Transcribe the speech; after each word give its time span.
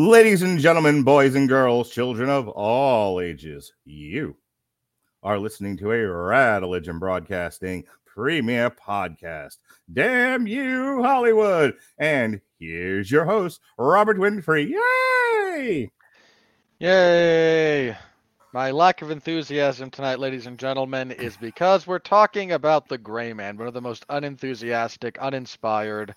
Ladies 0.00 0.40
and 0.40 0.58
gentlemen, 0.58 1.02
boys 1.02 1.34
and 1.34 1.46
girls, 1.46 1.90
children 1.90 2.30
of 2.30 2.48
all 2.48 3.20
ages, 3.20 3.74
you 3.84 4.34
are 5.22 5.38
listening 5.38 5.76
to 5.76 5.92
a 5.92 5.96
Radeligion 5.96 6.98
Broadcasting 6.98 7.84
premiere 8.06 8.70
podcast. 8.70 9.58
Damn 9.92 10.46
you, 10.46 11.02
Hollywood! 11.02 11.74
And 11.98 12.40
here's 12.58 13.10
your 13.10 13.26
host, 13.26 13.60
Robert 13.76 14.16
Winfree. 14.16 14.70
Yay! 14.70 15.90
Yay! 16.78 17.94
My 18.54 18.70
lack 18.70 19.02
of 19.02 19.10
enthusiasm 19.10 19.90
tonight, 19.90 20.18
ladies 20.18 20.46
and 20.46 20.58
gentlemen, 20.58 21.10
is 21.10 21.36
because 21.36 21.86
we're 21.86 21.98
talking 21.98 22.52
about 22.52 22.88
The 22.88 22.96
Gray 22.96 23.34
Man, 23.34 23.58
one 23.58 23.68
of 23.68 23.74
the 23.74 23.82
most 23.82 24.06
unenthusiastic, 24.08 25.18
uninspired, 25.18 26.14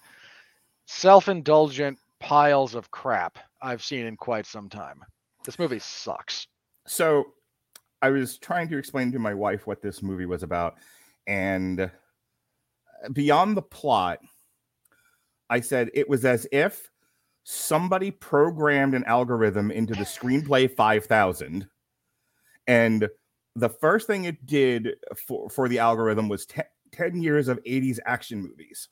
self 0.85 1.27
indulgent 1.27 1.99
piles 2.23 2.73
of 2.73 2.89
crap 2.89 3.37
I've 3.61 3.83
seen 3.83 4.05
in 4.05 4.15
quite 4.15 4.45
some 4.45 4.69
time. 4.69 5.03
This 5.45 5.59
movie 5.59 5.79
sucks. 5.79 6.47
So 6.87 7.33
I 8.01 8.09
was 8.09 8.37
trying 8.37 8.69
to 8.69 8.77
explain 8.77 9.11
to 9.11 9.19
my 9.19 9.33
wife 9.33 9.67
what 9.67 9.81
this 9.81 10.01
movie 10.01 10.25
was 10.25 10.41
about, 10.41 10.75
and 11.27 11.81
uh, 11.81 11.89
beyond 13.11 13.57
the 13.57 13.61
plot, 13.61 14.19
I 15.49 15.59
said 15.59 15.91
it 15.93 16.09
was 16.09 16.23
as 16.23 16.47
if 16.51 16.89
somebody 17.43 18.09
programmed 18.09 18.95
an 18.95 19.03
algorithm 19.03 19.69
into 19.69 19.93
the 19.93 20.05
screenplay 20.05 20.73
5000 20.73 21.67
and 22.67 23.09
the 23.55 23.69
first 23.69 24.07
thing 24.07 24.23
it 24.23 24.45
did 24.45 24.95
for, 25.27 25.49
for 25.49 25.67
the 25.67 25.77
algorithm 25.77 26.29
was 26.29 26.45
te- 26.45 26.61
10 26.93 27.21
years 27.21 27.49
of 27.49 27.61
80s 27.63 27.99
action 28.05 28.41
movies 28.41 28.87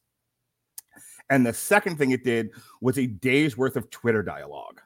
and 1.32 1.44
the 1.46 1.54
second 1.54 1.98
thing 1.98 2.12
it 2.12 2.24
did 2.24 2.52
was 2.82 3.00
a 3.00 3.08
day's 3.08 3.58
worth 3.58 3.76
of 3.76 3.90
twitter 3.90 4.22
dialogue 4.22 4.80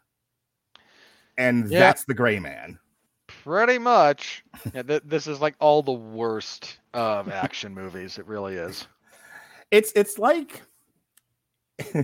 and 1.38 1.69
Yeah. 1.69 1.79
that's 1.79 2.05
the 2.05 2.13
gray 2.13 2.39
man 2.39 2.79
Pretty 3.27 3.79
much. 3.79 4.43
Yeah, 4.73 4.83
th- 4.83 5.01
this 5.05 5.25
is 5.27 5.41
like 5.41 5.55
all 5.59 5.81
the 5.83 5.91
worst 5.91 6.79
of 6.93 7.27
action 7.29 7.73
movies. 7.73 8.17
It 8.19 8.25
really 8.27 8.55
is. 8.55 8.88
it's 9.71 9.91
it's 9.95 10.17
like 10.19 10.61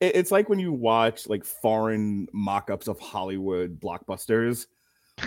it's 0.00 0.30
like 0.30 0.48
when 0.48 0.58
you 0.58 0.72
watch 0.72 1.28
like 1.28 1.44
foreign 1.44 2.28
mock-ups 2.32 2.88
of 2.88 2.98
hollywood 3.00 3.80
blockbusters 3.80 4.66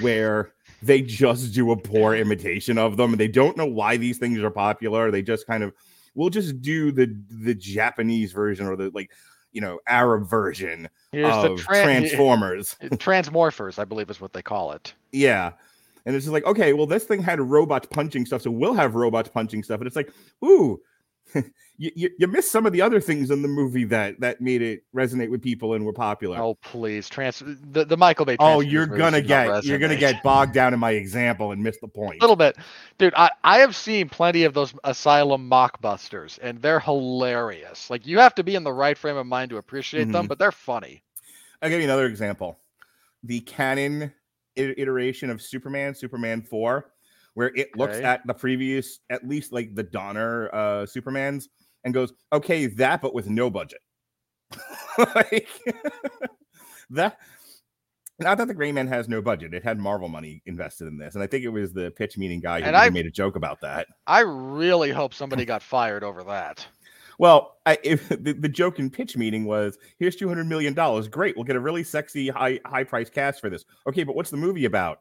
where 0.02 0.54
they 0.82 1.02
just 1.02 1.54
do 1.54 1.72
a 1.72 1.78
poor 1.78 2.16
imitation 2.16 2.78
of 2.78 2.96
them 2.98 3.12
and 3.12 3.20
they 3.20 3.28
don't 3.28 3.58
know 3.58 3.66
why 3.66 3.98
these 3.98 4.18
things 4.18 4.40
are 4.40 4.52
popular 4.52 5.12
they 5.12 5.22
just 5.22 5.48
kind 5.48 5.64
of 5.64 5.74
we'll 6.16 6.30
just 6.30 6.62
do 6.62 6.92
the 6.92 7.16
the 7.30 7.56
japanese 7.56 8.32
version 8.32 8.68
or 8.68 8.76
the 8.76 8.90
like 8.94 9.12
you 9.52 9.62
know 9.62 9.80
arab 9.88 10.30
version 10.30 10.88
Here's 11.12 11.28
of 11.28 11.60
tran- 11.60 11.84
transformers. 11.84 12.76
Transmorphers, 12.82 13.80
I 13.80 13.86
believe 13.86 14.10
is 14.10 14.22
what 14.22 14.34
they 14.34 14.42
call 14.42 14.72
it. 14.72 14.94
yeah. 15.12 15.52
And 16.06 16.16
it's 16.16 16.26
just 16.26 16.34
like 16.34 16.46
okay 16.46 16.74
well 16.74 16.88
this 16.88 17.04
thing 17.04 17.22
had 17.22 17.40
robots 17.40 17.88
punching 17.92 18.26
stuff 18.26 18.42
so 18.42 18.50
we'll 18.50 18.74
have 18.74 18.96
robots 18.96 19.30
punching 19.30 19.62
stuff. 19.64 19.80
And 19.82 19.88
it's 19.88 19.96
like 19.96 20.12
ooh 20.44 20.80
you, 21.78 21.92
you, 21.96 22.10
you 22.20 22.28
missed 22.28 22.52
some 22.52 22.66
of 22.66 22.74
the 22.74 22.82
other 22.82 23.00
things 23.00 23.32
in 23.32 23.42
the 23.42 23.48
movie 23.48 23.86
that 23.86 24.20
that 24.20 24.42
made 24.42 24.62
it 24.62 24.84
resonate 24.94 25.30
with 25.30 25.42
people 25.42 25.74
and 25.76 25.86
were 25.86 25.94
popular 25.94 26.38
Oh 26.38 26.56
please, 26.56 27.08
trans 27.08 27.42
the, 27.46 27.86
the 27.86 27.96
Michael 27.96 28.26
Bay. 28.26 28.36
oh 28.40 28.60
you're 28.60 28.86
gonna 28.86 29.22
get 29.22 29.64
you're 29.64 29.78
gonna 29.80 29.96
get 29.96 30.22
bogged 30.24 30.54
down 30.54 30.74
in 30.74 30.80
my 30.80 30.92
example 30.92 31.52
and 31.52 31.64
miss 31.64 31.78
the 31.80 31.88
point 31.88 32.20
a 32.20 32.24
little 32.24 32.36
bit, 32.36 32.58
dude. 32.98 33.14
I 33.16 33.30
I 33.44 33.60
have 33.60 33.76
seen 33.76 34.10
plenty 34.10 34.44
of 34.44 34.54
those 34.54 34.74
Asylum 34.84 35.50
mockbusters, 35.50 36.38
and 36.42 36.62
they're 36.62 36.80
hilarious. 36.82 37.90
Like 37.90 38.06
you 38.06 38.20
have 38.20 38.36
to 38.36 38.44
be 38.44 38.56
in 38.56 38.64
the 38.64 38.74
right 38.74 38.98
frame 38.98 39.16
of 39.18 39.26
mind 39.26 39.52
to 39.52 39.58
appreciate 39.58 40.12
them, 40.12 40.26
Mhm. 40.26 40.30
but 40.30 40.40
they're 40.40 40.52
funny. 40.52 41.04
i'll 41.62 41.70
give 41.70 41.80
you 41.80 41.86
another 41.86 42.08
example 42.08 42.58
the 43.24 43.40
canon 43.42 44.12
iteration 44.58 45.30
of 45.30 45.42
superman 45.42 45.94
superman 45.96 46.42
4 46.42 46.86
where 47.34 47.52
it 47.56 47.70
looks 47.76 47.96
Okay. 47.96 48.04
at 48.06 48.26
the 48.28 48.34
previous 48.34 49.00
at 49.10 49.28
least 49.28 49.52
like 49.52 49.74
the 49.76 49.84
donner 49.84 50.50
uh 50.54 50.86
supermans 50.86 51.46
and 51.84 51.94
goes 51.94 52.12
okay 52.34 52.66
that 52.68 53.02
but 53.02 53.14
with 53.14 53.30
no 53.30 53.50
budget 53.50 53.80
like 55.16 55.48
that 56.90 57.18
not 58.20 58.38
that 58.38 58.48
the 58.48 58.54
gray 58.54 58.72
man 58.72 58.88
has 58.88 59.08
no 59.08 59.22
budget 59.22 59.54
it 59.54 59.64
had 59.64 59.80
marvel 59.80 60.10
money 60.10 60.42
invested 60.46 60.88
in 60.88 60.98
this 60.98 61.16
and 61.16 61.24
i 61.24 61.28
think 61.28 61.44
it 61.44 61.50
was 61.50 61.74
the 61.74 61.92
pitch 61.92 62.18
meeting 62.18 62.40
guy 62.40 62.62
who 62.62 62.70
I- 62.70 62.90
made 62.90 63.06
a 63.06 63.12
joke 63.12 63.36
about 63.36 63.62
that 63.62 63.88
I 64.08 64.20
really 64.22 64.92
hope 64.92 65.14
somebody 65.14 65.46
got 65.46 65.64
fired 65.64 66.04
over 66.04 66.24
that. 66.26 66.66
well 67.18 67.58
I, 67.66 67.78
if 67.84 68.10
the, 68.10 68.34
the 68.34 68.50
joke 68.50 68.80
in 68.80 68.90
pitch 68.90 69.16
meeting 69.18 69.46
was 69.46 69.78
here's 70.00 70.16
200 70.18 70.46
million 70.46 70.74
dollars 70.74 71.08
great 71.08 71.36
we'll 71.36 71.46
get 71.46 71.56
a 71.56 71.60
really 71.62 71.84
sexy 71.84 72.28
high 72.30 72.60
high 72.66 72.84
price 72.84 73.10
cast 73.10 73.40
for 73.40 73.50
this 73.50 73.64
okay 73.88 74.04
but 74.04 74.16
what's 74.16 74.30
the 74.32 74.38
movie 74.38 74.66
about 74.66 75.00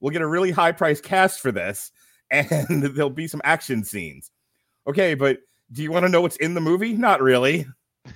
we'll 0.00 0.12
get 0.12 0.22
a 0.22 0.26
really 0.26 0.50
high 0.50 0.72
price 0.72 1.00
cast 1.00 1.40
for 1.40 1.50
this 1.52 1.90
and 2.30 2.82
there'll 2.82 3.10
be 3.10 3.26
some 3.28 3.40
action 3.44 3.82
scenes 3.84 4.30
okay 4.86 5.14
but 5.14 5.38
do 5.72 5.82
you 5.82 5.90
want 5.90 6.04
to 6.04 6.08
know 6.10 6.20
what's 6.20 6.36
in 6.36 6.54
the 6.54 6.60
movie 6.60 6.92
not 6.94 7.20
really 7.22 7.66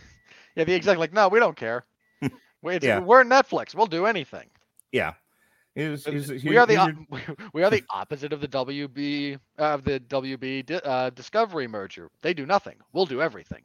Yeah, 0.55 0.65
the 0.65 0.75
exec 0.75 0.99
like, 0.99 1.15
no, 1.15 1.29
we 1.29 1.39
don't 1.39 1.57
care. 1.57 1.87
Yeah. 2.63 2.99
We're 3.01 3.25
Netflix. 3.25 3.75
We'll 3.75 3.87
do 3.87 4.05
anything. 4.07 4.51
yeah 4.93 5.15
Here's- 5.75 6.07
Uh, 6.07 6.11
here's- 6.13 6.45
we 6.45 6.59
are 6.59 6.67
the 6.67 6.77
op- 6.77 7.55
we 7.55 7.63
are 7.63 7.71
the 7.71 7.83
opposite 7.89 8.33
of 8.35 8.41
the 8.43 8.49
WB 8.49 9.39
uh, 9.59 9.63
of 9.63 9.83
the 9.85 9.99
WB 10.01 10.67
di- 10.67 10.75
uh, 10.85 11.09
Discovery 11.11 11.67
merger. 11.67 12.11
They 12.21 12.35
do 12.35 12.45
nothing. 12.45 12.77
We'll 12.93 13.07
do 13.07 13.23
everything. 13.23 13.63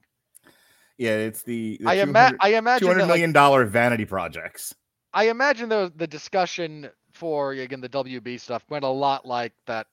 yeah 0.97 1.15
it's 1.27 1.43
the, 1.43 1.77
the 1.81 1.89
I, 1.89 1.93
ima- 1.95 2.33
I 2.39 2.55
imagine 2.55 2.87
200 2.87 3.01
that, 3.01 3.03
like, 3.03 3.07
million 3.09 3.33
dollar 3.33 3.65
vanity 3.65 4.05
projects 4.05 4.73
I 5.13 5.27
imagine 5.29 5.67
the 5.69 5.91
the 5.95 6.07
discussion 6.07 6.89
for 7.17 7.51
again 7.51 7.81
the 7.81 7.89
WB 7.89 8.39
stuff 8.39 8.63
went 8.69 8.85
a 8.85 8.89
lot 8.89 9.25
like 9.25 9.53
that 9.65 9.87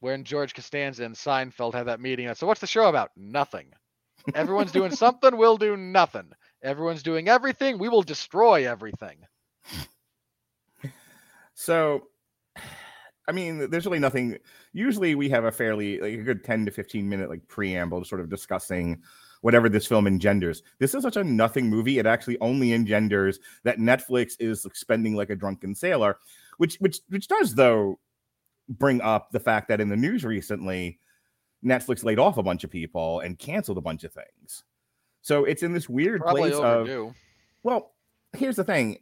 when 0.00 0.24
George 0.24 0.54
Costanza 0.54 1.04
and 1.04 1.14
Seinfeld 1.14 1.74
had 1.74 1.86
that 1.86 2.00
meeting. 2.00 2.32
So 2.34 2.46
what's 2.46 2.60
the 2.60 2.66
show 2.66 2.88
about? 2.88 3.10
Nothing. 3.16 3.66
Everyone's 4.34 4.72
doing 4.72 4.90
something. 4.94 5.36
We'll 5.36 5.56
do 5.56 5.76
nothing. 5.76 6.32
Everyone's 6.62 7.02
doing 7.02 7.28
everything. 7.28 7.78
We 7.78 7.88
will 7.88 8.02
destroy 8.02 8.68
everything. 8.68 9.18
So, 11.54 12.08
I 13.26 13.32
mean, 13.32 13.70
there's 13.70 13.86
really 13.86 14.00
nothing. 14.00 14.38
Usually, 14.72 15.14
we 15.14 15.28
have 15.30 15.44
a 15.44 15.52
fairly 15.52 16.00
like 16.00 16.14
a 16.14 16.22
good 16.22 16.44
10 16.44 16.66
to 16.66 16.70
15 16.72 17.08
minute 17.08 17.30
like 17.30 17.46
preamble, 17.48 18.04
sort 18.04 18.20
of 18.20 18.28
discussing 18.28 19.02
whatever 19.44 19.68
this 19.68 19.86
film 19.86 20.06
engenders. 20.06 20.62
This 20.78 20.94
is 20.94 21.02
such 21.02 21.18
a 21.18 21.22
nothing 21.22 21.68
movie. 21.68 21.98
It 21.98 22.06
actually 22.06 22.38
only 22.40 22.72
engenders 22.72 23.40
that 23.62 23.76
Netflix 23.76 24.36
is 24.40 24.64
like, 24.64 24.74
spending 24.74 25.14
like 25.14 25.28
a 25.28 25.36
drunken 25.36 25.74
sailor, 25.74 26.16
which 26.56 26.76
which 26.76 27.00
which 27.10 27.28
does 27.28 27.54
though 27.54 27.98
bring 28.70 29.02
up 29.02 29.32
the 29.32 29.38
fact 29.40 29.68
that 29.68 29.82
in 29.82 29.90
the 29.90 29.98
news 29.98 30.24
recently, 30.24 30.98
Netflix 31.62 32.02
laid 32.04 32.18
off 32.18 32.38
a 32.38 32.42
bunch 32.42 32.64
of 32.64 32.70
people 32.70 33.20
and 33.20 33.38
canceled 33.38 33.76
a 33.76 33.82
bunch 33.82 34.02
of 34.02 34.14
things. 34.14 34.64
So 35.20 35.44
it's 35.44 35.62
in 35.62 35.74
this 35.74 35.90
weird 35.90 36.22
Probably 36.22 36.40
place 36.40 36.54
of 36.54 36.64
overdue. 36.64 37.14
well, 37.64 37.92
here's 38.32 38.56
the 38.56 38.64
thing. 38.64 38.96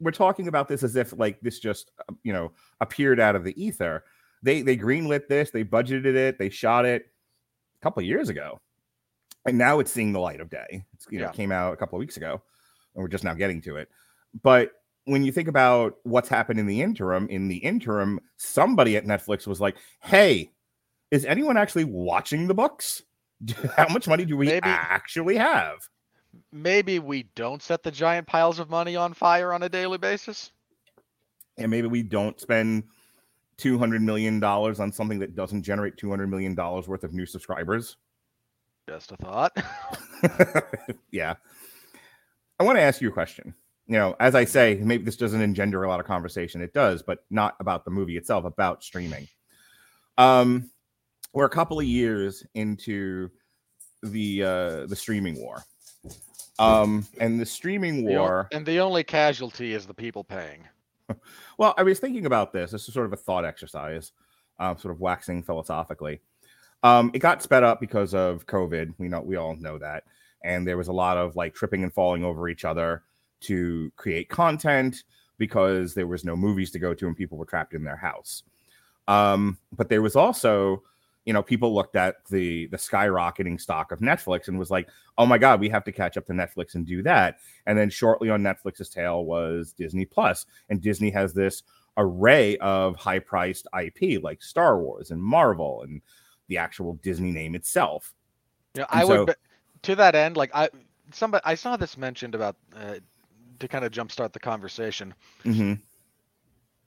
We're 0.00 0.10
talking 0.10 0.48
about 0.48 0.68
this 0.68 0.84
as 0.84 0.96
if 0.96 1.12
like 1.18 1.38
this 1.42 1.58
just 1.58 1.90
uh, 2.08 2.14
you 2.22 2.32
know 2.32 2.50
appeared 2.80 3.20
out 3.20 3.36
of 3.36 3.44
the 3.44 3.62
ether. 3.62 4.04
They 4.42 4.62
they 4.62 4.78
greenlit 4.78 5.28
this, 5.28 5.50
they 5.50 5.64
budgeted 5.64 6.14
it, 6.14 6.38
they 6.38 6.48
shot 6.48 6.86
it 6.86 7.10
a 7.78 7.82
couple 7.82 8.00
of 8.00 8.06
years 8.06 8.30
ago, 8.30 8.58
and 9.46 9.58
now 9.58 9.78
it's 9.80 9.92
seeing 9.92 10.12
the 10.12 10.20
light 10.20 10.40
of 10.40 10.50
day. 10.50 10.84
It's 10.94 11.06
you 11.10 11.18
know 11.18 11.26
Yeah. 11.26 11.32
came 11.32 11.52
out 11.52 11.72
a 11.72 11.76
couple 11.76 11.96
of 11.96 12.00
weeks 12.00 12.16
ago, 12.16 12.32
and 12.94 13.02
we're 13.02 13.08
just 13.08 13.24
now 13.24 13.34
getting 13.34 13.60
to 13.62 13.76
it. 13.76 13.88
But 14.42 14.72
when 15.04 15.24
you 15.24 15.32
think 15.32 15.48
about 15.48 15.94
what's 16.02 16.28
happened 16.28 16.58
in 16.60 16.66
the 16.66 16.82
interim, 16.82 17.28
in 17.28 17.48
the 17.48 17.56
interim, 17.58 18.20
somebody 18.36 18.96
at 18.96 19.04
Netflix 19.04 19.46
was 19.46 19.60
like, 19.60 19.76
"Hey, 20.00 20.50
is 21.10 21.24
anyone 21.24 21.56
actually 21.56 21.84
watching 21.84 22.46
the 22.48 22.54
books? 22.54 23.02
How 23.76 23.88
much 23.88 24.08
money 24.08 24.24
do 24.24 24.36
we 24.36 24.46
Maybe- 24.46 24.60
actually 24.64 25.36
have?" 25.36 25.88
Maybe 26.52 26.98
we 26.98 27.22
don't 27.34 27.62
set 27.62 27.82
the 27.82 27.90
giant 27.90 28.26
piles 28.26 28.58
of 28.58 28.68
money 28.68 28.94
on 28.94 29.14
fire 29.14 29.52
on 29.54 29.62
a 29.62 29.68
daily 29.70 29.96
basis. 29.98 30.52
and 31.58 31.70
maybe 31.70 31.88
we 31.88 32.02
don't 32.02 32.38
spend 32.38 32.82
200 33.56 34.02
million 34.02 34.38
dollars 34.38 34.78
on 34.80 34.92
something 34.92 35.18
that 35.20 35.34
doesn't 35.34 35.62
generate 35.62 35.96
200 35.96 36.26
million 36.28 36.54
dollars 36.54 36.86
worth 36.88 37.02
of 37.04 37.14
new 37.14 37.24
subscribers 37.24 37.96
Just 38.86 39.12
a 39.12 39.16
thought. 39.16 39.56
yeah 41.10 41.34
i 42.58 42.64
want 42.64 42.78
to 42.78 42.82
ask 42.82 43.00
you 43.02 43.08
a 43.08 43.12
question 43.12 43.54
you 43.86 43.96
know, 43.96 44.16
as 44.18 44.34
I 44.34 44.44
say, 44.44 44.80
maybe 44.82 45.04
this 45.04 45.16
doesn't 45.16 45.40
engender 45.40 45.84
a 45.84 45.88
lot 45.88 46.00
of 46.00 46.06
conversation. 46.06 46.60
It 46.60 46.74
does, 46.74 47.02
but 47.02 47.24
not 47.30 47.54
about 47.60 47.84
the 47.84 47.90
movie 47.90 48.16
itself, 48.16 48.44
about 48.44 48.82
streaming. 48.82 49.28
Um, 50.18 50.70
we're 51.32 51.44
a 51.44 51.50
couple 51.50 51.78
of 51.78 51.86
years 51.86 52.44
into 52.54 53.30
the 54.02 54.42
uh 54.42 54.86
the 54.86 54.96
streaming 54.96 55.38
war. 55.40 55.62
Um, 56.58 57.06
and 57.20 57.38
the 57.38 57.44
streaming 57.44 58.06
The 58.06 58.16
war. 58.16 58.48
and 58.50 58.64
the 58.64 58.80
only 58.80 59.04
casualty 59.04 59.74
is 59.74 59.86
the 59.86 59.94
people 59.94 60.24
paying. 60.24 60.64
Well, 61.58 61.72
I 61.78 61.84
was 61.84 61.98
thinking 61.98 62.26
about 62.26 62.52
this. 62.52 62.72
This 62.72 62.86
is 62.86 62.92
sort 62.92 63.06
of 63.06 63.12
a 63.14 63.16
thought 63.16 63.46
exercise, 63.46 64.12
uh, 64.58 64.76
sort 64.76 64.92
of 64.92 65.00
waxing 65.00 65.42
philosophically. 65.42 66.20
Um, 66.82 67.10
it 67.14 67.18
got 67.18 67.42
sped 67.42 67.64
up 67.64 67.80
because 67.80 68.14
of 68.14 68.46
COVID. 68.46 68.94
We 68.98 69.08
know 69.08 69.20
we 69.20 69.36
all 69.36 69.56
know 69.56 69.78
that, 69.78 70.04
and 70.44 70.66
there 70.66 70.76
was 70.76 70.88
a 70.88 70.92
lot 70.92 71.16
of 71.16 71.36
like 71.36 71.54
tripping 71.54 71.82
and 71.82 71.92
falling 71.92 72.24
over 72.24 72.48
each 72.48 72.64
other 72.64 73.02
to 73.40 73.92
create 73.96 74.28
content 74.28 75.04
because 75.38 75.94
there 75.94 76.06
was 76.06 76.24
no 76.24 76.36
movies 76.36 76.70
to 76.70 76.78
go 76.78 76.94
to 76.94 77.06
and 77.06 77.16
people 77.16 77.38
were 77.38 77.44
trapped 77.44 77.74
in 77.74 77.84
their 77.84 77.96
house. 77.96 78.42
Um, 79.08 79.58
but 79.72 79.88
there 79.88 80.02
was 80.02 80.16
also, 80.16 80.82
you 81.24 81.32
know, 81.32 81.42
people 81.42 81.74
looked 81.74 81.96
at 81.96 82.24
the 82.26 82.66
the 82.68 82.76
skyrocketing 82.76 83.60
stock 83.60 83.92
of 83.92 84.00
Netflix 84.00 84.48
and 84.48 84.58
was 84.58 84.70
like, 84.70 84.88
"Oh 85.18 85.26
my 85.26 85.38
God, 85.38 85.60
we 85.60 85.68
have 85.68 85.84
to 85.84 85.92
catch 85.92 86.16
up 86.16 86.26
to 86.26 86.32
Netflix 86.32 86.74
and 86.74 86.86
do 86.86 87.02
that." 87.02 87.38
And 87.66 87.78
then 87.78 87.90
shortly 87.90 88.30
on 88.30 88.42
Netflix's 88.42 88.88
tail 88.88 89.24
was 89.24 89.72
Disney 89.72 90.04
Plus, 90.04 90.46
and 90.68 90.80
Disney 90.80 91.10
has 91.10 91.32
this 91.32 91.62
array 91.96 92.56
of 92.58 92.96
high 92.96 93.18
priced 93.18 93.66
IP 93.78 94.22
like 94.22 94.42
Star 94.42 94.78
Wars 94.78 95.10
and 95.10 95.22
Marvel 95.22 95.82
and 95.82 96.02
the 96.48 96.58
actual 96.58 96.94
Disney 97.02 97.30
name 97.32 97.54
itself. 97.54 98.14
You 98.74 98.82
know, 98.82 98.86
I 98.90 99.04
would 99.04 99.16
so- 99.16 99.26
bet- 99.26 99.38
to 99.82 99.94
that 99.96 100.14
end, 100.14 100.36
like 100.36 100.50
I 100.54 100.68
somebody 101.12 101.42
I 101.44 101.54
saw 101.54 101.76
this 101.76 101.96
mentioned 101.96 102.34
about 102.34 102.56
uh, 102.76 102.96
to 103.58 103.68
kind 103.68 103.84
of 103.84 103.92
jumpstart 103.92 104.32
the 104.32 104.40
conversation. 104.40 105.14
hmm 105.42 105.74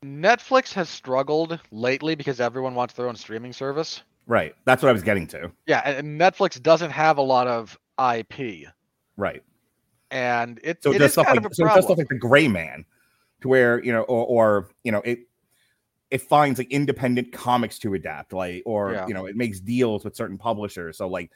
Netflix 0.03 0.71
has 0.73 0.87
struggled 0.89 1.59
lately 1.71 2.15
because 2.15 2.39
everyone 2.39 2.73
wants 2.73 2.93
their 2.93 3.07
own 3.09 3.15
streaming 3.15 3.51
service. 3.51 4.01
Right. 4.27 4.55
That's 4.63 4.81
what 4.81 4.89
I 4.89 4.93
was 4.93 5.03
getting 5.03 5.27
to. 5.27 5.51
Yeah, 5.65 5.79
and- 5.83 6.19
Netflix 6.19 6.61
doesn't 6.61 6.91
have 6.91 7.17
a 7.17 7.21
lot 7.21 7.47
of 7.47 7.77
IP, 8.15 8.67
Right. 9.17 9.43
and 10.11 10.57
it, 10.63 10.81
So 10.83 10.91
it 10.91 10.95
it 10.95 10.99
does 10.99 11.11
stuff 11.13 11.25
kind 11.25 11.37
like 11.37 11.45
of 11.47 11.51
a 11.51 11.55
so 11.55 11.65
it 11.65 11.73
does 11.75 11.83
stuff 11.85 11.97
like 11.97 12.07
the 12.07 12.15
Gray 12.17 12.47
Man, 12.47 12.85
to 13.41 13.47
where 13.49 13.83
you 13.83 13.91
know, 13.91 14.03
or, 14.03 14.25
or 14.25 14.69
you 14.83 14.91
know, 14.93 15.01
it 15.01 15.27
it 16.11 16.21
finds 16.21 16.57
like 16.57 16.71
independent 16.71 17.31
comics 17.31 17.77
to 17.79 17.93
adapt, 17.93 18.33
like 18.33 18.63
or 18.65 18.93
Yeah. 18.93 19.07
you 19.07 19.13
know, 19.13 19.25
it 19.27 19.35
makes 19.35 19.59
deals 19.59 20.03
with 20.03 20.15
certain 20.15 20.37
publishers. 20.37 20.97
So 20.97 21.07
like 21.07 21.31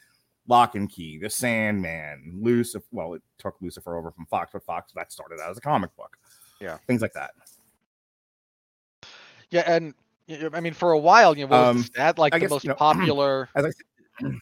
Locke 0.47 0.75
and 0.75 0.89
Key, 0.89 1.19
The 1.19 1.29
Sandman, 1.29 2.39
Lucifer. 2.41 2.85
Well, 2.91 3.13
it 3.13 3.21
took 3.37 3.55
Lucifer 3.61 3.95
over 3.97 4.11
from 4.11 4.25
Fox, 4.25 4.51
but 4.51 4.63
Fox 4.63 4.91
that 4.93 5.11
started 5.11 5.39
out 5.39 5.51
as 5.51 5.57
a 5.57 5.61
comic 5.61 5.95
book. 5.95 6.17
Yeah. 6.59 6.77
things 6.87 7.01
like 7.01 7.13
that. 7.13 7.31
Yeah, 9.49 9.63
and 9.67 9.93
I 10.53 10.59
mean, 10.61 10.73
for 10.73 10.93
a 10.93 10.97
while, 10.97 11.37
you 11.37 11.45
know, 11.47 11.55
Um, 11.69 11.77
the 11.77 11.83
stat 11.83 12.17
like 12.17 12.33
I 12.33 12.37
the 12.37 12.41
guess, 12.45 12.49
most 12.49 12.63
you 12.63 12.69
know, 12.69 12.75
popular? 12.79 13.49
As 13.55 13.65
I 13.65 13.69
said, 13.69 14.41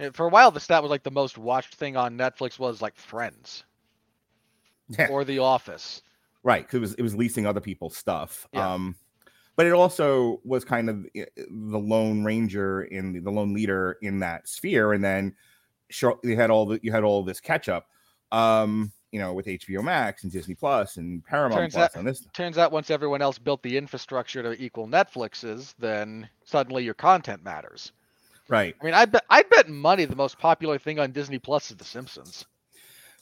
uh, 0.00 0.10
For 0.12 0.26
a 0.26 0.28
while, 0.28 0.50
the 0.50 0.60
stat 0.60 0.82
was 0.82 0.90
like 0.90 1.02
the 1.02 1.10
most 1.10 1.38
watched 1.38 1.74
thing 1.76 1.96
on 1.96 2.18
Netflix 2.18 2.58
was 2.58 2.82
like 2.82 2.96
Friends 2.96 3.64
yeah, 4.88 5.08
or 5.08 5.24
The 5.24 5.38
Office. 5.38 6.02
Right, 6.42 6.66
'cause 6.66 6.74
it 6.74 6.80
was 6.80 6.94
it 6.94 7.02
was 7.02 7.14
leasing 7.16 7.46
other 7.46 7.60
people's 7.60 7.96
stuff. 7.96 8.46
Yeah. 8.52 8.72
Um, 8.74 8.96
but 9.56 9.66
it 9.66 9.72
also 9.72 10.40
was 10.44 10.64
kind 10.64 10.88
of 10.88 11.04
the 11.14 11.78
lone 11.78 12.24
ranger 12.24 12.82
in 12.84 13.12
the, 13.12 13.20
the 13.20 13.30
lone 13.30 13.52
leader 13.52 13.98
in 14.02 14.20
that 14.20 14.48
sphere, 14.48 14.92
and 14.94 15.04
then 15.04 15.34
you 16.22 16.36
had 16.36 16.50
all 16.50 16.66
the 16.66 16.80
you 16.82 16.92
had 16.92 17.04
all 17.04 17.22
this 17.22 17.40
catch 17.40 17.68
up. 17.68 17.88
Um, 18.32 18.92
you 19.12 19.18
know, 19.18 19.32
with 19.32 19.46
HBO 19.46 19.82
Max 19.82 20.22
and 20.22 20.30
Disney 20.30 20.54
Plus 20.54 20.96
and 20.96 21.24
Paramount 21.24 21.60
Turns 21.60 21.74
Plus 21.74 21.90
out- 21.90 21.96
and 21.98 22.06
this. 22.06 22.24
Turns 22.32 22.58
out, 22.58 22.70
once 22.70 22.90
everyone 22.92 23.20
else 23.20 23.38
built 23.40 23.60
the 23.64 23.76
infrastructure 23.76 24.40
to 24.40 24.52
equal 24.62 24.86
Netflix's, 24.86 25.74
then 25.80 26.28
suddenly 26.44 26.84
your 26.84 26.94
content 26.94 27.42
matters. 27.42 27.90
Right. 28.48 28.76
I 28.80 28.84
mean, 28.84 28.94
I 28.94 29.04
bet 29.06 29.24
I 29.28 29.42
bet 29.42 29.68
money 29.68 30.04
the 30.04 30.14
most 30.14 30.38
popular 30.38 30.78
thing 30.78 31.00
on 31.00 31.10
Disney 31.10 31.40
Plus 31.40 31.70
is 31.72 31.76
The 31.76 31.84
Simpsons. 31.84 32.46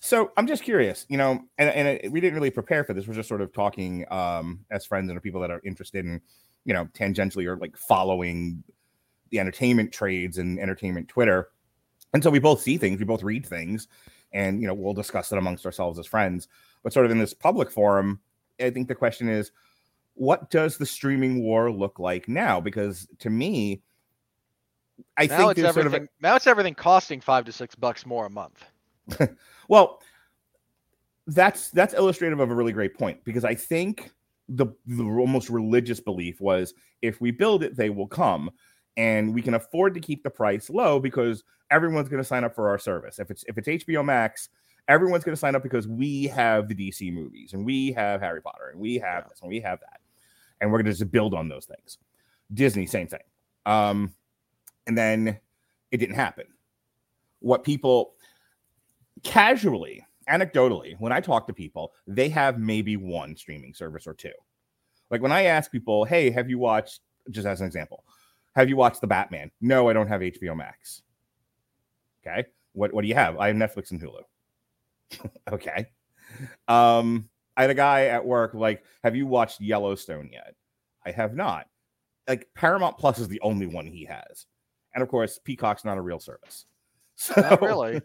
So 0.01 0.31
I'm 0.37 0.47
just 0.47 0.63
curious, 0.63 1.07
you 1.09 1.17
know, 1.17 1.41
and, 1.59 1.71
and 1.71 1.89
it, 1.89 2.13
we 2.13 2.21
didn't 2.21 2.35
really 2.35 2.51
prepare 2.51 2.85
for 2.85 2.95
this. 2.95 3.09
We're 3.09 3.15
just 3.15 3.29
sort 3.29 3.41
of 3.41 3.53
talking 3.53 4.05
um, 4.13 4.65
as 4.71 4.87
friends 4.87 5.11
and 5.11 5.21
people 5.23 5.41
that 5.41 5.51
are 5.51 5.61
interested 5.65 6.05
in, 6.05 6.21
you 6.65 6.73
know, 6.73 6.85
tangentially 6.95 7.47
or 7.47 7.57
like 7.57 7.77
following 7.77 8.63
the 9.31 9.41
entertainment 9.41 9.93
trades 9.93 10.39
and 10.39 10.59
entertainment 10.59 11.09
Twitter. 11.09 11.49
And 12.15 12.23
so 12.23 12.31
we 12.31 12.39
both 12.39 12.61
see 12.61 12.79
things, 12.79 12.99
we 12.99 13.05
both 13.05 13.23
read 13.23 13.45
things, 13.45 13.89
and 14.33 14.61
you 14.61 14.69
know, 14.69 14.75
we'll 14.75 14.95
discuss 14.95 15.33
it 15.33 15.39
amongst 15.39 15.67
ourselves 15.67 15.99
as 15.99 16.07
friends. 16.07 16.49
But 16.83 16.93
sort 16.93 17.05
of 17.05 17.13
in 17.13 17.19
this 17.19 17.35
public 17.35 17.71
forum, 17.71 18.21
I 18.61 18.71
think 18.71 18.89
the 18.89 18.95
question 18.95 19.29
is, 19.29 19.51
what 20.15 20.51
does 20.51 20.79
the 20.79 20.87
streaming 20.87 21.43
war 21.43 21.71
look 21.71 21.99
like 21.99 22.29
now? 22.29 22.61
Because 22.61 23.09
to 23.19 23.31
me, 23.31 23.83
I 25.17 25.27
now 25.27 25.37
think 25.37 25.51
it's 25.51 25.61
there's 25.61 25.75
sort 25.75 25.87
everything. 25.87 26.03
of 26.05 26.09
a, 26.09 26.23
now 26.23 26.37
it's 26.37 26.47
everything 26.47 26.75
costing 26.75 27.21
five 27.21 27.45
to 27.45 27.53
six 27.53 27.75
bucks 27.75 28.07
more 28.07 28.27
a 28.27 28.31
month. 28.31 28.65
Well, 29.69 30.01
that's 31.27 31.71
that's 31.71 31.93
illustrative 31.93 32.41
of 32.41 32.51
a 32.51 32.55
really 32.55 32.73
great 32.73 32.97
point 32.97 33.23
because 33.25 33.45
I 33.45 33.55
think 33.55 34.11
the 34.49 34.67
the 34.87 35.05
almost 35.05 35.51
religious 35.51 36.01
belief 36.01 36.41
was 36.41 36.73
if 37.03 37.21
we 37.21 37.31
build 37.31 37.63
it, 37.63 37.77
they 37.77 37.91
will 37.91 38.07
come, 38.07 38.51
and 38.97 39.35
we 39.35 39.43
can 39.43 39.55
afford 39.55 39.93
to 39.95 40.01
keep 40.01 40.23
the 40.23 40.31
price 40.31 40.71
low 40.71 40.99
because 40.99 41.45
everyone's 41.71 42.09
going 42.09 42.23
to 42.23 42.27
sign 42.27 42.45
up 42.45 42.55
for 42.55 42.69
our 42.71 42.79
service. 42.79 43.19
If 43.19 43.31
it's 43.31 43.45
if 43.47 43.59
it's 43.59 43.69
HBO 43.69 44.03
Max, 44.05 44.49
everyone's 44.89 45.23
going 45.23 45.35
to 45.35 45.39
sign 45.41 45.55
up 45.55 45.63
because 45.63 45.87
we 45.87 46.25
have 46.29 46.67
the 46.69 46.75
DC 46.75 47.13
movies 47.13 47.53
and 47.53 47.65
we 47.65 47.93
have 47.93 48.23
Harry 48.23 48.41
Potter 48.41 48.71
and 48.73 48.81
we 48.81 48.95
have 48.95 49.25
Yeah. 49.25 49.29
this 49.29 49.41
and 49.43 49.51
we 49.51 49.61
have 49.61 49.81
that, 49.81 50.01
and 50.63 50.73
we're 50.73 50.79
going 50.79 50.87
to 50.91 50.93
just 50.99 51.11
build 51.11 51.35
on 51.35 51.49
those 51.51 51.67
things. 51.67 51.99
Disney, 52.55 52.87
same 52.87 53.07
thing. 53.07 53.21
Um, 53.67 54.15
and 54.87 54.97
then 54.97 55.39
it 55.91 55.99
didn't 55.99 56.15
happen. 56.15 56.47
What 57.41 57.65
people 57.65 58.15
casually, 59.23 60.05
anecdotally, 60.29 60.97
when 60.99 61.13
I 61.13 61.21
talk 61.21 61.47
to 61.47 61.53
people, 61.53 61.93
they 62.07 62.29
have 62.29 62.59
maybe 62.59 62.97
one 62.97 63.37
streaming 63.37 63.75
service 63.75 64.07
or 64.07 64.15
two. 64.15 64.33
Like 65.11 65.23
when 65.23 65.33
I 65.33 65.45
ask 65.45 65.71
people, 65.71 66.05
hey, 66.05 66.31
have 66.31 66.51
you 66.51 66.59
watched, 66.59 67.01
just 67.31 67.47
as 67.47 67.61
an 67.61 67.67
example, 67.67 68.05
have 68.55 68.69
you 68.69 68.77
watched 68.77 69.01
The 69.01 69.07
Batman? 69.07 69.51
No, 69.61 69.89
I 69.89 69.93
don't 69.93 70.09
have 70.09 70.21
HBO 70.21 70.57
Max. 70.57 71.03
Okay. 72.27 72.47
What, 72.73 72.93
what 72.93 73.03
do 73.03 73.09
you 73.09 73.15
have? 73.15 73.39
I 73.39 73.49
have 73.49 73.57
Netflix 73.57 73.91
and 73.91 74.01
Hulu. 74.01 75.31
okay. 75.53 75.87
Um, 76.67 77.29
I 77.57 77.63
had 77.63 77.71
a 77.71 77.75
guy 77.75 78.07
at 78.07 78.25
work, 78.25 78.55
like, 78.55 78.85
have 79.03 79.17
you 79.17 79.27
watched 79.27 79.61
Yellowstone 79.61 80.31
yet? 80.33 80.55
I 81.05 81.11
have 81.11 81.35
not. 81.35 81.67
Like 82.29 82.49
Paramount 82.55 82.99
Plus 82.99 83.19
is 83.19 83.29
the 83.29 83.41
only 83.41 83.67
one 83.67 83.87
he 83.87 84.05
has. 84.05 84.47
And 84.95 85.03
of 85.03 85.09
course, 85.09 85.39
Peacock's 85.43 85.85
not 85.85 85.99
a 85.99 86.03
real 86.03 86.21
service. 86.21 86.67
So 87.21 87.41
Not 87.41 87.61
really. 87.61 88.01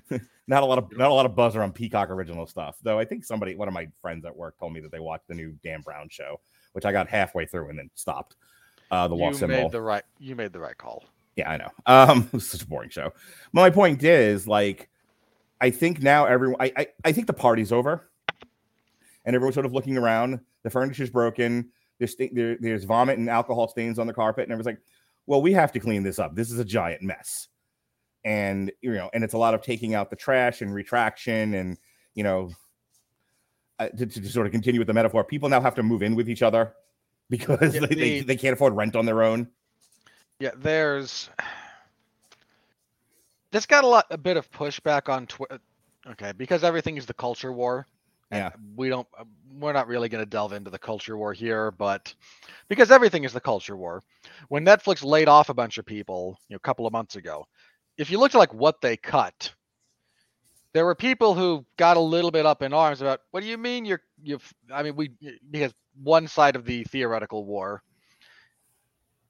not 0.46 0.62
a 0.62 0.66
lot 0.66 0.78
of 0.78 0.96
not 0.96 1.10
a 1.10 1.14
lot 1.14 1.26
of 1.26 1.34
buzzer 1.34 1.62
on 1.62 1.72
Peacock 1.72 2.10
original 2.10 2.46
stuff. 2.46 2.76
Though 2.82 2.98
I 2.98 3.04
think 3.04 3.24
somebody, 3.24 3.54
one 3.54 3.68
of 3.68 3.74
my 3.74 3.88
friends 4.00 4.24
at 4.24 4.36
work, 4.36 4.58
told 4.58 4.72
me 4.72 4.80
that 4.80 4.92
they 4.92 5.00
watched 5.00 5.28
the 5.28 5.34
new 5.34 5.56
Dan 5.62 5.80
Brown 5.80 6.08
show, 6.10 6.40
which 6.72 6.84
I 6.84 6.92
got 6.92 7.08
halfway 7.08 7.46
through 7.46 7.68
and 7.70 7.78
then 7.78 7.90
stopped. 7.94 8.36
Uh, 8.90 9.08
the 9.08 9.16
you 9.16 9.22
lost 9.22 9.38
symbol. 9.38 9.56
made 9.56 9.72
the 9.72 9.80
right. 9.80 10.04
You 10.18 10.36
made 10.36 10.52
the 10.52 10.60
right 10.60 10.76
call. 10.76 11.04
Yeah, 11.36 11.50
I 11.50 11.56
know. 11.56 11.70
Um, 11.86 12.22
it 12.32 12.32
was 12.34 12.46
such 12.46 12.62
a 12.62 12.66
boring 12.66 12.90
show. 12.90 13.12
My 13.52 13.70
point 13.70 14.02
is, 14.02 14.46
like, 14.46 14.90
I 15.60 15.70
think 15.70 16.02
now 16.02 16.26
everyone, 16.26 16.56
I, 16.60 16.72
I, 16.76 16.86
I 17.04 17.12
think 17.12 17.26
the 17.26 17.32
party's 17.32 17.72
over, 17.72 18.10
and 19.24 19.34
everyone's 19.34 19.54
sort 19.54 19.66
of 19.66 19.72
looking 19.72 19.96
around. 19.96 20.40
The 20.62 20.70
furniture's 20.70 21.10
broken. 21.10 21.70
There's 21.98 22.12
sta- 22.12 22.30
there, 22.32 22.56
there's 22.60 22.84
vomit 22.84 23.18
and 23.18 23.30
alcohol 23.30 23.68
stains 23.68 23.98
on 23.98 24.06
the 24.06 24.12
carpet, 24.12 24.44
and 24.44 24.52
everyone's 24.52 24.66
like, 24.66 24.80
"Well, 25.26 25.40
we 25.40 25.52
have 25.52 25.72
to 25.72 25.80
clean 25.80 26.02
this 26.02 26.18
up. 26.18 26.34
This 26.34 26.50
is 26.50 26.58
a 26.58 26.64
giant 26.64 27.02
mess." 27.02 27.48
And 28.24 28.70
you 28.80 28.92
know, 28.94 29.10
and 29.12 29.24
it's 29.24 29.34
a 29.34 29.38
lot 29.38 29.54
of 29.54 29.62
taking 29.62 29.94
out 29.94 30.10
the 30.10 30.16
trash 30.16 30.60
and 30.62 30.72
retraction, 30.74 31.54
and 31.54 31.76
you 32.14 32.22
know, 32.22 32.50
uh, 33.78 33.88
to, 33.88 34.06
to 34.06 34.28
sort 34.28 34.46
of 34.46 34.52
continue 34.52 34.80
with 34.80 34.86
the 34.86 34.92
metaphor, 34.94 35.24
people 35.24 35.48
now 35.48 35.60
have 35.60 35.74
to 35.74 35.82
move 35.82 36.02
in 36.02 36.14
with 36.14 36.28
each 36.30 36.42
other 36.42 36.74
because 37.30 37.74
Yeah, 37.74 37.80
they, 37.80 37.86
they, 37.94 37.94
the- 38.20 38.26
they 38.26 38.36
can't 38.36 38.52
afford 38.54 38.74
rent 38.74 38.94
on 38.96 39.06
their 39.06 39.22
own. 39.22 39.48
Yeah, 40.38 40.50
there's 40.56 41.30
this 43.50 43.66
got 43.66 43.84
a 43.84 43.86
lot 43.86 44.06
a 44.10 44.18
bit 44.18 44.36
of 44.36 44.50
pushback 44.50 45.08
on 45.08 45.26
Twitter. 45.26 45.58
Okay, 46.10 46.32
because 46.36 46.64
everything 46.64 46.96
is 46.96 47.06
the 47.06 47.14
culture 47.14 47.52
war. 47.52 47.86
Yeah. 48.32 48.50
we 48.76 48.88
don't. 48.88 49.06
uh, 49.18 49.24
We're 49.60 49.74
not 49.74 49.86
really 49.88 50.08
going 50.08 50.24
to 50.24 50.28
delve 50.28 50.54
into 50.54 50.70
the 50.70 50.78
culture 50.78 51.18
war 51.18 51.32
here, 51.34 51.70
but 51.70 52.12
because 52.68 52.90
everything 52.90 53.24
is 53.24 53.32
the 53.34 53.40
culture 53.40 53.76
war. 53.76 54.02
When 54.48 54.64
Netflix 54.64 55.04
laid 55.04 55.28
off 55.28 55.50
a 55.50 55.54
bunch 55.54 55.76
of 55.76 55.84
people, 55.84 56.38
you 56.48 56.54
know, 56.54 56.56
a 56.56 56.60
couple 56.60 56.86
of 56.86 56.92
months 56.94 57.16
ago, 57.16 57.46
if 57.96 58.10
you 58.10 58.18
looked 58.18 58.34
at 58.34 58.38
like 58.38 58.54
what 58.54 58.80
they 58.80 58.96
cut, 58.96 59.52
there 60.72 60.84
were 60.84 60.94
people 60.94 61.34
who 61.34 61.64
got 61.76 61.96
a 61.96 62.00
little 62.00 62.30
bit 62.30 62.46
up 62.46 62.62
in 62.62 62.72
arms 62.72 63.00
about 63.00 63.20
what 63.30 63.42
do 63.42 63.46
you 63.46 63.58
mean 63.58 63.84
you're 63.84 64.00
you've 64.22 64.52
I 64.72 64.82
mean 64.82 64.96
we 64.96 65.10
because 65.50 65.74
one 66.02 66.26
side 66.26 66.56
of 66.56 66.64
the 66.64 66.84
theoretical 66.84 67.44
war 67.44 67.82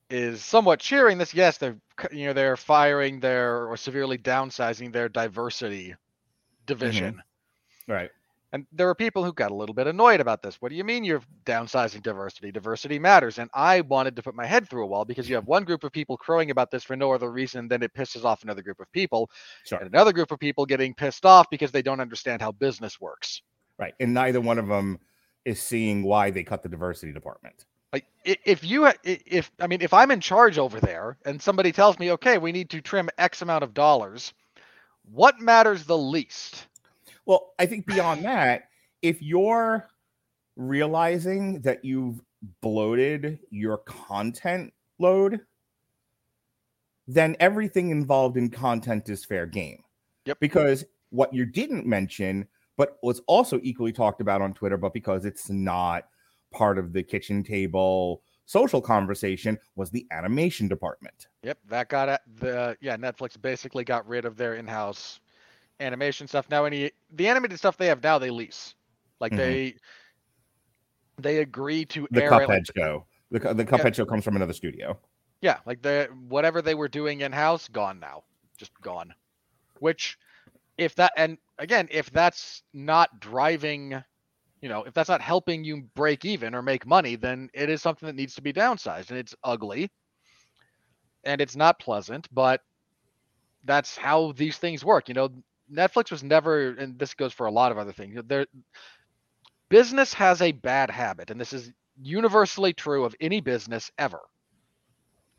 is 0.09 0.45
somewhat 0.45 0.79
cheering 0.79 1.19
this. 1.19 1.35
Yes, 1.35 1.59
they're 1.59 1.79
you 2.13 2.27
know 2.27 2.33
they're 2.33 2.57
firing 2.57 3.21
their 3.21 3.67
or 3.67 3.77
severely 3.77 4.19
downsizing 4.19 4.93
their 4.93 5.09
diversity 5.09 5.95
division, 6.67 7.15
mm-hmm. 7.15 7.93
Right. 7.93 8.11
And 8.53 8.67
there 8.71 8.87
were 8.87 8.95
people 8.95 9.25
who 9.25 9.33
got 9.33 9.51
a 9.51 9.55
little 9.55 9.75
bit 9.75 9.87
annoyed 9.87 10.21
about 10.21 10.43
this. 10.43 10.57
What 10.61 10.69
do 10.69 10.75
you 10.77 10.85
mean 10.85 11.05
you're 11.05 11.23
downsizing 11.47 12.03
diversity? 12.03 12.53
Diversity 12.53 12.99
matters. 12.99 13.39
And 13.39 13.49
I 13.55 13.81
wanted 13.81 14.15
to 14.17 14.23
put 14.23 14.35
my 14.35 14.45
head 14.45 14.69
through 14.69 14.85
a 14.85 14.87
wall 14.87 15.07
because 15.07 15.27
you 15.29 15.35
have 15.37 15.47
one 15.47 15.65
group 15.65 15.85
of 15.85 15.93
people 15.93 16.19
crowing 16.19 16.51
about 16.51 16.71
this 16.71 16.85
for 16.85 16.95
no 16.95 17.13
other 17.13 17.33
reason 17.33 17.67
than 17.67 17.83
it 17.83 17.95
pisses 17.95 18.25
off 18.25 18.43
another 18.43 18.63
group 18.63 18.79
of 18.81 18.93
people, 18.93 19.31
Sure. 19.65 19.79
and 19.79 19.89
another 19.89 20.13
group 20.13 20.31
of 20.33 20.39
people 20.39 20.67
getting 20.67 20.93
pissed 20.93 21.25
off 21.25 21.49
because 21.51 21.71
they 21.71 21.83
don't 21.83 22.01
understand 22.01 22.43
how 22.43 22.53
business 22.53 23.01
works. 23.01 23.41
Right. 23.79 23.95
And 24.01 24.13
neither 24.13 24.41
one 24.41 24.59
of 24.59 24.67
them 24.69 24.99
is 25.47 25.61
seeing 25.61 26.03
why 26.03 26.31
they 26.31 26.45
cut 26.45 26.63
the 26.63 26.69
diversity 26.69 27.13
department. 27.13 27.65
Like 27.93 28.07
if 28.25 28.65
you 28.65 28.91
if 29.05 29.51
I 29.61 29.67
mean 29.67 29.83
if 29.83 29.93
I'm 29.93 30.11
in 30.11 30.21
charge 30.21 30.57
over 30.57 30.81
there 30.81 31.19
and 31.27 31.41
somebody 31.41 31.73
tells 31.73 31.99
me, 31.99 32.13
okay, 32.13 32.39
we 32.39 32.51
need 32.53 32.71
to 32.71 32.81
trim 32.81 33.11
X 33.19 33.43
amount 33.43 33.65
of 33.65 33.75
dollars, 33.75 34.33
what 35.11 35.41
matters 35.41 35.85
the 35.85 35.99
least? 35.99 36.69
Well, 37.27 37.53
I 37.59 37.67
think 37.67 37.87
beyond 37.87 38.25
that, 38.25 38.65
if 39.01 39.23
you're 39.23 39.89
realizing 40.57 41.61
that 41.63 41.85
you've 41.85 42.21
bloated 42.61 43.39
your 43.51 43.79
content 43.79 44.73
load, 44.99 45.41
then 47.07 47.37
everything 47.41 47.91
involved 47.91 48.37
in 48.37 48.51
content 48.51 49.09
is 49.09 49.25
fair 49.25 49.47
game. 49.47 49.83
Yep. 50.27 50.41
Because 50.41 50.85
what 51.11 51.33
you 51.35 51.45
didn't 51.45 51.87
mention, 51.87 52.49
but 52.77 52.99
was 53.03 53.21
also 53.27 53.61
equally 53.63 53.93
talked 53.93 54.21
about 54.21 54.41
on 54.41 54.55
Twitter, 54.55 54.77
but 54.77 54.93
because 54.93 55.25
it's 55.25 55.51
not 55.51 56.09
part 56.53 56.79
of 56.79 56.93
the 56.93 57.03
kitchen 57.03 57.43
table 57.43 58.23
social 58.45 58.81
conversation, 58.81 59.59
was 59.77 59.91
the 59.91 60.07
animation 60.11 60.69
department. 60.69 61.29
Yep, 61.43 61.59
that 61.69 61.89
got 61.89 62.21
the 62.37 62.77
yeah. 62.81 62.97
Netflix 62.97 63.41
basically 63.41 63.85
got 63.85 64.07
rid 64.07 64.25
of 64.25 64.37
their 64.37 64.55
in-house 64.55 65.21
animation 65.83 66.29
stuff. 66.29 66.49
Now, 66.51 66.65
any 66.65 66.93
the 67.13 67.29
animated 67.29 67.59
stuff 67.59 67.77
they 67.77 67.89
have 67.89 68.03
now, 68.03 68.19
they 68.19 68.31
lease. 68.31 68.75
Like 69.21 69.33
Mhm. 69.33 69.37
they 69.37 69.77
they 71.19 71.39
agree 71.39 71.85
to 71.87 72.09
The 72.11 72.23
air 72.23 72.31
Cuphead. 72.31 72.49
Like, 72.49 72.67
show. 72.77 73.07
The, 73.31 73.55
the 73.55 73.65
Cuphead 73.65 73.95
show 73.95 74.07
comes 74.07 74.25
from 74.25 74.37
another 74.37 74.53
studio. 74.55 74.99
yeah, 75.43 75.61
like 75.67 75.83
the 75.83 76.09
whatever 76.29 76.63
they 76.63 76.75
were 76.75 76.89
doing 76.89 77.21
in-house, 77.21 77.69
gone 77.69 77.99
now, 78.01 78.25
just 78.59 78.73
gone. 78.81 79.15
Which, 79.81 80.19
if 80.79 80.95
that 80.97 81.13
and 81.17 81.39
again, 81.59 81.89
if 81.91 82.11
that's 82.11 82.63
not 82.73 83.21
driving, 83.21 84.03
you 84.63 84.69
know, 84.69 84.85
if 84.85 84.95
that's 84.95 85.09
not 85.09 85.21
helping 85.23 85.65
you 85.65 85.83
break 85.95 86.25
even 86.25 86.55
or 86.55 86.63
make 86.63 86.87
money, 86.87 87.17
then 87.17 87.51
it 87.55 87.71
is 87.71 87.83
something 87.83 88.07
that 88.07 88.15
needs 88.17 88.35
to 88.37 88.43
be 88.43 88.53
downsized, 88.53 89.11
and 89.11 89.19
it's 89.19 89.35
ugly, 89.45 89.91
and 91.25 91.41
it's 91.41 91.57
not 91.57 91.79
pleasant, 91.81 92.29
but 92.33 92.61
that's 93.65 93.97
how 93.97 94.33
these 94.33 94.59
things 94.59 94.85
work. 94.85 95.09
You 95.09 95.15
know, 95.15 95.31
Netflix 95.73 96.11
was 96.11 96.23
never, 96.23 96.71
and 96.71 96.99
this 96.99 97.15
goes 97.15 97.33
for 97.33 97.47
a 97.47 97.51
lot 97.51 97.73
of 97.73 97.79
other 97.79 97.93
things. 97.93 98.21
There, 98.27 98.47
business 99.69 100.13
has 100.15 100.43
a 100.43 100.53
bad 100.53 100.91
habit, 100.91 101.31
and 101.31 101.41
this 101.41 101.53
is 101.53 101.73
universally 102.01 102.73
true 102.73 103.05
of 103.05 103.15
any 103.21 103.41
business 103.41 103.91
ever 103.99 104.21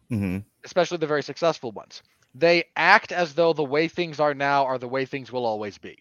hmm 0.09 0.37
especially 0.65 0.97
the 0.97 1.07
very 1.07 1.23
successful 1.23 1.71
ones. 1.71 2.01
They 2.35 2.63
act 2.75 3.11
as 3.11 3.33
though 3.33 3.53
the 3.53 3.63
way 3.63 3.87
things 3.87 4.19
are 4.19 4.33
now 4.33 4.65
are 4.65 4.77
the 4.77 4.87
way 4.87 5.05
things 5.05 5.31
will 5.31 5.45
always 5.45 5.77
be. 5.77 5.97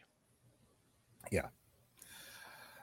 Yeah. 1.31 1.49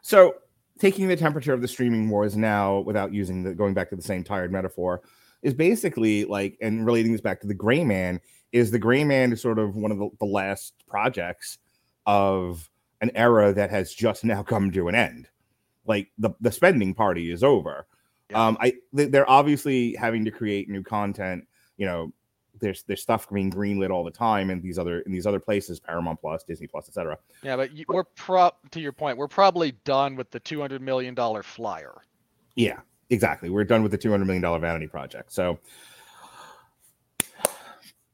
So, 0.01 0.35
taking 0.77 1.07
the 1.07 1.15
temperature 1.15 1.53
of 1.53 1.61
the 1.61 1.67
streaming 1.67 2.09
wars 2.09 2.35
now, 2.35 2.79
without 2.79 3.13
using 3.13 3.43
the 3.43 3.53
going 3.53 3.73
back 3.73 3.89
to 3.91 3.95
the 3.95 4.01
same 4.01 4.23
tired 4.23 4.51
metaphor, 4.51 5.01
is 5.41 5.53
basically 5.53 6.25
like, 6.25 6.57
and 6.61 6.85
relating 6.85 7.11
this 7.11 7.21
back 7.21 7.39
to 7.41 7.47
the 7.47 7.53
Gray 7.53 7.83
Man, 7.83 8.19
is 8.51 8.71
the 8.71 8.79
Gray 8.79 9.03
Man 9.03 9.31
is 9.31 9.41
sort 9.41 9.59
of 9.59 9.75
one 9.75 9.91
of 9.91 9.97
the, 9.97 10.09
the 10.19 10.25
last 10.25 10.73
projects 10.87 11.57
of 12.05 12.69
an 13.01 13.11
era 13.15 13.53
that 13.53 13.69
has 13.69 13.93
just 13.93 14.23
now 14.23 14.43
come 14.43 14.71
to 14.71 14.87
an 14.87 14.95
end. 14.95 15.27
Like 15.85 16.09
the 16.17 16.31
the 16.41 16.51
spending 16.51 16.93
party 16.93 17.31
is 17.31 17.43
over. 17.43 17.85
Yeah. 18.29 18.47
Um, 18.47 18.57
I 18.59 18.73
they- 18.93 19.05
they're 19.05 19.29
obviously 19.29 19.95
having 19.95 20.25
to 20.25 20.31
create 20.31 20.69
new 20.69 20.83
content. 20.83 21.47
You 21.77 21.85
know, 21.85 22.13
there's 22.59 22.83
there's 22.83 23.01
stuff 23.01 23.29
being 23.29 23.51
greenlit 23.51 23.89
all 23.89 24.03
the 24.03 24.11
time 24.11 24.49
in 24.49 24.61
these 24.61 24.77
other 24.77 24.99
in 25.01 25.11
these 25.11 25.25
other 25.25 25.39
places, 25.39 25.79
Paramount 25.79 26.19
Plus, 26.19 26.43
Disney 26.43 26.67
Plus, 26.67 26.87
etc. 26.89 27.17
Yeah, 27.41 27.55
but 27.55 27.71
you, 27.71 27.85
we're 27.87 28.03
pro 28.03 28.51
to 28.71 28.79
your 28.79 28.91
point. 28.91 29.17
We're 29.17 29.27
probably 29.27 29.71
done 29.83 30.15
with 30.15 30.29
the 30.31 30.39
two 30.39 30.59
hundred 30.61 30.81
million 30.81 31.15
dollar 31.15 31.41
flyer. 31.41 32.01
Yeah, 32.55 32.81
exactly. 33.09 33.49
We're 33.49 33.63
done 33.63 33.81
with 33.81 33.91
the 33.91 33.97
two 33.97 34.11
hundred 34.11 34.25
million 34.25 34.41
dollar 34.43 34.59
vanity 34.59 34.87
project. 34.87 35.31
So, 35.31 35.57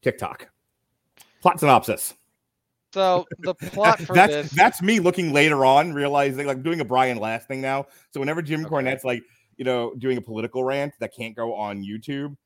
TikTok 0.05 0.47
plot 1.41 1.59
synopsis. 1.59 2.13
So 2.93 3.25
the 3.39 3.53
plot 3.73 3.99
for 3.99 4.13
that's 4.13 4.33
this, 4.33 4.51
that's 4.51 4.81
me 4.83 4.99
looking 4.99 5.33
later 5.33 5.65
on, 5.65 5.93
realizing 5.93 6.45
like 6.45 6.61
doing 6.61 6.79
a 6.79 6.85
Brian 6.85 7.17
Last 7.17 7.47
thing 7.47 7.59
now. 7.59 7.87
So 8.11 8.19
whenever 8.19 8.43
Jim 8.43 8.61
Okay. 8.61 8.69
Cornette's 8.69 9.03
like 9.03 9.23
you 9.57 9.65
know 9.65 9.95
doing 9.95 10.17
a 10.17 10.21
political 10.21 10.63
rant 10.63 10.93
that 10.99 11.11
can't 11.15 11.35
go 11.35 11.55
on 11.55 11.83
YouTube, 11.83 12.37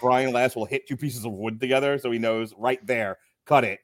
Brian 0.00 0.32
Last 0.32 0.56
will 0.56 0.64
hit 0.64 0.88
two 0.88 0.96
pieces 0.96 1.24
of 1.24 1.32
wood 1.32 1.60
together, 1.60 1.98
so 1.98 2.10
he 2.10 2.18
knows 2.18 2.52
right 2.58 2.84
there, 2.84 3.18
cut 3.46 3.62
it. 3.62 3.78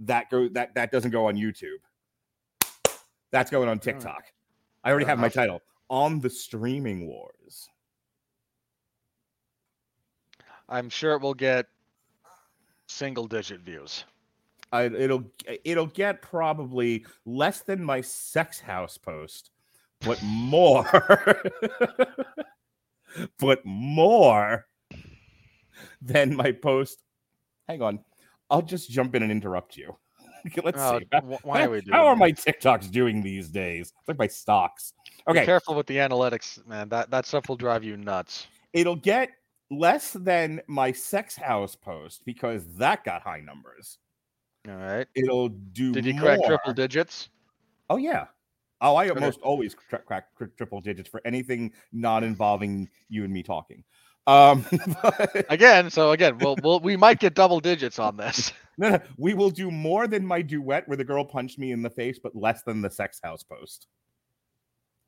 That 0.00 0.30
go 0.30 0.48
that 0.48 0.74
that 0.74 0.90
doesn't 0.90 1.10
go 1.10 1.26
on 1.26 1.36
YouTube. 1.36 1.80
That's 3.32 3.50
going 3.50 3.68
on 3.68 3.80
TikTok. 3.80 4.24
I 4.82 4.90
already 4.90 5.04
Fair 5.04 5.12
have 5.12 5.18
my 5.18 5.28
title 5.28 5.60
on 5.90 6.20
the 6.20 6.30
streaming 6.30 7.06
wars. 7.06 7.68
I'm 10.68 10.88
sure 10.90 11.12
it 11.12 11.22
will 11.22 11.34
get 11.34 11.66
single 12.96 13.26
digit 13.26 13.60
views. 13.60 14.04
I, 14.72 14.84
it'll 14.84 15.24
it'll 15.64 15.86
get 15.86 16.22
probably 16.22 17.06
less 17.24 17.60
than 17.60 17.84
my 17.84 18.00
sex 18.00 18.58
house 18.58 18.98
post, 18.98 19.50
but 20.00 20.20
more, 20.24 20.84
but 23.38 23.64
more 23.64 24.66
than 26.02 26.34
my 26.34 26.50
post. 26.50 27.02
Hang 27.68 27.82
on, 27.82 28.00
I'll 28.50 28.62
just 28.62 28.90
jump 28.90 29.14
in 29.14 29.22
and 29.22 29.30
interrupt 29.30 29.76
you. 29.76 29.96
Let's 30.64 30.82
Oh, 30.82 30.98
see. 30.98 31.06
wh- 31.20 31.44
why 31.44 31.64
are 31.64 31.70
we 31.70 31.80
doing 31.82 31.94
How 31.94 32.06
are 32.06 32.16
my 32.16 32.32
TikToks 32.32 32.90
doing 32.90 33.22
these 33.22 33.48
days? 33.48 33.92
It's 33.98 34.08
like 34.08 34.18
my 34.18 34.26
stocks. 34.26 34.92
Be 35.26 35.32
Okay, 35.32 35.44
careful 35.44 35.74
with 35.74 35.86
the 35.86 35.96
analytics, 35.96 36.64
man. 36.66 36.88
That 36.88 37.10
that 37.10 37.26
stuff 37.26 37.48
will 37.48 37.56
drive 37.56 37.84
you 37.84 37.96
nuts. 37.96 38.46
it'll 38.72 38.96
get 38.96 39.30
less 39.70 40.12
than 40.12 40.60
my 40.66 40.92
sex 40.92 41.36
house 41.36 41.74
post 41.74 42.24
because 42.24 42.66
that 42.76 43.04
got 43.04 43.22
high 43.22 43.40
numbers. 43.40 43.98
All 44.68 44.76
right. 44.76 45.06
It'll 45.14 45.48
do. 45.48 45.92
Did 45.92 46.04
you 46.06 46.18
crack 46.18 46.40
triple 46.44 46.72
digits? 46.72 47.28
Oh 47.90 47.96
yeah. 47.96 48.26
Oh, 48.80 48.94
I 48.96 49.06
Okay. 49.08 49.14
almost 49.20 49.40
always 49.40 49.74
cra- 49.74 50.00
crack 50.00 50.26
tri- 50.36 50.48
triple 50.56 50.80
digits 50.80 51.08
for 51.08 51.22
anything 51.24 51.72
not 51.92 52.22
involving 52.24 52.88
you 53.08 53.24
and 53.24 53.32
me 53.32 53.42
talking. 53.42 53.82
Um, 54.26 54.66
but- 55.02 55.46
Again, 55.50 55.88
so 55.88 56.10
again, 56.12 56.36
we'll, 56.38 56.56
we'll 56.62 56.80
we 56.80 56.96
might 56.96 57.18
get 57.20 57.34
double 57.34 57.60
digits 57.60 57.98
on 57.98 58.16
this. 58.16 58.52
no, 58.78 58.90
no, 58.90 59.00
we 59.16 59.34
will 59.34 59.50
do 59.50 59.70
more 59.70 60.06
than 60.08 60.26
my 60.26 60.42
duet 60.42 60.86
where 60.88 60.96
the 60.96 61.04
girl 61.04 61.24
punched 61.24 61.58
me 61.58 61.70
in 61.72 61.80
the 61.80 61.88
face, 61.90 62.18
but 62.22 62.34
less 62.36 62.62
than 62.62 62.82
the 62.82 62.90
sex 62.90 63.20
house 63.22 63.42
post. 63.42 63.86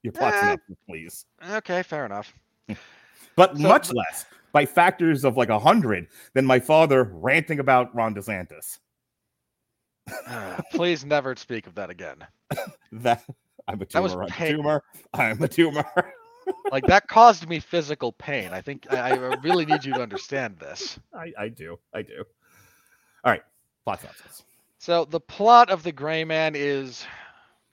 Your 0.05 0.13
plot 0.13 0.35
Eh. 0.35 0.57
please. 0.89 1.27
Okay, 1.51 1.83
fair 1.83 2.07
enough. 2.07 2.33
But 3.37 3.57
So- 3.57 3.63
much 3.63 3.93
less 3.93 4.25
by 4.53 4.67
factors 4.67 5.25
of 5.25 5.37
like 5.37 5.49
a 5.49 5.59
hundred 5.59 6.09
than 6.35 6.45
my 6.45 6.59
father 6.59 7.05
ranting 7.05 7.61
about 7.61 7.95
Ron 7.95 8.15
DeSantis. 8.15 8.79
Uh, 10.27 10.61
please 10.73 11.05
never 11.05 11.37
speak 11.37 11.67
of 11.67 11.75
that 11.75 11.91
again. 11.91 12.27
That 12.91 13.23
I'm 13.69 13.83
a 13.83 13.85
tumor. 13.85 14.23
I'm 14.23 14.23
a 14.23 14.49
tumor. 14.49 14.83
I'm 15.13 15.43
a 15.43 15.49
tumor. 15.49 15.85
Like 16.73 16.87
that 16.87 17.07
caused 17.09 17.47
me 17.47 17.61
physical 17.61 18.13
pain. 18.13 18.51
I 18.53 18.63
think 18.63 18.91
I, 18.91 19.11
I 19.11 19.35
really 19.43 19.67
need 19.67 19.85
you 19.85 19.93
to 19.93 20.01
understand 20.01 20.59
this. 20.59 20.99
I, 21.15 21.33
I 21.39 21.49
do. 21.49 21.79
I 21.93 22.01
do. 22.01 22.25
All 23.25 23.33
right. 23.33 23.43
Plot 23.85 24.01
synopsis. 24.01 24.45
So 24.79 25.05
the 25.05 25.21
plot 25.21 25.69
of 25.69 25.83
the 25.83 25.93
Gray 25.93 26.25
Man 26.25 26.55
is 26.57 27.05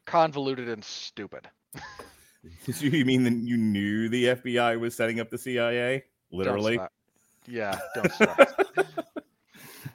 convoluted 0.06 0.70
and 0.70 0.84
stupid. 0.84 1.48
You 2.80 3.04
mean 3.06 3.24
that 3.24 3.34
you 3.34 3.58
knew 3.58 4.08
the 4.08 4.26
FBI 4.26 4.80
was 4.80 4.96
setting 4.96 5.20
up 5.20 5.32
the 5.32 5.38
CIA? 5.38 6.04
Don't 6.44 6.60
Literally. 6.60 6.80
Yeah, 7.48 7.80
don't 7.94 8.12
start. 8.14 8.50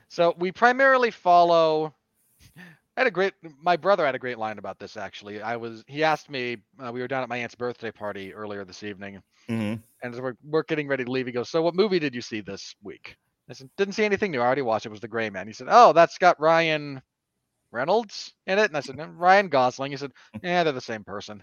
so 0.09 0.35
we 0.39 0.53
primarily 0.53 1.11
follow. 1.11 1.95
I 2.97 3.01
had 3.03 3.07
a 3.07 3.11
great. 3.11 3.35
My 3.63 3.77
brother 3.77 4.05
had 4.05 4.15
a 4.15 4.19
great 4.19 4.39
line 4.39 4.59
about 4.59 4.79
this. 4.79 4.97
Actually, 4.97 5.41
I 5.41 5.57
was. 5.57 5.85
He 5.87 6.05
asked 6.05 6.29
me. 6.31 6.59
Uh, 6.79 6.93
we 6.93 7.01
were 7.01 7.09
down 7.09 7.23
at 7.23 7.29
my 7.29 7.37
aunt's 7.39 7.55
birthday 7.55 7.91
party 7.91 8.35
earlier 8.35 8.65
this 8.65 8.83
evening, 8.83 9.23
Mhm. 9.49 9.81
and 10.03 10.15
as 10.15 10.21
we're, 10.21 10.35
we're 10.45 10.63
getting 10.65 10.87
ready 10.89 11.05
to 11.05 11.11
leave, 11.11 11.27
he 11.27 11.33
goes, 11.33 11.49
"So 11.49 11.63
what 11.63 11.75
movie 11.75 11.99
did 11.99 12.15
you 12.15 12.21
see 12.21 12.41
this 12.41 12.75
week?" 12.83 13.17
I 13.49 13.53
said, 13.55 13.71
"Didn't 13.77 13.95
see 13.95 14.05
anything 14.05 14.31
new. 14.33 14.41
I 14.41 14.45
already 14.47 14.63
watched 14.63 14.87
it. 14.87 14.91
it 14.91 14.93
was 14.93 15.01
The 15.01 15.09
Gray 15.09 15.31
Man." 15.31 15.47
He 15.47 15.53
said, 15.53 15.69
"Oh, 15.71 15.93
that's 15.93 16.19
got 16.19 16.39
Ryan 16.41 17.01
Reynolds 17.73 18.35
in 18.47 18.59
it," 18.59 18.67
and 18.71 18.77
I 18.77 18.81
said, 18.81 18.99
"Ryan 19.19 19.49
Gosling." 19.49 19.93
He 19.93 19.97
said, 19.97 20.13
"Yeah, 20.43 20.65
they're 20.65 20.73
the 20.73 20.81
same 20.81 21.05
person." 21.05 21.43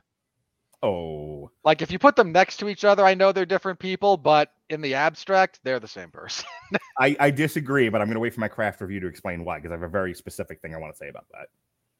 Oh, 0.84 1.50
Like 1.63 1.81
if 1.81 1.91
you 1.91 1.98
put 1.98 2.15
them 2.15 2.31
next 2.31 2.57
to 2.57 2.69
each 2.69 2.86
other, 2.86 3.03
I 3.03 3.15
know 3.15 3.31
they're 3.31 3.46
different 3.46 3.79
people, 3.79 4.15
but 4.15 4.53
in 4.69 4.81
the 4.81 4.93
abstract, 4.93 5.60
they're 5.63 5.79
the 5.79 5.88
same 5.88 6.12
person. 6.12 6.46
I, 7.00 7.15
I 7.19 7.31
disagree, 7.31 7.89
but 7.89 8.00
I'm 8.00 8.07
going 8.07 8.15
to 8.15 8.19
wait 8.19 8.34
for 8.34 8.41
my 8.41 8.48
craft 8.48 8.81
review 8.81 9.00
to 9.00 9.07
explain 9.07 9.43
why 9.43 9.57
because 9.57 9.72
I 9.72 9.75
have 9.75 9.84
a 9.84 9.88
very 9.88 10.13
specific 10.13 10.62
thing 10.62 10.75
I 10.75 10.77
want 10.77 10.93
to 10.93 10.98
say 10.98 11.10
about 11.10 11.25
that. 11.31 11.48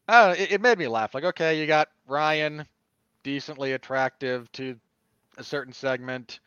I 0.08 0.32
it, 0.34 0.52
it 0.54 0.62
made 0.62 0.78
me 0.78 0.88
laugh. 0.88 1.16
Like, 1.16 1.24
okay, 1.24 1.60
you 1.60 1.66
got 1.66 1.90
Ryan, 2.08 2.66
decently 3.24 3.74
attractive 3.74 4.52
to 4.54 4.76
a 5.38 5.44
certain 5.44 5.74
segment, 5.74 6.40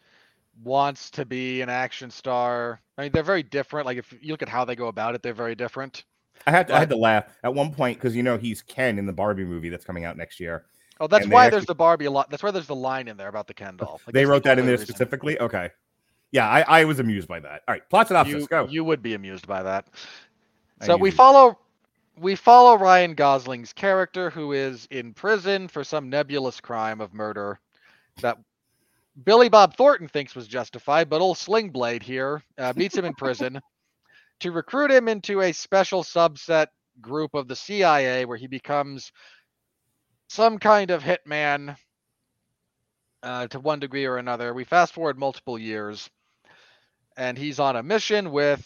wants 0.63 1.11
to 1.11 1.25
be 1.25 1.63
an 1.63 1.69
action 1.69 2.11
star. 2.11 2.81
I 2.97 3.03
mean, 3.03 3.13
they're 3.13 3.23
very 3.23 3.43
different. 3.43 3.87
Like, 3.87 3.99
if 3.99 4.15
you 4.21 4.33
look 4.33 4.43
at 4.43 4.49
how 4.49 4.65
they 4.65 4.77
go 4.77 4.87
about 4.87 5.15
it, 5.15 5.23
they're 5.23 5.35
very 5.35 5.57
different. 5.57 6.05
I 6.47 6.53
had 6.53 6.69
to, 6.69 6.75
I 6.75 6.79
had 6.79 6.91
to 6.91 6.97
laugh 6.97 7.25
at 7.43 7.55
one 7.55 7.75
point 7.75 7.99
because 7.99 8.17
you 8.17 8.23
know 8.23 8.39
he's 8.39 8.63
Ken 8.63 8.99
in 8.99 9.07
the 9.07 9.13
Barbie 9.13 9.45
movie 9.45 9.69
that's 9.69 9.85
coming 9.85 10.05
out 10.05 10.17
next 10.17 10.41
year. 10.41 10.65
Oh, 11.00 11.07
that's 11.07 11.26
why 11.26 11.47
actually- 11.47 11.57
there's 11.57 11.66
the 11.66 11.75
Barbie 11.75 12.04
a 12.04 12.11
lot. 12.11 12.30
That's 12.30 12.42
why 12.42 12.50
there's 12.50 12.66
the 12.66 12.75
line 12.75 13.09
in 13.09 13.16
there 13.16 13.28
about 13.28 13.47
the 13.47 13.54
Ken 13.54 13.76
doll. 13.76 14.00
Like, 14.07 14.14
they 14.14 14.25
the 14.25 14.30
wrote 14.30 14.45
that 14.45 14.59
in 14.59 14.66
there 14.66 14.75
reason. 14.75 14.87
specifically. 14.87 15.40
Okay, 15.40 15.71
yeah, 16.30 16.49
I, 16.49 16.80
I 16.80 16.85
was 16.85 17.00
amused 17.00 17.26
by 17.26 17.40
that. 17.40 17.62
All 17.66 17.75
right, 17.75 17.88
plot 17.88 18.09
synopsis. 18.09 18.42
You, 18.42 18.47
go. 18.47 18.66
you 18.69 18.85
would 18.85 19.02
be 19.02 19.14
amused 19.14 19.47
by 19.47 19.62
that. 19.62 19.88
So 20.83 20.97
we 20.97 21.11
follow 21.11 21.59
we 22.19 22.35
follow 22.35 22.76
Ryan 22.76 23.14
Gosling's 23.14 23.73
character 23.73 24.30
who 24.30 24.52
is 24.52 24.87
in 24.90 25.14
prison 25.14 25.69
for 25.69 25.83
some 25.85 26.11
nebulous 26.11 26.61
crime 26.61 27.00
of 27.00 27.14
murder 27.14 27.59
that 28.21 28.38
Billy 29.25 29.49
Bob 29.49 29.76
Thornton 29.76 30.09
thinks 30.09 30.35
was 30.35 30.47
justified, 30.47 31.09
but 31.09 31.21
old 31.21 31.38
Sling 31.38 31.71
Blade 31.71 32.02
here 32.02 32.42
uh, 32.59 32.73
meets 32.76 32.97
him 32.97 33.04
in 33.04 33.14
prison 33.14 33.61
to 34.40 34.52
recruit 34.52 34.90
him 34.90 35.09
into 35.09 35.40
a 35.42 35.52
special 35.52 36.02
subset 36.02 36.66
group 37.00 37.35
of 37.35 37.49
the 37.49 37.57
CIA 37.57 38.25
where 38.25 38.37
he 38.37 38.47
becomes 38.47 39.12
some 40.31 40.59
kind 40.61 40.93
of 40.93 41.03
hitman 41.03 41.77
uh, 43.23 43.47
to 43.49 43.59
one 43.61 43.81
degree 43.81 44.07
or 44.07 44.17
another. 44.17 44.55
We 44.55 44.65
fast 44.65 44.93
forward 44.95 45.19
multiple 45.19 45.59
years, 45.59 46.11
and 47.17 47.37
he's 47.39 47.59
on 47.61 47.77
a 47.77 47.83
mission 47.83 48.31
with 48.33 48.65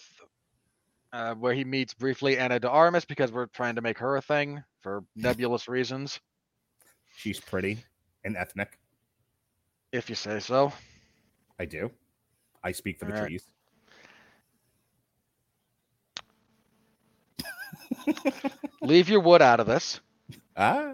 uh, 1.13 1.35
where 1.35 1.55
he 1.55 1.65
meets 1.65 1.95
briefly 1.95 2.39
Ana 2.39 2.61
de 2.61 2.69
Armas 2.69 3.05
because 3.05 3.33
we're 3.33 3.47
trying 3.47 3.77
to 3.77 3.83
make 3.83 3.99
her 3.99 4.17
a 4.17 4.23
thing 4.23 4.63
for 4.83 5.05
nebulous 5.17 5.69
reasons, 5.69 6.21
She's 7.17 7.41
pretty 7.41 7.85
and 8.25 8.37
ethnic. 8.37 8.79
if 9.93 10.09
you 10.11 10.15
say 10.17 10.41
so. 10.41 10.73
I 11.59 11.65
do. 11.67 11.91
I 12.63 12.73
speak 12.73 12.99
for 12.99 13.05
the 13.05 13.13
All 13.13 13.15
right. 13.15 13.31
trees. 13.31 13.49
Leave 18.83 19.09
your 19.09 19.21
wood 19.21 19.43
out 19.43 19.61
of 19.61 19.67
this. 19.67 20.01
Ah, 20.57 20.93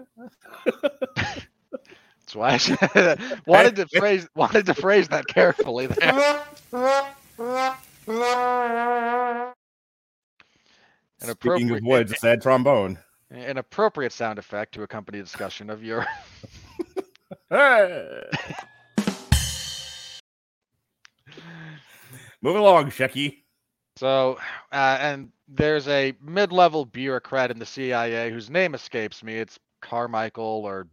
That's 0.81 2.35
why 2.35 2.53
I 2.53 2.57
said- 2.57 3.41
wanted 3.45 3.75
to 3.75 3.87
phrase 3.99 4.27
wanted 4.35 4.65
to 4.67 4.73
phrase 4.73 5.07
that 5.09 5.27
carefully 5.27 5.87
there. 5.87 6.43
An 11.21 11.29
speaking 11.35 11.71
of 11.71 11.81
woods, 11.83 12.17
sad 12.19 12.41
trombone. 12.41 12.97
an 13.29 13.57
appropriate 13.57 14.11
sound 14.11 14.39
effect 14.39 14.73
to 14.73 14.83
accompany 14.83 15.19
a 15.19 15.23
discussion 15.23 15.69
of 15.69 15.83
your 15.83 16.05
Hey. 17.49 18.23
Move 22.41 22.55
along, 22.55 22.89
Shecky. 22.91 23.40
So, 24.01 24.39
uh, 24.71 24.97
and 24.99 25.29
there's 25.47 25.87
a 25.87 26.15
mid-level 26.23 26.85
bureaucrat 26.85 27.51
in 27.51 27.59
the 27.59 27.67
CIA 27.67 28.31
whose 28.31 28.49
name 28.49 28.73
escapes 28.73 29.23
me. 29.23 29.35
It's 29.35 29.59
Carmichael 29.79 30.63
or 30.65 30.87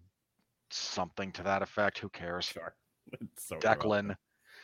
something 0.68 1.32
to 1.32 1.42
that 1.44 1.62
effect. 1.62 1.96
Who 2.00 2.10
cares? 2.10 2.44
Sure. 2.52 2.74
It's 3.18 3.48
so 3.48 3.56
Declan. 3.56 4.14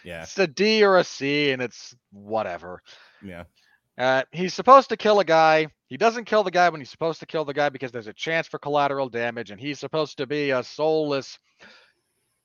Yeah, 0.05 0.25
It's 0.25 0.39
a 0.39 0.47
D 0.47 0.85
or 0.85 0.99
a 0.99 1.05
C, 1.05 1.53
and 1.53 1.63
it's 1.63 1.97
whatever. 2.13 2.83
yeah. 3.23 3.45
Uh, 3.97 4.25
he's 4.31 4.53
supposed 4.53 4.91
to 4.91 4.99
kill 4.99 5.21
a 5.21 5.25
guy. 5.25 5.69
He 5.87 5.97
doesn't 5.97 6.27
kill 6.27 6.43
the 6.45 6.51
guy 6.51 6.69
when 6.69 6.83
he's 6.83 6.91
supposed 6.91 7.21
to 7.21 7.27
kill 7.27 7.47
the 7.47 7.55
guy 7.55 7.71
because 7.71 7.93
there's 7.93 8.09
a 8.09 8.13
chance 8.13 8.47
for 8.47 8.59
collateral 8.59 9.09
damage, 9.09 9.53
and 9.53 9.59
he's 9.59 9.79
supposed 9.79 10.19
to 10.19 10.27
be 10.27 10.51
a 10.51 10.63
soulless 10.63 11.39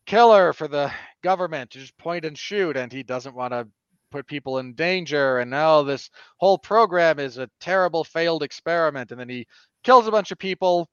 killer 0.05 0.53
for 0.53 0.69
the 0.69 0.93
government 1.23 1.71
to 1.71 1.79
just 1.79 1.97
point 1.97 2.23
and 2.23 2.37
shoot, 2.37 2.77
and 2.77 2.93
he 2.93 3.03
doesn't 3.03 3.35
want 3.35 3.51
to 3.51 3.67
put 4.11 4.27
people 4.27 4.59
in 4.59 4.73
danger. 4.73 5.39
And 5.39 5.49
now 5.51 5.83
this 5.83 6.09
whole 6.37 6.57
program 6.57 7.19
is 7.19 7.37
a 7.37 7.49
terrible 7.59 8.03
failed 8.03 8.43
experiment, 8.43 9.11
and 9.11 9.19
then 9.19 9.29
he 9.29 9.47
kills 9.83 10.07
a 10.07 10.11
bunch 10.11 10.31
of 10.31 10.37
people 10.37 10.87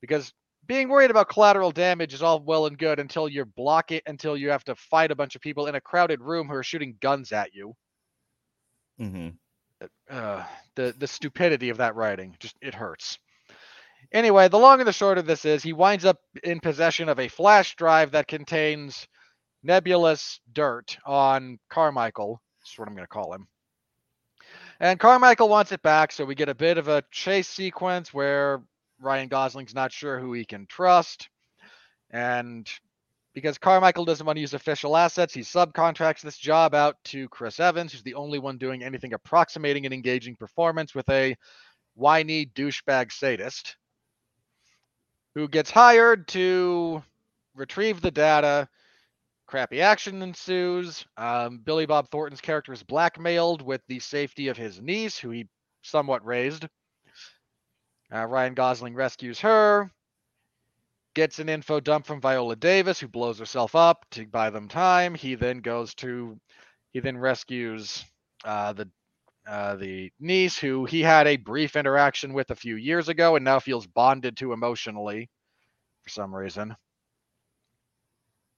because 0.00 0.32
being 0.66 0.88
worried 0.88 1.10
about 1.10 1.28
collateral 1.28 1.70
damage 1.70 2.14
is 2.14 2.22
all 2.22 2.40
well 2.40 2.66
and 2.66 2.78
good 2.78 2.98
until 2.98 3.28
you 3.28 3.44
block 3.44 3.90
it 3.90 4.02
until 4.06 4.36
you 4.36 4.50
have 4.50 4.64
to 4.64 4.74
fight 4.76 5.10
a 5.10 5.16
bunch 5.16 5.34
of 5.34 5.40
people 5.40 5.66
in 5.66 5.74
a 5.74 5.80
crowded 5.80 6.20
room 6.20 6.46
who 6.48 6.54
are 6.54 6.62
shooting 6.62 6.96
guns 7.00 7.32
at 7.32 7.54
you 7.54 7.74
hmm 8.98 9.28
uh, 10.10 10.44
the 10.74 10.94
the 10.98 11.06
stupidity 11.06 11.70
of 11.70 11.78
that 11.78 11.94
writing 11.94 12.36
just 12.40 12.56
it 12.60 12.74
hurts. 12.74 13.18
Anyway, 14.12 14.48
the 14.48 14.58
long 14.58 14.80
and 14.80 14.88
the 14.88 14.92
short 14.92 15.18
of 15.18 15.26
this 15.26 15.44
is 15.44 15.62
he 15.62 15.72
winds 15.72 16.04
up 16.04 16.18
in 16.42 16.60
possession 16.60 17.08
of 17.08 17.18
a 17.18 17.28
flash 17.28 17.76
drive 17.76 18.12
that 18.12 18.26
contains 18.26 19.06
nebulous 19.68 20.40
dirt 20.52 20.96
on 21.04 21.58
Carmichael. 21.68 22.40
That's 22.60 22.78
what 22.78 22.88
I'm 22.88 22.94
going 22.94 23.04
to 23.04 23.08
call 23.08 23.34
him. 23.34 23.46
And 24.80 24.98
Carmichael 24.98 25.48
wants 25.48 25.72
it 25.72 25.82
back, 25.82 26.10
so 26.10 26.24
we 26.24 26.34
get 26.34 26.48
a 26.48 26.54
bit 26.54 26.78
of 26.78 26.88
a 26.88 27.04
chase 27.10 27.48
sequence 27.48 28.14
where 28.14 28.62
Ryan 29.00 29.28
Gosling's 29.28 29.74
not 29.74 29.92
sure 29.92 30.18
who 30.18 30.32
he 30.32 30.44
can 30.44 30.66
trust. 30.66 31.28
And 32.10 32.68
because 33.34 33.58
Carmichael 33.58 34.06
doesn't 34.06 34.24
want 34.24 34.36
to 34.36 34.40
use 34.40 34.54
official 34.54 34.96
assets, 34.96 35.34
he 35.34 35.42
subcontracts 35.42 36.22
this 36.22 36.38
job 36.38 36.74
out 36.74 36.96
to 37.04 37.28
Chris 37.28 37.60
Evans, 37.60 37.92
who's 37.92 38.02
the 38.02 38.14
only 38.14 38.38
one 38.38 38.56
doing 38.56 38.82
anything 38.82 39.12
approximating 39.12 39.84
an 39.84 39.92
engaging 39.92 40.34
performance 40.34 40.94
with 40.94 41.08
a 41.10 41.36
whiny 41.94 42.46
douchebag 42.46 43.12
sadist 43.12 43.76
who 45.34 45.46
gets 45.46 45.70
hired 45.70 46.26
to 46.28 47.02
retrieve 47.54 48.00
the 48.00 48.10
data. 48.10 48.68
Crappy 49.48 49.80
action 49.80 50.22
ensues. 50.22 51.04
Um, 51.16 51.58
Billy 51.58 51.86
Bob 51.86 52.10
Thornton's 52.10 52.40
character 52.40 52.72
is 52.72 52.82
blackmailed 52.82 53.62
with 53.62 53.80
the 53.88 53.98
safety 53.98 54.48
of 54.48 54.56
his 54.56 54.80
niece, 54.80 55.18
who 55.18 55.30
he 55.30 55.48
somewhat 55.82 56.24
raised. 56.24 56.66
Uh, 58.14 58.26
Ryan 58.26 58.54
Gosling 58.54 58.94
rescues 58.94 59.40
her 59.40 59.90
gets 61.14 61.40
an 61.40 61.48
info 61.48 61.80
dump 61.80 62.06
from 62.06 62.20
Viola 62.20 62.54
Davis, 62.54 63.00
who 63.00 63.08
blows 63.08 63.40
herself 63.40 63.74
up 63.74 64.06
to 64.12 64.26
buy 64.26 64.50
them 64.50 64.68
time. 64.68 65.16
He 65.16 65.34
then 65.34 65.58
goes 65.58 65.94
to, 65.96 66.38
he 66.92 67.00
then 67.00 67.18
rescues 67.18 68.04
uh, 68.44 68.72
the 68.74 68.88
uh, 69.48 69.76
the 69.76 70.12
niece, 70.20 70.58
who 70.58 70.84
he 70.84 71.00
had 71.00 71.26
a 71.26 71.36
brief 71.36 71.74
interaction 71.74 72.34
with 72.34 72.50
a 72.50 72.54
few 72.54 72.76
years 72.76 73.08
ago, 73.08 73.34
and 73.34 73.44
now 73.44 73.58
feels 73.58 73.86
bonded 73.86 74.36
to 74.36 74.52
emotionally 74.52 75.30
for 76.04 76.10
some 76.10 76.34
reason. 76.34 76.76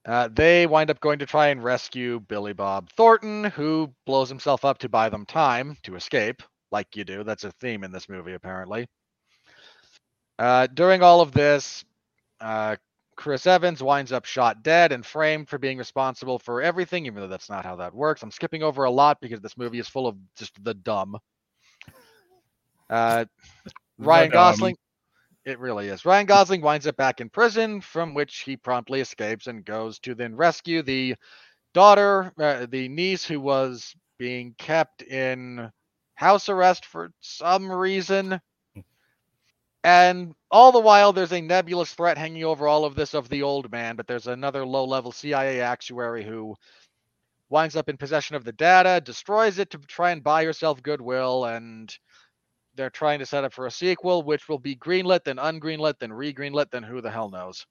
Uh, 0.06 0.28
they 0.32 0.66
wind 0.66 0.90
up 0.90 1.00
going 1.00 1.18
to 1.18 1.26
try 1.26 1.48
and 1.48 1.62
rescue 1.62 2.20
Billy 2.20 2.52
Bob 2.52 2.90
Thornton, 2.90 3.44
who 3.44 3.92
blows 4.06 4.28
himself 4.28 4.64
up 4.64 4.78
to 4.78 4.88
buy 4.88 5.08
them 5.08 5.26
time 5.26 5.76
to 5.82 5.94
escape, 5.94 6.42
like 6.72 6.96
you 6.96 7.04
do. 7.04 7.22
That's 7.22 7.44
a 7.44 7.52
theme 7.52 7.84
in 7.84 7.92
this 7.92 8.08
movie, 8.08 8.32
apparently. 8.32 8.88
Uh, 10.38 10.66
during 10.68 11.02
all 11.02 11.20
of 11.20 11.32
this, 11.32 11.84
uh, 12.40 12.76
Chris 13.14 13.46
Evans 13.46 13.82
winds 13.82 14.12
up 14.12 14.24
shot 14.24 14.62
dead 14.62 14.92
and 14.92 15.04
framed 15.04 15.50
for 15.50 15.58
being 15.58 15.76
responsible 15.76 16.38
for 16.38 16.62
everything, 16.62 17.04
even 17.04 17.20
though 17.20 17.28
that's 17.28 17.50
not 17.50 17.66
how 17.66 17.76
that 17.76 17.94
works. 17.94 18.22
I'm 18.22 18.30
skipping 18.30 18.62
over 18.62 18.84
a 18.84 18.90
lot 18.90 19.18
because 19.20 19.40
this 19.40 19.58
movie 19.58 19.78
is 19.78 19.88
full 19.88 20.06
of 20.06 20.16
just 20.36 20.52
the 20.64 20.72
dumb. 20.72 21.18
Uh, 22.88 23.26
Ryan. 23.98 24.30
Gosling, 24.30 24.76
it 25.44 25.59
really 25.59 25.88
is. 25.88 26.05
Ryan 26.05 26.26
Gosling 26.26 26.61
winds 26.61 26.87
up 26.87 26.96
back 26.96 27.20
in 27.20 27.31
prison, 27.31 27.81
from 27.81 28.14
which 28.14 28.40
he 28.40 28.57
promptly 28.57 29.00
escapes 29.00 29.46
and 29.46 29.64
goes 29.64 29.98
to 30.00 30.14
then 30.14 30.37
rescue 30.37 30.83
the 30.83 31.16
daughter, 31.72 32.33
uh, 32.38 32.66
the 32.68 32.88
niece 32.88 33.24
who 33.24 33.40
was 33.40 33.94
being 34.18 34.55
kept 34.59 35.03
in 35.03 35.70
house 36.14 36.48
arrest 36.48 36.85
for 36.85 37.11
some 37.20 37.72
reason. 37.72 38.40
And 39.83 40.35
all 40.50 40.72
the 40.72 40.81
while, 40.81 41.14
there's 41.14 41.33
a 41.33 41.40
nebulous 41.40 41.94
threat 41.94 42.18
hanging 42.18 42.44
over 42.44 42.68
all 42.68 42.85
of 42.85 42.94
this 42.94 43.14
of 43.14 43.31
the 43.31 43.42
old 43.42 43.72
man, 43.72 43.96
but 43.96 44.07
there's 44.07 44.26
another 44.26 44.66
low 44.66 44.85
level 44.85 45.11
CIA 45.11 45.62
actuary 45.62 46.22
who 46.22 46.55
winds 47.48 47.76
up 47.76 47.88
in 47.88 47.96
possession 47.96 48.37
of 48.37 48.44
the 48.44 48.53
data, 48.53 49.00
destroys 49.03 49.59
it 49.59 49.70
to 49.70 49.79
try 49.79 50.11
and 50.11 50.22
buy 50.22 50.44
herself 50.44 50.83
goodwill, 50.83 51.46
and 51.46 51.98
they're 52.81 52.88
trying 52.88 53.19
to 53.19 53.27
set 53.27 53.45
up 53.45 53.53
for 53.53 53.66
a 53.66 53.71
sequel, 53.71 54.23
which 54.23 54.49
will 54.49 54.59
be 54.59 54.75
greenlit, 54.75 55.25
then 55.25 55.37
ungreenlit, 55.37 55.99
then 55.99 56.11
re 56.11 56.33
greenlit, 56.33 56.71
then 56.71 56.83
who 56.83 57.03
the 57.03 57.11
hell 57.11 57.29
knows. 57.29 57.66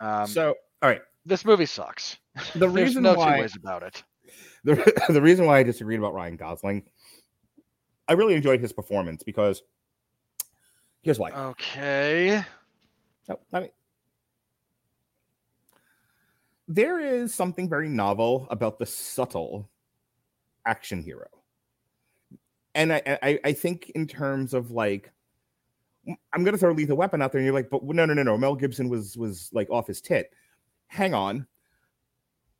Um, 0.00 0.26
so, 0.26 0.54
all 0.80 0.88
right. 0.88 1.02
this 1.26 1.44
movie 1.44 1.66
sucks. 1.66 2.16
The 2.54 2.66
reason 2.70 3.02
no 3.02 3.12
two 3.12 3.18
why 3.18 3.40
ways 3.40 3.56
about 3.56 3.82
it. 3.82 4.02
the, 4.64 5.02
the 5.10 5.20
reason 5.20 5.44
why 5.44 5.58
I 5.58 5.62
disagreed 5.64 5.98
about 5.98 6.14
Ryan 6.14 6.36
Gosling, 6.36 6.82
I 8.08 8.14
really 8.14 8.34
enjoyed 8.34 8.58
his 8.58 8.72
performance 8.72 9.22
because 9.22 9.62
here's 11.02 11.18
why. 11.18 11.32
Okay. 11.32 12.42
No, 13.28 13.38
I 13.52 13.60
mean, 13.60 13.70
there 16.66 17.00
is 17.00 17.34
something 17.34 17.68
very 17.68 17.90
novel 17.90 18.46
about 18.50 18.78
the 18.78 18.86
subtle 18.86 19.68
action 20.64 21.02
hero. 21.02 21.28
And 22.78 22.92
I, 22.92 23.02
I, 23.22 23.40
I 23.44 23.52
think 23.52 23.90
in 23.90 24.06
terms 24.06 24.54
of 24.54 24.70
like 24.70 25.10
I'm 26.32 26.44
gonna 26.44 26.56
throw 26.56 26.72
Lethal 26.72 26.96
Weapon 26.96 27.20
out 27.20 27.32
there, 27.32 27.40
and 27.40 27.44
you're 27.44 27.54
like, 27.54 27.70
but 27.70 27.82
no, 27.82 28.06
no, 28.06 28.14
no, 28.14 28.22
no. 28.22 28.38
Mel 28.38 28.54
Gibson 28.54 28.88
was 28.88 29.16
was 29.16 29.50
like 29.52 29.68
off 29.68 29.88
his 29.88 30.00
tit. 30.00 30.32
Hang 30.86 31.12
on. 31.12 31.46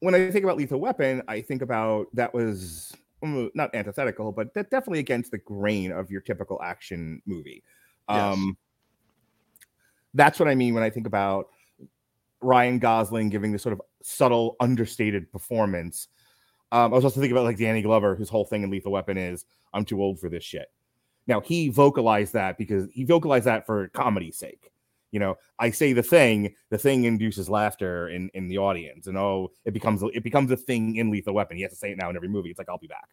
When 0.00 0.14
I 0.14 0.31
think 0.31 0.44
about 0.44 0.57
Lethal 0.57 0.81
Weapon, 0.81 1.22
I 1.28 1.40
think 1.40 1.62
about 1.62 2.09
that 2.14 2.35
was 2.35 2.92
mm, 3.24 3.48
not 3.54 3.72
antithetical, 3.74 4.33
but 4.33 4.52
that 4.54 4.70
definitely 4.70 4.98
against 4.98 5.31
the 5.31 5.38
grain 5.38 5.92
of 5.92 6.11
your 6.11 6.20
typical 6.20 6.61
action 6.62 7.22
movie. 7.24 7.62
Yes. 8.09 8.18
Um, 8.18 8.57
that's 10.14 10.40
what 10.40 10.48
I 10.48 10.57
mean 10.57 10.74
when 10.74 10.83
I 10.83 10.90
think 10.90 11.07
about 11.07 11.48
Ryan 12.40 12.81
Gosling 12.81 13.28
giving 13.28 13.52
this 13.52 13.62
sort 13.62 13.72
of 13.72 13.83
subtle, 14.02 14.57
understated 14.59 15.31
performance. 15.31 16.09
Um, 16.70 16.92
I 16.92 16.96
was 16.96 17.04
also 17.04 17.20
thinking 17.20 17.37
about 17.37 17.44
like 17.44 17.59
Danny 17.59 17.83
Glover, 17.83 18.14
whose 18.14 18.28
whole 18.28 18.44
thing 18.44 18.62
in 18.62 18.70
Lethal 18.70 18.92
Weapon 18.92 19.16
is 19.16 19.44
"I'm 19.72 19.85
too 19.85 20.02
old 20.02 20.20
for 20.20 20.28
this 20.28 20.44
shit." 20.44 20.70
Now 21.26 21.40
he 21.40 21.68
vocalized 21.68 22.33
that 22.33 22.59
because 22.59 22.88
he 22.92 23.04
vocalized 23.04 23.46
that 23.46 23.66
for 23.66 23.88
comedy's 23.88 24.37
sake. 24.37 24.72
You 25.11 25.20
know, 25.20 25.37
I 25.59 25.70
say 25.70 25.94
the 25.94 26.02
thing, 26.02 26.54
the 26.68 26.76
thing 26.76 27.04
induces 27.04 27.48
laughter 27.48 28.09
in 28.09 28.31
in 28.35 28.48
the 28.48 28.59
audience, 28.59 29.07
and 29.07 29.16
oh, 29.16 29.52
it 29.64 29.72
becomes 29.72 30.02
it 30.02 30.22
becomes 30.22 30.50
a 30.50 30.57
thing 30.57 30.96
in 30.96 31.11
Lethal 31.11 31.35
Weapon. 31.35 31.57
He 31.57 31.62
has 31.62 31.72
to 31.72 31.78
say 31.78 31.92
it 31.92 31.98
now 31.98 32.11
in 32.11 32.16
every 32.16 32.28
movie. 32.28 32.50
It's 32.50 32.59
like 32.59 32.68
I'll 32.68 32.78
be 32.78 32.87
back. 32.87 33.09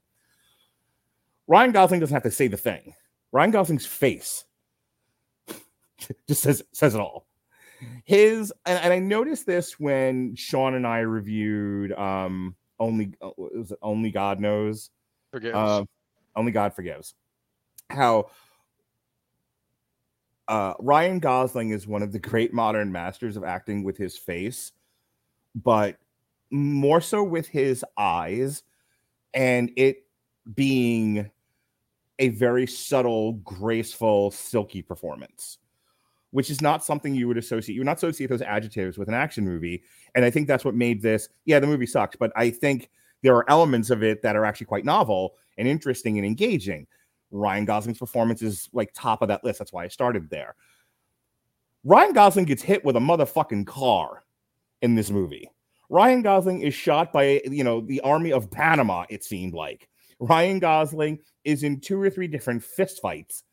Ryan 1.47 1.71
Gosling 1.71 1.99
doesn't 1.99 2.13
have 2.13 2.23
to 2.23 2.31
say 2.31 2.47
the 2.47 2.57
thing. 2.57 2.95
Ryan 3.31 3.51
Gosling's 3.51 3.85
face 3.85 4.45
just 6.27 6.41
says 6.41 6.63
says 6.73 6.95
it 6.95 7.01
all. 7.01 7.27
His 8.03 8.51
and, 8.65 8.79
and 8.79 8.93
I 8.93 8.99
noticed 8.99 9.45
this 9.45 9.79
when 9.79 10.35
Sean 10.35 10.75
and 10.75 10.87
I 10.87 10.99
reviewed 10.99 11.93
um 11.93 12.55
only 12.79 13.13
uh, 13.21 13.31
was 13.37 13.71
it 13.71 13.79
only 13.81 14.11
God 14.11 14.39
knows 14.39 14.89
Forgives. 15.31 15.55
uh, 15.55 15.83
only 16.35 16.51
God 16.51 16.73
forgives. 16.73 17.13
How 17.89 18.29
uh, 20.47 20.73
Ryan 20.79 21.19
Gosling 21.19 21.71
is 21.71 21.87
one 21.87 22.03
of 22.03 22.11
the 22.11 22.19
great 22.19 22.53
modern 22.53 22.91
masters 22.91 23.37
of 23.37 23.43
acting 23.43 23.83
with 23.83 23.97
his 23.97 24.17
face, 24.17 24.71
but 25.55 25.97
more 26.51 27.01
so 27.01 27.23
with 27.23 27.47
his 27.47 27.83
eyes, 27.97 28.63
and 29.33 29.71
it 29.75 30.05
being 30.53 31.29
a 32.19 32.29
very 32.29 32.67
subtle, 32.67 33.33
graceful, 33.33 34.31
silky 34.31 34.81
performance, 34.81 35.57
which 36.35 36.49
is 36.49 36.61
not 36.61 36.83
something 36.83 37.15
you 37.15 37.29
would 37.29 37.37
associate. 37.37 37.75
You 37.75 37.79
would 37.79 37.85
not 37.85 37.95
associate 37.95 38.29
those 38.29 38.41
adjectives 38.41 38.97
with 38.97 39.07
an 39.07 39.13
action 39.13 39.45
movie, 39.45 39.83
and 40.15 40.25
I 40.25 40.29
think 40.29 40.49
that's 40.49 40.65
what 40.65 40.75
made 40.75 41.01
this. 41.01 41.29
Yeah, 41.45 41.61
the 41.61 41.67
movie 41.67 41.85
sucks, 41.85 42.17
but 42.17 42.33
I 42.35 42.49
think 42.49 42.89
there 43.23 43.33
are 43.37 43.49
elements 43.49 43.89
of 43.89 44.03
it 44.03 44.21
that 44.21 44.35
are 44.35 44.43
actually 44.43 44.65
quite 44.65 44.83
novel 44.83 45.35
and 45.57 45.65
interesting 45.65 46.17
and 46.17 46.27
engaging. 46.27 46.87
Ryan 47.31 47.63
Gosling's 47.63 47.99
performance 47.99 48.41
is 48.41 48.67
like 48.73 48.91
top 48.93 49.21
of 49.21 49.29
that 49.29 49.45
list. 49.45 49.59
That's 49.59 49.71
why 49.71 49.85
I 49.85 49.87
started 49.87 50.29
there. 50.29 50.55
Ryan 51.85 52.11
Gosling 52.11 52.45
gets 52.45 52.61
hit 52.61 52.83
with 52.83 52.97
a 52.97 52.99
motherfucking 52.99 53.65
car 53.65 54.25
in 54.81 54.93
this 54.93 55.09
movie. 55.09 55.49
Ryan 55.87 56.21
Gosling 56.21 56.63
is 56.63 56.73
shot 56.73 57.13
by, 57.13 57.41
you 57.45 57.63
know, 57.63 57.79
the 57.79 58.01
army 58.01 58.33
of 58.33 58.51
Panama, 58.51 59.05
it 59.09 59.23
seemed 59.23 59.53
like. 59.53 59.87
Ryan 60.19 60.59
Gosling 60.59 61.19
is 61.45 61.63
in 61.63 61.79
two 61.79 62.01
or 62.01 62.09
three 62.09 62.27
different 62.27 62.61
fistfights 62.61 63.43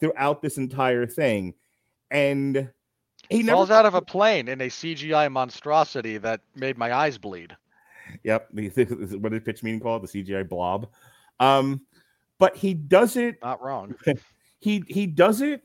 throughout 0.00 0.42
this 0.42 0.58
entire 0.58 1.06
thing. 1.06 1.54
And 2.10 2.70
he 3.28 3.42
Falls 3.42 3.70
out 3.70 3.86
of 3.86 3.94
a 3.94 4.02
plane 4.02 4.48
in 4.48 4.60
a 4.60 4.68
CGI 4.68 5.30
monstrosity 5.30 6.18
that 6.18 6.40
made 6.54 6.78
my 6.78 6.92
eyes 6.92 7.18
bleed. 7.18 7.56
Yep. 8.22 8.48
What 9.18 9.32
did 9.32 9.44
pitch 9.44 9.62
meeting 9.62 9.80
called? 9.80 10.02
The 10.02 10.22
CGI 10.22 10.48
blob. 10.48 10.88
Um, 11.40 11.82
but 12.38 12.56
he 12.56 12.74
does 12.74 13.16
it 13.16 13.36
Not 13.42 13.62
wrong. 13.62 13.94
he 14.60 14.84
he 14.88 15.06
does 15.06 15.40
it 15.40 15.62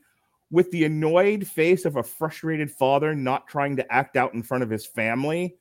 with 0.50 0.70
the 0.70 0.84
annoyed 0.84 1.46
face 1.46 1.84
of 1.84 1.96
a 1.96 2.02
frustrated 2.02 2.70
father 2.70 3.14
not 3.14 3.48
trying 3.48 3.76
to 3.76 3.92
act 3.92 4.16
out 4.16 4.34
in 4.34 4.42
front 4.42 4.62
of 4.62 4.70
his 4.70 4.86
family 4.86 5.56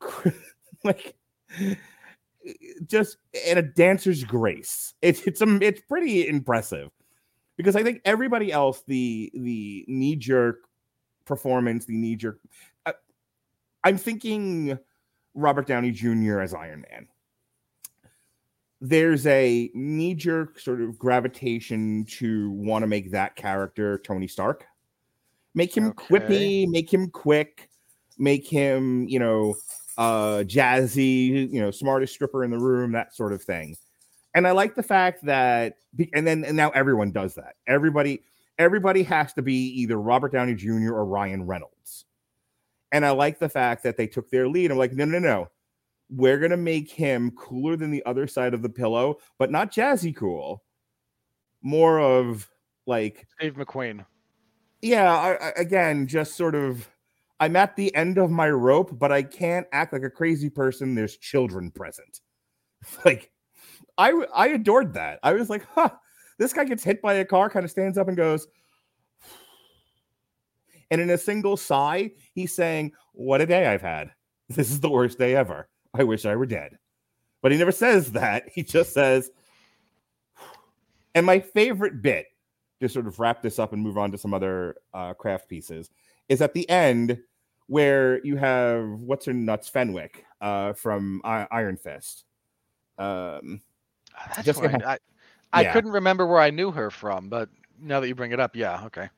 like 0.84 1.14
just 2.86 3.18
in 3.46 3.58
a 3.58 3.62
dancer's 3.62 4.24
grace 4.24 4.94
it's 5.00 5.22
it's 5.22 5.40
um, 5.40 5.60
it's 5.62 5.80
pretty 5.82 6.28
impressive 6.28 6.90
because 7.58 7.76
i 7.76 7.82
think 7.82 8.00
everybody 8.06 8.50
else 8.50 8.82
the 8.86 9.30
the 9.34 9.84
knee 9.86 10.16
jerk 10.16 10.60
performance 11.26 11.84
the 11.84 11.96
knee 11.96 12.16
jerk 12.16 12.40
I, 12.86 12.94
i'm 13.84 13.98
thinking 13.98 14.78
robert 15.34 15.66
downey 15.66 15.90
jr 15.90 16.40
as 16.40 16.54
iron 16.54 16.86
man 16.90 17.08
there's 18.80 19.26
a 19.26 19.70
knee 19.74 20.14
jerk 20.14 20.58
sort 20.58 20.80
of 20.80 20.98
gravitation 20.98 22.04
to 22.04 22.50
want 22.52 22.82
to 22.82 22.86
make 22.86 23.10
that 23.10 23.34
character 23.34 23.98
Tony 23.98 24.28
Stark. 24.28 24.64
Make 25.54 25.76
him 25.76 25.88
Okay. 25.88 26.06
quippy, 26.06 26.68
make 26.68 26.92
him 26.92 27.10
quick, 27.10 27.70
make 28.18 28.46
him, 28.46 29.08
you 29.08 29.18
know, 29.18 29.56
uh 29.96 30.44
jazzy, 30.46 31.50
you 31.50 31.60
know, 31.60 31.72
smartest 31.72 32.14
stripper 32.14 32.44
in 32.44 32.50
the 32.52 32.58
room, 32.58 32.92
that 32.92 33.14
sort 33.16 33.32
of 33.32 33.42
thing. 33.42 33.76
And 34.38 34.46
I 34.46 34.52
like 34.52 34.76
the 34.76 34.82
fact 34.84 35.24
that 35.24 35.78
and 36.14 36.24
then 36.24 36.44
and 36.44 36.56
now 36.56 36.70
everyone 36.70 37.10
does 37.10 37.34
that. 37.34 37.56
Everybody 37.66 38.22
everybody 38.56 39.02
has 39.02 39.32
to 39.32 39.42
be 39.42 39.68
either 39.80 40.00
Robert 40.00 40.32
Downey 40.32 40.54
Jr. 40.54 40.94
or 40.94 41.04
Ryan 41.04 41.44
Reynolds. 41.44 42.04
And 42.92 43.04
I 43.04 43.10
like 43.10 43.40
the 43.40 43.48
fact 43.48 43.82
that 43.82 43.96
they 43.96 44.06
took 44.06 44.30
their 44.30 44.48
lead. 44.48 44.70
I'm 44.70 44.78
like, 44.78 44.92
no, 44.92 45.04
no, 45.04 45.18
no 45.18 45.48
we're 46.10 46.38
gonna 46.38 46.56
make 46.56 46.90
him 46.90 47.30
cooler 47.32 47.76
than 47.76 47.90
the 47.90 48.04
other 48.06 48.26
side 48.26 48.54
of 48.54 48.62
the 48.62 48.68
pillow, 48.68 49.18
but 49.38 49.50
not 49.50 49.72
jazzy 49.72 50.14
cool. 50.14 50.62
More 51.62 51.98
of 51.98 52.48
like, 52.86 53.26
Steve 53.38 53.54
McQueen. 53.54 54.06
yeah, 54.80 55.12
I, 55.12 55.32
I, 55.32 55.52
again, 55.56 56.06
just 56.06 56.36
sort 56.36 56.54
of. 56.54 56.88
I'm 57.40 57.54
at 57.54 57.76
the 57.76 57.94
end 57.94 58.18
of 58.18 58.30
my 58.30 58.50
rope, 58.50 58.98
but 58.98 59.12
I 59.12 59.22
can't 59.22 59.66
act 59.70 59.92
like 59.92 60.02
a 60.02 60.10
crazy 60.10 60.50
person. 60.50 60.94
There's 60.94 61.16
children 61.16 61.70
present. 61.70 62.20
Like, 63.04 63.32
I 63.98 64.12
I 64.34 64.48
adored 64.48 64.94
that. 64.94 65.18
I 65.22 65.32
was 65.32 65.50
like, 65.50 65.64
huh, 65.74 65.90
this 66.38 66.52
guy 66.52 66.64
gets 66.64 66.84
hit 66.84 67.02
by 67.02 67.14
a 67.14 67.24
car, 67.24 67.50
kind 67.50 67.64
of 67.64 67.70
stands 67.70 67.98
up 67.98 68.08
and 68.08 68.16
goes, 68.16 68.46
and 70.90 71.00
in 71.00 71.10
a 71.10 71.18
single 71.18 71.56
sigh, 71.56 72.12
he's 72.32 72.54
saying, 72.54 72.92
"What 73.12 73.40
a 73.40 73.46
day 73.46 73.66
I've 73.66 73.82
had. 73.82 74.12
This 74.48 74.70
is 74.70 74.80
the 74.80 74.88
worst 74.88 75.18
day 75.18 75.34
ever. 75.34 75.68
I 75.92 76.04
wish 76.04 76.24
I 76.24 76.36
were 76.36 76.46
dead." 76.46 76.78
But 77.42 77.52
he 77.52 77.58
never 77.58 77.72
says 77.72 78.12
that. 78.12 78.48
He 78.52 78.62
just 78.62 78.94
says, 78.94 79.30
and 81.14 81.26
my 81.26 81.40
favorite 81.40 82.00
bit, 82.02 82.26
to 82.80 82.88
sort 82.88 83.06
of 83.06 83.18
wrap 83.18 83.42
this 83.42 83.58
up 83.58 83.72
and 83.72 83.82
move 83.82 83.98
on 83.98 84.12
to 84.12 84.18
some 84.18 84.32
other 84.32 84.76
uh, 84.94 85.14
craft 85.14 85.48
pieces, 85.48 85.90
is 86.28 86.40
at 86.40 86.54
the 86.54 86.68
end 86.70 87.20
where 87.66 88.24
you 88.24 88.36
have 88.36 88.88
what's 88.88 89.26
her 89.26 89.32
nuts 89.32 89.68
Fenwick 89.68 90.24
uh, 90.40 90.72
from 90.72 91.20
I- 91.24 91.48
Iron 91.50 91.76
Fist. 91.76 92.24
Um, 92.96 93.60
That's 94.26 94.46
Jessica 94.46 94.68
right. 94.68 94.82
I, 94.84 94.98
I 95.52 95.62
Yeah. 95.62 95.72
couldn't 95.72 95.92
remember 95.92 96.26
where 96.26 96.40
I 96.40 96.50
knew 96.50 96.70
her 96.70 96.90
from, 96.90 97.28
but 97.28 97.48
now 97.80 98.00
that 98.00 98.08
you 98.08 98.14
bring 98.14 98.32
it 98.32 98.40
up, 98.40 98.56
yeah, 98.56 98.84
okay. 98.86 99.08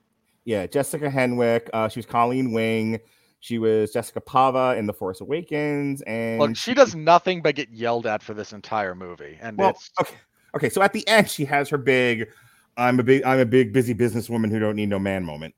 yeah, 0.45 0.67
Jessica 0.67 1.11
Henwick. 1.11 1.69
Uh, 1.73 1.89
she 1.89 1.99
was 1.99 2.07
Colleen 2.07 2.53
Wing. 2.53 3.01
She 3.43 3.59
was 3.59 3.93
Jessika 3.95 4.23
Pava 4.23 4.77
in 4.77 4.87
The 4.87 4.93
Force 4.93 5.23
Awakens, 5.23 6.03
and 6.03 6.41
Look, 6.41 6.57
she 6.57 6.75
does 6.75 6.95
nothing 6.95 7.41
but 7.41 7.55
get 7.55 7.71
yelled 7.71 8.07
at 8.07 8.23
for 8.23 8.35
this 8.35 8.53
entire 8.53 8.95
movie, 8.95 9.39
and 9.41 9.57
Well, 9.57 9.71
it's 9.71 9.91
okay, 9.99 10.17
okay. 10.55 10.69
So 10.69 10.83
at 10.83 10.93
the 10.93 11.09
end, 11.09 11.31
she 11.31 11.47
has 11.47 11.71
her 11.71 11.79
big, 11.79 12.29
"I'm 12.77 13.01
a 13.01 13.03
big, 13.03 13.23
I'm 13.25 13.39
a 13.39 13.47
big 13.47 13.73
busy 13.73 13.95
businesswoman 13.95 14.51
who 14.51 14.59
don't 14.59 14.77
need 14.77 14.91
no 14.91 14.99
man" 14.99 15.25
moment, 15.25 15.55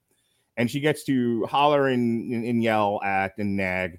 and 0.57 0.71
she 0.71 0.79
gets 0.79 1.03
to 1.05 1.45
holler 1.47 1.89
and, 1.89 2.33
and, 2.33 2.45
and 2.45 2.63
yell 2.63 3.01
at 3.03 3.37
and 3.39 3.57
nag 3.57 3.99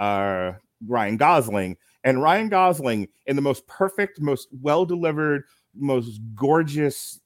uh, 0.00 0.54
Ryan 0.84 1.16
Gosling, 1.16 1.76
and 2.04 2.22
Ryan 2.22 2.48
Gosling 2.48 3.08
in 3.26 3.36
the 3.36 3.42
most 3.42 3.66
perfect, 3.66 4.20
most 4.20 4.48
well 4.60 4.84
delivered, 4.84 5.44
most 5.74 6.20
gorgeous 6.34 7.20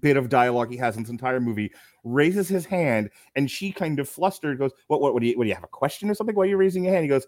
bit 0.00 0.16
of 0.16 0.28
dialogue 0.28 0.70
he 0.70 0.76
has 0.76 0.96
in 0.96 1.02
this 1.02 1.10
entire 1.10 1.38
movie 1.40 1.72
raises 2.02 2.48
his 2.48 2.66
hand 2.66 3.08
and 3.36 3.48
she 3.48 3.70
kind 3.70 4.00
of 4.00 4.08
flustered 4.08 4.58
goes 4.58 4.72
what 4.88 5.00
what, 5.00 5.14
what 5.14 5.20
do 5.20 5.28
you 5.28 5.38
what 5.38 5.44
do 5.44 5.48
you 5.48 5.54
have 5.54 5.64
a 5.64 5.68
question 5.68 6.10
or 6.10 6.14
something? 6.14 6.34
Why 6.34 6.44
are 6.44 6.46
you 6.46 6.56
raising 6.56 6.84
your 6.84 6.92
hand? 6.92 7.04
He 7.04 7.08
goes 7.08 7.26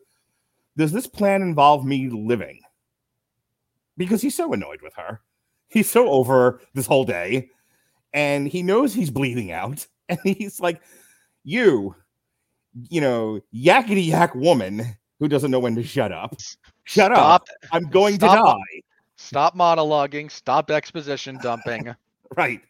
does 0.77 0.93
this 0.93 1.07
plan 1.07 1.43
involve 1.43 1.85
me 1.85 2.09
living? 2.09 2.61
Because 3.97 4.21
he's 4.21 4.35
so 4.35 4.53
annoyed 4.53 4.83
with 4.83 4.95
her. 4.95 5.21
He's 5.69 5.89
so 5.89 6.09
over 6.09 6.61
this 6.75 6.87
whole 6.87 7.05
day, 7.05 7.49
and 8.13 8.47
he 8.47 8.63
knows 8.63 8.93
he's 8.93 9.11
bleeding 9.11 9.51
out, 9.51 9.87
and 10.09 10.19
he's 10.23 10.61
like, 10.61 10.83
"You, 11.45 11.97
you 12.91 13.01
know, 13.01 13.41
yakety 13.55 14.07
yak 14.07 14.35
woman 14.35 14.97
who 15.19 15.29
doesn't 15.29 15.51
know 15.51 15.61
when 15.61 15.75
to 15.77 15.83
shut 15.83 16.13
up. 16.13 16.37
Shut 16.85 17.13
up! 17.13 17.49
I'm 17.73 17.85
going 17.85 18.15
stop. 18.17 18.37
to 18.37 18.43
die." 18.43 18.83
stop 19.17 19.57
monologuing, 19.57 20.31
stop 20.31 20.71
exposition 20.71 21.39
dumping. 21.43 21.95
Right? 22.37 22.61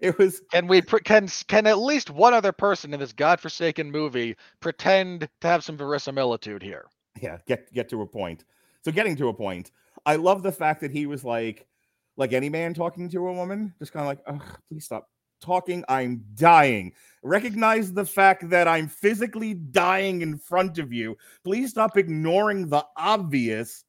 It 0.00 0.16
was 0.18 0.40
Can 0.52 0.68
we 0.68 0.80
can 0.80 1.26
can 1.48 1.66
at 1.66 1.78
least 1.78 2.10
one 2.10 2.32
other 2.32 2.52
person 2.52 2.94
in 2.94 3.00
this 3.00 3.12
godforsaken 3.12 3.90
movie 3.90 4.36
pretend 4.60 5.28
to 5.40 5.48
have 5.48 5.64
some 5.64 5.76
verisimilitude 5.76 6.62
here? 6.62 6.86
yeah. 7.20 7.38
Get 7.46 7.72
get 7.72 7.88
to 7.88 8.02
a 8.02 8.06
point. 8.06 8.44
So 8.82 8.92
getting 8.92 9.16
to 9.16 9.28
a 9.28 9.34
point, 9.34 9.72
I 10.06 10.14
love 10.14 10.44
the 10.44 10.52
fact 10.52 10.80
that 10.82 10.92
he 10.92 11.06
was 11.06 11.24
like, 11.24 11.66
like 12.16 12.32
any 12.32 12.48
man 12.48 12.72
talking 12.72 13.08
to 13.08 13.26
a 13.26 13.32
woman, 13.32 13.74
just 13.80 13.92
kind 13.92 14.02
of 14.02 14.06
like, 14.06 14.20
oh, 14.28 14.56
please 14.68 14.84
stop 14.84 15.08
talking, 15.44 15.84
I'm 15.88 16.24
dying. 16.34 16.92
Recognize 17.22 17.92
the 17.92 18.04
fact 18.04 18.48
that 18.50 18.66
I'm 18.66 18.88
physically 18.88 19.54
dying 19.54 20.22
in 20.22 20.38
front 20.38 20.78
of 20.78 20.92
you. 20.92 21.16
Please 21.44 21.70
stop 21.70 21.96
ignoring 21.96 22.68
the 22.68 22.84
obvious. 22.96 23.84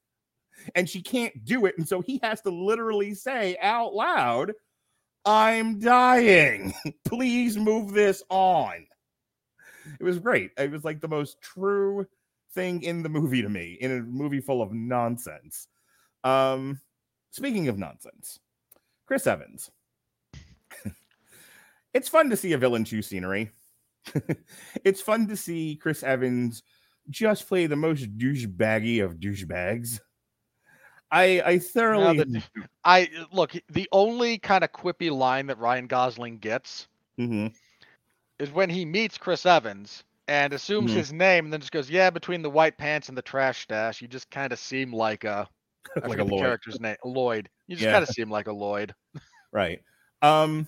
And 0.74 0.90
she 0.90 1.02
can't 1.02 1.44
do 1.44 1.66
it. 1.66 1.76
And 1.78 1.88
so 1.88 2.02
he 2.02 2.20
has 2.24 2.42
to 2.42 2.50
literally 2.50 3.14
say 3.14 3.58
out 3.62 3.94
loud, 3.94 4.54
I'm 5.26 5.80
dying. 5.80 6.74
Please 7.06 7.58
move 7.58 7.94
this 7.94 8.24
on. 8.30 8.86
It 10.00 10.04
was 10.04 10.20
great. 10.20 10.52
It 10.58 10.72
was 10.72 10.84
like 10.84 11.02
the 11.02 11.08
most 11.08 11.42
true 11.42 12.08
thing 12.54 12.84
in 12.84 13.04
the 13.04 13.10
movie 13.10 13.42
to 13.42 13.50
me, 13.50 13.78
in 13.82 13.92
a 13.92 14.02
movie 14.02 14.40
full 14.40 14.62
of 14.62 14.72
nonsense. 14.72 15.68
Um, 16.24 16.80
speaking 17.32 17.68
of 17.68 17.78
nonsense, 17.78 18.40
Chris 19.06 19.28
Evans. 19.28 19.70
It's 21.96 22.10
fun 22.10 22.30
to 22.30 22.38
see 22.38 22.54
a 22.54 22.58
villain 22.60 22.86
chew 22.86 23.02
scenery. 23.02 23.50
it's 24.84 25.02
fun 25.02 25.28
to 25.28 25.36
see 25.36 25.76
Chris 25.82 26.04
Evans 26.04 26.62
just 27.10 27.48
play 27.48 27.66
the 27.66 27.76
most 27.76 28.18
douchebaggy 28.18 29.04
of 29.04 29.16
douchebags. 29.20 30.00
I 31.12 31.42
I 31.46 31.60
thoroughly 31.60 32.18
the- 32.18 32.44
I 32.84 33.10
look 33.32 33.54
the 33.70 33.88
only 33.92 34.38
kind 34.38 34.64
of 34.64 34.72
quippy 34.72 35.10
line 35.12 35.48
that 35.48 35.58
Ryan 35.60 35.88
Gosling 35.88 36.38
gets 36.40 36.88
Mhm. 37.20 37.54
is 38.40 38.52
when 38.52 38.70
he 38.70 38.86
meets 38.86 39.18
Chris 39.18 39.46
Evans 39.46 40.04
and 40.28 40.52
assumes 40.54 40.92
Mhm. 40.92 40.96
his 40.96 41.14
name 41.14 41.46
and 41.46 41.54
then 41.54 41.60
just 41.62 41.72
goes, 41.72 41.90
Yeah, 41.90 42.10
between 42.10 42.42
the 42.42 42.50
white 42.50 42.78
pants 42.78 43.08
and 43.10 43.18
the 43.18 43.22
trash 43.22 43.62
stash, 43.64 44.02
you 44.02 44.08
just 44.08 44.30
kind 44.32 44.52
of 44.52 44.60
seem 44.60 44.92
like 44.92 45.24
a 45.24 45.48
like 46.04 46.20
a 46.20 46.24
Lloyd. 46.24 46.42
character's 46.42 46.80
name. 46.80 46.98
Lloyd. 47.06 47.50
You 47.68 47.76
just 47.76 47.86
Yeah. 47.86 47.94
kind 47.94 48.04
of 48.04 48.10
seem 48.10 48.30
like 48.30 48.48
a 48.48 48.54
Lloyd. 48.54 48.94
Right. 49.54 49.82
Um 50.22 50.68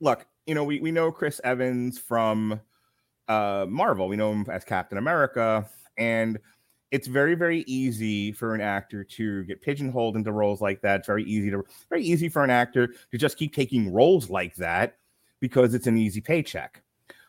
look, 0.00 0.26
you 0.46 0.54
know, 0.54 0.64
we 0.64 0.80
we 0.80 0.92
know 0.92 1.10
Chris 1.10 1.40
Evans 1.44 1.98
from 1.98 2.60
uh 3.28 3.66
Marvel. 3.68 4.08
We 4.08 4.16
know 4.16 4.32
him 4.32 4.46
as 4.50 4.64
Captain 4.64 4.98
America 4.98 5.68
and 5.98 6.38
it's 6.92 7.08
very 7.08 7.34
very 7.34 7.60
easy 7.66 8.32
for 8.32 8.54
an 8.54 8.60
actor 8.60 9.02
to 9.02 9.44
get 9.44 9.60
pigeonholed 9.60 10.16
into 10.16 10.32
roles 10.32 10.60
like 10.60 10.80
that. 10.82 11.00
It's 11.00 11.06
very 11.06 11.24
easy 11.24 11.50
to 11.50 11.64
very 11.88 12.02
easy 12.02 12.28
for 12.28 12.44
an 12.44 12.50
actor 12.50 12.86
to 12.86 13.18
just 13.18 13.36
keep 13.36 13.54
taking 13.54 13.92
roles 13.92 14.30
like 14.30 14.54
that 14.56 14.96
because 15.40 15.74
it's 15.74 15.88
an 15.88 15.98
easy 15.98 16.20
paycheck. 16.20 16.82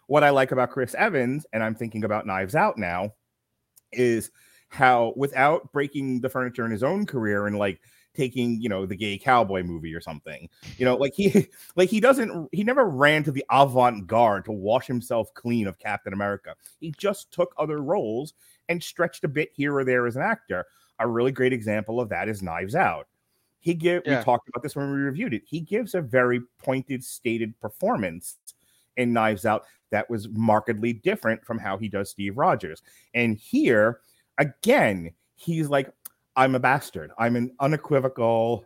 What 0.05 0.23
I 0.23 0.29
like 0.29 0.51
about 0.51 0.71
Chris 0.71 0.93
Evans 0.95 1.45
and 1.53 1.63
I'm 1.63 1.75
thinking 1.75 2.03
about 2.03 2.27
Knives 2.27 2.55
Out 2.55 2.77
now 2.77 3.13
is 3.91 4.31
how 4.69 5.13
without 5.15 5.71
breaking 5.71 6.21
the 6.21 6.29
furniture 6.29 6.65
in 6.65 6.71
his 6.71 6.83
own 6.83 7.05
career 7.05 7.47
and 7.47 7.57
like 7.57 7.79
taking, 8.17 8.59
you 8.59 8.67
know, 8.67 8.85
the 8.85 8.95
gay 8.95 9.17
cowboy 9.17 9.63
movie 9.63 9.93
or 9.95 10.01
something. 10.01 10.49
You 10.77 10.85
know, 10.85 10.95
like 10.95 11.13
he 11.13 11.47
like 11.75 11.89
he 11.89 11.99
doesn't 11.99 12.49
he 12.51 12.63
never 12.63 12.85
ran 12.85 13.23
to 13.23 13.31
the 13.31 13.45
avant-garde 13.49 14.45
to 14.45 14.51
wash 14.51 14.87
himself 14.87 15.33
clean 15.33 15.67
of 15.67 15.79
Captain 15.79 16.13
America. 16.13 16.55
He 16.79 16.93
just 16.97 17.31
took 17.31 17.53
other 17.57 17.81
roles 17.81 18.33
and 18.67 18.83
stretched 18.83 19.23
a 19.23 19.29
bit 19.29 19.51
here 19.53 19.75
or 19.75 19.85
there 19.85 20.07
as 20.07 20.15
an 20.15 20.23
actor. 20.23 20.65
A 20.99 21.07
really 21.07 21.31
great 21.31 21.53
example 21.53 22.01
of 22.01 22.09
that 22.09 22.27
is 22.27 22.41
Knives 22.41 22.75
Out. 22.75 23.07
He 23.59 23.73
give 23.73 24.03
Yeah. 24.05 24.19
we 24.19 24.23
talked 24.23 24.49
about 24.49 24.63
this 24.63 24.75
when 24.75 24.91
we 24.91 24.97
reviewed 24.97 25.33
it. 25.33 25.43
He 25.45 25.61
gives 25.61 25.93
a 25.95 26.01
very 26.01 26.41
pointed, 26.57 27.03
stated 27.03 27.59
performance 27.59 28.37
in 28.97 29.13
Knives 29.13 29.45
Out 29.45 29.65
that 29.91 30.09
was 30.09 30.27
markedly 30.29 30.93
different 30.93 31.45
from 31.45 31.57
how 31.59 31.77
he 31.77 31.87
does 31.87 32.09
Steve 32.09 32.37
Rogers. 32.37 32.81
And 33.13 33.37
here, 33.37 34.01
again, 34.37 35.11
he's 35.35 35.69
like, 35.69 35.91
I'm 36.37 36.53
a 36.53 36.59
bastard. 36.59 37.11
I'm 37.17 37.35
an 37.35 37.51
unequivocal 37.59 38.63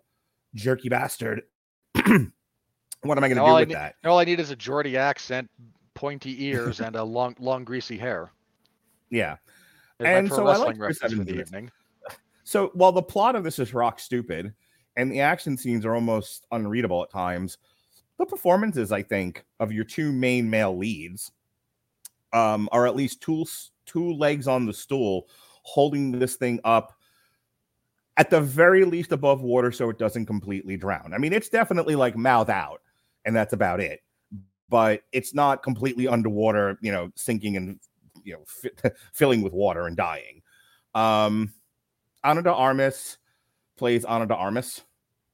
jerky 0.53 0.89
bastard. 0.89 1.43
what 1.95 2.05
am 2.05 3.23
I 3.23 3.29
going 3.29 3.37
to 3.37 3.45
do 3.45 3.53
with 3.53 3.69
need- 3.69 3.75
that? 3.75 3.95
All 4.05 4.19
I 4.19 4.25
need 4.25 4.41
is 4.41 4.51
a 4.51 4.55
Geordie 4.57 4.97
accent, 4.97 5.49
pointy 5.93 6.45
ears, 6.45 6.81
and 6.81 6.97
a 6.97 7.03
long, 7.03 7.35
long, 7.39 7.63
greasy 7.63 7.97
hair. 7.97 8.29
Yeah. 9.09 9.37
And 10.01 10.29
so 10.29 10.47
I 10.47 10.57
like 10.57 10.77
Chris 10.77 11.01
reference 11.01 11.13
for 11.13 11.23
the 11.23 11.39
evening. 11.39 11.71
So 12.43 12.71
while 12.73 12.91
the 12.91 13.01
plot 13.01 13.35
of 13.35 13.45
this 13.45 13.59
is 13.59 13.73
rock 13.73 13.99
stupid 13.99 14.53
and 14.97 15.09
the 15.09 15.21
action 15.21 15.55
scenes 15.55 15.85
are 15.85 15.95
almost 15.95 16.47
unreadable 16.51 17.01
at 17.03 17.09
times, 17.09 17.57
the 18.17 18.25
performances, 18.25 18.91
I 18.91 19.03
think, 19.03 19.45
of 19.61 19.71
your 19.71 19.85
two 19.85 20.11
main 20.11 20.49
male 20.49 20.77
leads 20.77 21.31
um, 22.33 22.67
are 22.73 22.85
at 22.85 22.95
least 22.95 23.21
two 23.21 23.45
two 23.85 24.13
legs 24.13 24.47
on 24.47 24.65
the 24.65 24.73
stool, 24.73 25.27
holding 25.63 26.11
this 26.11 26.35
thing 26.35 26.59
up 26.65 26.93
at 28.17 28.29
the 28.29 28.41
very 28.41 28.83
least 28.85 29.11
above 29.11 29.41
water 29.41 29.71
so 29.71 29.89
it 29.89 29.97
doesn't 29.97 30.25
completely 30.25 30.77
drown. 30.77 31.13
I 31.13 31.17
mean, 31.17 31.33
it's 31.33 31.49
definitely 31.49 31.95
like 31.95 32.15
mouth 32.17 32.49
out, 32.49 32.81
and 33.25 33.35
that's 33.35 33.53
about 33.53 33.79
it. 33.79 34.01
But 34.69 35.03
it's 35.11 35.33
not 35.33 35.63
completely 35.63 36.07
underwater, 36.07 36.77
you 36.81 36.91
know, 36.91 37.11
sinking 37.15 37.57
and 37.57 37.79
you 38.23 38.33
know 38.33 38.43
fi- 38.45 38.91
filling 39.13 39.41
with 39.41 39.53
water 39.53 39.87
and 39.87 39.97
dying. 39.97 40.41
Um, 40.93 41.53
Ana 42.23 42.41
de 42.43 42.53
Armas 42.53 43.17
plays 43.77 44.05
Ana 44.05 44.27
de 44.27 44.35
Armas. 44.35 44.81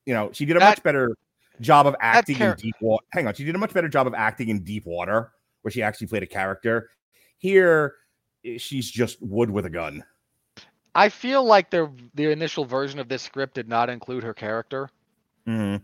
You 0.05 0.13
know, 0.13 0.29
she 0.31 0.45
did 0.45 0.55
a 0.55 0.59
That- 0.59 0.69
much 0.77 0.83
better 0.83 1.15
job 1.59 1.87
of 1.87 1.95
acting 1.99 2.37
char- 2.37 2.51
in 2.51 2.57
deep 2.57 2.75
water. 2.81 3.03
Hang 3.11 3.27
on, 3.27 3.33
she 3.33 3.43
did 3.43 3.55
a 3.55 3.57
much 3.59 3.73
better 3.73 3.89
job 3.89 4.07
of 4.07 4.13
acting 4.13 4.49
in 4.49 4.63
deep 4.63 4.85
water, 4.85 5.31
where 5.61 5.71
she 5.71 5.81
actually 5.83 6.07
played 6.07 6.23
a 6.23 6.27
character. 6.27 6.89
Here, 7.39 7.95
eh, 8.45 8.57
she's 8.57 8.89
just 8.89 9.21
wood 9.21 9.49
with 9.49 9.65
a 9.65 9.69
gun. 9.69 10.03
I 10.97 11.09
feel 11.09 11.43
like 11.45 11.69
the 11.69 11.91
the 12.15 12.31
initial 12.31 12.65
version 12.65 12.99
of 12.99 13.07
this 13.07 13.21
script 13.21 13.53
did 13.53 13.69
not 13.69 13.89
include 13.89 14.23
her 14.23 14.33
character, 14.33 14.89
Mhm. 15.47 15.81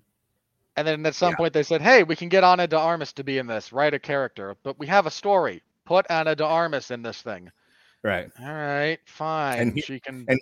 and 0.76 0.88
then 0.88 1.06
at 1.06 1.13
some 1.15 1.32
Yeah. 1.32 1.36
point 1.38 1.54
they 1.54 1.63
said, 1.63 1.82
"Hey, 1.82 2.02
we 2.04 2.15
can 2.15 2.30
get 2.30 2.43
Ana 2.43 2.67
de 2.67 2.78
Armas 2.78 3.13
to 3.13 3.23
be 3.23 3.38
in 3.38 3.45
this. 3.47 3.71
Write 3.71 3.93
a 3.93 3.99
character, 3.99 4.56
but 4.63 4.80
we 4.80 4.88
have 4.88 5.06
a 5.06 5.12
story. 5.12 5.62
Put 5.86 6.10
Ana 6.10 6.36
de 6.36 6.43
Armas 6.45 6.89
in 6.91 7.04
this 7.04 7.21
thing." 7.21 7.52
Right. 8.02 8.30
All 8.39 8.45
right, 8.54 8.99
fine. 9.06 9.73
he- 9.76 9.82
she 9.82 9.99
can. 9.99 10.26
And 10.28 10.39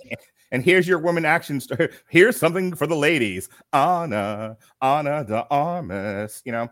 and 0.53 0.63
here's 0.63 0.87
your 0.87 0.99
woman 0.99 1.25
action 1.25 1.59
star. 1.59 1.77
Here's 2.09 2.37
something 2.37 2.73
for 2.75 2.87
the 2.87 2.95
ladies. 2.95 3.49
Anna, 3.73 4.57
Ana 4.81 5.23
de 5.25 5.45
Armas. 5.51 6.41
You 6.45 6.53
know, 6.53 6.69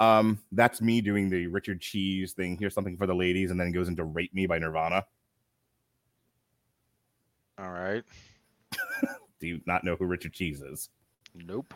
um, 0.00 0.38
that's 0.52 0.80
me 0.82 1.00
doing 1.00 1.30
the 1.30 1.46
Richard 1.46 1.80
Cheese 1.80 2.32
thing. 2.32 2.56
Here's 2.58 2.74
something 2.74 2.96
for 2.96 3.06
the 3.06 3.14
ladies, 3.14 3.50
and 3.52 3.58
then 3.60 3.70
goes 3.72 3.88
into 3.88 4.04
"Rape 4.04 4.34
Me" 4.34 4.46
by 4.46 4.58
Nirvana. 4.58 5.06
All 7.58 7.70
right. 7.70 8.04
Do 9.40 9.46
you 9.46 9.60
not 9.66 9.84
know 9.84 9.96
who 9.96 10.04
Richard 10.04 10.32
Cheese 10.32 10.62
is? 10.62 10.88
Nope. 11.34 11.74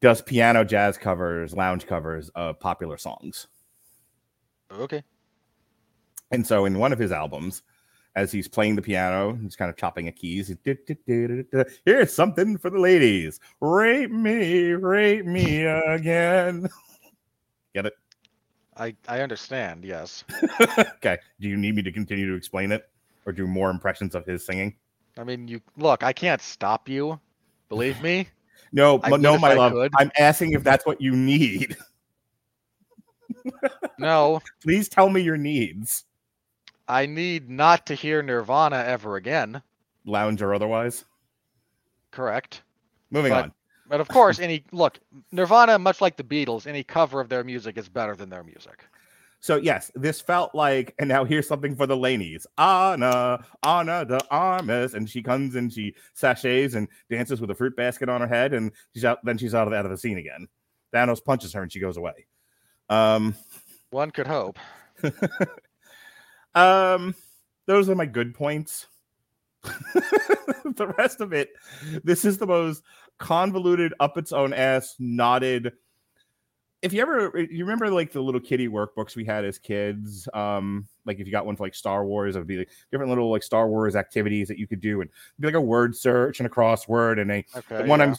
Does 0.00 0.22
piano 0.22 0.64
jazz 0.64 0.98
covers, 0.98 1.54
lounge 1.54 1.86
covers 1.86 2.28
of 2.30 2.60
popular 2.60 2.98
songs. 2.98 3.46
Okay. 4.70 5.02
And 6.30 6.46
so 6.46 6.64
in 6.64 6.78
one 6.78 6.92
of 6.92 6.98
his 6.98 7.12
albums, 7.12 7.62
as 8.14 8.32
he's 8.32 8.48
playing 8.48 8.76
the 8.76 8.82
piano, 8.82 9.38
he's 9.40 9.56
kind 9.56 9.70
of 9.70 9.76
chopping 9.76 10.08
a 10.08 10.12
keys. 10.12 10.52
Here's 11.84 12.12
something 12.12 12.58
for 12.58 12.70
the 12.70 12.78
ladies. 12.78 13.40
Rape 13.60 14.10
me, 14.10 14.72
rape 14.72 15.26
me 15.26 15.64
again. 15.64 16.68
Get 17.74 17.86
it? 17.86 17.92
I 18.76 18.96
I 19.08 19.20
understand. 19.20 19.84
Yes. 19.84 20.24
okay. 20.96 21.18
Do 21.40 21.48
you 21.48 21.56
need 21.56 21.74
me 21.74 21.82
to 21.82 21.92
continue 21.92 22.28
to 22.28 22.36
explain 22.36 22.72
it 22.72 22.88
or 23.26 23.32
do 23.32 23.46
more 23.46 23.70
impressions 23.70 24.14
of 24.14 24.24
his 24.24 24.46
singing? 24.46 24.74
I 25.18 25.24
mean, 25.24 25.48
you 25.48 25.60
look. 25.76 26.02
I 26.02 26.12
can't 26.12 26.40
stop 26.40 26.88
you. 26.88 27.20
Believe 27.68 28.00
me. 28.02 28.28
No, 28.72 28.98
I 29.04 29.10
no, 29.16 29.38
my 29.38 29.52
I 29.52 29.54
love. 29.54 29.72
could. 29.72 29.92
I'm 29.96 30.10
asking 30.18 30.52
if 30.52 30.64
that's 30.64 30.84
what 30.84 31.00
you 31.00 31.12
need. 31.12 31.76
No, 33.98 34.40
Please 34.62 34.88
tell 34.88 35.08
me 35.08 35.20
your 35.22 35.36
needs, 35.38 36.04
I 36.88 37.06
need 37.06 37.48
not 37.48 37.86
to 37.86 37.94
hear 37.94 38.22
Nirvana 38.22 38.76
ever 38.86 39.16
again. 39.16 39.62
lounge 40.04 40.42
or 40.42 40.52
otherwise. 40.52 41.04
Correct. 42.10 42.62
Moving 43.10 43.32
But- 43.32 43.44
on. 43.44 43.52
But 43.88 44.00
of 44.00 44.08
course, 44.08 44.40
any 44.40 44.64
look, 44.72 44.98
Nirvana, 45.30 45.78
much 45.78 46.00
like 46.00 46.16
the 46.16 46.24
Beatles, 46.24 46.66
any 46.66 46.82
cover 46.82 47.20
of 47.20 47.28
their 47.28 47.44
music 47.44 47.78
is 47.78 47.88
better 47.88 48.16
than 48.16 48.28
their 48.28 48.42
music. 48.42 48.84
So 49.46 49.58
yes, 49.58 49.92
this 49.94 50.20
felt 50.20 50.56
like, 50.56 50.92
and 50.98 51.08
now 51.08 51.24
here's 51.24 51.46
something 51.46 51.76
for 51.76 51.86
the 51.86 51.96
ladies. 51.96 52.48
Anna, 52.58 53.44
Ana 53.62 54.04
de 54.04 54.18
Armas, 54.28 54.94
and 54.94 55.08
she 55.08 55.22
comes 55.22 55.54
and 55.54 55.72
she 55.72 55.94
sachets 56.14 56.74
and 56.74 56.88
dances 57.08 57.40
with 57.40 57.52
a 57.52 57.54
fruit 57.54 57.76
basket 57.76 58.08
on 58.08 58.20
her 58.20 58.26
head, 58.26 58.54
and 58.54 58.72
she's 58.92 59.04
out. 59.04 59.24
Then 59.24 59.38
she's 59.38 59.54
out 59.54 59.68
of, 59.68 59.72
out 59.72 59.84
of 59.84 59.92
the 59.92 59.98
scene 59.98 60.18
again. 60.18 60.48
Thanos 60.92 61.24
punches 61.24 61.52
her 61.52 61.62
and 61.62 61.70
she 61.70 61.78
goes 61.78 61.96
away. 61.96 62.26
Um, 62.88 63.36
One 63.90 64.10
could 64.10 64.26
hope. 64.26 64.58
um, 66.56 67.14
those 67.66 67.88
are 67.88 67.94
my 67.94 68.06
good 68.06 68.34
points. 68.34 68.88
the 69.62 70.92
rest 70.98 71.20
of 71.20 71.32
it, 71.32 71.50
this 72.02 72.24
is 72.24 72.36
the 72.38 72.48
most 72.48 72.82
convoluted, 73.20 73.94
up 74.00 74.18
its 74.18 74.32
own 74.32 74.52
ass, 74.52 74.96
knotted. 74.98 75.72
If 76.82 76.92
you 76.92 77.00
ever, 77.00 77.32
you 77.50 77.64
remember 77.64 77.90
like 77.90 78.12
the 78.12 78.20
little 78.20 78.40
kitty 78.40 78.68
workbooks 78.68 79.16
we 79.16 79.24
had 79.24 79.44
as 79.44 79.58
kids, 79.58 80.28
um, 80.34 80.86
like 81.04 81.18
if 81.18 81.26
you 81.26 81.32
got 81.32 81.46
one 81.46 81.56
for 81.56 81.64
like 81.64 81.74
Star 81.74 82.04
Wars, 82.04 82.36
it 82.36 82.38
would 82.38 82.46
be 82.46 82.58
like 82.58 82.70
different 82.90 83.08
little 83.08 83.30
like 83.30 83.42
Star 83.42 83.68
Wars 83.68 83.96
activities 83.96 84.46
that 84.48 84.58
you 84.58 84.66
could 84.66 84.80
do, 84.80 85.00
and 85.00 85.10
be 85.40 85.48
like 85.48 85.54
a 85.54 85.60
word 85.60 85.96
search 85.96 86.38
and 86.38 86.46
a 86.46 86.50
crossword, 86.50 87.20
and 87.20 87.32
a 87.32 87.44
Okay. 87.56 87.82
the 87.82 87.88
one 87.88 88.00
yeah. 88.00 88.06
I'm 88.06 88.16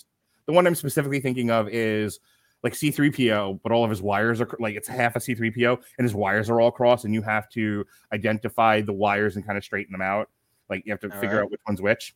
the 0.48 0.54
one 0.54 0.66
I'm 0.66 0.76
specifically 0.76 1.20
thinking 1.20 1.52
of 1.52 1.70
is 1.70 2.20
like 2.64 2.74
C3PO, 2.74 3.60
but 3.62 3.72
all 3.72 3.84
of 3.84 3.90
his 3.90 4.02
wires 4.02 4.42
are 4.42 4.50
like 4.60 4.76
it's 4.76 4.88
half 4.88 5.16
a 5.16 5.20
C3PO 5.20 5.80
and 5.98 6.06
his 6.06 6.16
wires 6.16 6.50
are 6.50 6.60
all 6.60 6.72
crossed, 6.72 7.06
and 7.06 7.14
you 7.14 7.22
have 7.22 7.48
to 7.50 7.86
identify 8.12 8.82
the 8.82 8.94
wires 8.94 9.36
and 9.36 9.46
kind 9.46 9.58
of 9.58 9.64
straighten 9.64 9.92
them 9.92 10.02
out. 10.02 10.30
Like 10.70 10.84
you 10.86 10.92
have 10.92 11.00
to 11.02 11.12
All 11.14 11.20
figure 11.20 11.38
right. 11.38 11.44
out 11.44 11.52
which 11.52 11.62
one's 11.68 11.82
which. 11.82 12.16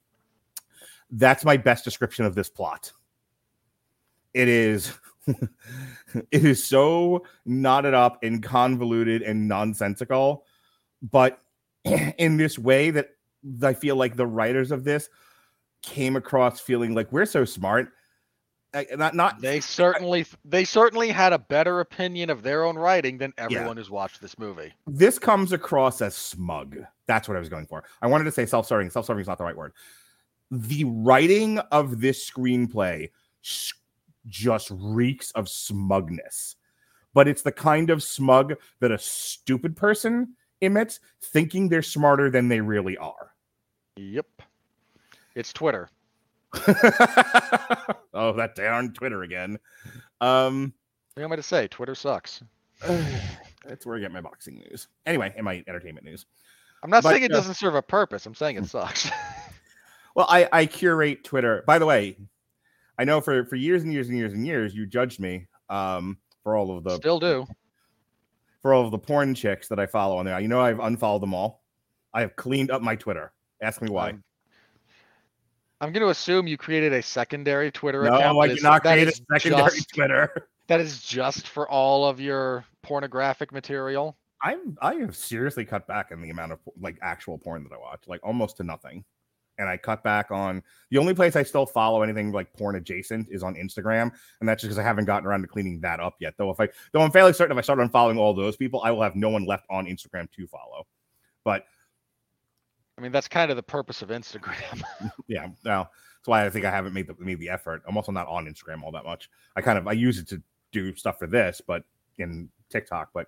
That's 1.11 1.45
my 1.45 1.57
best 1.57 1.83
description 1.83 2.25
of 2.25 2.35
this 2.35 2.49
plot. 2.49 2.91
It 4.33 4.47
is 4.47 4.93
it 6.31 6.45
is 6.45 6.63
so 6.63 7.25
knotted 7.45 7.93
up 7.93 8.23
and 8.23 8.41
convoluted 8.41 9.21
and 9.21 9.47
nonsensical, 9.47 10.45
but 11.01 11.39
in 12.17 12.37
this 12.37 12.57
way 12.57 12.91
that 12.91 13.09
I 13.63 13.73
feel 13.73 13.95
like 13.95 14.15
the 14.15 14.27
writers 14.27 14.71
of 14.71 14.83
this 14.83 15.09
came 15.81 16.15
across 16.15 16.59
feeling 16.59 16.93
like 16.93 17.11
we're 17.11 17.25
so 17.25 17.45
smart. 17.45 17.91
Not 18.95 19.15
not 19.15 19.41
They 19.41 19.59
certainly 19.59 20.25
they 20.45 20.63
certainly 20.63 21.09
had 21.09 21.33
a 21.33 21.39
better 21.39 21.81
opinion 21.81 22.29
of 22.29 22.41
their 22.41 22.63
own 22.63 22.77
writing 22.77 23.17
than 23.17 23.33
everyone 23.37 23.75
who's 23.75 23.89
watched 23.89 24.21
this 24.21 24.39
movie. 24.39 24.71
this 24.87 25.19
comes 25.19 25.51
across 25.51 26.01
as 26.01 26.15
smug. 26.15 26.77
That's 27.05 27.27
what 27.27 27.35
I 27.35 27.39
was 27.41 27.49
going 27.49 27.65
for. 27.67 27.83
I 28.01 28.07
wanted 28.07 28.23
to 28.25 28.31
say 28.31 28.45
self-serving. 28.45 28.89
Self-serving 28.89 29.21
is 29.21 29.27
not 29.27 29.37
the 29.37 29.43
right 29.43 29.57
word. 29.57 29.73
The 30.51 30.85
writing 30.85 31.59
of 31.59 31.99
this 31.99 32.29
screenplay 32.29 33.09
just 34.27 34.71
reeks 34.71 35.31
of 35.31 35.49
smugness, 35.49 36.55
but 37.13 37.27
it's 37.27 37.41
the 37.41 37.51
kind 37.51 37.89
of 37.89 38.03
smug 38.03 38.55
that 38.79 38.91
a 38.91 38.97
stupid 38.97 39.75
person 39.75 40.35
emits, 40.61 40.99
thinking 41.23 41.69
they're 41.69 41.81
smarter 41.81 42.29
than 42.29 42.47
they 42.47 42.61
really 42.61 42.97
are. 42.97 43.33
Yep. 43.97 44.27
It's 45.35 45.53
Twitter. 45.53 45.89
oh, 48.13 48.33
that 48.33 48.53
darn 48.55 48.93
Twitter 48.93 49.23
again. 49.23 49.57
Um, 50.19 50.73
What 51.15 51.23
am 51.23 51.31
I 51.31 51.37
to 51.37 51.43
say? 51.43 51.67
Twitter 51.67 51.95
sucks. 51.95 52.43
that's 53.65 53.85
where 53.85 53.97
I 53.97 53.99
get 53.99 54.11
my 54.11 54.21
boxing 54.21 54.55
news. 54.69 54.87
Anyway, 55.05 55.33
and 55.35 55.45
my 55.45 55.63
entertainment 55.67 56.05
news. 56.05 56.25
I'm 56.83 56.89
not 56.89 57.03
But, 57.03 57.09
saying 57.09 57.23
it 57.23 57.31
uh, 57.31 57.35
doesn't 57.35 57.55
serve 57.55 57.75
a 57.75 57.81
purpose. 57.81 58.25
I'm 58.25 58.35
saying 58.35 58.57
it 58.57 58.65
sucks. 58.65 59.09
Well, 60.13 60.25
I, 60.29 60.47
I 60.51 60.65
curate 60.65 61.23
Twitter. 61.23 61.63
By 61.65 61.79
the 61.79 61.85
way, 61.85 62.17
I 62.97 63.03
know 63.03 63.21
for 63.21 63.45
for 63.45 63.55
years 63.55 63.83
and 63.83 63.91
years 63.91 64.09
and 64.09 64.17
years 64.17 64.33
and 64.33 64.45
years 64.45 64.75
you 64.75 64.85
judged 64.85 65.19
me 65.19 65.47
um 65.69 66.17
for 66.43 66.55
all 66.55 66.75
of 66.75 66.83
the 66.83 66.95
Still 66.95 67.19
do. 67.19 67.45
for 68.61 68.73
all 68.73 68.85
of 68.85 68.91
the 68.91 68.99
porn 68.99 69.33
chicks 69.35 69.67
that 69.69 69.79
I 69.79 69.85
follow 69.85 70.17
on 70.17 70.25
there. 70.25 70.39
You 70.39 70.47
know 70.47 70.61
I've 70.61 70.79
unfollowed 70.79 71.21
them 71.21 71.33
all. 71.33 71.63
I 72.13 72.21
have 72.21 72.35
cleaned 72.35 72.71
up 72.71 72.81
my 72.81 72.95
Twitter. 72.95 73.31
Ask 73.61 73.81
me 73.81 73.89
why. 73.89 74.09
Um, 74.11 74.23
I'm 75.79 75.91
going 75.91 76.03
to 76.03 76.09
assume 76.09 76.45
you 76.45 76.57
created 76.57 76.93
a 76.93 77.01
secondary 77.01 77.71
Twitter 77.71 78.03
no, 78.03 78.15
account. 78.15 78.37
I 78.39 78.47
did 78.47 78.61
not 78.61 78.81
create 78.83 79.07
a 79.07 79.11
secondary 79.11 79.71
just- 79.71 79.89
Twitter. 79.95 80.47
that 80.67 80.79
is 80.79 81.01
just 81.01 81.47
for 81.47 81.67
all 81.69 82.05
of 82.05 82.19
your 82.19 82.65
pornographic 82.83 83.51
material. 83.51 84.15
I'm 84.43 84.77
I 84.81 84.95
have 84.95 85.15
seriously 85.15 85.65
cut 85.65 85.87
back 85.87 86.09
on 86.11 86.21
the 86.21 86.29
amount 86.29 86.51
of 86.51 86.59
like 86.79 86.97
actual 87.01 87.37
porn 87.37 87.63
that 87.63 87.71
I 87.73 87.77
watch, 87.77 88.03
like 88.07 88.21
almost 88.23 88.57
to 88.57 88.63
nothing. 88.63 89.03
And 89.61 89.69
I 89.69 89.77
cut 89.77 90.03
back 90.03 90.31
on 90.31 90.63
the 90.89 90.97
only 90.97 91.13
place 91.13 91.35
I 91.35 91.43
still 91.43 91.65
follow 91.65 92.01
anything 92.01 92.31
like 92.31 92.51
porn 92.53 92.75
adjacent 92.75 93.27
is 93.29 93.43
on 93.43 93.55
Instagram, 93.55 94.11
and 94.39 94.49
that's 94.49 94.61
just 94.61 94.69
because 94.69 94.79
I 94.79 94.83
haven't 94.83 95.05
gotten 95.05 95.27
around 95.27 95.43
to 95.43 95.47
cleaning 95.47 95.79
that 95.81 95.99
up 95.99 96.15
yet. 96.19 96.33
Though 96.37 96.49
if 96.49 96.59
I 96.59 96.67
though 96.91 97.01
I'm 97.01 97.11
fairly 97.11 97.31
certain 97.31 97.55
if 97.55 97.59
I 97.59 97.61
start 97.61 97.79
unfollowing 97.79 98.17
all 98.17 98.33
those 98.33 98.57
people, 98.57 98.81
I 98.83 98.91
will 98.91 99.03
have 99.03 99.15
no 99.15 99.29
one 99.29 99.45
left 99.45 99.67
on 99.69 99.85
Instagram 99.85 100.29
to 100.31 100.47
follow. 100.47 100.87
But 101.43 101.65
I 102.97 103.01
mean, 103.01 103.11
that's 103.11 103.27
kind 103.27 103.51
of 103.51 103.55
the 103.55 103.63
purpose 103.63 104.01
of 104.01 104.09
Instagram. 104.09 104.81
yeah, 105.27 105.47
no, 105.63 105.87
that's 106.21 106.27
why 106.27 106.45
I 106.45 106.49
think 106.49 106.65
I 106.65 106.71
haven't 106.71 106.93
made 106.93 107.07
the 107.07 107.15
made 107.19 107.39
the 107.39 107.49
effort. 107.49 107.83
I'm 107.87 107.95
also 107.95 108.11
not 108.11 108.27
on 108.27 108.45
Instagram 108.45 108.83
all 108.83 108.91
that 108.91 109.05
much. 109.05 109.29
I 109.55 109.61
kind 109.61 109.77
of 109.77 109.87
I 109.87 109.93
use 109.93 110.17
it 110.17 110.27
to 110.29 110.41
do 110.71 110.95
stuff 110.95 111.19
for 111.19 111.27
this, 111.27 111.61
but 111.65 111.83
in 112.17 112.49
TikTok, 112.69 113.09
but 113.13 113.27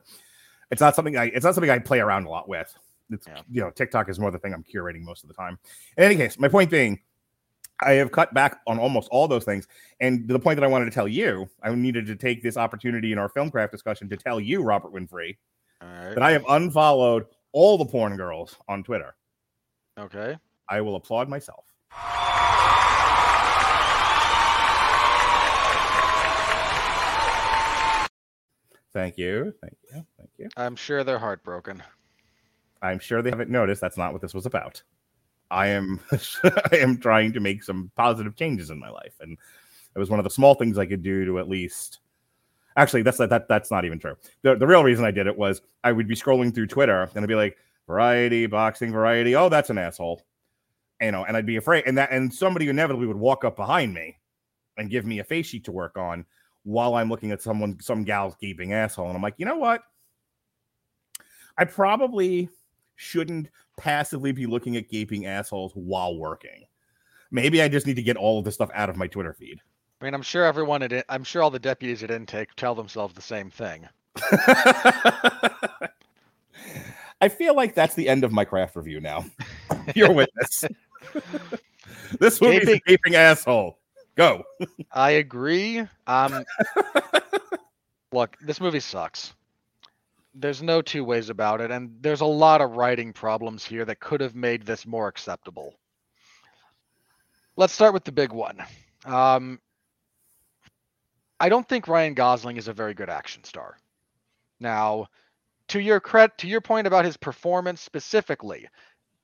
it's 0.72 0.82
not 0.82 0.96
something 0.96 1.18
I 1.18 1.26
it's 1.26 1.46
not 1.46 1.56
something 1.56 1.70
I 1.70 1.80
play 1.80 2.00
around 2.00 2.26
a 2.26 2.30
lot 2.30 2.50
with. 2.50 2.74
It's 3.14 3.28
Yeah. 3.28 3.42
you 3.50 3.62
know, 3.62 3.70
TikTok 3.72 4.10
is 4.10 4.20
more 4.20 4.32
the 4.32 4.40
thing 4.40 4.54
I'm 4.54 4.64
curating 4.64 5.02
most 5.02 5.24
of 5.24 5.28
the 5.30 5.36
time. 5.36 5.60
In 5.98 6.04
any 6.04 6.16
case, 6.16 6.38
my 6.40 6.48
point 6.48 6.70
being, 6.70 7.00
I 7.82 7.94
have 7.94 8.12
cut 8.12 8.34
back 8.34 8.62
on 8.68 8.80
almost 8.80 9.10
all 9.12 9.28
those 9.28 9.44
things. 9.44 9.68
And 10.00 10.28
the 10.28 10.40
point 10.40 10.58
that 10.58 10.64
I 10.64 10.68
wanted 10.68 10.86
to 10.86 10.92
tell 10.92 11.08
you, 11.08 11.50
I 11.62 11.74
needed 11.74 12.06
to 12.08 12.16
take 12.16 12.44
this 12.44 12.58
opportunity 12.58 13.12
in 13.12 13.18
our 13.18 13.30
filmcraft 13.30 13.72
discussion 13.72 14.10
to 14.10 14.18
tell 14.18 14.40
you, 14.40 14.64
Robert 14.64 14.94
Winfree, 14.94 15.38
right. 15.82 16.14
that 16.14 16.22
I 16.22 16.32
have 16.32 16.46
unfollowed 16.50 17.26
all 17.52 17.78
the 17.78 17.86
porn 17.86 18.16
girls 18.16 18.56
on 18.68 18.84
Twitter. 18.84 19.16
Okay. 19.98 20.38
I 20.70 20.82
will 20.82 20.96
applaud 20.96 21.30
myself. 21.30 21.66
Thank 28.94 29.18
you. 29.18 29.54
Thank 29.60 29.78
you. 29.92 30.06
Thank 30.18 30.30
you. 30.38 30.50
I'm 30.56 30.76
sure 30.76 31.04
they're 31.04 31.20
heartbroken. 31.20 31.82
I'm 32.84 33.00
sure 33.00 33.22
they 33.22 33.30
haven't 33.30 33.50
noticed 33.50 33.82
that's 33.82 33.98
not 33.98 34.14
what 34.14 34.22
this 34.22 34.34
was 34.34 34.46
about. 34.46 34.84
I 35.50 35.68
am 35.68 36.00
I 36.44 36.78
am 36.78 36.98
trying 36.98 37.34
to 37.34 37.40
make 37.40 37.64
some 37.64 37.92
positive 37.96 38.36
changes 38.36 38.70
in 38.70 38.80
my 38.80 38.90
life. 38.90 39.16
And 39.20 39.38
it 39.96 40.00
was 40.00 40.10
one 40.10 40.20
of 40.20 40.24
the 40.24 40.30
small 40.30 40.54
things 40.56 40.78
I 40.78 40.86
could 40.86 41.02
do 41.02 41.26
to 41.26 41.40
at 41.40 41.50
least 41.50 42.00
actually 42.76 43.04
that's 43.04 43.18
that 43.18 43.48
that's 43.48 43.72
not 43.72 43.86
even 43.86 44.00
true. 44.00 44.16
The, 44.42 44.56
the 44.56 44.68
real 44.68 44.84
reason 44.84 45.06
I 45.06 45.12
did 45.12 45.28
it 45.28 45.38
was 45.38 45.62
I 45.84 45.92
would 45.92 46.08
be 46.08 46.16
scrolling 46.16 46.54
through 46.54 46.68
Twitter 46.68 47.10
and 47.16 47.24
I'd 47.24 47.28
be 47.28 47.36
like, 47.36 47.58
variety, 47.88 48.46
boxing, 48.46 48.92
variety. 48.92 49.36
Oh, 49.36 49.50
that's 49.50 49.70
an 49.70 49.78
asshole. 49.78 50.22
You 51.02 51.12
know, 51.12 51.26
and 51.26 51.36
I'd 51.36 51.46
be 51.46 51.58
afraid, 51.58 51.84
and 51.86 51.98
that 51.98 52.12
and 52.12 52.34
somebody 52.34 52.70
inevitably 52.70 53.08
would 53.08 53.18
walk 53.18 53.44
up 53.44 53.58
behind 53.58 53.94
me 53.94 54.18
and 54.78 54.90
give 54.90 55.06
me 55.06 55.20
a 55.20 55.24
face 55.24 55.48
sheet 55.48 55.66
to 55.66 55.72
work 55.72 55.98
on 55.98 56.26
while 56.64 56.96
I'm 56.96 57.10
looking 57.10 57.32
at 57.32 57.42
someone, 57.42 57.78
some 57.82 58.04
gal's 58.04 58.36
gaping 58.40 58.74
asshole. 58.74 59.08
And 59.08 59.16
I'm 59.16 59.22
like, 59.22 59.36
you 59.38 59.46
know 59.46 59.58
what? 59.58 59.82
I 61.58 61.66
probably 61.66 62.50
shouldn't 63.04 63.50
passively 63.78 64.32
be 64.32 64.46
looking 64.46 64.78
at 64.78 64.90
gaping 64.90 65.26
assholes 65.26 65.74
while 65.76 66.18
working. 66.18 66.64
Maybe 67.32 67.62
I 67.62 67.68
just 67.68 67.86
need 67.86 67.96
to 67.98 68.04
get 68.04 68.18
all 68.18 68.40
of 68.40 68.46
this 68.46 68.56
stuff 68.56 68.70
out 68.74 68.90
of 68.90 68.96
my 68.98 69.08
Twitter 69.08 69.34
feed. 69.34 69.60
I 70.02 70.06
mean, 70.06 70.14
I'm 70.14 70.22
sure 70.22 70.46
everyone 70.46 70.84
at 70.84 71.06
I'm 71.10 71.24
sure 71.24 71.42
all 71.42 71.50
the 71.50 71.60
deputies 71.60 72.04
at 72.04 72.12
intake 72.12 72.54
tell 72.56 72.76
themselves 72.76 73.14
the 73.14 73.22
same 73.22 73.50
thing. 73.50 73.88
I 77.22 77.30
feel 77.30 77.56
like 77.56 77.74
that's 77.74 77.96
the 77.96 78.10
end 78.10 78.24
of 78.24 78.32
my 78.32 78.44
craft 78.46 78.76
review 78.76 79.00
now. 79.00 79.26
You're 79.96 80.12
a 80.12 80.14
witness. 80.14 80.66
this 82.20 82.42
movie 82.42 82.58
is 82.58 82.64
a 82.64 82.66
Gaping- 82.66 82.82
gaping 82.86 83.16
asshole. 83.16 83.80
Go. 84.16 84.44
I 84.92 85.12
agree. 85.12 85.88
Um, 86.06 86.44
look, 88.12 88.38
this 88.42 88.62
movie 88.62 88.80
sucks. 88.80 89.34
There's 90.36 90.64
no 90.64 90.82
two 90.82 91.04
ways 91.04 91.30
about 91.30 91.62
it, 91.62 91.72
and 91.72 91.98
there's 92.02 92.22
a 92.22 92.26
lot 92.26 92.62
of 92.62 92.76
writing 92.76 93.14
problems 93.14 93.64
here 93.64 93.86
that 93.86 94.00
could 94.00 94.22
have 94.22 94.36
made 94.36 94.66
this 94.66 94.86
more 94.86 95.08
acceptable. 95.08 95.76
Let's 97.56 97.74
start 97.74 97.94
with 97.94 98.04
the 98.04 98.12
big 98.12 98.32
one. 98.32 98.64
Um, 99.06 99.60
I 101.40 101.50
don't 101.50 101.68
think 101.68 101.88
Ryan 101.88 102.16
Gosling 102.16 102.58
is 102.58 102.68
a 102.68 102.74
very 102.74 102.94
good 102.96 103.10
action 103.10 103.44
star. 103.44 103.78
Now, 104.60 105.08
to 105.70 105.80
your 105.80 106.00
credit, 106.00 106.38
to 106.40 106.48
your 106.48 106.62
point 106.62 106.88
about 106.88 107.06
his 107.06 107.18
performance 107.18 107.82
specifically, 107.82 108.68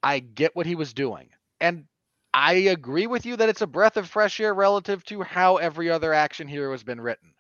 I 0.04 0.20
get 0.20 0.56
what 0.56 0.66
he 0.68 0.76
was 0.76 0.94
doing, 0.94 1.30
and 1.60 1.86
I 2.34 2.54
agree 2.54 3.08
with 3.08 3.26
you 3.26 3.36
that 3.38 3.50
it's 3.50 3.62
a 3.62 3.68
breath 3.68 3.98
of 3.98 4.08
fresh 4.08 4.40
air 4.40 4.54
relative 4.54 5.04
to 5.06 5.24
how 5.24 5.58
every 5.58 5.90
other 5.90 6.14
action 6.14 6.48
hero 6.48 6.72
has 6.72 6.84
been 6.84 7.02
written. 7.02 7.34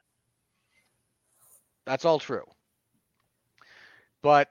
That's 1.85 2.05
all 2.05 2.19
true. 2.19 2.45
But 4.21 4.49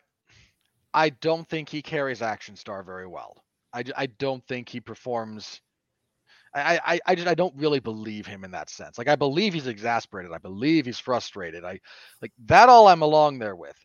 I 0.94 1.10
don't 1.10 1.48
think 1.48 1.68
he 1.68 1.82
carries 1.82 2.22
action 2.22 2.56
star 2.56 2.82
very 2.82 3.06
well. 3.06 3.44
I, 3.72 3.84
I 3.96 4.06
don't 4.06 4.46
think 4.46 4.68
he 4.68 4.80
performs. 4.80 5.60
I, 6.54 6.80
I 6.84 7.00
I 7.06 7.14
just 7.14 7.28
I 7.28 7.34
don't 7.34 7.54
really 7.56 7.80
believe 7.80 8.26
him 8.26 8.44
in 8.44 8.50
that 8.52 8.70
sense. 8.70 8.98
Like 8.98 9.08
I 9.08 9.16
believe 9.16 9.52
he's 9.54 9.66
exasperated. 9.66 10.32
I 10.32 10.38
believe 10.38 10.86
he's 10.86 10.98
frustrated. 10.98 11.64
I 11.64 11.80
like 12.22 12.32
that 12.46 12.68
all 12.68 12.88
I'm 12.88 13.02
along 13.02 13.38
there 13.38 13.56
with 13.56 13.76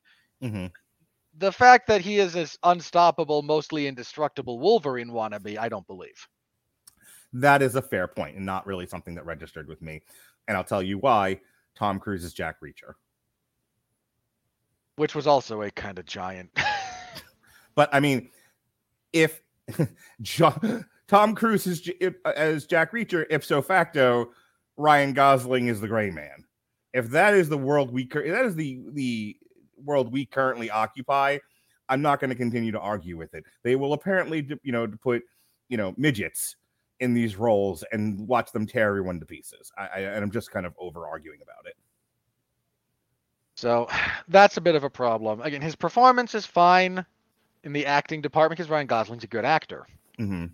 Mhm. 0.41 0.71
the 1.35 1.51
fact 1.51 1.87
that 1.87 2.01
he 2.01 2.17
is 2.19 2.33
this 2.33 2.57
unstoppable, 2.63 3.43
mostly 3.43 3.85
indestructible 3.87 4.59
Wolverine 4.59 5.09
wannabe, 5.09 5.57
I 5.59 5.69
don't 5.69 5.85
believe. 5.85 6.27
That 7.33 7.61
is 7.61 7.75
a 7.75 7.81
fair 7.81 8.07
point 8.07 8.37
and 8.37 8.45
not 8.45 8.65
really 8.65 8.85
something 8.87 9.15
that 9.15 9.25
registered 9.25 9.67
with 9.67 9.81
me. 9.81 10.03
And 10.47 10.55
I'll 10.55 10.63
tell 10.63 10.83
you 10.83 10.97
why 10.99 11.41
Tom 11.75 11.99
Cruise 11.99 12.23
is 12.23 12.33
Jack 12.33 12.59
Reacher. 12.61 12.95
Which 14.95 15.15
was 15.15 15.27
also 15.27 15.61
a 15.63 15.71
kind 15.71 15.99
of 15.99 16.05
giant. 16.05 16.49
But 17.75 17.89
I 17.91 17.99
mean, 17.99 18.29
if 19.13 19.41
Jo- 20.21 20.83
Tom 21.07 21.35
Cruise 21.35 21.67
is 21.67 21.89
if- 21.99 22.15
uh, 22.25 22.33
as 22.35 22.65
Jack 22.65 22.91
Reacher, 22.91 23.25
ipso 23.29 23.61
facto, 23.61 24.29
Ryan 24.77 25.13
Gosling 25.13 25.67
is 25.67 25.81
the 25.81 25.87
Gray 25.87 26.09
Man. 26.11 26.45
If 26.93 27.09
that 27.09 27.33
is 27.33 27.49
the 27.49 27.57
world 27.57 27.91
we 27.91 28.05
that 28.05 28.45
is 28.45 28.55
the 28.55 28.81
the 28.91 29.37
world 29.83 30.11
we 30.11 30.25
currently 30.25 30.69
occupy, 30.69 31.39
I'm 31.89 32.01
not 32.01 32.19
going 32.19 32.29
to 32.29 32.35
continue 32.35 32.71
to 32.71 32.79
argue 32.79 33.17
with 33.17 33.33
it. 33.33 33.43
They 33.63 33.75
will 33.75 33.93
apparently, 33.93 34.47
you 34.61 34.71
know, 34.71 34.87
put 34.87 35.23
you 35.69 35.77
know 35.77 35.93
midgets 35.97 36.55
in 36.99 37.13
these 37.13 37.35
roles 37.35 37.83
and 37.91 38.27
watch 38.27 38.51
them 38.51 38.67
tear 38.67 38.89
everyone 38.89 39.19
to 39.19 39.25
pieces. 39.25 39.71
I, 39.77 39.87
I 39.87 39.99
and 40.01 40.23
I'm 40.23 40.31
just 40.31 40.51
kind 40.51 40.65
of 40.65 40.75
over 40.77 41.07
arguing 41.07 41.39
about 41.41 41.65
it. 41.65 41.75
So 43.63 43.87
that's 44.27 44.57
a 44.57 44.61
bit 44.61 44.75
of 44.75 44.83
a 44.83 44.89
problem. 44.89 45.41
Again, 45.41 45.61
his 45.61 45.75
performance 45.75 46.35
is 46.35 46.45
fine 46.45 47.05
in 47.63 47.71
the 47.71 47.85
acting 47.85 48.21
department 48.21 48.57
because 48.57 48.69
Ryan 48.69 48.87
Gosling's 48.87 49.23
a 49.23 49.27
good 49.27 49.45
actor, 49.45 49.87
hmm 50.17 50.47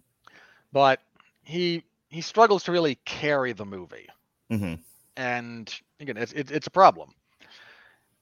but 0.72 1.02
he 1.44 1.84
he 2.10 2.22
struggles 2.22 2.64
to 2.66 2.72
really 2.72 2.96
carry 3.06 3.54
the 3.54 3.66
movie, 3.66 4.08
hmm 4.50 4.76
and 5.18 5.74
again, 6.00 6.18
it's 6.18 6.34
it's, 6.34 6.52
it's 6.52 6.68
a 6.68 6.72
problem. 6.72 7.14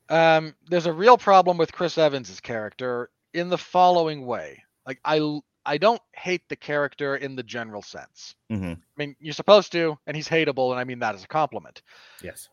Um, 0.09 0.55
there's 0.69 0.85
a 0.85 0.93
real 0.93 1.17
problem 1.17 1.57
with 1.57 1.73
Chris 1.73 1.97
Evans's 1.97 2.39
character 2.39 3.09
in 3.33 3.49
the 3.49 3.57
following 3.57 4.25
way. 4.25 4.63
Like 4.85 5.01
I 5.03 5.41
I 5.65 5.77
don't 5.77 6.01
hate 6.13 6.47
the 6.47 6.55
character 6.55 7.17
in 7.17 7.35
the 7.35 7.43
general 7.43 7.81
sense. 7.81 8.35
hmm 8.49 8.73
I 8.73 8.95
mean, 8.95 9.15
you're 9.19 9.33
supposed 9.33 9.73
to, 9.73 9.99
and 10.07 10.15
he's 10.15 10.29
hateable, 10.29 10.71
and 10.71 10.79
I 10.79 10.85
mean 10.85 10.99
that 10.99 11.13
as 11.15 11.23
a 11.25 11.27
compliment. 11.27 11.81
Yes. 12.23 12.47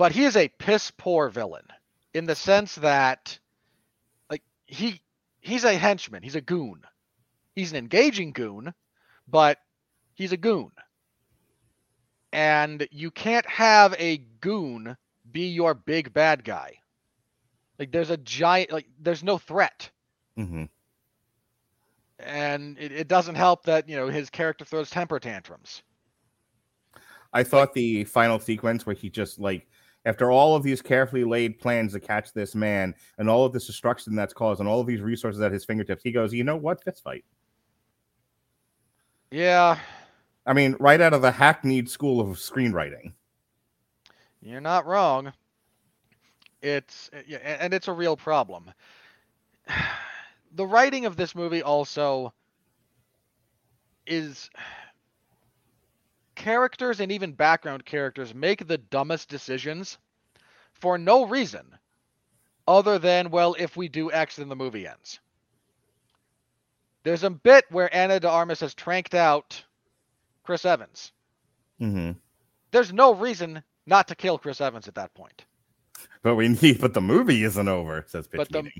But 0.00 0.12
he 0.12 0.24
is 0.24 0.34
a 0.34 0.48
piss 0.48 0.90
poor 0.92 1.28
villain 1.28 1.66
in 2.14 2.24
the 2.24 2.34
sense 2.34 2.76
that 2.76 3.38
like 4.30 4.42
he 4.66 4.98
he's 5.42 5.64
a 5.64 5.74
henchman. 5.74 6.22
He's 6.22 6.36
a 6.36 6.40
goon. 6.40 6.84
He's 7.54 7.72
an 7.72 7.76
engaging 7.76 8.32
goon 8.32 8.72
but 9.28 9.58
he's 10.14 10.32
a 10.32 10.38
goon. 10.38 10.70
And 12.32 12.88
you 12.90 13.10
can't 13.10 13.46
have 13.46 13.94
a 13.98 14.16
goon 14.40 14.96
be 15.30 15.48
your 15.48 15.74
big 15.74 16.14
bad 16.14 16.44
guy. 16.44 16.78
Like 17.78 17.92
there's 17.92 18.08
a 18.08 18.16
giant 18.16 18.72
like 18.72 18.86
there's 18.98 19.22
no 19.22 19.36
threat. 19.36 19.90
Hmm 20.34 20.64
and 22.18 22.78
it, 22.78 22.92
it 22.92 23.08
doesn't 23.08 23.34
help 23.34 23.64
that 23.64 23.86
you 23.86 23.96
know 23.96 24.08
his 24.08 24.30
character 24.30 24.64
throws 24.64 24.88
temper 24.88 25.20
tantrums. 25.20 25.82
I 27.34 27.42
thought 27.42 27.74
the 27.74 28.04
final 28.04 28.40
sequence 28.40 28.86
where 28.86 28.96
he 28.96 29.10
just 29.10 29.38
like 29.38 29.66
after 30.10 30.32
all 30.32 30.56
of 30.56 30.64
these 30.64 30.82
carefully 30.82 31.22
laid 31.22 31.60
plans 31.60 31.92
to 31.92 32.00
catch 32.00 32.32
this 32.32 32.56
man 32.56 32.92
and 33.18 33.30
all 33.30 33.44
of 33.44 33.52
this 33.52 33.68
destruction 33.68 34.16
that's 34.16 34.34
caused 34.34 34.58
and 34.58 34.68
all 34.68 34.80
of 34.80 34.86
these 34.88 35.00
resources 35.00 35.40
at 35.40 35.52
his 35.52 35.64
fingertips, 35.64 36.02
he 36.02 36.10
goes, 36.10 36.34
you 36.34 36.42
know 36.42 36.56
what? 36.56 36.82
Fist 36.82 37.04
fight. 37.04 37.24
yeah 39.30 39.78
I 40.46 40.52
mean, 40.52 40.74
right 40.80 41.00
out 41.00 41.12
of 41.12 41.22
the 41.22 41.30
hackneyed 41.30 41.88
school 41.88 42.20
of 42.20 42.38
screenwriting. 42.38 43.12
You're 44.42 44.60
not 44.60 44.84
wrong. 44.84 45.32
It's 46.60 47.08
and 47.44 47.72
it's 47.72 47.88
a 47.88 47.92
real 47.92 48.16
problem. 48.16 48.72
The 50.56 50.66
writing 50.66 51.06
of 51.06 51.14
this 51.14 51.36
movie 51.36 51.62
also 51.62 52.34
is 54.04 54.50
characters 56.40 57.00
and 57.00 57.12
even 57.12 57.32
background 57.32 57.84
characters 57.84 58.34
make 58.34 58.66
the 58.66 58.78
dumbest 58.78 59.28
decisions 59.28 59.98
for 60.72 60.96
no 60.96 61.26
reason 61.26 61.66
other 62.66 62.98
than 62.98 63.30
well 63.30 63.54
if 63.58 63.76
we 63.76 63.88
do 63.88 64.10
X 64.10 64.36
then 64.36 64.48
the 64.48 64.56
movie 64.56 64.86
ends. 64.88 65.20
There's 67.02 67.24
a 67.24 67.30
bit 67.30 67.66
where 67.70 67.94
Ana 67.94 68.20
de 68.20 68.28
Armas 68.28 68.60
has 68.60 68.74
tranked 68.74 69.14
out 69.14 69.62
Chris 70.42 70.64
Evans. 70.64 71.12
hmm 71.78 72.12
There's 72.70 72.92
no 72.92 73.14
reason 73.14 73.62
not 73.86 74.08
to 74.08 74.14
kill 74.14 74.38
Chris 74.38 74.62
Evans 74.62 74.88
at 74.88 74.94
that 74.94 75.12
point. 75.12 75.44
But 76.22 76.36
we 76.36 76.48
need, 76.48 76.80
but 76.80 76.94
the 76.94 77.00
movie 77.02 77.44
isn't 77.44 77.68
over, 77.68 78.04
says 78.08 78.26
Pitch 78.26 78.38
But 78.38 78.48
the- 78.50 78.70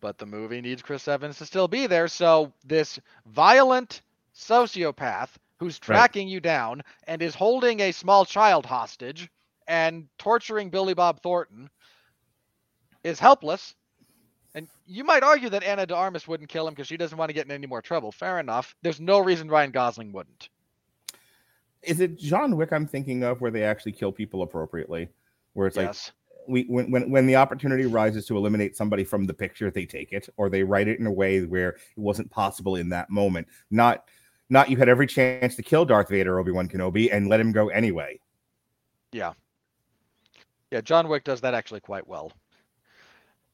but 0.00 0.16
the 0.16 0.26
movie 0.26 0.60
needs 0.60 0.80
Chris 0.80 1.08
Evans 1.08 1.38
to 1.38 1.46
still 1.46 1.68
be 1.68 1.86
there. 1.88 2.08
So 2.08 2.52
this 2.64 3.00
violent 3.26 4.00
sociopath 4.34 5.28
who's 5.60 5.78
tracking 5.78 6.26
you 6.26 6.40
down 6.40 6.82
and 7.06 7.22
is 7.22 7.34
holding 7.34 7.80
a 7.80 7.92
small 7.92 8.24
child 8.24 8.64
hostage 8.64 9.30
and 9.68 10.08
torturing 10.18 10.70
Billy 10.70 10.94
Bob 10.94 11.22
Thornton 11.22 11.68
is 13.04 13.20
helpless. 13.20 13.74
And 14.54 14.66
you 14.86 15.04
might 15.04 15.22
argue 15.22 15.50
that 15.50 15.62
Ana 15.62 15.86
de 15.86 15.94
Armas 15.94 16.26
wouldn't 16.26 16.48
kill 16.48 16.66
him 16.66 16.72
because 16.72 16.88
she 16.88 16.96
doesn't 16.96 17.16
want 17.16 17.28
to 17.28 17.34
get 17.34 17.44
in 17.44 17.52
any 17.52 17.66
more 17.66 17.82
trouble. 17.82 18.10
Fair 18.10 18.40
enough. 18.40 18.74
There's 18.82 19.00
no 19.00 19.20
reason 19.20 19.48
Ryan 19.48 19.70
Gosling 19.70 20.12
wouldn't. 20.12 20.48
Is 21.82 22.00
it 22.00 22.18
John 22.18 22.56
Wick 22.56 22.72
I'm 22.72 22.86
thinking 22.86 23.22
of 23.22 23.40
where 23.40 23.50
they 23.50 23.62
actually 23.62 23.92
kill 23.92 24.12
people 24.12 24.42
appropriately? 24.42 25.08
Where 25.52 25.66
it's 25.66 25.76
like 25.76 25.94
we 26.48 26.64
when, 26.64 26.90
when 26.90 27.10
when 27.10 27.26
the 27.26 27.36
opportunity 27.36 27.86
rises 27.86 28.26
to 28.26 28.36
eliminate 28.36 28.76
somebody 28.76 29.04
from 29.04 29.26
the 29.26 29.34
picture, 29.34 29.70
they 29.70 29.86
take 29.86 30.12
it, 30.12 30.28
or 30.36 30.48
they 30.48 30.62
write 30.62 30.88
it 30.88 30.98
in 30.98 31.06
a 31.06 31.12
way 31.12 31.44
where 31.44 31.70
it 31.70 31.78
wasn't 31.96 32.30
possible 32.30 32.76
in 32.76 32.88
that 32.90 33.08
moment. 33.10 33.46
Not 33.70 34.08
not 34.50 34.68
you 34.68 34.76
had 34.76 34.88
every 34.88 35.06
chance 35.06 35.54
to 35.56 35.62
kill 35.62 35.84
Darth 35.84 36.08
Vader, 36.08 36.38
Obi 36.38 36.50
Wan 36.50 36.68
Kenobi, 36.68 37.08
and 37.12 37.28
let 37.28 37.40
him 37.40 37.52
go 37.52 37.68
anyway. 37.68 38.20
Yeah. 39.12 39.32
Yeah, 40.70 40.80
John 40.80 41.08
Wick 41.08 41.24
does 41.24 41.40
that 41.40 41.54
actually 41.54 41.80
quite 41.80 42.06
well. 42.06 42.32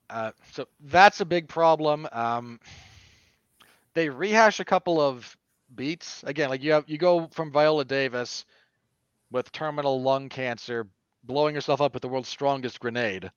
Uh, 0.09 0.33
so 0.53 0.67
that's 0.81 1.21
a 1.21 1.25
big 1.25 1.49
problem. 1.49 2.09
Um, 2.13 2.61
they 3.95 4.09
rehash 4.09 4.61
a 4.61 4.65
couple 4.65 5.01
of 5.01 5.37
beats 5.75 6.23
again. 6.25 6.49
Like 6.49 6.63
you 6.63 6.73
have 6.73 6.85
you 6.87 6.99
go 6.99 7.29
from 7.33 7.51
Viola 7.51 7.85
Davis 7.85 8.45
with 9.31 9.51
terminal 9.53 10.01
lung 10.01 10.29
cancer, 10.29 10.87
blowing 11.25 11.55
herself 11.55 11.81
up 11.81 11.95
with 11.95 12.03
the 12.03 12.09
world's 12.09 12.29
strongest 12.29 12.79
grenade, 12.79 13.31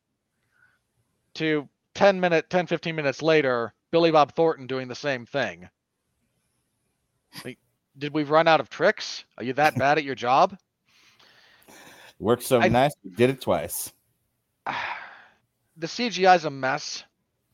to 1.35 1.67
10 1.95 2.19
minute 2.19 2.49
10 2.49 2.67
15 2.67 2.95
minutes 2.95 3.21
later, 3.21 3.73
Billy 3.91 4.11
Bob 4.11 4.33
Thornton 4.35 4.67
doing 4.67 4.87
the 4.87 4.95
same 4.95 5.25
thing. 5.25 5.67
Like, 7.43 7.57
did 7.97 8.13
we 8.13 8.23
run 8.23 8.47
out 8.47 8.59
of 8.59 8.69
tricks? 8.69 9.25
Are 9.37 9.43
you 9.43 9.53
that 9.53 9.77
bad 9.77 9.97
at 9.97 10.03
your 10.03 10.15
job? 10.15 10.57
Worked 12.19 12.43
so 12.43 12.61
I- 12.61 12.67
nice, 12.67 12.93
we 13.03 13.11
did 13.11 13.29
it 13.29 13.41
twice. 13.41 13.93
the 15.77 15.87
CGI 15.87 16.35
is 16.35 16.45
a 16.45 16.49
mess. 16.49 17.03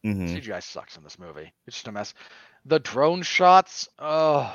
hmm 0.03 0.25
CGI 0.25 0.61
sucks 0.61 0.97
in 0.97 1.03
this 1.03 1.19
movie. 1.19 1.51
It's 1.67 1.77
just 1.77 1.87
a 1.87 1.91
mess. 1.91 2.13
The 2.65 2.79
drone 2.79 3.21
shots. 3.21 3.87
Oh 3.99 4.53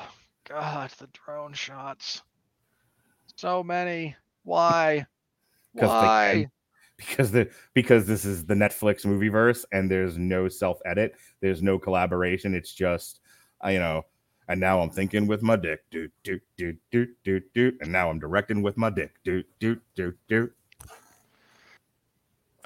god, 0.49 0.91
the 0.99 1.09
drone 1.12 1.53
shots. 1.53 2.23
So 3.37 3.62
many. 3.62 4.16
Why? 4.43 5.07
Why? 5.73 6.49
Because 6.97 7.31
the 7.31 7.49
because 7.73 8.07
this 8.07 8.25
is 8.25 8.45
the 8.45 8.55
Netflix 8.55 9.07
movie 9.07 9.29
verse 9.29 9.64
and 9.73 9.91
there's 9.91 10.18
no 10.18 10.49
self 10.49 10.81
edit, 10.85 11.14
there's 11.41 11.62
no 11.62 11.79
collaboration. 11.79 12.55
It's 12.55 12.75
just 12.75 13.21
you 13.64 13.79
know, 13.79 14.05
and 14.51 14.59
now 14.61 14.81
I'm 14.81 14.91
thinking 14.91 15.29
with 15.29 15.43
my 15.43 15.55
dick, 15.55 15.79
do 15.93 16.11
do 16.25 16.41
do 16.59 16.77
do 16.91 17.07
do 17.23 17.41
do, 17.55 17.73
and 17.81 17.93
now 17.93 18.11
I'm 18.11 18.19
directing 18.19 18.63
with 18.63 18.77
my 18.77 18.91
dick, 18.91 19.15
do 19.25 19.45
do 19.61 19.81
do 19.95 20.13
do. 20.29 20.51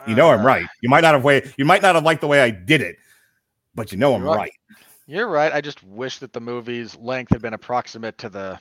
You 0.07 0.15
know 0.15 0.31
I'm 0.31 0.41
Uh, 0.41 0.45
right. 0.45 0.67
You 0.81 0.89
might 0.89 1.03
not 1.03 1.13
have 1.13 1.23
way 1.23 1.53
you 1.59 1.67
might 1.67 1.83
not 1.83 1.95
have 1.95 2.03
liked 2.03 2.23
the 2.23 2.27
way 2.27 2.41
I 2.41 2.51
did 2.51 2.81
it, 2.81 2.97
but 3.75 3.93
you 3.93 3.99
know 3.99 4.15
I'm 4.15 4.23
right. 4.23 4.37
right. 4.37 4.53
You're 5.07 5.29
right. 5.29 5.53
I 5.53 5.61
just 5.61 5.85
wish 5.85 6.19
that 6.21 6.33
the 6.33 6.41
movie's 6.41 6.97
length 6.97 7.33
had 7.33 7.43
been 7.43 7.53
approximate 7.53 8.17
to 8.19 8.31
the 8.31 8.59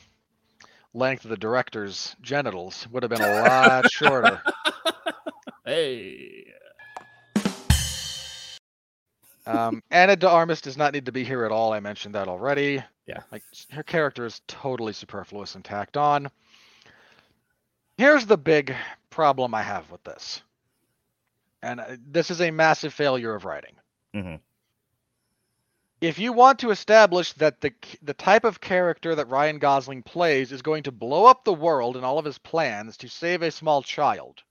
length 0.93 1.23
of 1.23 1.29
the 1.29 1.37
director's 1.37 2.17
genitals. 2.21 2.85
Would 2.91 3.03
have 3.03 3.09
been 3.09 3.21
a 3.21 3.41
lot 3.41 3.89
shorter. 3.91 4.41
Hey. 5.65 6.52
Um, 9.45 9.83
Ana 9.91 10.15
de 10.15 10.29
Armas 10.29 10.61
does 10.61 10.77
not 10.77 10.93
need 10.93 11.05
to 11.07 11.11
be 11.11 11.23
here 11.23 11.43
at 11.45 11.51
all. 11.51 11.73
I 11.73 11.79
mentioned 11.79 12.15
that 12.15 12.27
already. 12.27 12.83
Yeah. 13.05 13.21
Like 13.31 13.43
her 13.71 13.83
character 13.83 14.25
is 14.25 14.41
totally 14.47 14.93
superfluous 14.93 15.55
and 15.55 15.65
tacked 15.65 15.97
on. 15.97 16.29
Here's 17.97 18.25
the 18.25 18.37
big 18.37 18.73
problem 19.09 19.53
I 19.53 19.61
have 19.61 19.89
with 19.91 20.03
this. 20.03 20.41
And 21.61 21.79
uh, 21.79 21.97
this 22.07 22.31
is 22.31 22.41
a 22.41 22.51
massive 22.51 22.93
failure 22.93 23.35
of 23.35 23.45
writing. 23.45 23.75
Mhm. 24.15 24.39
If 26.01 26.19
you 26.19 26.33
want 26.33 26.59
to 26.59 26.71
establish 26.71 27.31
that 27.33 27.61
the 27.61 27.73
the 28.01 28.13
type 28.13 28.43
of 28.43 28.59
character 28.59 29.15
that 29.15 29.29
Ryan 29.29 29.59
Gosling 29.59 30.03
plays 30.03 30.51
is 30.51 30.61
going 30.61 30.83
to 30.83 30.91
blow 30.91 31.25
up 31.25 31.43
the 31.43 31.53
world 31.53 31.95
and 31.95 32.05
all 32.05 32.19
of 32.19 32.25
his 32.25 32.37
plans 32.37 32.97
to 32.97 33.07
save 33.07 33.41
a 33.41 33.51
small 33.51 33.81
child, 33.81 34.41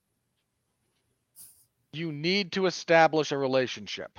you 1.91 2.11
need 2.11 2.53
to 2.53 2.65
establish 2.65 3.31
a 3.31 3.37
relationship 3.37 4.17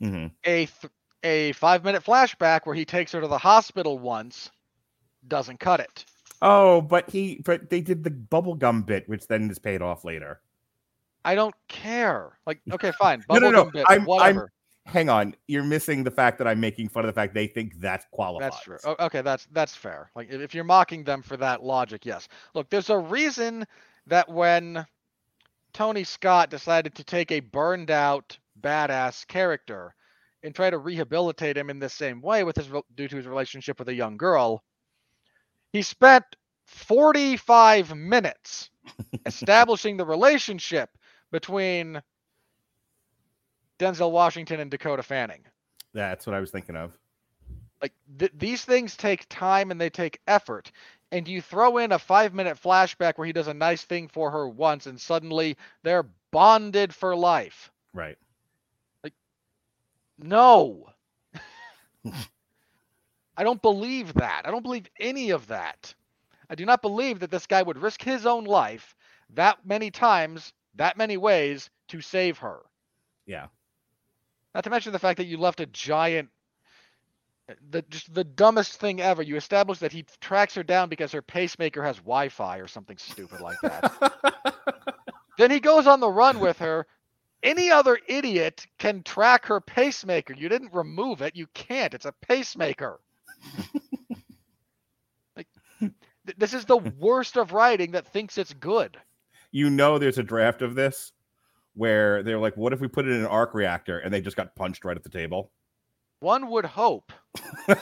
hmm 0.00 0.26
a 0.44 0.66
th- 0.66 0.92
a 1.22 1.52
five 1.52 1.84
minute 1.84 2.02
flashback 2.02 2.60
where 2.64 2.74
he 2.74 2.84
takes 2.84 3.12
her 3.12 3.20
to 3.20 3.26
the 3.28 3.38
hospital 3.38 3.98
once 3.98 4.50
doesn't 5.28 5.60
cut 5.60 5.80
it. 5.80 6.04
Oh, 6.42 6.80
but 6.80 7.10
he 7.10 7.42
but 7.44 7.68
they 7.68 7.80
did 7.80 8.02
the 8.04 8.10
bubblegum 8.10 8.86
bit, 8.86 9.08
which 9.08 9.26
then 9.26 9.50
is 9.50 9.58
paid 9.58 9.82
off 9.82 10.04
later. 10.04 10.40
I 11.24 11.34
don't 11.34 11.54
care. 11.68 12.38
Like, 12.46 12.60
okay, 12.72 12.92
fine. 12.92 13.22
No, 13.28 13.38
no, 13.38 13.50
no, 13.50 13.64
bit, 13.70 13.84
I'm- 13.88 14.08
I'm- 14.10 14.46
Hang 14.86 15.08
on, 15.10 15.36
you're 15.46 15.62
missing 15.62 16.02
the 16.02 16.10
fact 16.10 16.38
that 16.38 16.48
I'm 16.48 16.58
making 16.58 16.88
fun 16.88 17.04
of 17.04 17.08
the 17.08 17.12
fact 17.12 17.34
they 17.34 17.46
think 17.46 17.78
that's 17.78 18.06
qualified. 18.10 18.50
That's 18.50 18.62
true. 18.64 18.78
Okay, 18.98 19.20
that's 19.20 19.46
that's 19.52 19.76
fair. 19.76 20.10
Like, 20.16 20.30
if 20.30 20.54
you're 20.54 20.64
mocking 20.64 21.04
them 21.04 21.22
for 21.22 21.36
that 21.36 21.62
logic, 21.62 22.06
yes. 22.06 22.26
Look, 22.54 22.70
there's 22.70 22.90
a 22.90 22.98
reason 22.98 23.66
that 24.06 24.28
when 24.28 24.84
Tony 25.74 26.02
Scott 26.02 26.50
decided 26.50 26.94
to 26.96 27.04
take 27.04 27.30
a 27.30 27.40
burned 27.40 27.90
out 27.90 28.36
badass 28.60 29.26
character 29.26 29.94
and 30.42 30.54
try 30.54 30.70
to 30.70 30.78
rehabilitate 30.78 31.56
him 31.56 31.70
in 31.70 31.78
the 31.78 31.88
same 31.88 32.20
way 32.20 32.44
with 32.44 32.56
his 32.56 32.68
due 32.94 33.08
to 33.08 33.16
his 33.16 33.26
relationship 33.26 33.78
with 33.78 33.88
a 33.88 33.94
young 33.94 34.16
girl, 34.16 34.62
he 35.72 35.82
spent 35.82 36.24
45 36.66 37.94
minutes 37.94 38.70
establishing 39.26 39.96
the 39.96 40.04
relationship 40.04 40.90
between 41.30 42.00
Denzel 43.78 44.10
Washington 44.12 44.60
and 44.60 44.70
Dakota 44.70 45.02
Fanning. 45.02 45.42
That's 45.94 46.26
what 46.26 46.34
I 46.34 46.40
was 46.40 46.50
thinking 46.50 46.76
of. 46.76 46.92
Like 47.82 47.92
th- 48.18 48.32
these 48.36 48.64
things 48.64 48.96
take 48.96 49.26
time 49.28 49.70
and 49.70 49.80
they 49.80 49.90
take 49.90 50.20
effort. 50.26 50.70
And 51.12 51.26
you 51.26 51.42
throw 51.42 51.78
in 51.78 51.92
a 51.92 51.98
five 51.98 52.34
minute 52.34 52.60
flashback 52.62 53.14
where 53.16 53.26
he 53.26 53.32
does 53.32 53.48
a 53.48 53.54
nice 53.54 53.82
thing 53.82 54.06
for 54.06 54.30
her 54.30 54.48
once, 54.48 54.86
and 54.86 55.00
suddenly 55.00 55.56
they're 55.82 56.06
bonded 56.30 56.94
for 56.94 57.16
life. 57.16 57.72
Right. 57.92 58.16
No. 60.22 60.86
I 63.36 63.44
don't 63.44 63.62
believe 63.62 64.14
that. 64.14 64.42
I 64.46 64.50
don't 64.50 64.62
believe 64.62 64.86
any 64.98 65.30
of 65.30 65.46
that. 65.48 65.94
I 66.48 66.54
do 66.54 66.66
not 66.66 66.82
believe 66.82 67.20
that 67.20 67.30
this 67.30 67.46
guy 67.46 67.62
would 67.62 67.78
risk 67.78 68.02
his 68.02 68.26
own 68.26 68.44
life 68.44 68.94
that 69.34 69.64
many 69.64 69.90
times, 69.90 70.52
that 70.74 70.96
many 70.96 71.16
ways 71.16 71.70
to 71.88 72.00
save 72.00 72.38
her. 72.38 72.60
Yeah. 73.26 73.46
Not 74.54 74.64
to 74.64 74.70
mention 74.70 74.92
the 74.92 74.98
fact 74.98 75.18
that 75.18 75.26
you 75.26 75.36
left 75.38 75.60
a 75.60 75.66
giant 75.66 76.28
the 77.70 77.82
just 77.82 78.12
the 78.12 78.24
dumbest 78.24 78.78
thing 78.78 79.00
ever. 79.00 79.22
You 79.22 79.36
establish 79.36 79.78
that 79.78 79.92
he 79.92 80.04
tracks 80.20 80.54
her 80.54 80.62
down 80.62 80.88
because 80.88 81.12
her 81.12 81.22
pacemaker 81.22 81.82
has 81.82 81.96
Wi-Fi 81.96 82.58
or 82.58 82.68
something 82.68 82.96
stupid 82.96 83.40
like 83.40 83.60
that. 83.62 84.94
then 85.38 85.50
he 85.50 85.60
goes 85.60 85.86
on 85.86 86.00
the 86.00 86.10
run 86.10 86.40
with 86.40 86.58
her. 86.58 86.86
Any 87.42 87.70
other 87.70 87.98
idiot 88.06 88.66
can 88.78 89.02
track 89.02 89.46
her 89.46 89.60
pacemaker. 89.60 90.34
You 90.34 90.48
didn't 90.48 90.74
remove 90.74 91.22
it. 91.22 91.34
You 91.36 91.46
can't. 91.54 91.94
It's 91.94 92.04
a 92.04 92.12
pacemaker. 92.12 93.00
like 95.36 95.46
th- 95.80 95.92
this 96.36 96.52
is 96.52 96.66
the 96.66 96.76
worst 96.76 97.36
of 97.36 97.52
writing 97.52 97.92
that 97.92 98.06
thinks 98.06 98.36
it's 98.36 98.52
good. 98.52 98.98
you 99.52 99.70
know 99.70 99.98
there's 99.98 100.18
a 100.18 100.22
draft 100.22 100.60
of 100.62 100.74
this 100.74 101.12
where 101.74 102.22
they're 102.22 102.38
like, 102.38 102.56
what 102.56 102.72
if 102.74 102.80
we 102.80 102.88
put 102.88 103.06
it 103.06 103.12
in 103.12 103.20
an 103.20 103.26
arc 103.26 103.54
reactor 103.54 104.00
and 104.00 104.12
they 104.12 104.20
just 104.20 104.36
got 104.36 104.54
punched 104.54 104.84
right 104.84 104.96
at 104.96 105.02
the 105.02 105.08
table? 105.08 105.50
One 106.18 106.50
would 106.50 106.66
hope. 106.66 107.12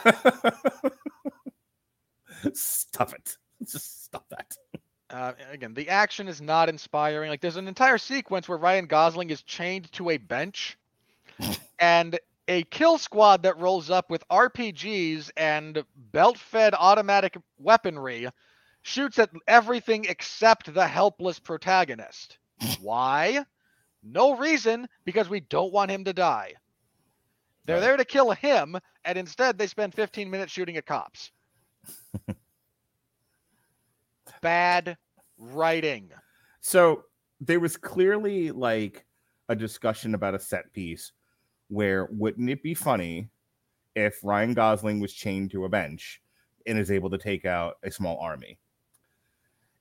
Stop 2.53 3.13
it. 3.13 3.35
Just 3.63 4.05
stop 4.05 4.25
that. 4.29 4.55
Uh, 5.09 5.33
again, 5.51 5.73
the 5.73 5.89
action 5.89 6.27
is 6.27 6.41
not 6.41 6.69
inspiring. 6.69 7.29
Like, 7.29 7.41
there's 7.41 7.55
an 7.55 7.67
entire 7.67 7.97
sequence 7.97 8.47
where 8.47 8.57
Ryan 8.57 8.85
Gosling 8.85 9.31
is 9.31 9.41
chained 9.41 9.91
to 9.93 10.11
a 10.11 10.17
bench, 10.17 10.77
and 11.79 12.19
a 12.47 12.63
kill 12.63 12.97
squad 12.97 13.43
that 13.43 13.59
rolls 13.59 13.89
up 13.89 14.09
with 14.09 14.27
RPGs 14.29 15.31
and 15.37 15.83
belt-fed 16.11 16.73
automatic 16.77 17.37
weaponry 17.59 18.27
shoots 18.81 19.19
at 19.19 19.29
everything 19.47 20.05
except 20.05 20.73
the 20.73 20.87
helpless 20.87 21.39
protagonist. 21.39 22.37
Why? 22.81 23.45
No 24.03 24.35
reason, 24.35 24.87
because 25.05 25.29
we 25.29 25.41
don't 25.41 25.73
want 25.73 25.91
him 25.91 26.05
to 26.05 26.13
die. 26.13 26.53
They're 27.65 27.81
there 27.81 27.97
to 27.97 28.05
kill 28.05 28.31
him, 28.31 28.77
and 29.05 29.17
instead 29.17 29.57
they 29.57 29.67
spend 29.67 29.93
15 29.93 30.29
minutes 30.29 30.51
shooting 30.51 30.77
at 30.77 30.87
cops. 30.87 31.31
Bad 34.41 34.97
writing. 35.37 36.09
So 36.61 37.03
there 37.41 37.59
was 37.59 37.77
clearly 37.77 38.51
like 38.51 39.05
a 39.47 39.55
discussion 39.55 40.13
about 40.13 40.35
a 40.35 40.39
set 40.39 40.71
piece 40.73 41.11
where 41.69 42.07
wouldn't 42.11 42.49
it 42.49 42.61
be 42.63 42.73
funny 42.73 43.29
if 43.95 44.19
Ryan 44.23 44.53
Gosling 44.53 44.99
was 44.99 45.13
chained 45.13 45.51
to 45.51 45.65
a 45.65 45.69
bench 45.69 46.21
and 46.65 46.77
is 46.77 46.91
able 46.91 47.09
to 47.11 47.17
take 47.17 47.45
out 47.45 47.75
a 47.83 47.91
small 47.91 48.17
army? 48.19 48.59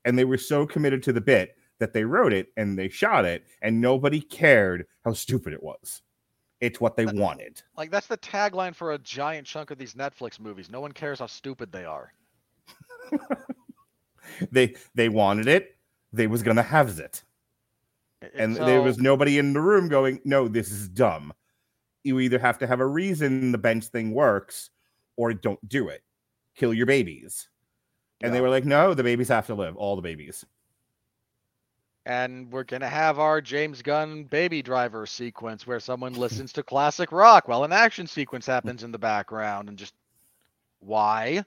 And 0.04 0.18
they 0.18 0.24
were 0.24 0.38
so 0.38 0.66
committed 0.66 1.02
to 1.04 1.12
the 1.12 1.20
bit 1.20 1.56
that 1.78 1.92
they 1.92 2.04
wrote 2.04 2.32
it 2.32 2.48
and 2.56 2.78
they 2.78 2.88
shot 2.88 3.24
it, 3.24 3.44
and 3.62 3.80
nobody 3.80 4.20
cared 4.20 4.86
how 5.04 5.12
stupid 5.12 5.52
it 5.52 5.62
was. 5.62 6.02
It's 6.60 6.80
what 6.80 6.96
they 6.96 7.04
That- 7.04 7.14
wanted. 7.14 7.62
Like 7.76 7.90
that's 7.90 8.06
the 8.08 8.18
tagline 8.18 8.74
for 8.74 8.92
a 8.92 8.98
giant 8.98 9.46
chunk 9.46 9.70
of 9.70 9.78
these 9.78 9.94
Netflix 9.94 10.40
movies. 10.40 10.70
No 10.70 10.80
one 10.80 10.92
cares 10.92 11.20
how 11.20 11.26
stupid 11.26 11.70
they 11.70 11.84
are. 11.84 12.12
They 14.50 14.74
they 14.94 15.08
wanted 15.08 15.48
it. 15.48 15.76
They 16.12 16.26
was 16.26 16.42
gonna 16.42 16.62
have 16.62 16.98
it. 16.98 17.22
and 18.34 18.56
so, 18.56 18.64
there 18.64 18.82
was 18.82 18.98
nobody 18.98 19.38
in 19.38 19.52
the 19.52 19.60
room 19.60 19.88
going, 19.88 20.20
"No, 20.24 20.48
this 20.48 20.70
is 20.70 20.88
dumb." 20.88 21.32
You 22.04 22.20
either 22.20 22.38
have 22.38 22.58
to 22.58 22.66
have 22.66 22.80
a 22.80 22.86
reason 22.86 23.52
the 23.52 23.58
bench 23.58 23.86
thing 23.86 24.12
works, 24.12 24.70
or 25.16 25.34
don't 25.34 25.66
do 25.68 25.88
it. 25.88 26.02
Kill 26.54 26.72
your 26.72 26.86
babies. 26.86 27.48
And 28.20 28.34
they 28.34 28.40
were 28.40 28.48
like, 28.48 28.64
"No, 28.64 28.94
the 28.94 29.04
babies 29.04 29.28
have 29.28 29.46
to 29.46 29.54
live. 29.54 29.76
All 29.76 29.96
the 29.96 30.02
babies." 30.02 30.44
and 32.08 32.50
we're 32.50 32.64
gonna 32.64 32.88
have 32.88 33.18
our 33.18 33.40
James 33.40 33.82
Gunn 33.82 34.24
baby 34.24 34.62
driver 34.62 35.04
sequence 35.04 35.66
where 35.66 35.78
someone 35.78 36.14
listens 36.14 36.54
to 36.54 36.62
classic 36.62 37.12
rock 37.12 37.46
while 37.46 37.64
an 37.64 37.72
action 37.72 38.06
sequence 38.06 38.46
happens 38.46 38.82
in 38.82 38.90
the 38.90 38.98
background, 38.98 39.68
and 39.68 39.76
just 39.76 39.94
why? 40.80 41.44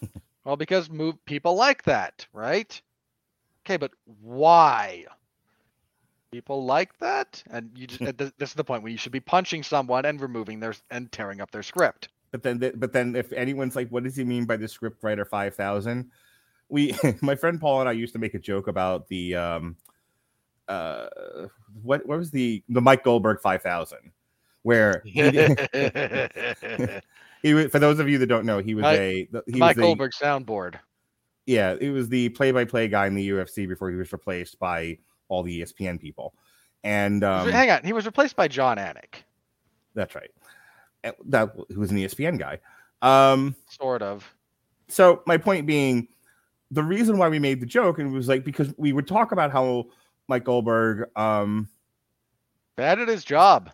well, 0.44 0.56
because 0.56 0.90
move 0.90 1.22
people 1.24 1.54
like 1.54 1.82
that, 1.84 2.26
right? 2.32 2.80
Okay, 3.64 3.76
but 3.76 3.92
why? 4.20 5.04
People 6.32 6.64
like 6.64 6.96
that, 6.98 7.42
and 7.50 7.70
you 7.74 7.86
just 7.86 8.16
this 8.16 8.32
is 8.40 8.54
the 8.54 8.64
point 8.64 8.82
where 8.82 8.92
you 8.92 8.98
should 8.98 9.12
be 9.12 9.20
punching 9.20 9.62
someone 9.62 10.04
and 10.04 10.20
removing 10.20 10.60
their 10.60 10.74
and 10.90 11.10
tearing 11.10 11.40
up 11.40 11.50
their 11.50 11.62
script. 11.62 12.08
But 12.30 12.44
then, 12.44 12.60
th- 12.60 12.74
but 12.76 12.92
then, 12.92 13.16
if 13.16 13.32
anyone's 13.32 13.74
like, 13.74 13.88
"What 13.88 14.04
does 14.04 14.14
he 14.14 14.24
mean 14.24 14.44
by 14.44 14.56
the 14.56 14.66
scriptwriter 14.66 15.26
5000? 15.26 16.10
We, 16.68 16.94
my 17.20 17.34
friend 17.34 17.60
Paul 17.60 17.80
and 17.80 17.88
I 17.88 17.92
used 17.92 18.12
to 18.12 18.20
make 18.20 18.34
a 18.34 18.38
joke 18.38 18.68
about 18.68 19.08
the, 19.08 19.34
um, 19.34 19.76
uh, 20.68 21.08
what 21.82 22.06
what 22.06 22.18
was 22.18 22.30
the 22.30 22.62
the 22.68 22.80
Mike 22.80 23.02
Goldberg 23.02 23.40
5000, 23.40 23.98
where 24.62 25.02
he, 25.04 25.20
he 27.42 27.54
was, 27.54 27.66
for 27.66 27.78
those 27.78 27.98
of 27.98 28.08
you 28.08 28.18
that 28.18 28.26
don't 28.26 28.44
know, 28.46 28.58
he 28.58 28.74
was 28.74 28.82
Mike- 28.82 28.98
a 28.98 29.28
he 29.46 29.58
Mike 29.58 29.76
was 29.76 29.78
a, 29.78 29.80
Goldberg 29.86 30.12
soundboard. 30.12 30.76
yeah, 31.46 31.76
it 31.80 31.90
was 31.90 32.08
the 32.08 32.28
play-by-play 32.30 32.88
guy 32.88 33.06
in 33.06 33.14
the 33.14 33.28
UFC 33.30 33.68
before 33.68 33.90
he 33.90 33.96
was 33.96 34.12
replaced 34.12 34.58
by 34.58 34.98
all 35.28 35.42
the 35.42 35.62
ESPN 35.62 36.00
people, 36.00 36.34
and 36.84 37.22
um, 37.24 37.48
Hang 37.50 37.70
on, 37.70 37.84
he 37.84 37.92
was 37.92 38.06
replaced 38.06 38.36
by 38.36 38.48
Jon 38.48 38.76
Anik, 38.76 39.22
that's 39.94 40.14
right. 40.14 40.30
That 41.26 41.52
who 41.72 41.80
was 41.80 41.90
an 41.90 41.96
ESPN 41.96 42.38
guy. 42.38 42.58
Um, 43.02 43.56
sort 43.68 44.02
of. 44.02 44.30
so 44.88 45.22
my 45.26 45.38
point 45.38 45.66
being, 45.66 46.08
the 46.70 46.82
reason 46.82 47.16
why 47.16 47.28
we 47.30 47.38
made 47.38 47.60
the 47.60 47.66
joke 47.66 47.98
and 47.98 48.12
it 48.12 48.14
was 48.14 48.28
like 48.28 48.44
because 48.44 48.74
we 48.76 48.92
would 48.92 49.06
talk 49.08 49.32
about 49.32 49.50
how 49.50 49.86
Mike 50.28 50.44
Goldberg, 50.44 51.08
um, 51.16 51.68
Bad 52.76 52.98
at 53.00 53.08
his 53.08 53.24
job. 53.24 53.70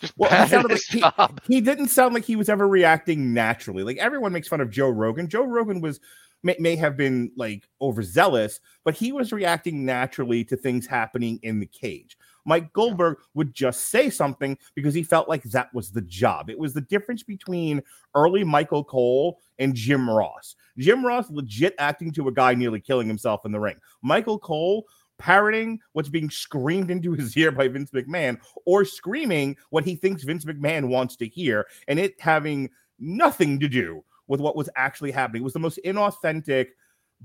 Just 0.00 0.14
Well, 0.16 0.46
he 0.46 0.56
like 0.56 0.80
job. 0.80 1.40
he 1.46 1.60
didn't 1.60 1.88
sound 1.88 2.14
like 2.14 2.24
he 2.24 2.36
was 2.36 2.48
ever 2.48 2.66
reacting 2.66 3.34
naturally. 3.34 3.82
Like 3.82 3.98
everyone 3.98 4.32
makes 4.32 4.48
fun 4.48 4.60
of 4.60 4.70
Joe 4.70 4.88
Rogan. 4.88 5.28
Joe 5.28 5.44
Rogan 5.44 5.80
was 5.80 6.00
may, 6.42 6.56
may 6.58 6.76
have 6.76 6.96
been 6.96 7.30
like 7.36 7.68
overzealous, 7.80 8.60
but 8.84 8.94
he 8.94 9.12
was 9.12 9.32
reacting 9.32 9.84
naturally 9.84 10.44
to 10.44 10.56
things 10.56 10.86
happening 10.86 11.38
in 11.42 11.60
the 11.60 11.66
cage. 11.66 12.16
Mike 12.46 12.72
Goldberg 12.72 13.18
would 13.34 13.52
just 13.52 13.90
say 13.90 14.08
something 14.08 14.56
because 14.74 14.94
he 14.94 15.02
felt 15.02 15.28
like 15.28 15.42
that 15.44 15.72
was 15.74 15.90
the 15.90 16.00
job. 16.02 16.48
It 16.48 16.58
was 16.58 16.72
the 16.72 16.80
difference 16.80 17.22
between 17.22 17.82
early 18.14 18.44
Michael 18.44 18.82
Cole 18.82 19.38
and 19.58 19.74
Jim 19.74 20.08
Ross. 20.08 20.56
Jim 20.78 21.04
Ross 21.04 21.30
legit 21.30 21.74
acting 21.78 22.10
to 22.12 22.28
a 22.28 22.32
guy 22.32 22.54
nearly 22.54 22.80
killing 22.80 23.06
himself 23.06 23.44
in 23.44 23.52
the 23.52 23.60
ring. 23.60 23.76
Michael 24.02 24.38
Cole 24.38 24.86
parroting 25.20 25.78
what's 25.92 26.08
being 26.08 26.30
screamed 26.30 26.90
into 26.90 27.12
his 27.12 27.36
ear 27.36 27.52
by 27.52 27.68
Vince 27.68 27.90
McMahon 27.90 28.38
or 28.66 28.84
screaming 28.84 29.56
what 29.68 29.84
he 29.84 29.94
thinks 29.94 30.24
Vince 30.24 30.44
McMahon 30.44 30.88
wants 30.88 31.14
to 31.16 31.28
hear 31.28 31.66
and 31.86 31.98
it 32.00 32.20
having 32.20 32.70
nothing 32.98 33.60
to 33.60 33.68
do 33.68 34.02
with 34.26 34.40
what 34.40 34.56
was 34.56 34.70
actually 34.76 35.10
happening. 35.10 35.42
It 35.42 35.44
was 35.44 35.52
the 35.52 35.58
most 35.58 35.78
inauthentic, 35.84 36.68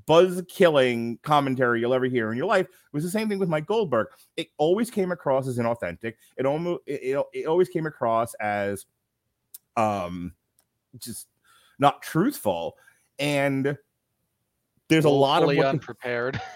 buzz 0.05 0.43
killing 0.49 1.17
commentary 1.23 1.79
you'll 1.79 1.93
ever 1.93 2.05
hear 2.05 2.31
in 2.31 2.37
your 2.37 2.47
life. 2.47 2.65
It 2.65 2.93
was 2.93 3.03
the 3.03 3.09
same 3.09 3.29
thing 3.29 3.39
with 3.39 3.49
Mike 3.49 3.65
Goldberg. 3.65 4.07
It 4.35 4.47
always 4.57 4.89
came 4.89 5.11
across 5.11 5.47
as 5.47 5.57
inauthentic. 5.57 6.15
It 6.37 6.45
almost 6.45 6.81
it, 6.85 7.23
it, 7.33 7.45
always 7.45 7.69
came 7.69 7.85
across 7.85 8.33
as 8.35 8.85
um 9.77 10.33
just 10.97 11.27
not 11.79 12.01
truthful. 12.01 12.75
And 13.19 13.77
there's 14.89 15.05
a 15.05 15.09
lot 15.09 15.43
of 15.43 15.55
what 15.55 15.65
unprepared. 15.65 16.41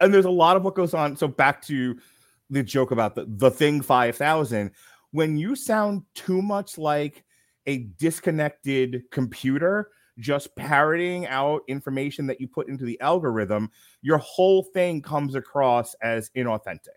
and 0.00 0.12
there's 0.12 0.24
a 0.24 0.30
lot 0.30 0.56
of 0.56 0.62
what 0.62 0.74
goes 0.74 0.94
on. 0.94 1.16
So 1.16 1.28
back 1.28 1.62
to 1.62 1.98
the 2.50 2.62
joke 2.62 2.90
about 2.90 3.14
the 3.14 3.26
the 3.28 3.50
thing 3.50 3.80
5000 3.80 4.70
when 5.10 5.36
you 5.36 5.54
sound 5.54 6.02
too 6.14 6.42
much 6.42 6.78
like 6.78 7.24
a 7.66 7.78
disconnected 7.98 9.02
computer 9.10 9.90
just 10.18 10.54
parroting 10.56 11.26
out 11.26 11.60
information 11.68 12.26
that 12.26 12.40
you 12.40 12.48
put 12.48 12.68
into 12.68 12.84
the 12.84 13.00
algorithm 13.00 13.70
your 14.02 14.18
whole 14.18 14.62
thing 14.62 15.02
comes 15.02 15.34
across 15.34 15.94
as 16.02 16.30
inauthentic. 16.30 16.88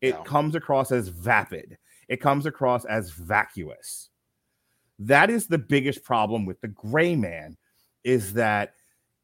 It 0.00 0.24
comes 0.24 0.56
across 0.56 0.90
as 0.90 1.08
vapid. 1.08 1.78
It 2.08 2.20
comes 2.20 2.44
across 2.44 2.84
as 2.84 3.10
vacuous. 3.10 4.10
That 4.98 5.30
is 5.30 5.46
the 5.46 5.58
biggest 5.58 6.02
problem 6.02 6.44
with 6.44 6.60
the 6.60 6.68
gray 6.68 7.14
man 7.14 7.56
is 8.02 8.32
that 8.32 8.74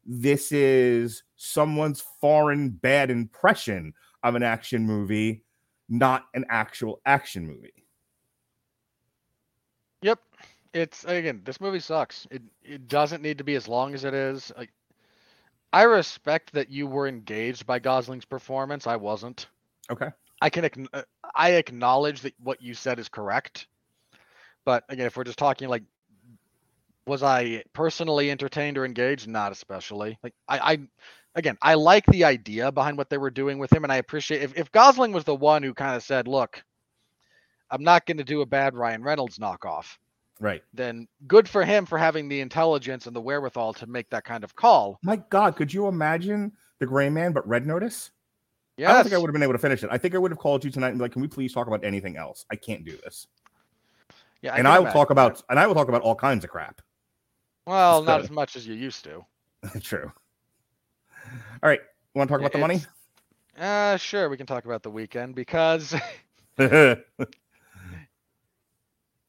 this 0.09 0.51
is 0.51 1.23
someone's 1.37 2.03
foreign 2.21 2.71
bad 2.71 3.11
impression 3.11 3.93
of 4.25 4.35
an 4.35 4.43
action 4.43 4.85
movie 4.85 5.45
not 5.89 6.27
an 6.35 6.45
actual 6.49 7.01
action 7.07 7.47
movie. 7.47 7.87
Yep. 10.03 10.21
It's 10.75 11.05
again, 11.05 11.41
this 11.45 11.61
movie 11.61 11.81
sucks. 11.81 12.27
It 12.31 12.43
it 12.63 12.89
doesn't 12.89 13.23
need 13.23 13.39
to 13.39 13.45
be 13.45 13.55
as 13.55 13.67
long 13.67 13.95
as 13.95 14.05
it 14.05 14.15
is. 14.15 14.53
Like 14.57 14.71
I 15.73 15.83
respect 15.83 16.53
that 16.53 16.71
you 16.71 16.87
were 16.87 17.09
engaged 17.09 17.67
by 17.67 17.79
Gosling's 17.79 18.25
performance. 18.25 18.87
I 18.87 18.97
wasn't. 18.97 19.49
Okay. 19.91 20.09
I 20.41 20.51
can 20.51 20.89
I 21.35 21.53
acknowledge 21.53 22.21
that 22.21 22.35
what 22.41 22.63
you 22.63 22.75
said 22.75 22.99
is 22.99 23.09
correct. 23.09 23.67
But 24.65 24.85
again, 24.89 25.07
if 25.07 25.17
we're 25.17 25.25
just 25.25 25.39
talking 25.39 25.69
like 25.69 25.83
was 27.09 27.23
I 27.23 27.65
personally 27.73 28.31
entertained 28.31 28.79
or 28.79 28.85
engaged? 28.85 29.27
Not 29.27 29.53
especially. 29.53 30.19
Like 30.23 30.35
I, 30.49 30.59
I 30.59 30.79
again, 31.35 31.57
I 31.63 31.75
like 31.75 32.05
the 32.07 32.25
idea 32.25 32.71
behind 32.71 32.99
what 32.99 33.11
they 33.11 33.19
were 33.19 33.31
doing 33.31 33.59
with 33.59 33.73
him, 33.73 33.85
and 33.85 33.93
I 33.93 33.97
appreciate 33.97 34.43
if, 34.43 34.57
if 34.57 34.71
Gosling 34.73 35.13
was 35.13 35.25
the 35.25 35.35
one 35.35 35.63
who 35.63 35.75
kind 35.75 35.97
of 35.97 36.03
said, 36.03 36.29
"Look, 36.29 36.63
I'm 37.71 37.83
not 37.83 38.07
going 38.07 38.19
to 38.19 38.25
do 38.25 38.43
a 38.43 38.47
bad 38.47 38.75
Ryan 38.75 39.03
Reynolds 39.03 39.39
knockoff," 39.39 39.99
Right. 40.41 40.63
then 40.73 41.09
good 41.27 41.49
for 41.49 41.65
him 41.65 41.87
for 41.87 41.99
having 41.99 42.29
the 42.29 42.41
intelligence 42.41 43.07
and 43.07 43.17
the 43.17 43.21
wherewithal 43.21 43.75
to 43.75 43.87
make 43.87 44.11
that 44.11 44.25
kind 44.25 44.45
of 44.45 44.55
call. 44.55 44.99
My 45.03 45.17
God, 45.17 45.57
could 45.57 45.73
you 45.73 45.89
imagine 45.89 46.53
the 46.79 46.87
Gray 46.87 47.11
Man 47.11 47.33
but 47.33 47.47
Red 47.49 47.67
Notice? 47.67 48.11
Yes. 48.77 48.91
I 48.91 48.95
don't 48.95 49.03
think 49.05 49.15
I 49.15 49.19
would 49.19 49.29
have 49.29 49.33
been 49.33 49.43
able 49.43 49.55
to 49.55 49.59
finish 49.59 49.83
it. 49.83 49.89
I 49.91 49.99
think 49.99 50.15
I 50.15 50.19
would 50.19 50.31
have 50.31 50.39
called 50.39 50.65
you 50.65 50.71
tonight 50.71 50.91
and 50.91 50.99
be 50.99 51.03
like, 51.03 51.13
"Can 51.13 51.23
we 51.23 51.29
please 51.29 51.53
talk 51.53 51.67
about 51.67 51.83
anything 51.85 52.17
else? 52.17 52.45
I 52.51 52.57
can't 52.57 52.85
do 52.85 52.97
this." 52.99 53.27
Yeah, 54.41 54.55
and 54.55 54.69
I 54.69 54.79
will 54.79 54.87
imagine 54.87 54.99
talk 54.99 55.09
that. 55.09 55.13
about 55.13 55.43
and 55.51 55.59
I 55.59 55.67
will 55.67 55.75
talk 55.75 55.89
about 55.89 56.03
all 56.03 56.15
kinds 56.15 56.45
of 56.45 56.51
crap. 56.51 56.81
Well, 57.69 58.03
not 58.03 58.23
as 58.23 58.31
much 58.31 58.57
as 58.57 58.67
you 58.67 58.73
used 58.75 59.05
to. 59.05 59.25
True. 59.83 60.11
All 61.63 61.69
right. 61.69 61.81
Want 62.15 62.29
to 62.29 62.33
talk 62.33 62.41
about 62.41 62.53
the 62.53 62.59
money? 62.59 62.77
It's- 62.77 63.63
Uh, 63.63 63.97
sure, 63.99 64.31
we 64.31 64.37
can 64.39 64.47
talk 64.47 64.65
about 64.65 64.83
the 64.83 64.91
weekend 64.91 65.35
because 65.35 65.91
Here 66.57 67.05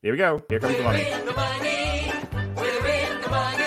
we 0.02 0.16
go. 0.16 0.42
Here 0.50 0.60
comes 0.60 0.78
the 0.78 0.84
money. 0.84 1.04
the 1.04 1.34
money. 1.34 2.12
The 3.22 3.30
money. 3.30 3.60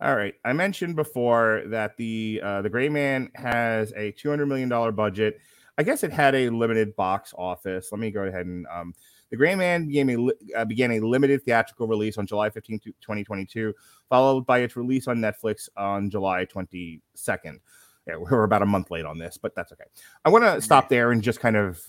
All 0.00 0.16
right. 0.16 0.34
I 0.44 0.52
mentioned 0.52 0.96
before 0.96 1.62
that 1.66 1.96
the 1.96 2.40
uh, 2.42 2.62
the 2.62 2.68
Gray 2.70 2.88
Man 2.88 3.30
has 3.34 3.92
a 3.96 4.10
two 4.12 4.30
hundred 4.30 4.46
million 4.46 4.68
dollar 4.68 4.90
budget. 4.90 5.38
I 5.78 5.82
guess 5.82 6.04
it 6.04 6.12
had 6.12 6.34
a 6.34 6.50
limited 6.50 6.94
box 6.96 7.34
office. 7.36 7.90
Let 7.90 7.98
me 7.98 8.10
go 8.10 8.24
ahead 8.24 8.46
and 8.46 8.66
um, 8.66 8.94
the 9.30 9.36
Gray 9.36 9.54
Man 9.54 9.86
began 9.86 10.10
a, 10.10 10.58
uh, 10.58 10.64
began 10.66 10.92
a 10.92 11.00
limited 11.00 11.42
theatrical 11.42 11.86
release 11.86 12.18
on 12.18 12.26
July 12.26 12.50
15, 12.50 12.80
2022, 13.00 13.72
followed 14.10 14.44
by 14.44 14.58
its 14.58 14.76
release 14.76 15.08
on 15.08 15.18
Netflix 15.18 15.70
on 15.76 16.10
July 16.10 16.44
22nd. 16.44 17.58
Yeah, 18.06 18.16
we're 18.16 18.44
about 18.44 18.62
a 18.62 18.66
month 18.66 18.90
late 18.90 19.06
on 19.06 19.16
this, 19.16 19.38
but 19.38 19.54
that's 19.54 19.72
okay. 19.72 19.84
I 20.24 20.28
want 20.28 20.44
to 20.44 20.60
stop 20.60 20.90
there 20.90 21.12
and 21.12 21.22
just 21.22 21.40
kind 21.40 21.56
of 21.56 21.80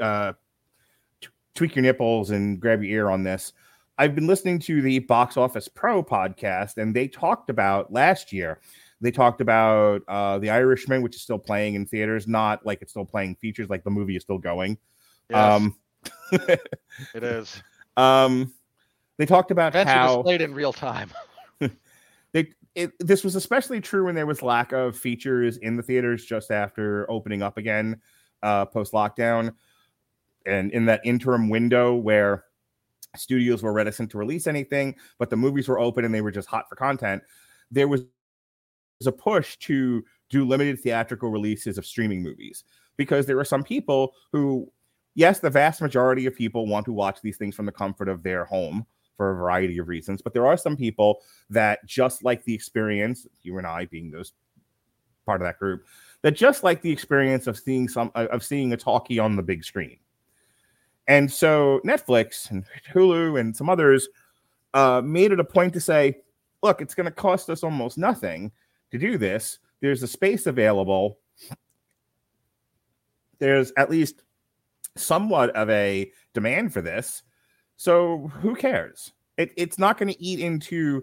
uh, 0.00 0.34
t- 1.20 1.28
tweak 1.54 1.74
your 1.74 1.82
nipples 1.82 2.30
and 2.30 2.60
grab 2.60 2.84
your 2.84 2.92
ear 2.92 3.10
on 3.10 3.24
this. 3.24 3.52
I've 3.98 4.14
been 4.14 4.28
listening 4.28 4.60
to 4.60 4.80
the 4.80 5.00
Box 5.00 5.36
Office 5.36 5.66
Pro 5.66 6.02
podcast, 6.02 6.76
and 6.76 6.94
they 6.94 7.08
talked 7.08 7.50
about 7.50 7.92
last 7.92 8.32
year. 8.32 8.60
They 9.00 9.10
talked 9.10 9.40
about 9.40 10.02
uh, 10.08 10.38
The 10.38 10.50
Irishman, 10.50 11.02
which 11.02 11.16
is 11.16 11.22
still 11.22 11.38
playing 11.38 11.74
in 11.74 11.86
theaters, 11.86 12.26
not 12.28 12.64
like 12.66 12.82
it's 12.82 12.92
still 12.92 13.04
playing 13.04 13.36
features, 13.36 13.70
like 13.70 13.82
the 13.82 13.90
movie 13.90 14.16
is 14.16 14.22
still 14.22 14.38
going. 14.38 14.76
yes, 15.30 15.60
Um, 15.60 15.76
it 16.32 17.22
is. 17.22 17.62
um, 17.96 18.52
they 19.16 19.26
talked 19.26 19.50
about 19.50 19.72
Eventually 19.74 19.94
how 19.94 20.16
displayed 20.16 20.42
in 20.42 20.54
real 20.54 20.72
time. 20.72 21.10
they 22.32 22.52
it, 22.74 22.92
this 23.00 23.24
was 23.24 23.34
especially 23.34 23.80
true 23.80 24.04
when 24.04 24.14
there 24.14 24.26
was 24.26 24.42
lack 24.42 24.72
of 24.72 24.96
features 24.96 25.56
in 25.58 25.76
the 25.76 25.82
theaters 25.82 26.24
just 26.24 26.50
after 26.50 27.10
opening 27.10 27.42
up 27.42 27.58
again 27.58 28.00
uh, 28.42 28.64
post 28.64 28.92
lockdown, 28.92 29.52
and 30.46 30.72
in 30.72 30.86
that 30.86 31.00
interim 31.04 31.48
window 31.48 31.94
where 31.94 32.44
studios 33.16 33.62
were 33.62 33.72
reticent 33.72 34.10
to 34.10 34.18
release 34.18 34.46
anything, 34.46 34.94
but 35.18 35.30
the 35.30 35.36
movies 35.36 35.68
were 35.68 35.80
open 35.80 36.04
and 36.04 36.14
they 36.14 36.20
were 36.20 36.30
just 36.30 36.48
hot 36.48 36.68
for 36.68 36.76
content. 36.76 37.22
There 37.70 37.88
was 37.88 38.04
a 39.06 39.12
push 39.12 39.56
to 39.58 40.04
do 40.28 40.44
limited 40.44 40.80
theatrical 40.80 41.30
releases 41.30 41.78
of 41.78 41.86
streaming 41.86 42.22
movies 42.22 42.64
because 42.96 43.26
there 43.26 43.38
are 43.38 43.44
some 43.44 43.64
people 43.64 44.14
who, 44.32 44.70
yes, 45.14 45.40
the 45.40 45.50
vast 45.50 45.80
majority 45.80 46.26
of 46.26 46.34
people 46.34 46.66
want 46.66 46.84
to 46.84 46.92
watch 46.92 47.20
these 47.22 47.36
things 47.36 47.54
from 47.54 47.66
the 47.66 47.72
comfort 47.72 48.08
of 48.08 48.22
their 48.22 48.44
home 48.44 48.86
for 49.16 49.32
a 49.32 49.34
variety 49.34 49.78
of 49.78 49.88
reasons, 49.88 50.22
but 50.22 50.32
there 50.32 50.46
are 50.46 50.56
some 50.56 50.76
people 50.76 51.20
that 51.50 51.84
just 51.86 52.24
like 52.24 52.44
the 52.44 52.54
experience, 52.54 53.26
you 53.42 53.58
and 53.58 53.66
I 53.66 53.84
being 53.86 54.10
those 54.10 54.32
part 55.26 55.42
of 55.42 55.46
that 55.46 55.58
group, 55.58 55.84
that 56.22 56.32
just 56.32 56.62
like 56.62 56.80
the 56.80 56.90
experience 56.90 57.46
of 57.46 57.58
seeing 57.58 57.88
some 57.88 58.10
of 58.14 58.42
seeing 58.42 58.72
a 58.72 58.76
talkie 58.76 59.18
on 59.18 59.36
the 59.36 59.42
big 59.42 59.64
screen. 59.64 59.98
And 61.06 61.30
so 61.30 61.80
Netflix 61.84 62.50
and 62.50 62.64
Hulu 62.94 63.38
and 63.40 63.54
some 63.54 63.68
others 63.68 64.08
uh, 64.74 65.02
made 65.04 65.32
it 65.32 65.40
a 65.40 65.44
point 65.44 65.72
to 65.74 65.80
say, 65.80 66.22
look, 66.62 66.80
it's 66.80 66.94
going 66.94 67.06
to 67.06 67.10
cost 67.10 67.50
us 67.50 67.64
almost 67.64 67.98
nothing 67.98 68.52
to 68.90 68.98
do 68.98 69.18
this. 69.18 69.58
There's 69.80 70.02
a 70.02 70.08
space 70.08 70.46
available. 70.46 71.18
There's 73.38 73.72
at 73.76 73.90
least 73.90 74.22
somewhat 74.96 75.50
of 75.50 75.70
a 75.70 76.12
demand 76.34 76.72
for 76.72 76.82
this. 76.82 77.22
So 77.76 78.30
who 78.40 78.54
cares? 78.54 79.12
It, 79.38 79.52
it's 79.56 79.78
not 79.78 79.96
going 79.96 80.12
to 80.12 80.22
eat 80.22 80.40
into 80.40 81.02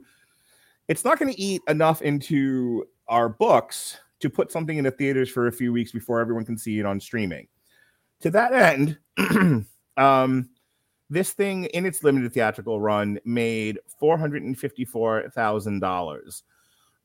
it's 0.87 1.03
not 1.03 1.19
going 1.19 1.33
to 1.33 1.39
eat 1.39 1.61
enough 1.67 2.01
into 2.01 2.85
our 3.07 3.27
books 3.27 3.97
to 4.19 4.29
put 4.29 4.51
something 4.51 4.77
in 4.77 4.83
the 4.83 4.91
theaters 4.91 5.29
for 5.29 5.47
a 5.47 5.51
few 5.51 5.73
weeks 5.73 5.91
before 5.91 6.19
everyone 6.19 6.45
can 6.45 6.57
see 6.57 6.79
it 6.79 6.85
on 6.85 6.99
streaming. 6.99 7.47
To 8.21 8.31
that 8.31 8.53
end, 8.53 8.97
um, 9.97 10.49
this 11.09 11.31
thing 11.31 11.65
in 11.65 11.85
its 11.85 12.03
limited 12.03 12.33
theatrical 12.33 12.79
run 12.81 13.19
made 13.25 13.79
four 13.99 14.17
hundred 14.17 14.43
and 14.43 14.57
fifty-four 14.57 15.29
thousand 15.33 15.79
dollars. 15.79 16.43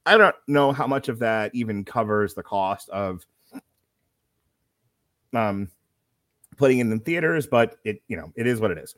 I 0.04 0.16
don't 0.16 0.36
know 0.48 0.72
how 0.72 0.86
much 0.86 1.08
of 1.08 1.20
that 1.20 1.54
even 1.54 1.84
covers 1.84 2.34
the 2.34 2.42
cost 2.42 2.88
of 2.90 3.24
um, 5.32 5.70
putting 6.56 6.78
it 6.78 6.86
in 6.86 7.00
theaters, 7.00 7.46
but 7.46 7.76
it 7.84 8.02
you 8.08 8.16
know 8.16 8.32
it 8.36 8.46
is 8.46 8.60
what 8.60 8.70
it 8.70 8.78
is. 8.78 8.94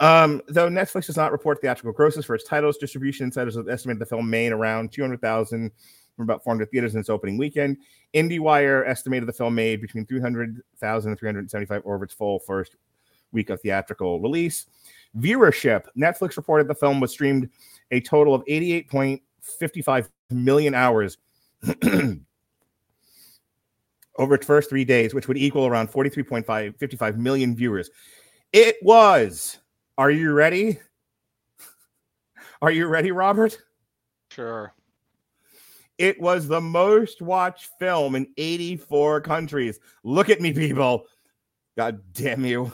Um, 0.00 0.42
though 0.48 0.68
Netflix 0.68 1.06
does 1.06 1.16
not 1.16 1.32
report 1.32 1.60
theatrical 1.60 1.92
grosses 1.92 2.24
for 2.24 2.34
its 2.34 2.44
titles, 2.44 2.76
distribution 2.76 3.26
insiders 3.26 3.56
have 3.56 3.68
estimated 3.68 4.00
the 4.00 4.06
film 4.06 4.28
made 4.28 4.50
around 4.50 4.90
200,000 4.90 5.70
from 6.16 6.24
about 6.24 6.42
400 6.42 6.70
theaters 6.70 6.94
in 6.94 7.00
its 7.00 7.08
opening 7.08 7.38
weekend. 7.38 7.76
IndieWire 8.14 8.86
estimated 8.88 9.28
the 9.28 9.32
film 9.32 9.54
made 9.54 9.80
between 9.80 10.04
300,000 10.06 11.10
and 11.10 11.18
375 11.18 11.82
over 11.84 12.04
its 12.04 12.14
full 12.14 12.40
first 12.40 12.74
week 13.30 13.48
of 13.50 13.60
theatrical 13.60 14.20
release. 14.20 14.66
Viewership 15.18 15.84
Netflix 15.96 16.36
reported 16.36 16.66
the 16.66 16.74
film 16.74 16.98
was 16.98 17.12
streamed 17.12 17.48
a 17.92 18.00
total 18.00 18.34
of 18.34 18.42
88.55 19.60 20.08
million 20.30 20.74
hours 20.74 21.18
over 24.18 24.34
its 24.34 24.46
first 24.46 24.68
three 24.68 24.84
days, 24.84 25.14
which 25.14 25.28
would 25.28 25.36
equal 25.36 25.66
around 25.66 25.90
43.5 25.90 26.78
55 26.78 27.18
million 27.18 27.54
viewers. 27.56 27.90
It 28.52 28.76
was. 28.82 29.58
Are 29.98 30.10
you 30.10 30.32
ready? 30.32 30.78
Are 32.60 32.70
you 32.70 32.86
ready, 32.86 33.10
Robert? 33.10 33.58
Sure. 34.30 34.72
It 35.98 36.20
was 36.20 36.48
the 36.48 36.60
most 36.60 37.20
watched 37.20 37.68
film 37.78 38.14
in 38.14 38.26
84 38.36 39.20
countries. 39.20 39.78
Look 40.04 40.30
at 40.30 40.40
me, 40.40 40.52
people. 40.52 41.04
God 41.76 42.00
damn 42.12 42.44
you. 42.44 42.72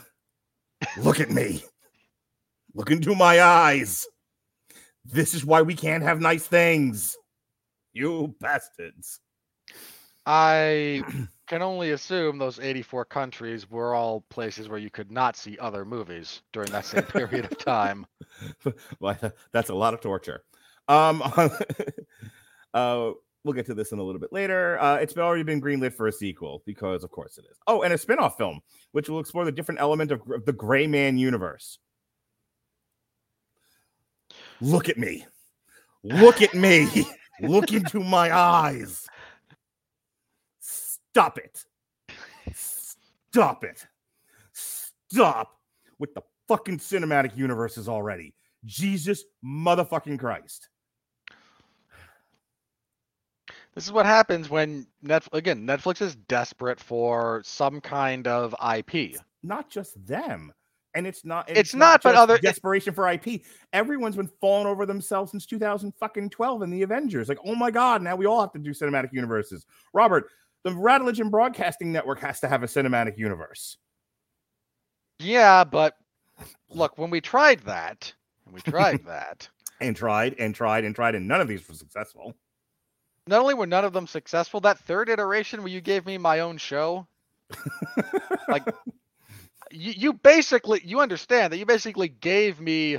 Look 0.99 1.21
at 1.21 1.31
me. 1.31 1.63
Look 2.75 2.91
into 2.91 3.15
my 3.15 3.43
eyes. 3.43 4.07
This 5.11 5.33
is 5.33 5.45
why 5.45 5.63
we 5.63 5.75
can't 5.75 6.03
have 6.03 6.21
nice 6.21 6.47
things. 6.47 7.17
You 7.95 8.35
bastards. 8.41 9.21
I 10.27 11.03
can 11.47 11.63
only 11.63 11.93
assume 11.93 12.37
those 12.37 12.61
84 12.61 13.07
countries 13.07 13.71
were 13.71 13.95
all 13.95 14.21
places 14.29 14.69
where 14.69 14.79
you 14.79 14.91
could 14.91 15.11
not 15.11 15.35
see 15.35 15.57
other 15.59 15.87
movies 15.87 16.43
during 16.53 16.71
that 16.73 16.85
same 16.85 17.05
period 17.05 17.47
of 17.47 17.57
time. 17.57 18.07
well, 19.01 19.17
that's 19.53 19.71
a 19.71 19.75
lot 19.75 19.95
of 19.95 20.03
torture. 20.03 20.43
Um, 20.89 21.23
uh, 22.75 23.13
we'll 23.45 23.55
get 23.55 23.65
to 23.67 23.75
this 23.75 23.93
in 23.93 23.99
a 23.99 24.03
little 24.03 24.21
bit 24.21 24.33
later. 24.33 24.79
Uh, 24.79 24.97
it's 24.97 25.17
already 25.17 25.43
been 25.43 25.61
greenlit 25.61 25.95
for 25.95 26.07
a 26.09 26.13
sequel 26.13 26.63
because, 26.67 27.03
of 27.03 27.11
course, 27.11 27.39
it 27.39 27.47
is. 27.51 27.57
Oh, 27.67 27.81
and 27.81 27.95
a 27.95 27.99
spin-off 27.99 28.37
film 28.37 28.61
which 28.93 29.09
will 29.09 29.21
explore 29.21 29.47
the 29.47 29.53
different 29.53 29.81
element 29.81 30.11
of, 30.11 30.21
of 30.31 30.45
the 30.45 30.53
Gray 30.53 30.87
Man 30.87 31.17
universe. 31.17 31.79
Look 34.61 34.89
at 34.89 34.99
me. 34.99 35.27
Look 36.03 36.43
at 36.43 36.55
me. 36.55 37.07
Look 37.41 37.73
into 37.73 38.01
my 38.01 38.35
eyes. 38.35 39.07
Stop 40.61 41.39
it. 41.39 41.65
Stop 42.55 43.65
it. 43.65 43.87
Stop 44.53 45.59
with 45.99 46.15
the 46.15 46.23
fucking 46.49 46.79
cinematic 46.79 47.37
universes 47.37 47.89
already. 47.89 48.35
Jesus 48.65 49.25
motherfucking 49.45 50.19
Christ. 50.19 50.69
This 53.75 53.85
is 53.85 53.93
what 53.93 54.07
happens 54.07 54.51
when 54.51 54.89
Netflix 55.05 55.29
again, 55.35 55.67
Netflix 55.67 56.03
is 56.03 56.17
desperate 56.17 56.81
for 56.81 57.43
some 57.45 57.81
kind 57.81 58.27
of 58.27 58.55
IP. 58.77 59.17
Not 59.45 59.71
just 59.71 60.05
them. 60.05 60.53
And 60.95 61.07
it's 61.07 61.25
not. 61.25 61.49
and 61.49 61.57
It's 61.59 61.75
not, 61.75 62.03
but 62.03 62.15
other- 62.15 62.39
desperation 62.39 62.95
for 62.95 63.09
IP. 63.09 63.43
Everyone's 63.73 64.17
been 64.17 64.31
falling 64.41 64.67
over 64.67 64.87
themselves 64.87 65.31
since 65.31 65.45
2000 65.47 65.93
fucking 66.01 66.31
12 66.31 66.63
in 66.63 66.71
the 66.71 66.83
Avengers. 66.83 67.29
Like, 67.29 67.39
oh 67.45 67.55
my 67.55 67.71
god, 67.71 68.03
now 68.03 68.17
we 68.17 68.27
all 68.27 68.41
have 68.41 68.53
to 68.53 68.59
do 68.59 68.71
cinematic 68.71 69.13
universes. 69.13 69.67
Robert, 69.93 70.29
the 70.65 70.71
Rattledge 70.71 71.21
and 71.21 71.31
Broadcasting 71.31 71.93
Network 71.93 72.21
has 72.21 72.41
to 72.41 72.49
have 72.49 72.63
a 72.63 72.67
cinematic 72.67 73.19
universe. 73.19 73.77
Yeah, 75.21 75.65
but 75.65 75.97
look, 76.71 76.97
when 76.99 77.11
we 77.11 77.21
tried 77.21 77.61
that, 77.61 78.13
when 78.45 78.55
we 78.55 78.61
tried 78.63 79.05
that, 79.07 79.49
And 79.81 79.95
tried 79.95 80.37
and 80.39 80.55
tried 80.55 80.85
and 80.85 80.95
tried, 80.95 81.15
and 81.15 81.29
none 81.29 81.41
of 81.41 81.49
these 81.49 81.67
were 81.69 81.75
successful. 81.75 82.35
not 83.27 83.41
only 83.41 83.55
were 83.55 83.67
none 83.67 83.85
of 83.85 83.93
them 83.93 84.07
successful, 84.07 84.61
that 84.61 84.79
third 84.79 85.09
iteration 85.11 85.63
where 85.63 85.71
you 85.73 85.81
gave 85.81 86.07
me 86.07 86.17
my 86.19 86.41
own 86.41 86.57
show, 86.57 87.07
like 88.49 88.65
you, 89.71 89.93
you 89.97 90.13
basically 90.13 90.81
you 90.85 91.01
understand 91.01 91.53
that 91.53 91.59
you 91.59 91.67
basically 91.67 92.09
gave 92.09 92.61
me 92.61 92.99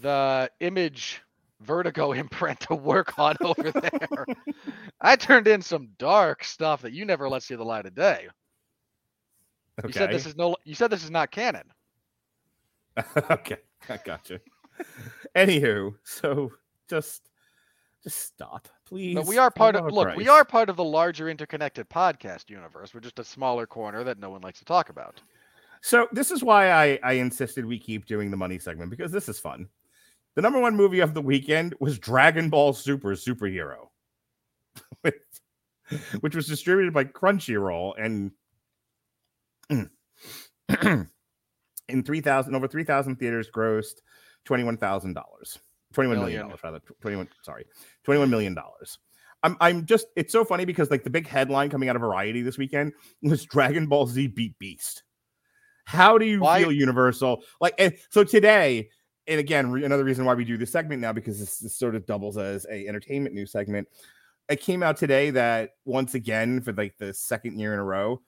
the 0.00 0.50
image 0.60 1.22
vertigo 1.60 2.12
imprint 2.12 2.60
to 2.60 2.74
work 2.74 3.18
on 3.18 3.36
over 3.40 3.70
there. 3.70 4.26
I 5.00 5.16
turned 5.16 5.48
in 5.48 5.62
some 5.62 5.88
dark 5.98 6.44
stuff 6.44 6.82
that 6.82 6.92
you 6.92 7.04
never 7.04 7.28
let 7.28 7.42
see 7.42 7.54
the 7.54 7.64
light 7.64 7.86
of 7.86 7.94
day. 7.94 8.28
Okay. 9.78 9.88
You 9.88 9.92
said 9.92 10.10
this 10.10 10.26
is 10.26 10.36
no 10.36 10.56
you 10.64 10.74
said 10.74 10.90
this 10.90 11.04
is 11.04 11.10
not 11.10 11.30
canon. 11.30 11.64
okay, 13.30 13.58
I 13.88 13.98
gotcha. 14.04 14.40
Anywho, 15.36 15.94
so 16.04 16.52
just 16.88 17.22
just 18.02 18.18
stop, 18.18 18.68
please. 18.86 19.14
But 19.14 19.26
we 19.26 19.38
are 19.38 19.50
part 19.50 19.76
of 19.76 19.90
look, 19.92 20.16
we 20.16 20.28
are 20.28 20.44
part 20.44 20.68
of 20.68 20.76
the 20.76 20.84
larger 20.84 21.28
interconnected 21.28 21.88
podcast 21.88 22.50
universe. 22.50 22.94
We're 22.94 23.00
just 23.00 23.18
a 23.18 23.24
smaller 23.24 23.66
corner 23.66 24.04
that 24.04 24.18
no 24.18 24.30
one 24.30 24.40
likes 24.40 24.58
to 24.58 24.64
talk 24.64 24.88
about. 24.88 25.20
So 25.82 26.08
this 26.12 26.30
is 26.30 26.42
why 26.44 26.70
I, 26.72 26.98
I 27.02 27.12
insisted 27.14 27.64
we 27.64 27.78
keep 27.78 28.06
doing 28.06 28.30
the 28.30 28.36
money 28.36 28.58
segment 28.58 28.90
because 28.90 29.12
this 29.12 29.28
is 29.28 29.38
fun. 29.38 29.68
The 30.36 30.42
number 30.42 30.60
one 30.60 30.76
movie 30.76 31.00
of 31.00 31.14
the 31.14 31.22
weekend 31.22 31.74
was 31.80 31.98
Dragon 31.98 32.50
Ball 32.50 32.72
Super 32.72 33.10
Superhero, 33.10 33.88
which 36.20 36.36
was 36.36 36.46
distributed 36.46 36.92
by 36.92 37.04
Crunchyroll 37.04 37.94
and 37.98 38.30
in 41.88 42.02
three 42.02 42.20
thousand 42.20 42.54
over 42.54 42.68
three 42.68 42.84
thousand 42.84 43.16
theaters 43.16 43.50
grossed 43.50 44.00
twenty 44.44 44.64
one 44.64 44.76
thousand 44.76 45.14
dollars, 45.14 45.58
twenty 45.92 46.08
one 46.08 46.18
million 46.18 46.40
Million. 46.40 46.48
dollars 46.48 46.60
rather, 46.62 46.80
twenty 47.00 47.16
one 47.16 47.28
sorry, 47.42 47.64
twenty 48.04 48.20
one 48.20 48.30
million 48.30 48.54
dollars. 48.54 48.98
I'm 49.42 49.56
I'm 49.60 49.86
just 49.86 50.06
it's 50.16 50.32
so 50.32 50.44
funny 50.44 50.64
because 50.64 50.90
like 50.90 51.04
the 51.04 51.10
big 51.10 51.26
headline 51.26 51.70
coming 51.70 51.88
out 51.88 51.96
of 51.96 52.02
Variety 52.02 52.42
this 52.42 52.58
weekend 52.58 52.92
was 53.22 53.44
Dragon 53.44 53.86
Ball 53.86 54.06
Z 54.06 54.28
beat 54.28 54.58
Beast. 54.58 55.02
How 55.90 56.18
do 56.18 56.24
you 56.24 56.40
Why- 56.40 56.60
feel, 56.62 56.70
Universal? 56.70 57.42
Like, 57.60 57.74
and 57.78 57.96
so 58.10 58.22
today, 58.22 58.90
and 59.26 59.40
again, 59.40 59.66
another 59.84 60.04
reason 60.04 60.24
why 60.24 60.34
we 60.34 60.44
do 60.44 60.56
this 60.56 60.70
segment 60.70 61.02
now 61.02 61.12
because 61.12 61.40
this, 61.40 61.58
this 61.58 61.76
sort 61.76 61.96
of 61.96 62.06
doubles 62.06 62.38
as 62.38 62.64
a 62.70 62.86
entertainment 62.86 63.34
news 63.34 63.50
segment. 63.50 63.88
It 64.48 64.60
came 64.60 64.84
out 64.84 64.96
today 64.96 65.30
that 65.30 65.70
once 65.84 66.14
again, 66.14 66.60
for 66.60 66.72
like 66.72 66.96
the 66.98 67.12
second 67.12 67.58
year 67.58 67.72
in 67.74 67.80
a 67.80 67.84
row, 67.84 68.20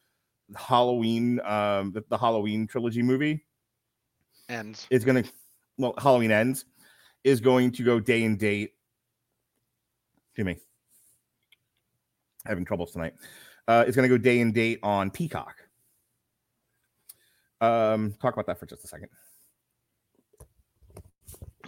Halloween, 0.56 1.40
um, 1.44 1.92
the, 1.92 2.02
the 2.08 2.18
Halloween 2.18 2.66
trilogy 2.66 3.02
movie 3.02 3.44
ends. 4.48 4.88
It's 4.90 5.04
going 5.04 5.22
to, 5.22 5.30
well, 5.78 5.94
Halloween 5.98 6.32
ends 6.32 6.64
is 7.22 7.40
going 7.40 7.70
to 7.72 7.84
go 7.84 8.00
day 8.00 8.24
and 8.24 8.38
date. 8.38 8.72
Excuse 10.30 10.46
me, 10.46 10.56
having 12.44 12.64
troubles 12.64 12.90
tonight. 12.90 13.14
Uh, 13.68 13.84
it's 13.86 13.94
going 13.94 14.08
to 14.08 14.18
go 14.18 14.20
day 14.20 14.40
and 14.40 14.52
date 14.52 14.80
on 14.82 15.12
Peacock. 15.12 15.61
Um, 17.62 18.14
talk 18.20 18.34
about 18.34 18.46
that 18.46 18.58
for 18.58 18.66
just 18.66 18.84
a 18.84 18.88
second. 18.88 19.08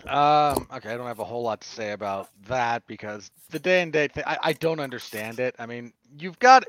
Um, 0.09 0.67
okay, 0.75 0.91
I 0.91 0.97
don't 0.97 1.07
have 1.07 1.21
a 1.21 1.25
whole 1.25 1.43
lot 1.43 1.61
to 1.63 1.69
say 1.69 1.93
about 1.93 2.29
that 2.49 2.87
because 2.87 3.31
the 3.51 3.61
day 3.61 3.81
and 3.81 3.93
date 3.93 4.13
thing, 4.13 4.25
I, 4.27 4.39
I 4.43 4.53
don't 4.55 4.81
understand 4.81 5.39
it. 5.39 5.55
I 5.59 5.67
mean, 5.67 5.93
you've 6.19 6.39
got 6.41 6.65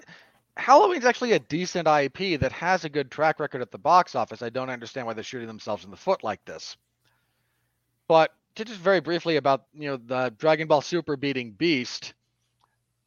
Halloween's 0.57 1.05
actually 1.05 1.33
a 1.33 1.39
decent 1.39 1.87
IP 1.87 2.39
that 2.39 2.51
has 2.53 2.85
a 2.85 2.89
good 2.89 3.11
track 3.11 3.39
record 3.39 3.61
at 3.61 3.71
the 3.71 3.79
box 3.79 4.15
office. 4.15 4.43
I 4.43 4.49
don't 4.49 4.69
understand 4.69 5.07
why 5.07 5.13
they're 5.13 5.23
shooting 5.23 5.47
themselves 5.47 5.83
in 5.83 5.91
the 5.91 5.97
foot 5.97 6.23
like 6.23 6.45
this. 6.45 6.77
But 8.07 8.31
to 8.55 8.63
just 8.63 8.79
very 8.79 9.01
briefly 9.01 9.37
about 9.37 9.65
you 9.73 9.89
know 9.89 9.97
the 9.97 10.33
Dragon 10.37 10.67
Ball 10.67 10.81
Super 10.81 11.17
beating 11.17 11.51
Beast, 11.51 12.13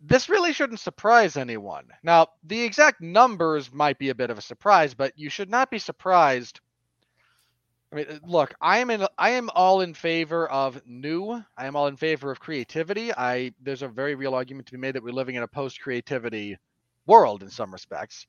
this 0.01 0.28
really 0.28 0.53
shouldn't 0.53 0.80
surprise 0.80 1.36
anyone. 1.36 1.86
Now, 2.03 2.28
the 2.44 2.62
exact 2.62 3.01
numbers 3.01 3.72
might 3.72 3.99
be 3.99 4.11
a 4.11 4.14
bit 4.14 4.30
of 4.30 4.38
a 4.38 4.42
surprise, 4.42 4.94
but 4.94 5.12
you 5.16 5.30
should 5.30 5.51
not 5.51 5.70
be 5.70 5.78
surprised 5.78 6.61
I 7.92 7.96
mean, 7.96 8.07
uh, 8.11 8.18
look, 8.26 8.55
I 8.61 8.78
am 8.78 8.90
in. 8.90 9.07
I 9.16 9.30
am 9.30 9.49
all 9.55 9.80
in 9.80 9.94
favor 9.94 10.49
of 10.51 10.80
new. 10.86 11.42
I 11.57 11.66
am 11.66 11.74
all 11.74 11.86
in 11.86 11.96
favor 11.96 12.30
of 12.30 12.40
creativity. 12.40 13.12
I 13.12 13.53
there's 13.62 13.82
a 13.82 13.88
very 13.88 14.14
real 14.14 14.34
argument 14.34 14.66
to 14.66 14.72
be 14.72 14.78
made 14.78 14.94
that 14.94 15.03
we're 15.03 15.12
living 15.12 15.36
in 15.36 15.42
a 15.42 15.49
post-creativity 15.49 16.59
world 17.07 17.42
in 17.42 17.49
some 17.49 17.72
respects. 17.72 18.26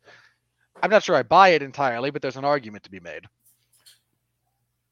I'm 0.81 0.89
not 0.89 1.03
sure 1.03 1.15
I 1.15 1.23
buy 1.23 1.49
it 1.49 1.61
entirely, 1.61 2.09
but 2.09 2.21
there's 2.21 2.37
an 2.37 2.45
argument 2.45 2.85
to 2.85 2.91
be 2.91 3.01
made. 3.01 3.25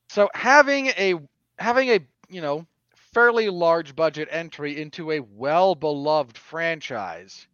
So 0.10 0.30
having 0.34 0.88
a 0.88 1.16
having 1.60 1.90
a 1.90 2.00
you 2.28 2.42
know 2.42 2.68
fairly 3.14 3.50
large 3.50 3.96
budget 3.96 4.28
entry 4.32 4.80
into 4.80 5.12
a 5.12 5.20
well-beloved 5.20 6.38
franchise 6.38 7.48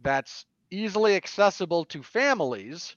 that's 0.00 0.44
easily 0.70 1.16
accessible 1.16 1.84
to 1.86 2.02
families 2.02 2.96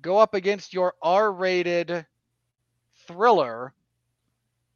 go 0.00 0.18
up 0.18 0.34
against 0.34 0.74
your 0.74 0.94
R-rated 1.00 2.04
thriller 3.06 3.72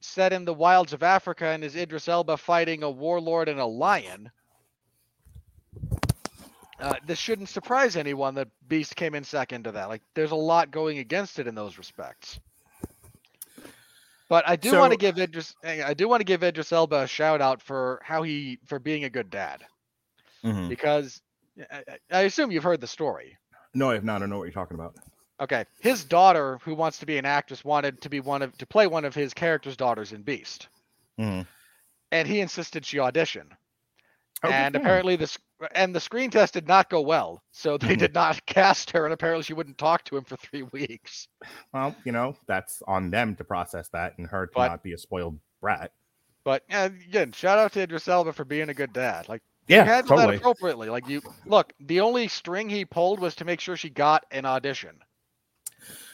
set 0.00 0.32
in 0.32 0.44
the 0.44 0.54
wilds 0.54 0.92
of 0.92 1.02
Africa 1.02 1.46
and 1.46 1.62
is 1.62 1.76
Idris 1.76 2.08
Elba 2.08 2.36
fighting 2.36 2.82
a 2.82 2.90
warlord 2.90 3.48
and 3.48 3.60
a 3.60 3.66
lion. 3.66 4.30
Uh, 6.80 6.94
this 7.06 7.18
shouldn't 7.18 7.48
surprise 7.48 7.96
anyone 7.96 8.36
that 8.36 8.48
Beast 8.68 8.94
came 8.94 9.14
in 9.14 9.24
second 9.24 9.64
to 9.64 9.72
that. 9.72 9.88
Like, 9.88 10.02
there's 10.14 10.30
a 10.30 10.36
lot 10.36 10.70
going 10.70 10.98
against 10.98 11.38
it 11.40 11.48
in 11.48 11.54
those 11.54 11.76
respects. 11.76 12.38
But 14.28 14.46
I 14.48 14.56
do 14.56 14.70
want 14.78 14.92
to 14.92 14.98
give 14.98 15.18
Idris, 15.18 15.54
I 15.64 15.94
do 15.94 16.06
want 16.08 16.20
to 16.20 16.24
give 16.24 16.42
Idris 16.44 16.72
Elba 16.72 17.02
a 17.02 17.06
shout 17.06 17.40
out 17.40 17.62
for 17.62 18.00
how 18.04 18.22
he 18.22 18.58
for 18.66 18.78
being 18.78 19.04
a 19.04 19.10
good 19.10 19.30
dad 19.30 19.62
because 20.68 21.20
I, 21.72 21.82
I- 22.10 22.20
assume 22.22 22.50
you've 22.50 22.62
heard 22.64 22.80
the 22.80 22.86
story. 22.86 23.36
No, 23.74 23.90
I 23.90 23.94
have 23.94 24.04
not. 24.04 24.16
I 24.16 24.18
don't 24.20 24.30
know 24.30 24.38
what 24.38 24.44
you're 24.44 24.52
talking 24.52 24.74
about. 24.76 24.96
Okay, 25.40 25.64
his 25.80 26.04
daughter, 26.04 26.58
who 26.62 26.74
wants 26.74 26.98
to 26.98 27.06
be 27.06 27.16
an 27.16 27.24
actress, 27.24 27.64
wanted 27.64 28.00
to 28.02 28.08
be 28.10 28.20
one 28.20 28.42
of 28.42 28.56
to 28.58 28.66
play 28.66 28.86
one 28.86 29.04
of 29.04 29.14
his 29.14 29.32
character's 29.32 29.76
daughters 29.76 30.12
in 30.12 30.22
Beast, 30.22 30.68
Mhm. 31.18 31.46
and 32.12 32.28
he 32.28 32.40
insisted 32.40 32.84
she 32.84 32.98
audition. 32.98 33.48
Oh, 34.42 34.48
and 34.50 34.74
apparently 34.76 35.16
the 35.16 35.26
sc- 35.26 35.40
and 35.72 35.94
the 35.94 36.00
screen 36.00 36.30
test 36.30 36.54
did 36.54 36.68
not 36.68 36.88
go 36.90 37.00
well, 37.00 37.42
so 37.52 37.76
they 37.78 37.94
Mhm. 37.94 37.98
did 37.98 38.14
not 38.14 38.44
cast 38.46 38.90
her, 38.92 39.04
and 39.04 39.12
apparently 39.12 39.42
she 39.42 39.54
wouldn't 39.54 39.78
talk 39.78 40.04
to 40.04 40.16
him 40.16 40.24
for 40.24 40.36
three 40.36 40.62
weeks. 40.72 41.28
Well, 41.72 41.94
you 42.04 42.12
know, 42.12 42.36
that's 42.46 42.82
on 42.86 43.10
them 43.10 43.34
to 43.36 43.44
process 43.44 43.88
that 43.90 44.16
and 44.18 44.26
her 44.28 44.46
to 44.46 44.52
But- 44.54 44.68
not 44.68 44.82
be 44.82 44.92
a 44.92 44.98
spoiled 44.98 45.38
brat. 45.60 45.92
But 46.44 46.64
again, 46.70 47.32
shout 47.32 47.58
out 47.58 47.72
to 47.72 47.82
Idris 47.82 48.08
Elba 48.08 48.32
for 48.32 48.44
being 48.44 48.70
a 48.70 48.74
good 48.74 48.92
dad. 48.94 49.28
Like 49.28 49.42
Yeah, 49.66 49.82
he 49.84 49.90
handled 49.90 50.18
totally. 50.18 50.36
that 50.36 50.40
appropriately. 50.40 50.88
Like 50.88 51.06
you 51.06 51.20
look, 51.44 51.74
the 51.80 52.00
only 52.00 52.26
string 52.28 52.70
he 52.70 52.86
pulled 52.86 53.20
was 53.20 53.34
to 53.36 53.44
make 53.44 53.60
sure 53.60 53.76
she 53.76 53.90
got 53.90 54.24
an 54.30 54.46
audition. 54.46 54.98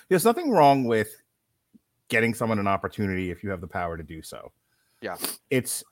There's 0.09 0.25
nothing 0.25 0.51
wrong 0.51 0.85
with 0.85 1.09
getting 2.09 2.35
someone 2.35 2.59
an 2.59 2.67
opportunity 2.67 3.31
if 3.31 3.45
you 3.45 3.51
have 3.51 3.61
the 3.61 3.69
power 3.69 3.97
to 3.97 4.03
do 4.03 4.23
so. 4.23 4.51
Yeah. 5.01 5.17
It's 5.51 5.85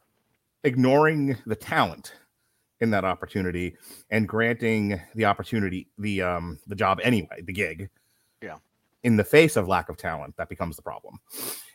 ignoring 0.64 1.36
the 1.46 1.56
talent 1.56 2.14
in 2.82 2.90
that 2.90 3.04
opportunity 3.04 3.76
and 4.10 4.28
granting 4.28 5.00
the 5.14 5.24
opportunity 5.24 5.86
the 5.98 6.20
um 6.20 6.58
the 6.66 6.74
job 6.74 7.00
anyway, 7.02 7.40
the 7.42 7.52
gig. 7.52 7.88
Yeah. 8.42 8.56
In 9.04 9.16
the 9.16 9.24
face 9.24 9.56
of 9.56 9.68
lack 9.68 9.88
of 9.88 9.96
talent, 9.96 10.36
that 10.36 10.48
becomes 10.48 10.76
the 10.76 10.82
problem. 10.82 11.18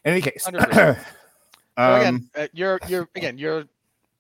In 0.06 0.12
any 0.12 0.22
case, 0.22 0.46
100%. 0.48 1.04
So 1.80 1.94
again, 1.94 2.16
um, 2.16 2.30
uh, 2.36 2.48
you're 2.54 2.80
you're 2.88 3.08
again 3.16 3.38
you're 3.38 3.66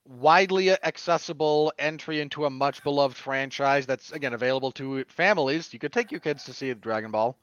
widely 0.06 0.70
accessible 0.70 1.74
entry 1.80 2.22
into 2.22 2.46
a 2.46 2.50
much 2.52 2.84
beloved 2.84 3.18
franchise 3.18 3.88
that's 3.88 4.12
again 4.12 4.36
available 4.36 4.72
to 4.74 5.04
families. 5.06 5.74
You 5.74 5.80
could 5.80 5.92
take 5.92 6.12
your 6.12 6.20
kids 6.20 6.44
to 6.44 6.54
see 6.54 6.72
Dragon 6.76 7.10
Ball. 7.10 7.36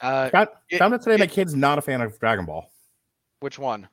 Uh, 0.00 0.30
found, 0.30 0.48
it- 0.70 0.78
found 0.78 0.94
out 0.94 1.02
today 1.02 1.16
my 1.16 1.26
kid's 1.26 1.56
not 1.56 1.78
a 1.78 1.82
fan 1.82 2.00
of 2.00 2.16
Dragon 2.20 2.44
Ball. 2.46 2.70
which 3.40 3.58
one? 3.58 3.88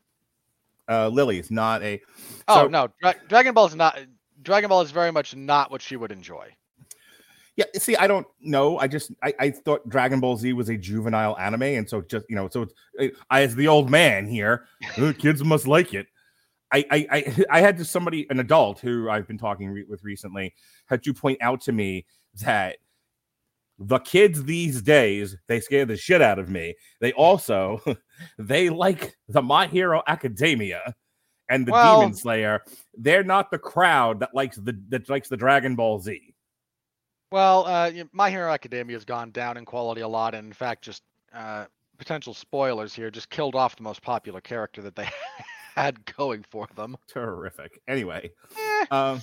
Uh 0.92 1.08
Lily's 1.10 1.50
not 1.50 1.82
a 1.84 2.02
Oh 2.48 2.64
So- 2.64 2.68
no, 2.68 2.88
Dra- 3.02 3.16
Dragon 3.30 3.54
Ball 3.54 3.68
is 3.68 3.76
not. 3.76 3.98
Dragon 4.42 4.70
Ball 4.70 4.82
is 4.82 4.92
very 4.92 5.12
much 5.12 5.36
not 5.36 5.72
what 5.72 5.82
she 5.82 5.96
would 5.96 6.12
enjoy. 6.12 6.50
Yeah, 7.58 7.66
see, 7.76 7.96
I 7.98 8.08
don't 8.08 8.26
know. 8.40 8.78
I 8.80 8.88
just 8.88 9.12
I, 9.22 9.34
I 9.40 9.50
thought 9.52 9.88
Dragon 9.88 10.20
Ball 10.20 10.38
Z 10.38 10.54
was 10.54 10.70
a 10.70 10.78
juvenile 10.78 11.38
anime, 11.38 11.64
and 11.64 11.88
so 11.90 12.02
just 12.02 12.26
you 12.30 12.36
know, 12.36 12.48
so 12.50 12.64
it's, 12.98 13.18
I 13.30 13.42
as 13.44 13.56
the 13.56 13.68
old 13.68 13.90
man 13.90 14.26
here, 14.26 14.66
"Uh, 14.98 15.14
kids 15.18 15.44
must 15.44 15.68
like 15.68 15.94
it. 15.94 16.08
I, 16.74 16.86
I, 16.90 17.08
I, 17.12 17.46
I 17.50 17.60
had 17.62 17.78
to 17.80 17.86
somebody, 17.86 18.26
an 18.30 18.40
adult 18.40 18.80
who 18.80 19.10
I've 19.10 19.28
been 19.28 19.38
talking 19.38 19.70
re- 19.72 19.84
with 19.88 20.06
recently, 20.06 20.54
had 20.88 21.04
to 21.04 21.14
point 21.14 21.40
out 21.42 21.60
to 21.62 21.74
me 21.74 22.06
that 22.46 22.78
the 23.84 24.00
kids 24.00 24.44
these 24.44 24.82
days 24.82 25.36
they 25.48 25.60
scare 25.60 25.86
the 25.86 25.98
shit 25.98 26.22
out 26.22 26.38
of 26.40 26.50
me. 26.50 26.76
They 27.00 27.12
also 27.14 27.82
they 28.38 28.70
like 28.70 29.16
the 29.28 29.42
My 29.42 29.68
Hero 29.68 30.02
Academia 30.08 30.94
and 31.50 31.66
the 31.66 31.72
Well- 31.72 32.02
Demon 32.02 32.14
Slayer. 32.16 32.62
They're 32.96 33.24
not 33.24 33.50
the 33.52 33.58
crowd 33.60 34.20
that 34.20 34.30
likes 34.34 34.58
the 34.58 34.80
that 34.90 35.10
likes 35.10 35.30
the 35.30 35.38
Dragon 35.38 35.76
Ball 35.76 36.00
Z. 36.00 36.36
Well, 37.32 37.66
uh, 37.66 37.92
My 38.12 38.30
Hero 38.30 38.52
Academia 38.52 38.96
has 38.96 39.06
gone 39.06 39.32
down 39.32 39.56
in 39.58 39.64
quality 39.66 40.02
a 40.02 40.08
lot, 40.08 40.36
and 40.36 40.48
in 40.48 40.54
fact, 40.54 40.84
just 40.84 41.02
uh, 41.34 41.66
potential 41.98 42.34
spoilers 42.34 42.94
here, 42.94 43.10
just 43.10 43.30
killed 43.30 43.56
off 43.56 43.76
the 43.78 43.84
most 43.84 44.02
popular 44.02 44.42
character 44.42 44.82
that 44.82 44.96
they 44.98 45.08
had 45.76 46.04
going 46.18 46.44
for 46.50 46.68
them. 46.76 46.98
Terrific. 47.08 47.80
Anyway, 47.88 48.30
Eh, 48.58 48.86
um, 48.92 49.22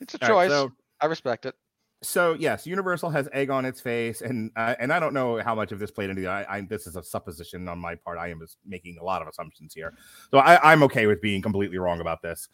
it's 0.00 0.14
a 0.14 0.24
all 0.30 0.34
right, 0.38 0.48
choice. 0.48 0.50
so 0.50 0.72
I 1.02 1.06
respect 1.06 1.44
it. 1.44 1.54
So 2.02 2.34
yes, 2.38 2.66
Universal 2.66 3.10
has 3.10 3.28
egg 3.32 3.50
on 3.50 3.64
its 3.64 3.80
face, 3.80 4.20
and 4.20 4.50
uh, 4.56 4.74
and 4.78 4.92
I 4.92 5.00
don't 5.00 5.14
know 5.14 5.38
how 5.42 5.54
much 5.54 5.72
of 5.72 5.78
this 5.78 5.90
played 5.90 6.10
into 6.10 6.22
the. 6.22 6.28
I, 6.28 6.56
I 6.56 6.60
this 6.62 6.86
is 6.86 6.96
a 6.96 7.02
supposition 7.02 7.68
on 7.68 7.78
my 7.78 7.94
part. 7.94 8.18
I 8.18 8.28
am 8.28 8.40
making 8.66 8.98
a 9.00 9.04
lot 9.04 9.22
of 9.22 9.28
assumptions 9.28 9.72
here, 9.74 9.94
so 10.30 10.38
I, 10.38 10.72
I'm 10.72 10.82
okay 10.84 11.06
with 11.06 11.20
being 11.20 11.42
completely 11.42 11.78
wrong 11.78 12.00
about 12.00 12.22
this, 12.22 12.48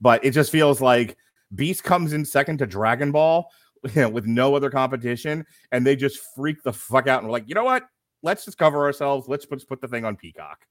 but 0.00 0.24
it 0.24 0.30
just 0.30 0.50
feels 0.50 0.80
like 0.80 1.16
Beast 1.54 1.84
comes 1.84 2.12
in 2.12 2.24
second 2.24 2.58
to 2.58 2.66
Dragon 2.66 3.12
Ball, 3.12 3.50
you 3.84 3.90
know, 4.02 4.08
with 4.08 4.26
no 4.26 4.54
other 4.54 4.70
competition, 4.70 5.44
and 5.72 5.86
they 5.86 5.96
just 5.96 6.18
freak 6.34 6.62
the 6.62 6.72
fuck 6.72 7.06
out 7.06 7.20
and 7.20 7.28
we're 7.28 7.32
like, 7.32 7.48
you 7.48 7.54
know 7.54 7.64
what? 7.64 7.84
Let's 8.22 8.44
just 8.44 8.58
cover 8.58 8.84
ourselves. 8.84 9.28
Let's 9.28 9.46
put, 9.46 9.66
put 9.68 9.80
the 9.80 9.88
thing 9.88 10.04
on 10.04 10.16
Peacock. 10.16 10.66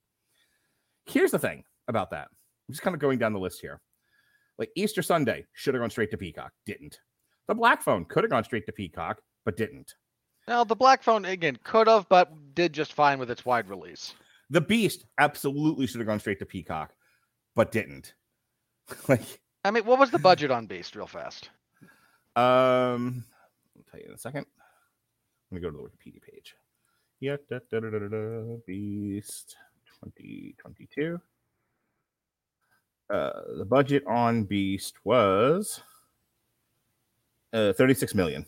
Here's 1.05 1.32
the 1.32 1.39
thing 1.39 1.63
about 1.88 2.11
that. 2.11 2.28
I'm 2.67 2.73
just 2.73 2.82
kind 2.82 2.95
of 2.95 2.99
going 2.99 3.19
down 3.19 3.34
the 3.34 3.39
list 3.39 3.61
here. 3.61 3.80
Like 4.57 4.71
Easter 4.76 5.01
Sunday 5.01 5.45
should 5.53 5.73
have 5.73 5.82
gone 5.82 5.89
straight 5.89 6.11
to 6.11 6.17
Peacock, 6.17 6.51
didn't. 6.65 6.99
The 7.47 7.55
Black 7.55 7.81
Phone 7.81 8.05
could 8.05 8.23
have 8.23 8.31
gone 8.31 8.43
straight 8.43 8.65
to 8.65 8.71
Peacock, 8.71 9.21
but 9.43 9.57
didn't. 9.57 9.95
Now, 10.47 10.63
the 10.63 10.75
Black 10.75 11.03
Phone 11.03 11.25
again 11.25 11.57
could 11.63 11.87
have, 11.87 12.07
but 12.09 12.31
did 12.53 12.73
just 12.73 12.93
fine 12.93 13.19
with 13.19 13.31
its 13.31 13.45
wide 13.45 13.69
release. 13.69 14.13
The 14.49 14.61
Beast 14.61 15.05
absolutely 15.17 15.87
should 15.87 15.99
have 15.99 16.07
gone 16.07 16.19
straight 16.19 16.39
to 16.39 16.45
Peacock, 16.45 16.93
but 17.55 17.71
didn't. 17.71 18.13
like, 19.07 19.41
I 19.63 19.71
mean, 19.71 19.85
what 19.85 19.99
was 19.99 20.11
the 20.11 20.19
budget 20.29 20.51
on 20.51 20.67
Beast, 20.67 20.95
real 20.95 21.07
fast? 21.07 21.49
um, 22.35 23.23
I'll 23.75 23.83
tell 23.89 23.99
you 23.99 24.07
in 24.07 24.13
a 24.13 24.17
second. 24.17 24.45
Let 25.51 25.55
me 25.55 25.61
go 25.61 25.71
to 25.71 25.77
the 25.77 25.83
Wikipedia 25.83 26.21
page. 26.21 26.55
Yeah, 27.19 27.37
da, 27.49 27.59
da, 27.71 27.79
da, 27.79 27.89
da, 27.89 27.99
da, 27.99 28.07
da, 28.07 28.55
Beast 28.67 29.55
2022. 30.03 31.19
Uh, 33.09 33.31
the 33.57 33.65
budget 33.65 34.03
on 34.07 34.43
Beast 34.43 34.95
was 35.03 35.81
uh, 37.55 37.73
36 37.73 38.13
million. 38.13 38.45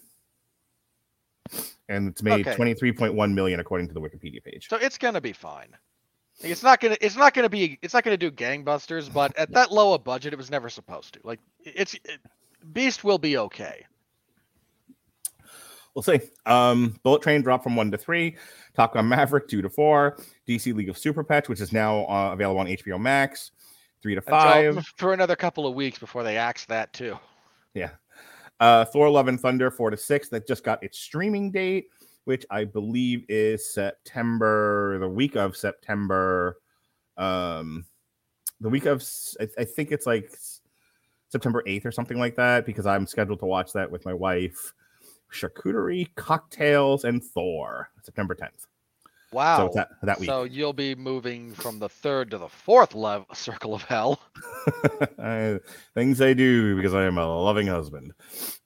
And 1.89 2.09
it's 2.09 2.21
made 2.21 2.45
Okay. 2.45 2.55
23.1 2.57 3.33
million 3.33 3.59
according 3.61 3.87
to 3.87 3.93
the 3.93 4.01
Wikipedia 4.01 4.43
page. 4.43 4.67
So 4.69 4.75
it's 4.77 4.97
gonna 4.97 5.21
be 5.21 5.31
fine. 5.31 5.69
It's 6.41 6.61
not 6.61 6.81
gonna. 6.81 6.97
It's 6.99 7.15
not 7.15 7.33
gonna 7.33 7.49
be. 7.49 7.79
It's 7.81 7.93
not 7.93 8.03
gonna 8.03 8.17
do 8.17 8.29
gangbusters. 8.29 9.11
But 9.11 9.35
at 9.37 9.51
that 9.53 9.71
low 9.71 9.93
a 9.93 9.99
budget, 9.99 10.33
it 10.33 10.35
was 10.35 10.51
never 10.51 10.69
supposed 10.69 11.13
to. 11.13 11.21
Like 11.23 11.39
it's 11.63 11.93
it, 11.95 12.19
Beast 12.73 13.03
will 13.05 13.17
be 13.17 13.37
okay. 13.37 13.85
We'll 15.95 16.03
see. 16.03 16.19
Um, 16.45 16.99
Bullet 17.01 17.23
Train 17.23 17.41
dropped 17.41 17.63
from 17.63 17.75
one 17.75 17.89
to 17.89 17.97
three. 17.97 18.35
Top 18.75 18.93
Gun 18.93 19.07
Maverick 19.07 19.47
two 19.47 19.61
to 19.63 19.69
four. 19.69 20.17
DC 20.47 20.75
League 20.75 20.89
of 20.89 20.97
Super 20.97 21.23
Pets, 21.23 21.49
which 21.49 21.59
is 21.61 21.71
now 21.73 22.05
uh, 22.05 22.33
available 22.33 22.59
on 22.59 22.67
HBO 22.67 22.99
Max, 23.01 23.51
three 24.03 24.13
to 24.13 24.19
Until- 24.21 24.73
five. 24.75 24.85
for 24.97 25.13
another 25.13 25.35
couple 25.35 25.65
of 25.65 25.73
weeks 25.73 25.97
before 25.97 26.23
they 26.23 26.37
axe 26.37 26.65
that 26.65 26.93
too. 26.93 27.17
Yeah. 27.73 27.91
Uh, 28.59 28.85
Thor: 28.85 29.09
Love 29.09 29.27
and 29.27 29.39
Thunder 29.39 29.69
four 29.69 29.89
to 29.89 29.97
six. 29.97 30.29
That 30.29 30.47
just 30.47 30.63
got 30.63 30.83
its 30.83 30.99
streaming 30.99 31.51
date, 31.51 31.87
which 32.25 32.45
I 32.49 32.63
believe 32.63 33.25
is 33.29 33.71
September, 33.73 34.97
the 34.99 35.07
week 35.07 35.35
of 35.35 35.55
September. 35.55 36.57
Um, 37.17 37.85
the 38.59 38.69
week 38.69 38.85
of 38.85 39.03
I 39.59 39.63
think 39.63 39.91
it's 39.91 40.05
like 40.05 40.31
September 41.29 41.63
eighth 41.65 41.85
or 41.85 41.91
something 41.91 42.17
like 42.17 42.35
that 42.35 42.65
because 42.65 42.85
I'm 42.85 43.05
scheduled 43.05 43.39
to 43.39 43.45
watch 43.45 43.73
that 43.73 43.91
with 43.91 44.05
my 44.05 44.13
wife. 44.13 44.73
Charcuterie, 45.31 46.07
cocktails, 46.15 47.03
and 47.03 47.23
Thor. 47.23 47.89
September 48.01 48.33
tenth. 48.33 48.65
Wow. 49.31 49.67
So 49.67 49.73
that 49.75 49.89
that 50.03 50.19
week. 50.19 50.29
So 50.29 50.43
you'll 50.43 50.73
be 50.73 50.95
moving 50.95 51.53
from 51.53 51.79
the 51.79 51.89
third 51.89 52.31
to 52.31 52.37
the 52.37 52.47
fourth 52.47 52.95
level 52.95 53.27
circle 53.33 53.73
of 53.73 53.83
hell. 53.83 54.19
Uh, 55.17 55.57
things 55.93 56.21
I 56.21 56.33
do 56.33 56.75
because 56.75 56.93
I 56.93 57.03
am 57.03 57.17
a 57.17 57.25
loving 57.25 57.67
husband. 57.67 58.13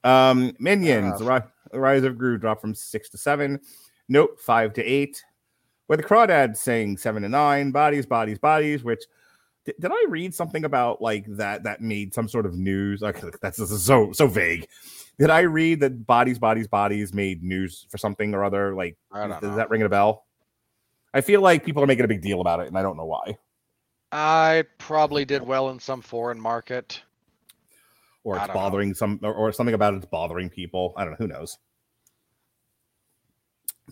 Um, 0.04 0.52
Minions, 0.60 1.20
the, 1.20 1.26
Ri- 1.26 1.80
Rise 1.80 2.04
of 2.04 2.18
Gru 2.18 2.38
dropped 2.38 2.62
from 2.62 2.76
six 2.76 3.10
to 3.12 3.18
seven. 3.18 3.60
Nope, 4.10 4.40
five 4.40 4.74
to 4.74 4.84
eight. 4.84 5.24
Where 5.88 5.98
the 5.98 6.04
Crawdads 6.04 6.58
Sing 6.58 6.98
seven 6.98 7.24
to 7.24 7.30
nine. 7.30 7.72
Bodies, 7.72 8.06
bodies, 8.06 8.38
bodies. 8.38 8.84
Which 8.84 9.04
did, 9.66 9.76
did 9.80 9.92
I 9.92 10.06
read 10.10 10.34
something 10.36 10.66
about 10.66 11.02
like 11.02 11.26
that? 11.38 11.64
That 11.64 11.82
made 11.82 12.14
some 12.14 12.28
sort 12.28 12.46
of 12.46 12.58
news. 12.58 13.02
Like 13.04 13.22
that's 13.42 13.58
this 13.58 13.72
is 13.72 13.84
so 13.84 14.12
so 14.12 14.28
vague. 14.28 14.68
Did 15.18 15.30
I 15.30 15.42
read 15.42 15.80
that 15.82 16.06
bodies, 16.06 16.40
bodies, 16.40 16.68
bodies 16.68 17.14
made 17.14 17.44
news 17.44 17.86
for 17.90 17.98
something 17.98 18.34
or 18.34 18.44
other? 18.44 18.76
Like, 18.76 18.98
does 19.14 19.42
know. 19.42 19.56
that 19.56 19.70
ring 19.70 19.84
a 19.84 19.90
bell? 19.90 20.26
I 21.14 21.22
feel 21.22 21.42
like 21.42 21.66
people 21.66 21.84
are 21.84 21.88
making 21.88 22.06
a 22.06 22.08
big 22.08 22.22
deal 22.22 22.42
about 22.42 22.60
it, 22.62 22.68
and 22.68 22.78
I 22.78 22.82
don't 22.82 22.98
know 22.98 23.06
why. 23.06 23.38
I 24.12 24.66
probably 24.78 25.26
did 25.26 25.42
well 25.42 25.70
in 25.70 25.80
some 25.80 26.02
foreign 26.02 26.40
market. 26.40 27.02
or 28.24 28.36
it's 28.36 28.48
don't 28.48 28.56
know. 28.56 28.62
bothering 28.62 28.94
some 28.94 29.20
or, 29.24 29.34
or 29.34 29.52
something 29.52 29.74
about 29.74 29.94
it's 29.94 30.06
bothering 30.06 30.50
people. 30.50 30.94
I 30.98 31.04
don't 31.04 31.12
know. 31.12 31.18
Who 31.18 31.28
knows? 31.28 31.58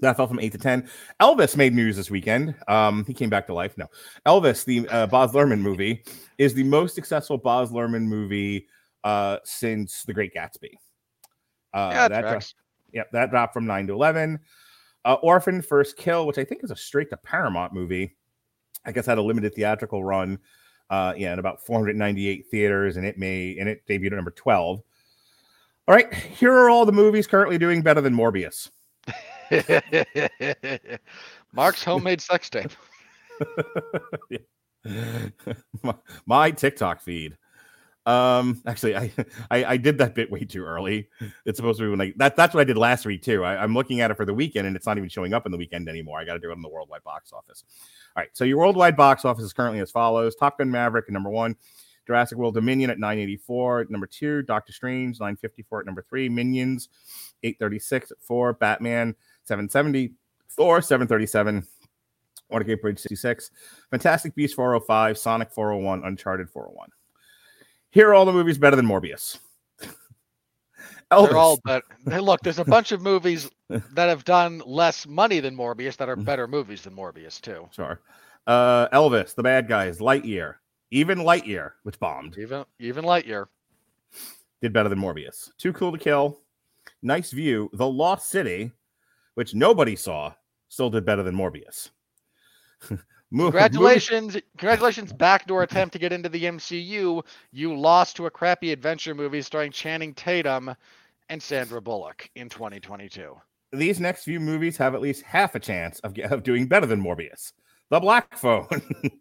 That 0.01 0.15
fell 0.15 0.27
from 0.27 0.39
eight 0.39 0.53
to 0.53 0.57
ten. 0.57 0.89
Elvis 1.19 1.57
made 1.57 1.73
news 1.73 1.97
this 1.97 2.09
weekend. 2.09 2.55
Um, 2.67 3.03
he 3.05 3.13
came 3.13 3.29
back 3.29 3.47
to 3.47 3.53
life. 3.53 3.77
No, 3.77 3.87
Elvis, 4.25 4.63
the 4.63 4.87
uh, 4.89 5.07
Baz 5.07 5.31
Luhrmann 5.31 5.59
movie, 5.59 6.03
is 6.37 6.53
the 6.53 6.63
most 6.63 6.95
successful 6.95 7.37
Baz 7.37 7.71
Luhrmann 7.71 8.03
movie 8.03 8.67
uh, 9.03 9.37
since 9.43 10.03
The 10.03 10.13
Great 10.13 10.33
Gatsby. 10.33 10.71
Uh, 11.73 11.91
yeah, 11.93 12.07
that 12.07 12.21
tracks. 12.21 12.53
Yep, 12.93 13.11
that 13.11 13.29
dropped 13.29 13.53
from 13.53 13.65
nine 13.65 13.87
to 13.87 13.93
eleven. 13.93 14.39
Uh, 15.05 15.15
Orphan 15.21 15.61
First 15.61 15.97
Kill, 15.97 16.27
which 16.27 16.37
I 16.37 16.43
think 16.43 16.63
is 16.63 16.71
a 16.71 16.75
straight 16.75 17.09
to 17.09 17.17
Paramount 17.17 17.73
movie, 17.73 18.15
I 18.85 18.91
guess 18.91 19.05
had 19.05 19.17
a 19.17 19.21
limited 19.21 19.55
theatrical 19.55 20.03
run. 20.03 20.39
Uh, 20.89 21.13
yeah, 21.15 21.33
in 21.33 21.39
about 21.39 21.63
498 21.65 22.47
theaters, 22.49 22.97
and 22.97 23.05
it 23.05 23.17
may 23.17 23.57
and 23.59 23.69
it 23.69 23.83
debuted 23.87 24.07
at 24.07 24.13
number 24.13 24.31
12. 24.31 24.81
All 25.87 25.95
right, 25.95 26.13
here 26.13 26.53
are 26.53 26.69
all 26.69 26.85
the 26.85 26.91
movies 26.91 27.27
currently 27.27 27.57
doing 27.57 27.81
better 27.81 28.01
than 28.01 28.13
Morbius. 28.13 28.69
Mark's 31.53 31.83
homemade 31.83 32.21
sex 32.21 32.49
tape. 32.49 32.71
my, 35.83 35.95
my 36.25 36.51
TikTok 36.51 37.01
feed. 37.01 37.37
Um, 38.09 38.59
actually, 38.65 38.95
I, 38.95 39.11
I 39.51 39.65
I 39.65 39.77
did 39.77 39.99
that 39.99 40.15
bit 40.15 40.31
way 40.31 40.43
too 40.43 40.65
early. 40.65 41.09
It's 41.45 41.57
supposed 41.57 41.77
to 41.77 41.85
be 41.85 41.89
when 41.91 42.01
I 42.01 42.13
that 42.17 42.35
that's 42.35 42.55
what 42.55 42.61
I 42.61 42.63
did 42.63 42.77
last 42.77 43.05
week 43.05 43.21
too. 43.21 43.43
I, 43.43 43.61
I'm 43.61 43.75
looking 43.75 44.01
at 44.01 44.09
it 44.09 44.15
for 44.15 44.25
the 44.25 44.33
weekend, 44.33 44.65
and 44.65 44.75
it's 44.75 44.87
not 44.87 44.97
even 44.97 45.09
showing 45.09 45.33
up 45.33 45.45
in 45.45 45.51
the 45.51 45.57
weekend 45.57 45.87
anymore. 45.87 46.19
I 46.19 46.25
got 46.25 46.33
to 46.33 46.39
do 46.39 46.49
it 46.49 46.53
on 46.53 46.63
the 46.63 46.69
worldwide 46.69 47.03
box 47.03 47.31
office. 47.31 47.63
All 48.15 48.21
right, 48.21 48.29
so 48.33 48.45
your 48.45 48.57
worldwide 48.57 48.97
box 48.97 49.25
office 49.25 49.43
is 49.43 49.53
currently 49.53 49.79
as 49.79 49.91
follows: 49.91 50.35
Top 50.35 50.57
Gun 50.57 50.71
Maverick 50.71 51.05
at 51.07 51.13
number 51.13 51.29
one, 51.29 51.55
Jurassic 52.07 52.39
World 52.39 52.55
Dominion 52.55 52.89
at 52.89 52.97
984 52.97 53.81
at 53.81 53.91
number 53.91 54.07
two, 54.07 54.41
Doctor 54.41 54.73
Strange 54.73 55.19
954 55.19 55.81
at 55.81 55.85
number 55.85 56.01
three, 56.01 56.29
Minions 56.29 56.89
836 57.43 58.11
at 58.11 58.17
four, 58.21 58.53
Batman 58.53 59.15
770, 59.43 60.13
Thor 60.49 60.81
737. 60.81 61.65
Watergate 62.49 62.81
Bridge 62.81 62.97
66, 62.97 63.51
Fantastic 63.91 64.33
Beast 64.33 64.55
405, 64.55 65.19
Sonic 65.19 65.51
401, 65.51 66.03
Uncharted 66.03 66.49
401. 66.49 66.89
Here 67.91 68.09
are 68.09 68.13
all 68.13 68.25
the 68.25 68.33
movies 68.33 68.57
better 68.57 68.75
than 68.75 68.85
Morbius. 68.85 69.39
Elvis. 71.11 71.29
They're 71.29 71.37
all 71.37 71.59
but 71.63 71.83
hey, 72.07 72.19
look, 72.19 72.41
there's 72.41 72.59
a 72.59 72.65
bunch 72.75 72.91
of 72.91 73.01
movies 73.01 73.49
that 73.69 74.09
have 74.09 74.23
done 74.25 74.61
less 74.65 75.07
money 75.07 75.39
than 75.39 75.55
Morbius 75.55 75.97
that 75.97 76.09
are 76.09 76.15
better 76.15 76.47
movies 76.47 76.83
than 76.83 76.95
Morbius 76.95 77.41
too. 77.41 77.67
Sure. 77.71 77.99
Uh, 78.47 78.87
Elvis, 78.89 79.35
the 79.35 79.43
bad 79.43 79.67
guys, 79.67 79.99
Lightyear, 79.99 80.55
even 80.91 81.19
Lightyear, 81.19 81.71
which 81.83 81.99
bombed, 81.99 82.37
Even 82.37 82.65
even 82.79 83.05
Lightyear. 83.05 83.47
did 84.61 84.73
better 84.73 84.89
than 84.89 84.99
Morbius. 84.99 85.51
Too 85.57 85.73
Cool 85.73 85.91
to 85.91 85.97
Kill, 85.97 86.39
Nice 87.01 87.31
View, 87.31 87.69
The 87.73 87.87
Lost 87.87 88.29
City, 88.29 88.71
which 89.35 89.53
nobody 89.53 89.95
saw, 89.95 90.33
still 90.69 90.89
did 90.89 91.05
better 91.05 91.23
than 91.23 91.35
Morbius. 91.35 91.89
Congratulations, 93.31 94.37
congratulations, 94.57 95.13
backdoor 95.13 95.61
attempt 95.63 95.93
to 95.93 95.99
get 95.99 96.11
into 96.11 96.29
the 96.29 96.45
MCU. 96.45 97.23
You 97.51 97.77
lost 97.77 98.15
to 98.15 98.25
a 98.25 98.31
crappy 98.31 98.71
adventure 98.71 99.13
movie 99.13 99.41
starring 99.43 99.71
Channing 99.71 100.15
Tatum 100.15 100.75
and 101.29 101.41
Sandra 101.41 101.81
Bullock 101.81 102.29
in 102.35 102.49
2022. 102.49 103.35
these 103.71 103.99
next 103.99 104.23
few 104.23 104.39
movies 104.39 104.77
have 104.77 104.95
at 104.95 105.01
least 105.01 105.21
half 105.21 105.53
a 105.53 105.59
chance 105.59 105.99
of, 105.99 106.17
of 106.31 106.41
doing 106.41 106.67
better 106.67 106.87
than 106.87 107.03
Morbius. 107.03 107.53
The 107.89 107.99
Black 107.99 108.35
Phone, 108.35 108.67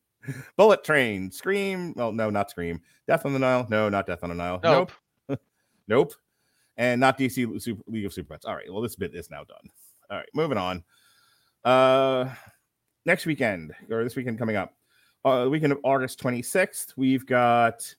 Bullet 0.56 0.84
Train, 0.84 1.30
Scream. 1.30 1.92
Well, 1.94 2.12
no, 2.12 2.30
not 2.30 2.50
Scream. 2.50 2.80
Death 3.06 3.26
on 3.26 3.34
the 3.34 3.38
Nile. 3.38 3.66
No, 3.68 3.88
not 3.88 4.06
Death 4.06 4.22
on 4.22 4.30
the 4.30 4.34
Nile. 4.34 4.60
Nope. 4.62 4.92
Nope. 5.28 5.40
nope. 5.88 6.14
And 6.76 7.00
not 7.00 7.18
DC 7.18 7.60
Super, 7.60 7.82
League 7.86 8.06
of 8.06 8.12
Super 8.12 8.34
Pets. 8.34 8.44
All 8.44 8.54
right. 8.54 8.70
Well, 8.70 8.82
this 8.82 8.96
bit 8.96 9.14
is 9.14 9.30
now 9.30 9.44
done. 9.44 9.70
All 10.10 10.18
right. 10.18 10.28
Moving 10.34 10.58
on. 10.58 10.84
Uh, 11.64 12.30
next 13.04 13.26
weekend 13.26 13.72
or 13.90 14.04
this 14.04 14.16
weekend 14.16 14.38
coming 14.38 14.56
up, 14.56 14.74
uh, 15.24 15.44
the 15.44 15.50
weekend 15.50 15.72
of 15.72 15.78
August 15.82 16.20
26th, 16.22 16.94
we've 16.96 17.26
got 17.26 17.94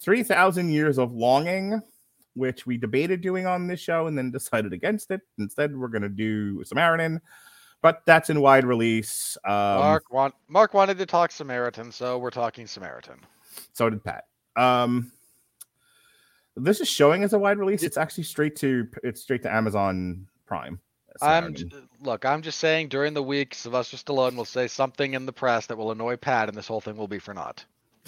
3,000 0.00 0.70
Years 0.70 0.98
of 0.98 1.12
Longing, 1.12 1.82
which 2.34 2.66
we 2.66 2.76
debated 2.76 3.20
doing 3.20 3.46
on 3.46 3.66
this 3.66 3.80
show 3.80 4.06
and 4.06 4.16
then 4.16 4.30
decided 4.30 4.72
against 4.72 5.10
it. 5.10 5.20
Instead, 5.38 5.76
we're 5.76 5.88
going 5.88 6.02
to 6.02 6.08
do 6.08 6.62
Samaritan, 6.64 7.20
but 7.82 8.02
that's 8.06 8.30
in 8.30 8.40
wide 8.40 8.64
release. 8.64 9.36
Um, 9.44 9.52
Mark 9.52 10.12
want 10.12 10.34
Mark 10.48 10.74
wanted 10.74 10.98
to 10.98 11.06
talk 11.06 11.30
Samaritan, 11.30 11.92
so 11.92 12.18
we're 12.18 12.30
talking 12.30 12.66
Samaritan. 12.66 13.20
So 13.72 13.90
did 13.90 14.02
Pat. 14.04 14.24
Um, 14.56 15.12
this 16.56 16.80
is 16.80 16.88
showing 16.88 17.22
as 17.24 17.32
a 17.32 17.38
wide 17.38 17.58
release. 17.58 17.82
It's 17.82 17.96
actually 17.96 18.24
straight 18.24 18.56
to 18.56 18.88
it's 19.02 19.20
straight 19.20 19.42
to 19.42 19.52
Amazon 19.52 20.26
Prime. 20.46 20.80
I'm 21.20 21.54
j- 21.54 21.68
look. 22.00 22.24
I'm 22.24 22.42
just 22.42 22.58
saying. 22.58 22.88
During 22.88 23.14
the 23.14 23.22
week, 23.22 23.54
Sylvester 23.54 23.96
Stallone 23.96 24.36
will 24.36 24.44
say 24.44 24.68
something 24.68 25.14
in 25.14 25.26
the 25.26 25.32
press 25.32 25.66
that 25.66 25.76
will 25.76 25.90
annoy 25.90 26.16
Pat, 26.16 26.48
and 26.48 26.56
this 26.56 26.66
whole 26.66 26.80
thing 26.80 26.96
will 26.96 27.08
be 27.08 27.18
for 27.18 27.34
naught. 27.34 27.64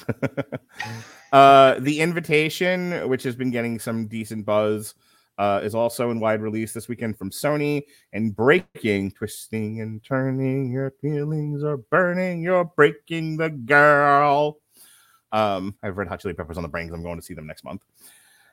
uh, 1.33 1.75
the 1.79 2.01
Invitation, 2.01 3.09
which 3.09 3.23
has 3.23 3.37
been 3.37 3.51
getting 3.51 3.79
some 3.79 4.07
decent 4.07 4.47
buzz, 4.47 4.95
uh, 5.39 5.61
is 5.63 5.75
also 5.75 6.11
in 6.11 6.21
wide 6.21 6.43
release 6.43 6.73
this 6.73 6.89
weekend 6.89 7.17
from 7.19 7.31
Sony. 7.31 7.83
And 8.13 8.35
Breaking, 8.35 9.11
twisting 9.11 9.81
and 9.81 10.03
turning, 10.05 10.71
your 10.71 10.93
feelings 11.01 11.65
are 11.65 11.79
burning. 11.79 12.43
You're 12.43 12.65
breaking 12.65 13.37
the 13.37 13.51
girl. 13.51 14.59
Um, 15.33 15.77
I've 15.83 15.97
Red 15.97 16.09
Hot 16.09 16.21
Chili 16.21 16.35
Peppers 16.35 16.57
on 16.57 16.63
the 16.63 16.69
brain 16.69 16.93
I'm 16.93 17.03
going 17.03 17.17
to 17.17 17.23
see 17.23 17.35
them 17.35 17.47
next 17.47 17.65
month. 17.65 17.85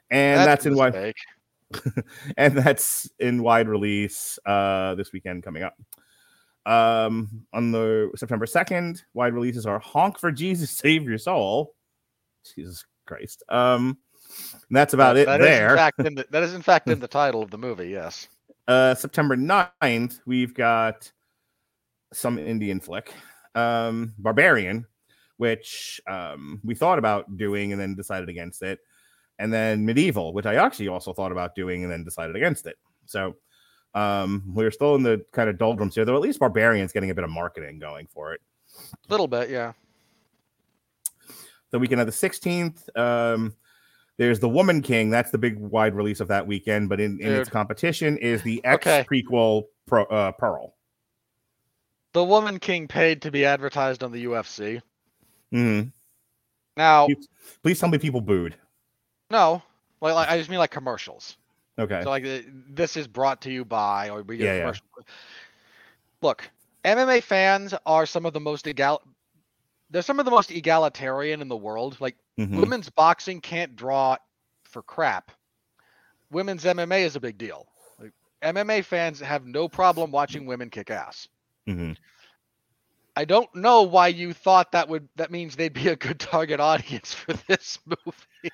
And 0.09 0.39
that's, 0.39 0.65
a 0.65 0.69
in 0.69 0.75
wide. 0.75 1.13
and 2.37 2.57
that's 2.57 3.09
in 3.19 3.43
wide 3.43 3.67
release 3.67 4.39
uh 4.45 4.95
this 4.95 5.11
weekend 5.11 5.43
coming 5.43 5.63
up. 5.63 5.75
Um 6.65 7.45
on 7.53 7.71
the 7.71 8.09
September 8.15 8.45
2nd, 8.45 9.01
wide 9.13 9.33
releases 9.33 9.65
are 9.65 9.79
Honk 9.79 10.19
for 10.19 10.31
Jesus 10.31 10.71
Save 10.77 11.03
Your 11.03 11.17
Soul. 11.17 11.75
Jesus 12.55 12.85
Christ. 13.05 13.43
Um 13.49 13.97
that's 14.69 14.93
about 14.93 15.17
it 15.17 15.25
That 15.25 15.41
is 15.41 15.47
in 15.47 15.51
there. 15.51 15.75
fact 15.75 15.99
in 15.99 16.15
the, 16.15 16.25
that 16.31 16.43
is 16.43 16.53
in 16.53 16.61
fact 16.61 16.89
in 16.89 16.99
the 17.01 17.07
title 17.07 17.41
of 17.41 17.51
the 17.51 17.57
movie. 17.57 17.89
Yes. 17.89 18.27
Uh 18.67 18.95
September 18.95 19.35
9th, 19.35 20.19
we've 20.25 20.53
got 20.53 21.11
some 22.13 22.37
Indian 22.37 22.79
flick. 22.79 23.13
Um 23.55 24.13
Barbarian, 24.17 24.85
which 25.37 25.99
um 26.07 26.61
we 26.63 26.75
thought 26.75 26.99
about 26.99 27.35
doing 27.37 27.71
and 27.73 27.81
then 27.81 27.95
decided 27.95 28.29
against 28.29 28.61
it. 28.61 28.79
And 29.39 29.53
then 29.53 29.85
Medieval, 29.85 30.33
which 30.33 30.45
I 30.45 30.55
actually 30.55 30.87
also 30.87 31.13
thought 31.13 31.31
about 31.31 31.55
doing 31.55 31.83
and 31.83 31.91
then 31.91 32.03
decided 32.03 32.35
against 32.35 32.65
it. 32.65 32.77
So 33.05 33.35
um 33.93 34.43
we're 34.53 34.71
still 34.71 34.95
in 34.95 35.03
the 35.03 35.23
kind 35.31 35.49
of 35.49 35.57
doldrums 35.57 35.95
here, 35.95 36.05
though 36.05 36.15
at 36.15 36.21
least 36.21 36.39
Barbarian's 36.39 36.91
getting 36.91 37.09
a 37.09 37.15
bit 37.15 37.23
of 37.23 37.29
marketing 37.29 37.79
going 37.79 38.07
for 38.07 38.33
it. 38.33 38.41
A 39.07 39.11
little 39.11 39.27
bit, 39.27 39.49
yeah. 39.49 39.73
the 41.71 41.79
weekend 41.79 42.01
of 42.01 42.07
the 42.07 42.13
16th. 42.13 42.95
Um, 42.97 43.53
there's 44.17 44.39
the 44.39 44.49
Woman 44.49 44.81
King. 44.81 45.09
That's 45.09 45.31
the 45.31 45.37
big 45.37 45.57
wide 45.57 45.93
release 45.93 46.19
of 46.19 46.27
that 46.29 46.45
weekend. 46.47 46.89
But 46.89 46.99
in, 46.99 47.19
in 47.21 47.31
its 47.33 47.49
competition 47.49 48.17
is 48.17 48.41
the 48.41 48.63
X 48.65 48.85
Okay. 48.87 49.05
prequel 49.09 49.63
Pro, 49.85 50.03
uh, 50.05 50.31
Pearl. 50.33 50.73
The 52.13 52.23
Woman 52.23 52.59
King 52.59 52.87
paid 52.87 53.21
to 53.23 53.31
be 53.31 53.45
advertised 53.45 54.03
on 54.03 54.11
the 54.11 54.23
UFC. 54.25 54.81
Mhm. 55.53 55.91
Now, 56.75 57.07
You- 57.07 57.17
Please 57.63 57.79
tell 57.79 57.89
me 57.89 57.97
people 57.97 58.21
booed. 58.21 58.55
No, 59.29 59.61
like, 60.01 60.13
like 60.15 60.29
I 60.29 60.37
just 60.37 60.49
mean 60.49 60.59
like 60.59 60.71
commercials. 60.71 61.37
Okay. 61.79 62.01
So 62.03 62.09
like 62.09 62.23
this 62.69 62.97
is 62.97 63.07
brought 63.07 63.41
to 63.41 63.51
you 63.51 63.65
by, 63.65 64.09
or 64.09 64.23
we 64.23 64.37
get 64.37 64.45
Yeah, 64.45 64.69
a 64.69 64.73
yeah. 64.73 65.03
Look, 66.21 66.49
MMA 66.83 67.21
fans 67.21 67.73
are 67.85 68.05
some 68.05 68.25
of 68.25 68.33
the 68.33 68.39
most 68.39 68.67
egal. 68.67 69.01
They're 69.89 70.01
some 70.01 70.19
of 70.19 70.25
the 70.25 70.31
most 70.31 70.51
egalitarian 70.51 71.41
in 71.41 71.47
the 71.47 71.57
world. 71.57 71.97
Like 71.99 72.17
Mhm. 72.39 72.57
women's 72.57 72.89
boxing 72.89 73.41
can't 73.41 73.75
draw 73.75 74.17
for 74.63 74.81
crap. 74.81 75.31
Women's 76.31 76.65
MMA 76.65 77.03
is 77.05 77.15
a 77.15 77.19
big 77.19 77.37
deal. 77.37 77.67
Like, 77.99 78.11
MMA 78.41 78.81
fans 78.83 79.19
have 79.19 79.45
no 79.45 79.69
problem 79.69 80.11
watching 80.11 80.45
women 80.45 80.69
kick 80.69 80.89
ass. 80.89 81.27
Mhm. 81.67 81.95
I 83.17 83.25
don't 83.25 83.53
know 83.55 83.81
why 83.81 84.09
you 84.09 84.31
thought 84.31 84.71
that 84.73 84.87
would 84.89 85.09
that 85.15 85.31
means 85.31 85.55
they'd 85.55 85.73
be 85.73 85.87
a 85.87 85.95
good 85.95 86.19
target 86.19 86.59
audience 86.59 87.15
for 87.15 87.33
this 87.47 87.79
movie. 87.87 88.53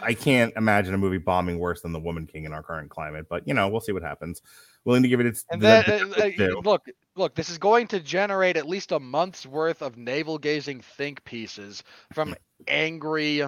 I 0.00 0.14
can't 0.14 0.54
imagine 0.56 0.94
a 0.94 0.98
movie 0.98 1.18
bombing 1.18 1.58
worse 1.58 1.82
than 1.82 1.92
the 1.92 2.00
Woman 2.00 2.26
King 2.26 2.44
in 2.44 2.54
our 2.54 2.62
current 2.62 2.88
climate, 2.88 3.26
but 3.28 3.46
you 3.46 3.52
know, 3.52 3.68
we'll 3.68 3.82
see 3.82 3.92
what 3.92 4.02
happens. 4.02 4.40
Willing 4.86 5.02
to 5.02 5.08
give 5.08 5.20
it 5.20 5.26
its 5.26 5.44
And 5.50 5.62
uh, 5.62 5.82
uh, 5.86 6.30
look, 6.64 6.86
look, 7.14 7.34
this 7.34 7.50
is 7.50 7.58
going 7.58 7.88
to 7.88 8.00
generate 8.00 8.56
at 8.56 8.66
least 8.66 8.92
a 8.92 8.98
month's 8.98 9.44
worth 9.44 9.82
of 9.82 9.98
navel 9.98 10.38
gazing 10.38 10.80
think 10.80 11.22
pieces 11.24 11.82
from 12.14 12.34
angry 12.68 13.42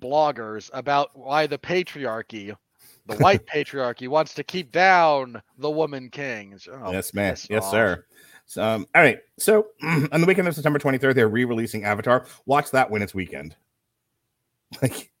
bloggers 0.00 0.70
about 0.72 1.10
why 1.12 1.46
the 1.46 1.58
patriarchy, 1.58 2.56
the 3.04 3.16
white 3.16 3.44
patriarchy, 3.54 4.08
wants 4.08 4.32
to 4.32 4.42
keep 4.42 4.72
down 4.72 5.42
the 5.58 5.70
woman 5.70 6.08
kings. 6.08 6.66
Oh, 6.72 6.90
yes, 6.90 7.12
man. 7.12 7.36
Yes, 7.50 7.64
off. 7.64 7.70
sir. 7.70 8.06
So, 8.46 8.62
um, 8.62 8.86
all 8.94 9.02
right. 9.02 9.20
So 9.38 9.68
on 9.82 10.20
the 10.20 10.26
weekend 10.26 10.48
of 10.48 10.54
September 10.54 10.78
23rd, 10.78 11.14
they're 11.14 11.28
re-releasing 11.28 11.84
Avatar. 11.84 12.26
Watch 12.46 12.70
that 12.72 12.90
when 12.90 13.02
it's 13.02 13.14
weekend. 13.14 13.56
Like 14.82 15.12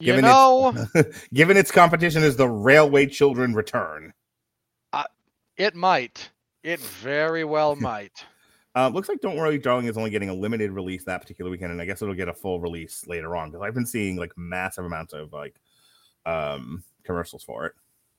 You 0.00 0.06
Given 0.06 0.22
know, 0.24 0.86
given 1.32 1.56
its 1.56 1.70
competition 1.70 2.22
is 2.22 2.36
the 2.36 2.48
Railway 2.48 3.06
Children 3.06 3.54
Return. 3.54 4.12
it 5.56 5.74
might. 5.74 6.30
It 6.62 6.80
very 6.80 7.44
well 7.44 7.74
might. 7.80 8.24
Uh, 8.74 8.88
looks 8.88 9.08
like 9.08 9.20
Don't 9.20 9.36
Worry 9.36 9.58
Darling 9.58 9.86
is 9.86 9.96
only 9.96 10.10
getting 10.10 10.28
a 10.28 10.34
limited 10.34 10.70
release 10.70 11.04
that 11.04 11.20
particular 11.20 11.50
weekend, 11.50 11.72
and 11.72 11.80
I 11.80 11.84
guess 11.84 12.02
it'll 12.02 12.14
get 12.14 12.28
a 12.28 12.34
full 12.34 12.60
release 12.60 13.06
later 13.06 13.34
on 13.34 13.50
because 13.50 13.64
I've 13.64 13.74
been 13.74 13.86
seeing 13.86 14.16
like 14.16 14.32
massive 14.36 14.84
amounts 14.84 15.14
of 15.14 15.32
like 15.32 15.60
um 16.26 16.84
commercials 17.02 17.42
for 17.42 17.66
it. 17.66 17.72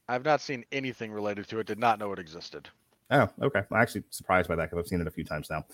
I've 0.08 0.26
not 0.26 0.42
seen 0.42 0.66
anything 0.72 1.12
related 1.12 1.48
to 1.50 1.60
it. 1.60 1.68
Did 1.68 1.80
not 1.80 2.00
know 2.00 2.12
it 2.12 2.20
existed. 2.20 2.68
Oh, 3.12 3.28
okay. 3.42 3.64
I'm 3.72 3.78
actually 3.82 4.04
surprised 4.10 4.48
by 4.50 4.56
that 4.56 4.70
because 4.70 4.84
I've 4.84 4.88
seen 4.88 5.02
it 5.02 5.08
a 5.08 5.12
few 5.12 5.24
times 5.24 5.50
now. 5.50 5.66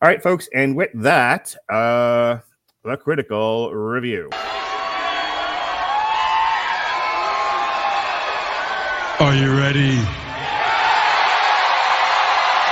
All 0.00 0.08
right, 0.08 0.22
folks, 0.22 0.48
and 0.54 0.74
with 0.76 0.90
that, 0.94 1.54
uh 1.68 2.38
the 2.84 2.96
critical 2.96 3.72
review. 3.72 4.28
Are 9.20 9.34
you 9.36 9.56
ready? 9.56 9.94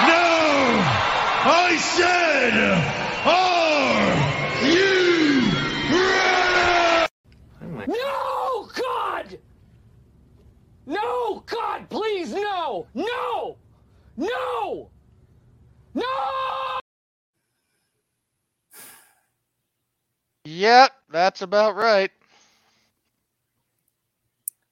No! 0.03 0.83
I 1.47 1.77
said, 1.79 2.55
are 3.25 4.67
you 4.67 5.43
ready? 7.79 7.93
No, 7.93 8.69
God! 8.75 9.39
No, 10.87 11.45
God, 11.47 11.89
please, 11.89 12.33
no! 12.33 12.89
No! 12.95 13.60
No! 14.21 14.91
No! 15.95 16.05
Yep, 20.45 20.93
that's 21.11 21.41
about 21.41 21.75
right. 21.75 22.11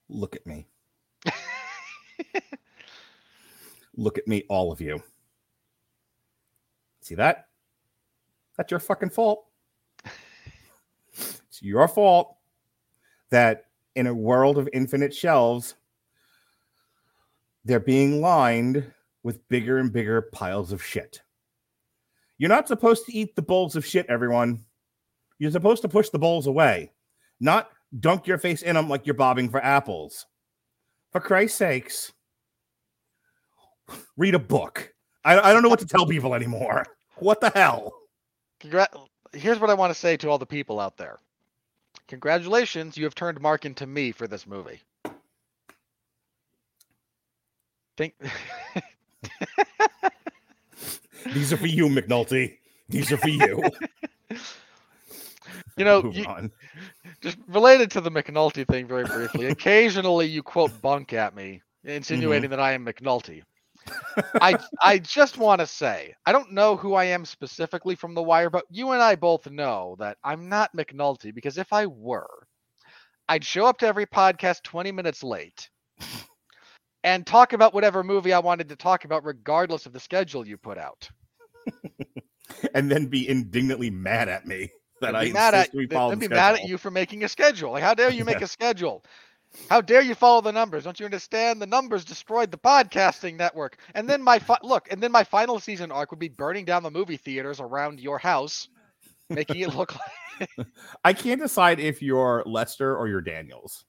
Look 0.07 0.35
at 0.35 0.45
me. 0.45 0.67
Look 3.95 4.19
at 4.19 4.27
me, 4.27 4.43
all 4.49 4.71
of 4.71 4.79
you. 4.79 5.01
See 7.01 7.15
that? 7.15 7.47
That's 8.55 8.69
your 8.69 8.79
fucking 8.79 9.09
fault. 9.09 9.47
It's 11.11 11.63
your 11.63 11.87
fault 11.87 12.37
that 13.31 13.65
in 13.95 14.05
a 14.05 14.13
world 14.13 14.59
of 14.59 14.69
infinite 14.73 15.15
shelves, 15.15 15.73
they're 17.65 17.79
being 17.79 18.21
lined 18.21 18.93
with 19.23 19.47
bigger 19.49 19.77
and 19.77 19.91
bigger 19.91 20.21
piles 20.21 20.71
of 20.71 20.83
shit. 20.83 21.21
You're 22.37 22.49
not 22.49 22.67
supposed 22.67 23.05
to 23.05 23.13
eat 23.13 23.35
the 23.35 23.41
bowls 23.41 23.75
of 23.75 23.85
shit, 23.85 24.05
everyone. 24.07 24.63
You're 25.39 25.51
supposed 25.51 25.81
to 25.81 25.89
push 25.89 26.09
the 26.09 26.19
bowls 26.19 26.47
away, 26.47 26.91
not 27.39 27.69
dunk 27.99 28.27
your 28.27 28.37
face 28.37 28.61
in 28.61 28.75
them 28.75 28.89
like 28.89 29.05
you're 29.05 29.13
bobbing 29.15 29.49
for 29.49 29.63
apples. 29.63 30.25
For 31.11 31.19
Christ's 31.19 31.57
sakes, 31.57 32.11
read 34.17 34.35
a 34.35 34.39
book. 34.39 34.93
I, 35.25 35.39
I 35.39 35.53
don't 35.53 35.63
know 35.63 35.69
what 35.69 35.79
to 35.79 35.87
tell 35.87 36.05
people 36.05 36.35
anymore. 36.35 36.85
What 37.17 37.41
the 37.41 37.49
hell? 37.49 37.91
Congra- 38.61 38.87
Here's 39.33 39.59
what 39.59 39.69
I 39.69 39.73
want 39.73 39.93
to 39.93 39.99
say 39.99 40.15
to 40.15 40.29
all 40.29 40.37
the 40.37 40.45
people 40.45 40.79
out 40.79 40.95
there. 40.95 41.19
Congratulations, 42.07 42.95
you 42.95 43.03
have 43.03 43.13
turned 43.13 43.41
Mark 43.41 43.65
into 43.65 43.85
me 43.85 44.13
for 44.13 44.25
this 44.25 44.47
movie. 44.47 44.79
Think 47.97 48.13
These 51.33 51.53
are 51.53 51.57
for 51.57 51.67
you, 51.67 51.87
McNulty. 51.87 52.57
These 52.87 53.11
are 53.11 53.17
for 53.17 53.29
you. 53.29 53.63
You 55.77 55.85
know, 55.85 56.11
you, 56.11 56.51
just 57.21 57.37
related 57.47 57.89
to 57.91 58.01
the 58.01 58.11
McNulty 58.11 58.67
thing 58.67 58.85
very 58.85 59.05
briefly. 59.05 59.45
Occasionally, 59.45 60.25
you 60.25 60.43
quote 60.43 60.81
bunk 60.81 61.13
at 61.13 61.33
me, 61.33 61.61
insinuating 61.85 62.49
mm-hmm. 62.49 62.51
that 62.51 62.59
I 62.59 62.73
am 62.73 62.85
McNulty. 62.85 63.43
I 64.41 64.59
I 64.83 64.99
just 64.99 65.37
want 65.37 65.61
to 65.61 65.65
say 65.65 66.13
I 66.25 66.33
don't 66.33 66.51
know 66.51 66.75
who 66.75 66.95
I 66.95 67.05
am 67.05 67.23
specifically 67.23 67.95
from 67.95 68.13
The 68.13 68.21
Wire, 68.21 68.49
but 68.49 68.65
you 68.69 68.91
and 68.91 69.01
I 69.01 69.15
both 69.15 69.49
know 69.49 69.95
that 69.99 70.17
I'm 70.21 70.49
not 70.49 70.75
McNulty 70.75 71.33
because 71.33 71.57
if 71.57 71.71
I 71.71 71.85
were, 71.85 72.45
I'd 73.29 73.45
show 73.45 73.65
up 73.65 73.77
to 73.79 73.87
every 73.87 74.05
podcast 74.05 74.63
20 74.63 74.91
minutes 74.91 75.23
late 75.23 75.69
and 77.03 77.25
talk 77.25 77.53
about 77.53 77.73
whatever 77.73 78.03
movie 78.03 78.33
I 78.33 78.39
wanted 78.39 78.69
to 78.69 78.75
talk 78.75 79.05
about, 79.05 79.25
regardless 79.25 79.85
of 79.85 79.93
the 79.93 79.99
schedule 79.99 80.45
you 80.47 80.57
put 80.57 80.77
out. 80.77 81.09
and 82.73 82.91
then 82.91 83.07
be 83.07 83.27
indignantly 83.27 83.89
mad 83.89 84.29
at 84.29 84.45
me 84.45 84.71
that 85.01 85.15
I 85.15 85.31
mad 85.31 85.53
at 85.53 85.73
we 85.73 85.87
follow 85.87 86.09
they'd 86.09 86.19
the 86.19 86.29
be 86.29 86.35
mad 86.35 86.55
at 86.55 86.67
you 86.67 86.77
for 86.77 86.91
making 86.91 87.23
a 87.23 87.29
schedule. 87.29 87.71
Like, 87.71 87.83
how 87.83 87.93
dare 87.93 88.11
you 88.11 88.25
make 88.25 88.41
a 88.41 88.47
schedule? 88.47 89.03
How 89.69 89.81
dare 89.81 90.01
you 90.01 90.13
follow 90.13 90.41
the 90.41 90.51
numbers? 90.51 90.83
Don't 90.83 90.99
you 90.99 91.05
understand? 91.05 91.61
The 91.61 91.67
numbers 91.67 92.05
destroyed 92.05 92.51
the 92.51 92.57
podcasting 92.57 93.35
network. 93.35 93.77
And 93.95 94.07
then 94.07 94.21
my 94.21 94.37
fi- 94.37 94.59
look, 94.61 94.87
and 94.91 95.01
then 95.01 95.11
my 95.11 95.23
final 95.23 95.59
season 95.59 95.91
arc 95.91 96.11
would 96.11 96.19
be 96.19 96.29
burning 96.29 96.65
down 96.65 96.83
the 96.83 96.91
movie 96.91 97.17
theaters 97.17 97.59
around 97.59 97.99
your 97.99 98.19
house, 98.19 98.69
making 99.29 99.61
it 99.61 99.73
look 99.73 99.93
like 99.95 100.49
I 101.03 101.13
can't 101.13 101.41
decide 101.41 101.79
if 101.79 102.01
you're 102.01 102.43
Lester 102.45 102.95
or 102.95 103.07
you're 103.07 103.21
Daniels. 103.21 103.85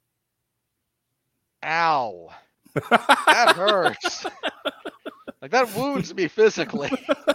ow. 1.64 2.30
That 2.74 3.54
hurts. 3.56 4.26
like 5.42 5.50
that 5.50 5.74
wounds 5.74 6.14
me 6.14 6.28
physically. 6.28 6.90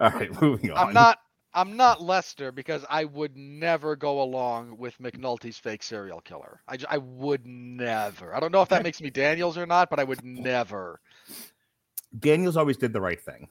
All 0.00 0.10
right, 0.10 0.40
moving 0.40 0.70
on. 0.72 0.88
I'm 0.88 0.94
not 0.94 1.18
I'm 1.52 1.76
not 1.76 2.02
Lester 2.02 2.50
because 2.50 2.84
I 2.90 3.04
would 3.04 3.36
never 3.36 3.94
go 3.94 4.22
along 4.22 4.76
with 4.76 4.98
McNulty's 4.98 5.58
fake 5.58 5.82
serial 5.82 6.20
killer. 6.20 6.60
I 6.68 6.78
I 6.88 6.98
would 6.98 7.46
never. 7.46 8.34
I 8.34 8.40
don't 8.40 8.52
know 8.52 8.62
if 8.62 8.68
that 8.70 8.82
makes 8.82 9.00
me 9.00 9.10
Daniels 9.10 9.56
or 9.56 9.66
not, 9.66 9.90
but 9.90 10.00
I 10.00 10.04
would 10.04 10.24
never. 10.24 11.00
Daniels 12.18 12.56
always 12.56 12.76
did 12.76 12.92
the 12.92 13.00
right 13.00 13.20
thing. 13.20 13.48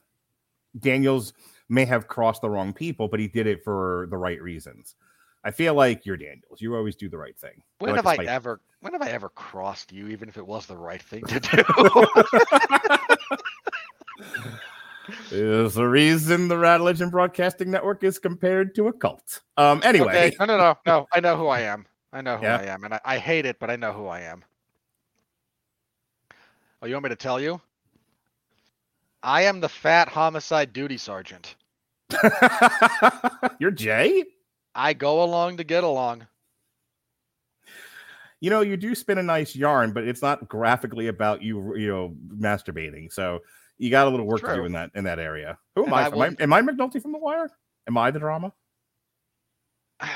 Daniels 0.78 1.32
may 1.68 1.84
have 1.84 2.08
crossed 2.08 2.42
the 2.42 2.50
wrong 2.50 2.72
people, 2.72 3.08
but 3.08 3.20
he 3.20 3.28
did 3.28 3.46
it 3.46 3.64
for 3.64 4.06
the 4.10 4.16
right 4.16 4.40
reasons. 4.40 4.96
I 5.44 5.50
feel 5.50 5.74
like 5.74 6.06
you're 6.06 6.16
Daniels. 6.16 6.60
You 6.60 6.74
always 6.74 6.96
do 6.96 7.08
the 7.08 7.18
right 7.18 7.36
thing. 7.36 7.62
When 7.78 7.90
You're 7.90 7.96
have 7.96 8.06
like 8.06 8.20
I 8.20 8.24
ever 8.24 8.60
when 8.80 8.94
have 8.94 9.02
I 9.02 9.10
ever 9.10 9.28
crossed 9.28 9.92
you, 9.92 10.08
even 10.08 10.28
if 10.28 10.38
it 10.38 10.46
was 10.46 10.66
the 10.66 10.76
right 10.76 11.02
thing 11.02 11.22
to 11.24 11.40
do? 11.40 11.62
Is 15.30 15.74
the 15.74 15.86
reason 15.86 16.48
the 16.48 16.56
Rad 16.56 16.80
Legend 16.80 17.10
Broadcasting 17.10 17.70
Network 17.70 18.04
is 18.04 18.18
compared 18.18 18.74
to 18.76 18.88
a 18.88 18.92
cult. 18.92 19.42
Um. 19.58 19.82
Anyway, 19.84 20.08
okay. 20.08 20.36
No, 20.40 20.46
no, 20.46 20.56
no, 20.56 20.78
no. 20.86 21.06
I 21.12 21.20
know 21.20 21.36
who 21.36 21.48
I 21.48 21.60
am. 21.60 21.84
I 22.12 22.22
know 22.22 22.38
who 22.38 22.44
Yeah? 22.44 22.56
I 22.56 22.64
am, 22.64 22.84
and 22.84 22.94
I, 22.94 23.00
I 23.04 23.18
hate 23.18 23.44
it, 23.44 23.58
but 23.58 23.70
I 23.70 23.76
know 23.76 23.92
who 23.92 24.06
I 24.06 24.20
am. 24.20 24.44
Oh, 26.80 26.86
you 26.86 26.94
want 26.94 27.04
me 27.04 27.10
to 27.10 27.16
tell 27.16 27.40
you? 27.40 27.60
I 29.22 29.42
am 29.42 29.60
the 29.60 29.68
fat 29.68 30.08
homicide 30.08 30.72
duty 30.72 30.96
sergeant. 30.96 31.56
you're 33.58 33.70
Jay. 33.70 34.24
I 34.74 34.92
go 34.92 35.22
along 35.22 35.58
to 35.58 35.64
get 35.64 35.84
along. 35.84 36.26
You 38.40 38.50
know, 38.50 38.60
you 38.60 38.76
do 38.76 38.94
spin 38.94 39.18
a 39.18 39.22
nice 39.22 39.56
yarn, 39.56 39.92
but 39.92 40.04
it's 40.04 40.20
not 40.20 40.48
graphically 40.48 41.06
about 41.06 41.42
you, 41.42 41.76
you 41.76 41.88
know, 41.88 42.14
masturbating. 42.28 43.10
So 43.12 43.40
you 43.78 43.90
got 43.90 44.06
a 44.06 44.10
little 44.10 44.26
work 44.26 44.42
to 44.42 44.54
do 44.54 44.64
in 44.64 44.72
that 44.72 44.90
in 44.94 45.04
that 45.04 45.18
area. 45.18 45.58
Who 45.74 45.86
am 45.86 45.94
I? 45.94 46.02
I 46.02 46.06
Am 46.08 46.20
I, 46.20 46.36
am 46.40 46.52
I 46.52 46.62
McNulty 46.62 47.00
from 47.00 47.12
The 47.12 47.18
Wire? 47.18 47.48
Am 47.86 47.96
I 47.96 48.10
the 48.10 48.18
drama? 48.18 48.52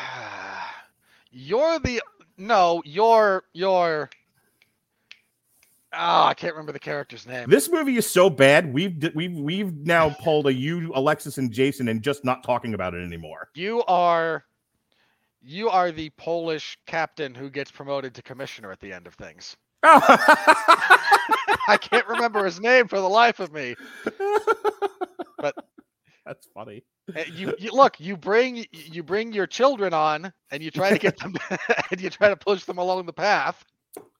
You're 1.31 1.79
the 1.79 2.03
no. 2.37 2.83
You're 2.85 3.45
you're. 3.53 4.11
Oh, 5.95 6.25
I 6.25 6.35
can't 6.35 6.53
remember 6.55 6.73
the 6.73 6.79
character's 6.79 7.27
name. 7.27 7.49
This 7.49 7.71
movie 7.71 7.97
is 7.97 8.07
so 8.09 8.29
bad. 8.29 8.73
We've 8.75 9.11
we've 9.15 9.33
we've 9.37 9.73
now 9.87 10.11
pulled 10.11 10.47
a 10.47 10.53
you, 10.53 10.93
Alexis, 10.95 11.39
and 11.39 11.51
Jason, 11.51 11.89
and 11.89 12.03
just 12.03 12.25
not 12.25 12.45
talking 12.45 12.75
about 12.75 12.95
it 12.95 13.03
anymore. 13.03 13.49
You 13.55 13.83
are 13.89 14.45
you 15.41 15.71
are 15.71 15.91
the 15.91 16.11
Polish 16.11 16.77
captain 16.87 17.35
who 17.35 17.49
gets 17.49 17.71
promoted 17.71 18.15
to 18.17 18.23
commissioner 18.23 18.71
at 18.71 18.81
the 18.81 18.93
end 18.93 19.07
of 19.07 19.15
things. 19.15 19.57
I 19.83 21.79
can't 21.81 22.07
remember 22.07 22.45
his 22.45 22.61
name 22.61 22.89
for 22.89 23.01
the 23.01 23.09
life 23.09 23.41
of 23.41 23.53
me. 23.53 23.75
But- 25.41 25.55
that's 26.27 26.49
funny. 26.53 26.83
Uh, 27.17 27.23
You, 27.33 27.55
you 27.59 27.71
look, 27.71 27.99
you 28.01 28.17
bring 28.17 28.67
you 28.73 29.03
bring 29.05 29.33
your 29.33 29.47
children 29.47 29.95
on 29.95 30.31
and 30.51 30.63
you 30.63 30.71
try 30.73 30.91
to 30.91 30.99
get 30.99 31.17
them 31.21 31.37
and 31.91 32.01
you 32.01 32.11
try 32.11 32.29
to 32.29 32.37
push 32.37 32.65
them 32.65 32.77
along 32.79 33.07
the 33.07 33.13
path. 33.13 33.65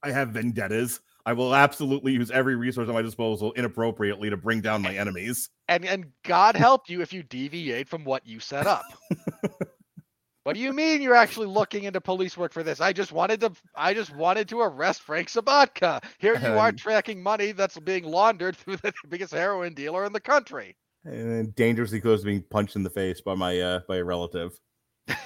I 0.03 0.13
have 0.13 0.29
vendettas. 0.31 1.01
I 1.29 1.35
will 1.35 1.55
absolutely 1.55 2.13
use 2.13 2.31
every 2.31 2.57
resource 2.57 2.89
at 2.89 2.95
my 2.95 3.03
disposal 3.03 3.53
inappropriately 3.53 4.31
to 4.31 4.39
bring 4.39 4.63
down 4.63 4.81
my 4.81 4.95
enemies. 4.95 5.51
And 5.69 5.85
and 5.85 6.07
God 6.25 6.57
help 6.57 6.89
you 6.89 7.03
if 7.03 7.13
you 7.13 7.23
deviate 7.23 7.87
from 7.87 8.03
what 8.05 8.27
you 8.27 8.41
set 8.41 8.67
up. 8.67 8.87
what 10.45 10.55
do 10.55 10.61
you 10.61 10.73
mean 10.73 11.03
you're 11.03 11.15
actually 11.15 11.49
looking 11.49 11.85
into 11.85 12.01
police 12.01 12.39
work 12.39 12.55
for 12.55 12.63
this? 12.63 12.81
I 12.81 12.95
just 12.95 13.13
wanted 13.13 13.41
to 13.41 13.53
I 13.77 13.93
just 13.93 14.17
wanted 14.17 14.49
to 14.49 14.63
arrest 14.63 15.03
Frank 15.03 15.29
Sobotka. 15.29 16.03
Here 16.19 16.35
you 16.41 16.47
are 16.47 16.71
Um, 16.71 16.77
tracking 16.77 17.23
money 17.23 17.53
that's 17.53 17.79
being 17.79 18.05
laundered 18.05 18.57
through 18.57 18.79
the 18.79 18.95
biggest 19.11 19.35
heroin 19.35 19.75
dealer 19.75 20.07
in 20.07 20.15
the 20.15 20.21
country. 20.21 20.79
And 21.05 21.55
dangerously 21.55 22.01
close 22.01 22.21
to 22.21 22.27
being 22.27 22.43
punched 22.49 22.75
in 22.75 22.85
the 22.85 22.89
face 22.89 23.21
by 23.21 23.35
my 23.35 23.61
uh 23.61 23.81
by 23.87 23.97
a 23.97 24.05
relative. 24.05 24.59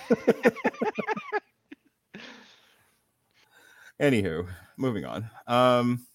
Anywho, 4.01 4.49
moving 4.83 5.07
on. 5.07 5.31
Um 5.47 6.07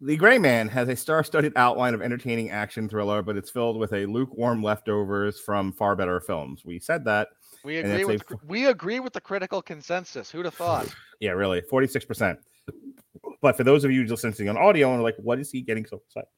The 0.00 0.16
Gray 0.16 0.38
Man 0.38 0.68
has 0.68 0.88
a 0.88 0.96
star-studded 0.96 1.52
outline 1.56 1.94
of 1.94 2.02
entertaining 2.02 2.50
action 2.50 2.88
thriller, 2.88 3.22
but 3.22 3.36
it's 3.36 3.48
filled 3.48 3.78
with 3.78 3.92
a 3.92 4.04
lukewarm 4.06 4.62
leftovers 4.62 5.40
from 5.40 5.72
far 5.72 5.96
better 5.96 6.20
films. 6.20 6.64
We 6.64 6.78
said 6.78 7.04
that. 7.04 7.28
We 7.64 7.78
agree 7.78 8.02
a 8.02 8.06
with 8.06 8.26
the 8.26 8.38
we 8.46 8.66
agree 8.66 9.00
with 9.00 9.14
the 9.14 9.20
critical 9.20 9.62
consensus. 9.62 10.30
Who'd 10.30 10.44
have 10.44 10.54
thought? 10.54 10.94
Yeah, 11.20 11.30
really, 11.30 11.62
forty-six 11.62 12.04
percent. 12.04 12.38
But 13.40 13.56
for 13.56 13.64
those 13.64 13.84
of 13.84 13.92
you 13.92 14.04
just 14.04 14.24
listening 14.24 14.50
on 14.50 14.58
audio 14.58 14.90
and 14.90 15.00
are 15.00 15.02
like, 15.02 15.16
what 15.18 15.38
is 15.38 15.50
he 15.50 15.62
getting 15.62 15.86
so 15.86 16.02
excited? 16.06 16.28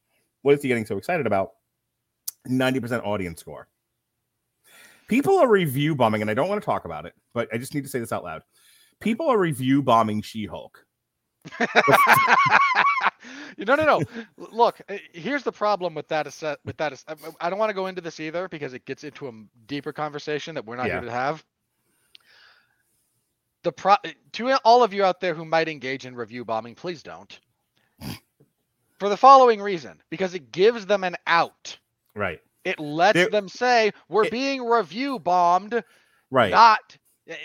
What 0.43 0.55
is 0.55 0.63
he 0.63 0.69
getting 0.69 0.87
so 0.87 0.99
excited 0.99 1.27
about? 1.27 1.53
Ninety 2.47 2.79
percent 2.79 3.05
audience 3.05 3.41
score. 3.41 3.67
People 5.09 5.39
are 5.39 5.49
review 5.49 5.97
bombing, 5.97 6.21
and 6.21 6.31
I 6.31 6.35
don't 6.35 6.49
want 6.49 6.61
to 6.61 6.65
talk 6.65 6.85
about 6.85 7.07
it, 7.07 7.15
but 7.33 7.49
I 7.53 7.59
just 7.59 7.75
need 7.75 7.83
to 7.83 7.91
say 7.91 7.99
this 7.99 8.13
out 8.13 8.23
loud. 8.23 8.43
People 9.01 9.29
are 9.29 9.39
review 9.39 9.83
bombing 9.83 10.23
She-Hulk. 10.23 10.85
no, 13.59 13.75
no, 13.75 13.85
no. 13.85 14.03
Look, 14.37 14.81
uh, 14.89 14.97
here's 15.13 15.43
the 15.43 15.53
problem 15.53 15.95
with 15.95 16.09
that. 16.09 16.27
Asset, 16.27 16.59
with 16.65 16.77
that, 16.79 17.03
I- 17.41 17.51
don't 17.51 17.59
want 17.59 17.71
to 17.71 17.75
go 17.75 17.87
into 17.87 18.01
this 18.01 18.21
either 18.21 18.49
because 18.49 18.75
it 18.75 18.85
gets 18.85 19.05
into 19.05 19.29
a 19.29 19.33
deeper 19.67 19.93
conversation 19.93 20.55
that 20.55 20.65
we're 20.65 20.77
not 20.77 20.87
Yeah. 20.87 20.95
here 20.95 21.03
to 21.03 21.11
have. 21.11 21.45
The 23.63 23.73
pro 23.73 23.93
uh, 23.95 23.99
to 24.33 24.57
all 24.65 24.83
of 24.83 24.93
you 24.93 25.05
out 25.05 25.21
there 25.21 25.35
who 25.35 25.45
might 25.45 25.69
engage 25.69 26.07
in 26.07 26.15
review 26.15 26.45
bombing, 26.45 26.75
please 26.75 27.03
don't. 27.03 27.39
For 28.99 29.09
the 29.09 29.17
following 29.17 29.61
reason, 29.61 30.03
because 30.11 30.35
it 30.35 30.53
gives 30.53 30.87
them 30.87 31.05
an 31.05 31.17
out. 31.27 31.77
Right, 32.15 32.41
It 32.65 32.81
lets 32.81 33.15
There- 33.15 33.29
them 33.29 33.49
say 33.49 33.93
we're 34.09 34.25
it- 34.25 34.31
being 34.33 34.65
review 34.65 35.19
bombed, 35.19 35.83
right. 36.31 36.51
not 36.51 36.97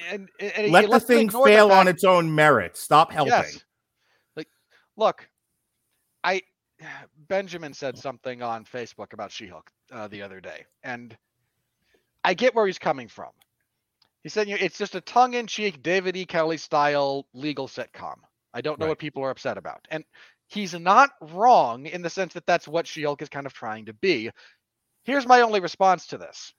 and, 0.10 0.30
and, 0.40 0.72
Let 0.72 0.90
the 0.90 1.00
thing 1.00 1.26
ignore 1.28 1.46
the 1.48 1.54
fail 1.54 1.72
on 1.72 1.88
its 1.88 2.04
own 2.04 2.34
merit. 2.34 2.78
Stop 2.78 3.12
helping. 3.12 3.34
Yes. 3.34 3.64
Like, 4.36 4.48
look, 4.96 5.28
I 6.24 6.42
Benjamin 7.28 7.74
said 7.74 7.98
something 7.98 8.42
on 8.42 8.66
Facebook 8.66 9.14
about 9.14 9.32
She-Hulk 9.32 9.70
uh, 9.92 10.08
the 10.08 10.22
other 10.22 10.40
day, 10.40 10.66
and 10.84 11.16
I 12.24 12.34
get 12.34 12.54
where 12.56 12.68
he's 12.68 12.80
coming 12.80 13.08
from. 13.08 13.32
He 14.24 14.30
said 14.30 14.48
you 14.48 14.56
know, 14.56 14.62
it's 14.62 14.78
just 14.78 14.96
a 14.96 15.02
tongue-in-cheek 15.02 15.82
David 15.82 16.16
E. 16.16 16.26
Kelley 16.26 16.58
style 16.58 17.26
legal 17.34 17.68
sitcom. 17.68 18.18
I 18.54 18.62
don't 18.62 18.80
know 18.80 18.86
Right. 18.86 18.92
what 18.92 19.00
people 19.00 19.24
are 19.24 19.32
upset 19.32 19.58
about, 19.58 19.88
and 19.90 20.04
he's 20.48 20.74
not 20.74 21.12
wrong 21.22 21.88
in 21.88 22.02
the 22.02 22.10
sense 22.10 22.34
that 22.34 22.46
that's 22.46 22.68
what 22.68 22.86
She-Hulk 22.86 23.22
is 23.22 23.30
kind 23.30 23.48
of 23.48 23.54
trying 23.54 23.86
to 23.86 23.94
be. 23.94 24.30
Here's 25.04 25.26
my 25.26 25.42
only 25.42 25.60
response 25.60 26.06
to 26.08 26.18
this. 26.20 26.54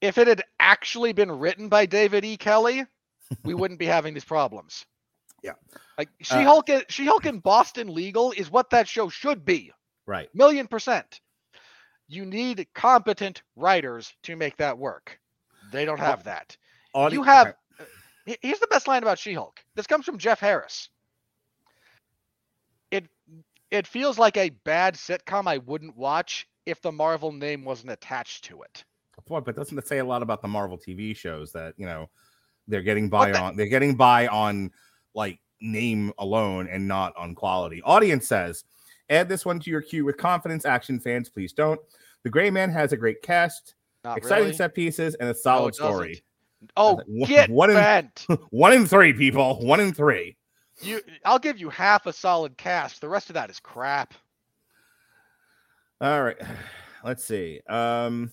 If 0.00 0.18
it 0.18 0.26
had 0.28 0.42
actually 0.58 1.12
been 1.12 1.30
written 1.30 1.68
by 1.68 1.86
David 1.86 2.24
E. 2.24 2.36
Kelley, 2.36 2.86
we 3.44 3.54
wouldn't 3.54 3.80
be 3.80 3.86
having 3.86 4.14
these 4.14 4.24
problems. 4.24 4.86
Yeah. 5.42 5.52
Like 5.98 6.08
She-Hulk, 6.20 6.68
and 6.70 6.84
She-Hulk 6.88 7.24
and 7.26 7.42
Boston 7.42 7.92
Legal 7.94 8.32
is 8.32 8.50
what 8.50 8.70
that 8.70 8.88
show 8.88 9.08
should 9.08 9.44
be. 9.44 9.72
Right. 10.06 10.28
Million 10.34 10.66
percent. 10.66 11.20
You 12.08 12.24
need 12.26 12.66
competent 12.74 13.42
writers 13.56 14.12
to 14.24 14.36
make 14.36 14.56
that 14.56 14.76
work. 14.78 15.18
They 15.70 15.84
don't 15.84 16.00
have 16.00 16.24
that. 16.24 16.56
Audi- 16.94 17.14
You 17.16 17.22
have. 17.22 17.54
uh, 17.78 17.84
Here's 18.42 18.58
the 18.58 18.66
best 18.66 18.88
line 18.88 19.02
about 19.02 19.18
She-Hulk. 19.18 19.60
This 19.76 19.86
comes 19.86 20.04
from 20.04 20.18
Jeff 20.18 20.40
Harris. 20.40 20.88
It 22.90 23.06
it 23.70 23.86
feels 23.86 24.18
like 24.18 24.36
a 24.36 24.50
bad 24.50 24.94
sitcom 24.94 25.46
I 25.46 25.58
wouldn't 25.58 25.96
watch 25.96 26.48
if 26.66 26.82
the 26.82 26.90
Marvel 26.92 27.30
name 27.32 27.64
wasn't 27.64 27.92
attached 27.92 28.44
to 28.44 28.62
it. 28.62 28.84
Boy, 29.26 29.40
but 29.40 29.56
doesn't 29.56 29.76
it 29.78 29.86
say 29.86 29.98
a 29.98 30.04
lot 30.04 30.22
about 30.22 30.42
the 30.42 30.48
Marvel 30.48 30.78
TV 30.78 31.14
shows 31.16 31.52
that 31.52 31.74
you 31.76 31.86
know 31.86 32.08
they're 32.68 32.82
getting 32.82 33.08
by 33.08 33.30
the- 33.32 33.38
on 33.40 33.56
they're 33.56 33.66
getting 33.66 33.94
by 33.96 34.26
on 34.28 34.70
like 35.14 35.38
name 35.60 36.12
alone 36.18 36.68
and 36.70 36.86
not 36.86 37.16
on 37.16 37.34
quality. 37.34 37.82
Audience 37.82 38.26
says, 38.26 38.64
add 39.10 39.28
this 39.28 39.44
one 39.44 39.60
to 39.60 39.70
your 39.70 39.82
queue 39.82 40.04
with 40.04 40.16
confidence. 40.16 40.64
Action 40.64 40.98
fans, 41.00 41.28
please 41.28 41.52
don't. 41.52 41.80
The 42.22 42.30
Gray 42.30 42.50
Man 42.50 42.70
has 42.70 42.92
a 42.92 42.96
great 42.96 43.22
cast, 43.22 43.74
Not 44.04 44.16
exciting 44.18 44.44
really. 44.44 44.56
set 44.56 44.74
pieces, 44.74 45.14
and 45.16 45.28
a 45.28 45.34
solid 45.34 45.72
doesn't. 45.74 45.84
story. 45.86 46.22
Oh, 46.76 47.00
One- 47.06 47.28
get 47.28 47.50
one 47.50 47.70
in- 47.70 47.76
bent. 47.76 48.26
One 48.50 48.72
in 48.72 48.86
three, 48.86 49.12
people. 49.14 49.60
One 49.66 49.80
in 49.80 49.92
three. 49.94 50.36
You, 50.82 51.00
I'll 51.24 51.38
give 51.38 51.58
you 51.58 51.68
half 51.70 52.06
a 52.06 52.12
solid 52.12 52.56
cast. 52.56 53.00
The 53.00 53.08
rest 53.08 53.28
of 53.30 53.34
that 53.34 53.50
is 53.50 53.60
crap. 53.60 54.14
All 56.00 56.22
right. 56.22 56.36
Let's 57.04 57.24
see. 57.24 57.60
Um 57.68 58.30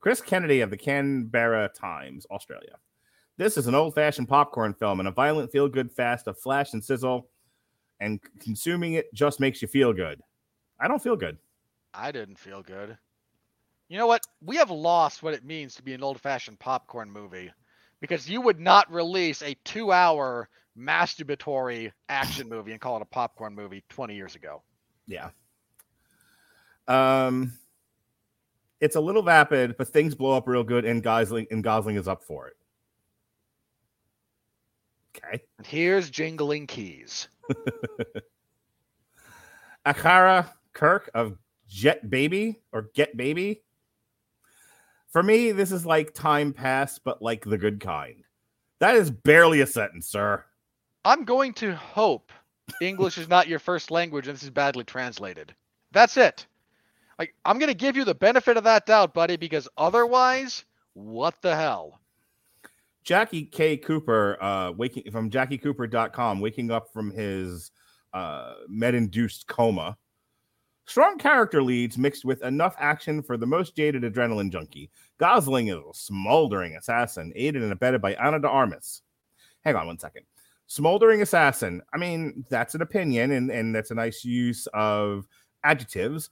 Chris 0.00 0.20
Kennedy 0.20 0.60
of 0.60 0.70
the 0.70 0.76
Canberra 0.76 1.68
Times, 1.68 2.26
Australia. 2.30 2.76
This 3.36 3.56
is 3.56 3.66
an 3.66 3.74
old-fashioned 3.74 4.28
popcorn 4.28 4.74
film 4.74 5.00
and 5.00 5.08
a 5.08 5.12
violent 5.12 5.50
feel-good 5.50 5.90
fast 5.90 6.26
of 6.28 6.38
flash 6.38 6.72
and 6.72 6.84
sizzle, 6.84 7.28
and 8.00 8.20
consuming 8.40 8.94
it 8.94 9.12
just 9.14 9.40
makes 9.40 9.62
you 9.62 9.68
feel 9.68 9.92
good. 9.92 10.20
I 10.78 10.88
don't 10.88 11.02
feel 11.02 11.16
good. 11.16 11.38
I 11.94 12.12
didn't 12.12 12.38
feel 12.38 12.62
good. 12.62 12.98
You 13.88 13.98
know 13.98 14.06
what? 14.06 14.26
We 14.40 14.56
have 14.56 14.70
lost 14.70 15.22
what 15.22 15.34
it 15.34 15.44
means 15.44 15.74
to 15.76 15.82
be 15.82 15.94
an 15.94 16.02
old-fashioned 16.02 16.58
popcorn 16.58 17.10
movie 17.10 17.52
because 18.00 18.28
you 18.28 18.40
would 18.40 18.60
not 18.60 18.92
release 18.92 19.42
a 19.42 19.56
two-hour 19.64 20.48
masturbatory 20.76 21.92
action 22.08 22.48
movie 22.48 22.72
and 22.72 22.80
call 22.80 22.96
it 22.96 23.02
a 23.02 23.06
popcorn 23.06 23.54
movie 23.54 23.84
20 23.88 24.14
years 24.14 24.34
ago. 24.34 24.62
Yeah. 25.06 25.30
Um 26.88 27.52
it's 28.80 28.96
a 28.96 29.00
little 29.00 29.22
vapid, 29.22 29.76
but 29.78 29.88
things 29.88 30.14
blow 30.14 30.36
up 30.36 30.46
real 30.46 30.62
good, 30.62 30.84
and 30.84 31.02
Gosling 31.02 31.46
and 31.50 31.64
Gosling 31.64 31.96
is 31.96 32.06
up 32.06 32.22
for 32.22 32.48
it. 32.48 32.56
Okay. 35.16 35.42
Here's 35.64 36.10
jingling 36.10 36.66
keys. 36.66 37.28
Akara 39.86 40.48
Kirk 40.72 41.10
of 41.14 41.38
Jet 41.68 42.10
Baby 42.10 42.60
or 42.72 42.90
Get 42.94 43.16
Baby. 43.16 43.62
For 45.08 45.22
me, 45.22 45.52
this 45.52 45.70
is 45.70 45.86
like 45.86 46.12
time 46.12 46.52
pass, 46.52 46.98
but 46.98 47.22
like 47.22 47.44
the 47.44 47.58
good 47.58 47.80
kind. 47.80 48.24
That 48.80 48.96
is 48.96 49.10
barely 49.10 49.60
a 49.60 49.66
sentence, 49.66 50.08
sir. 50.08 50.44
I'm 51.04 51.24
going 51.24 51.52
to 51.54 51.74
hope 51.74 52.32
English 52.80 53.18
is 53.18 53.28
not 53.28 53.46
your 53.46 53.58
first 53.58 53.90
language 53.90 54.26
and 54.26 54.34
this 54.34 54.42
is 54.42 54.50
badly 54.50 54.84
translated. 54.84 55.54
That's 55.92 56.16
it. 56.16 56.46
Like 57.18 57.34
I'm 57.44 57.58
going 57.58 57.68
to 57.68 57.74
give 57.74 57.96
you 57.96 58.04
the 58.04 58.14
benefit 58.14 58.56
of 58.56 58.64
that 58.64 58.86
doubt, 58.86 59.14
buddy, 59.14 59.36
because 59.36 59.68
otherwise, 59.76 60.64
what 60.94 61.40
the 61.42 61.54
hell? 61.54 62.00
Jackie 63.04 63.44
K. 63.44 63.76
Cooper, 63.76 64.42
uh, 64.42 64.72
waking 64.72 65.10
from 65.12 65.30
JackieCooper.com, 65.30 66.40
waking 66.40 66.70
up 66.70 66.90
from 66.92 67.10
his 67.10 67.70
uh, 68.14 68.54
med-induced 68.66 69.46
coma. 69.46 69.96
Strong 70.86 71.18
character 71.18 71.62
leads 71.62 71.96
mixed 71.96 72.24
with 72.24 72.42
enough 72.42 72.74
action 72.78 73.22
for 73.22 73.36
the 73.36 73.46
most 73.46 73.74
jaded 73.74 74.02
adrenaline 74.02 74.50
junkie. 74.50 74.90
Gosling 75.18 75.68
is 75.68 75.76
a 75.76 75.82
smoldering 75.92 76.76
assassin, 76.76 77.32
aided 77.34 77.62
and 77.62 77.72
abetted 77.72 78.02
by 78.02 78.14
Ana 78.14 78.38
de 78.38 78.48
Armas. 78.48 79.02
Hang 79.64 79.76
on 79.76 79.86
one 79.86 79.98
second. 79.98 80.24
Smoldering 80.66 81.22
assassin. 81.22 81.82
I 81.92 81.98
mean, 81.98 82.44
that's 82.50 82.74
an 82.74 82.82
opinion, 82.82 83.32
and, 83.32 83.50
and 83.50 83.74
that's 83.74 83.90
a 83.90 83.94
nice 83.94 84.24
use 84.24 84.66
of 84.74 85.26
adjectives. 85.62 86.30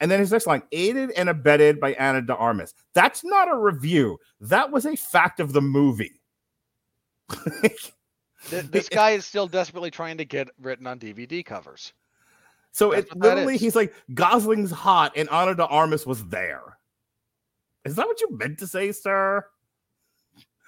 And 0.00 0.10
then 0.10 0.18
his 0.18 0.32
next 0.32 0.46
line, 0.46 0.62
aided 0.72 1.12
and 1.12 1.28
abetted 1.28 1.80
by 1.80 1.94
Ana 1.94 2.20
de 2.22 2.34
Armas. 2.34 2.74
That's 2.94 3.24
not 3.24 3.50
a 3.50 3.56
review. 3.56 4.18
That 4.40 4.70
was 4.70 4.86
a 4.86 4.96
fact 4.96 5.40
of 5.40 5.52
the 5.52 5.60
movie. 5.62 6.20
This 8.50 8.90
guy 8.90 9.12
is 9.12 9.24
still 9.24 9.46
desperately 9.46 9.90
trying 9.90 10.18
to 10.18 10.24
get 10.26 10.48
written 10.60 10.86
on 10.86 10.98
DVD 10.98 11.42
covers. 11.44 11.94
so 12.72 12.90
That's 12.90 13.10
it 13.10 13.16
literally, 13.16 13.56
he's 13.56 13.74
like, 13.74 13.94
Gosling's 14.12 14.70
hot 14.70 15.12
and 15.16 15.30
Ana 15.30 15.54
de 15.54 15.66
Armas 15.66 16.06
was 16.06 16.24
there. 16.26 16.76
Is 17.86 17.96
that 17.96 18.06
what 18.06 18.20
you 18.20 18.36
meant 18.36 18.58
to 18.58 18.66
say, 18.66 18.92
sir? 18.92 19.44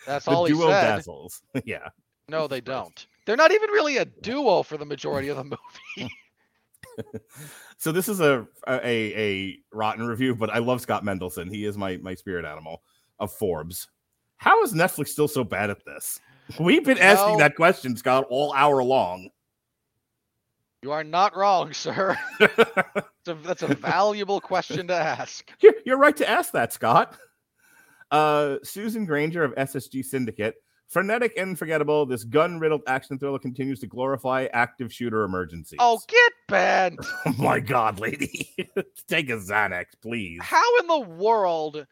That's 0.06 0.24
The 0.24 0.30
all 0.30 0.46
he 0.46 0.54
duo 0.54 0.68
said. 0.70 0.96
dazzles. 0.96 1.42
yeah. 1.66 1.88
No, 2.28 2.46
they 2.46 2.60
don't. 2.60 3.06
They're 3.26 3.36
not 3.36 3.52
even 3.52 3.70
really 3.70 3.98
a 3.98 4.04
duo 4.04 4.62
for 4.62 4.76
the 4.76 4.86
majority 4.86 5.28
of 5.28 5.36
the 5.36 5.44
movie. 5.44 6.10
So 7.78 7.92
this 7.92 8.08
is 8.08 8.20
a, 8.20 8.46
a 8.66 8.80
a 9.14 9.58
rotten 9.70 10.06
review, 10.06 10.34
but 10.34 10.48
I 10.48 10.58
love 10.58 10.80
Scott 10.80 11.04
Mendelson. 11.04 11.50
He 11.50 11.66
is 11.66 11.76
my 11.76 11.98
my 11.98 12.14
spirit 12.14 12.46
animal 12.46 12.82
of 13.18 13.30
Forbes. 13.32 13.88
How 14.38 14.62
is 14.62 14.72
Netflix 14.72 15.08
still 15.08 15.28
so 15.28 15.44
bad 15.44 15.68
at 15.68 15.84
this? 15.84 16.18
We've 16.58 16.84
been 16.84 16.98
asking 16.98 17.34
No. 17.34 17.38
that 17.40 17.54
question, 17.54 17.94
Scott, 17.96 18.24
all 18.30 18.52
hour 18.54 18.82
long. 18.82 19.28
You 20.82 20.92
are 20.92 21.04
not 21.04 21.36
wrong, 21.36 21.72
sir. 21.72 22.16
It's 22.40 23.28
a, 23.28 23.34
that's 23.34 23.62
a 23.62 23.74
valuable 23.74 24.40
question 24.40 24.86
to 24.86 24.94
ask. 24.94 25.50
You're, 25.60 25.74
you're 25.84 25.98
right 25.98 26.16
to 26.16 26.28
ask 26.28 26.52
that, 26.52 26.72
Scott. 26.72 27.18
Uh, 28.12 28.56
Susan 28.62 29.04
Granger 29.04 29.42
of 29.42 29.52
SSG 29.56 30.04
Syndicate. 30.04 30.54
Frenetic 30.88 31.32
and 31.36 31.58
forgettable, 31.58 32.06
this 32.06 32.22
gun 32.22 32.60
riddled 32.60 32.82
action 32.86 33.18
thriller 33.18 33.40
continues 33.40 33.80
to 33.80 33.88
glorify 33.88 34.46
active 34.52 34.92
shooter 34.92 35.24
emergencies. 35.24 35.78
Oh, 35.80 36.00
get 36.06 36.32
bent. 36.48 37.00
Oh 37.26 37.34
my 37.38 37.58
God, 37.58 37.98
lady. 37.98 38.54
Take 39.08 39.30
a 39.30 39.36
Xanax, 39.36 39.86
please. 40.00 40.38
How 40.42 40.78
in 40.78 40.86
the 40.86 41.00
world? 41.00 41.86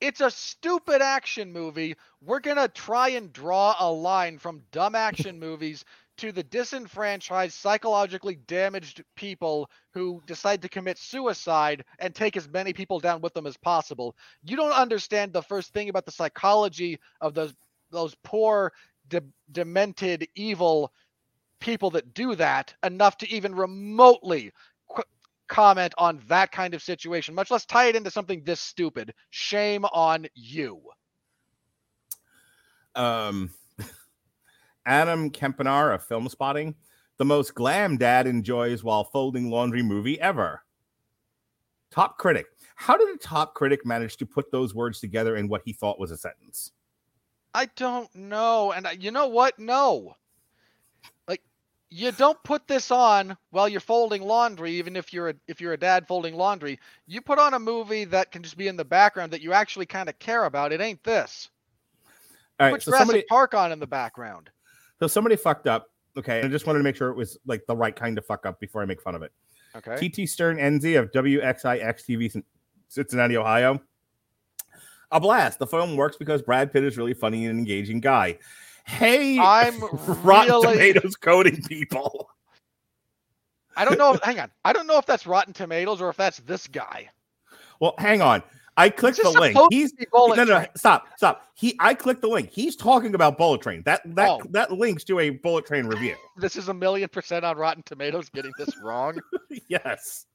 It's 0.00 0.20
a 0.20 0.30
stupid 0.30 1.00
action 1.00 1.52
movie. 1.52 1.94
We're 2.20 2.40
going 2.40 2.56
to 2.56 2.68
try 2.68 3.10
and 3.10 3.32
draw 3.32 3.76
a 3.78 3.90
line 3.90 4.38
from 4.38 4.62
dumb 4.72 4.94
action 4.94 5.38
movies 5.40 5.84
to 6.18 6.32
the 6.32 6.42
disenfranchised, 6.42 7.54
psychologically 7.54 8.34
damaged 8.48 9.04
people 9.14 9.70
who 9.94 10.20
decide 10.26 10.60
to 10.62 10.68
commit 10.68 10.98
suicide 10.98 11.84
and 12.00 12.12
take 12.12 12.36
as 12.36 12.48
many 12.48 12.72
people 12.72 12.98
down 12.98 13.20
with 13.20 13.32
them 13.34 13.46
as 13.46 13.56
possible. 13.56 14.16
You 14.42 14.56
don't 14.56 14.72
understand 14.72 15.32
the 15.32 15.42
first 15.42 15.72
thing 15.72 15.88
about 15.88 16.04
the 16.04 16.12
psychology 16.12 16.98
of 17.20 17.34
those 17.34 17.54
those 17.90 18.14
poor, 18.22 18.72
de- 19.08 19.22
demented, 19.52 20.28
evil 20.34 20.92
people 21.60 21.90
that 21.90 22.14
do 22.14 22.34
that 22.36 22.74
enough 22.84 23.16
to 23.18 23.28
even 23.30 23.54
remotely 23.54 24.52
qu- 24.88 25.02
comment 25.48 25.92
on 25.98 26.20
that 26.28 26.52
kind 26.52 26.74
of 26.74 26.82
situation, 26.82 27.34
much 27.34 27.50
less 27.50 27.64
tie 27.64 27.86
it 27.86 27.96
into 27.96 28.10
something 28.10 28.42
this 28.44 28.60
stupid. 28.60 29.12
Shame 29.30 29.84
on 29.86 30.26
you. 30.34 30.80
um 32.94 33.50
Adam 34.86 35.30
Kempenaar 35.30 35.94
of 35.94 36.04
Film 36.04 36.28
Spotting, 36.28 36.74
the 37.16 37.24
most 37.24 37.54
glam 37.54 37.96
dad 37.96 38.26
enjoys 38.26 38.84
while 38.84 39.04
folding 39.04 39.50
laundry 39.50 39.82
movie 39.82 40.20
ever. 40.20 40.62
Top 41.90 42.18
critic. 42.18 42.46
How 42.76 42.96
did 42.96 43.08
a 43.14 43.18
top 43.18 43.54
critic 43.54 43.84
manage 43.84 44.16
to 44.18 44.26
put 44.26 44.52
those 44.52 44.74
words 44.74 45.00
together 45.00 45.36
in 45.36 45.48
what 45.48 45.62
he 45.64 45.72
thought 45.72 45.98
was 45.98 46.10
a 46.10 46.16
sentence? 46.16 46.72
I 47.58 47.66
don't 47.74 48.14
know. 48.14 48.70
And 48.70 48.86
I- 48.86 48.92
you 48.92 49.10
know 49.10 49.26
what? 49.26 49.58
No. 49.58 50.14
Like 51.26 51.42
you 51.90 52.12
don't 52.12 52.40
put 52.44 52.68
this 52.68 52.92
on 52.92 53.36
while 53.50 53.68
you're 53.68 53.80
folding 53.80 54.22
laundry 54.22 54.70
even 54.74 54.94
if 54.94 55.12
you're 55.12 55.30
a 55.30 55.34
if 55.48 55.60
you're 55.60 55.72
a 55.72 55.76
dad 55.76 56.06
folding 56.06 56.36
laundry. 56.36 56.78
You 57.08 57.20
put 57.20 57.40
on 57.40 57.54
a 57.54 57.58
movie 57.58 58.04
that 58.04 58.30
can 58.30 58.44
just 58.44 58.56
be 58.56 58.68
in 58.68 58.76
the 58.76 58.84
background 58.84 59.32
that 59.32 59.40
you 59.40 59.52
actually 59.52 59.86
kind 59.86 60.08
of 60.08 60.16
care 60.20 60.44
about. 60.44 60.72
It 60.72 60.80
ain't 60.80 61.02
this. 61.02 61.50
All 62.60 62.66
right, 62.66 62.74
put 62.74 62.82
so 62.84 62.92
Jurassic 62.92 63.06
somebody 63.06 63.24
Park 63.28 63.54
on 63.54 63.72
in 63.72 63.80
the 63.80 63.86
background. 63.88 64.50
so 65.00 65.08
somebody 65.08 65.34
fucked 65.34 65.66
up. 65.66 65.90
Okay, 66.16 66.40
I 66.40 66.46
just 66.46 66.64
wanted 66.64 66.78
to 66.78 66.84
make 66.84 66.94
sure 66.94 67.08
it 67.08 67.16
was 67.16 67.38
like 67.44 67.66
the 67.66 67.76
right 67.76 67.94
kind 67.94 68.16
of 68.18 68.24
fuck 68.24 68.46
up 68.46 68.60
before 68.60 68.82
I 68.82 68.84
make 68.84 69.02
fun 69.02 69.16
of 69.16 69.22
it. 69.22 69.32
Okay. 69.74 70.08
TT 70.08 70.28
Stern-Enzi 70.28 70.96
of 70.98 71.10
WXIX 71.10 72.04
TV 72.04 72.42
Cincinnati, 72.88 73.36
Ohio. 73.36 73.80
A 75.10 75.20
blast. 75.20 75.58
The 75.58 75.66
film 75.66 75.96
works 75.96 76.16
because 76.16 76.42
Brad 76.42 76.72
Pitt 76.72 76.84
is 76.84 76.96
really 76.96 77.14
funny 77.14 77.46
and 77.46 77.58
engaging 77.58 78.00
guy. 78.00 78.38
Hey, 78.84 79.38
I'm 79.38 79.78
Rotten 80.22 80.52
really- 80.52 80.72
Tomatoes 80.92 81.16
coding 81.16 81.62
people. 81.62 82.28
I 83.76 83.84
don't 83.84 83.98
know. 83.98 84.14
If, 84.14 84.22
hang 84.22 84.40
on. 84.40 84.50
I 84.64 84.72
don't 84.72 84.86
know 84.86 84.98
if 84.98 85.06
that's 85.06 85.26
Rotten 85.26 85.52
Tomatoes 85.52 86.00
or 86.00 86.08
if 86.10 86.16
that's 86.16 86.38
this 86.40 86.66
guy. 86.66 87.08
Well, 87.80 87.94
hang 87.98 88.20
on. 88.20 88.42
I 88.76 88.90
clicked 88.90 89.20
the 89.22 89.30
link. 89.30 89.58
He's 89.70 89.92
Bullet 90.12 90.36
no, 90.36 90.44
no, 90.44 90.64
stop, 90.76 91.08
stop. 91.16 91.44
He, 91.54 91.76
I 91.80 91.94
clicked 91.94 92.20
the 92.20 92.28
link. 92.28 92.50
He's 92.52 92.76
talking 92.76 93.14
about 93.16 93.36
Bullet 93.36 93.60
Train. 93.60 93.82
That 93.84 94.02
that 94.14 94.28
Oh. 94.28 94.40
that 94.50 94.70
links 94.72 95.02
to 95.04 95.18
a 95.18 95.30
Bullet 95.30 95.66
Train 95.66 95.86
review. 95.86 96.14
This 96.36 96.54
is 96.54 96.68
a 96.68 96.74
million 96.74 97.08
percent 97.08 97.44
on 97.44 97.56
Rotten 97.56 97.82
Tomatoes 97.84 98.28
getting 98.28 98.52
this 98.58 98.76
wrong. 98.80 99.18
yes, 99.68 100.26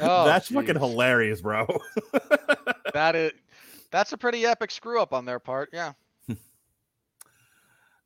Oh, 0.00 0.26
that's 0.26 0.48
fucking 0.48 0.76
hilarious, 0.76 1.40
bro. 1.40 1.66
That 2.92 3.16
is 3.16 3.32
that's 3.90 4.12
a 4.12 4.18
pretty 4.18 4.44
epic 4.46 4.70
screw 4.70 5.00
up 5.00 5.12
on 5.12 5.24
their 5.24 5.38
part. 5.38 5.70
Yeah. 5.72 5.92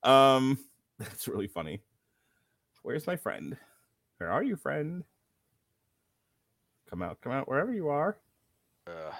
Um, 0.04 0.58
that's 0.98 1.28
really 1.28 1.46
funny. 1.46 1.80
Where's 2.82 3.06
my 3.06 3.14
friend? 3.14 3.56
Where 4.18 4.32
are 4.32 4.42
you, 4.42 4.56
friend? 4.56 5.04
come 6.92 7.00
out, 7.00 7.18
come 7.22 7.32
out 7.32 7.48
wherever 7.48 7.72
you 7.72 7.88
are. 7.88 8.18
Uh, 8.86 9.12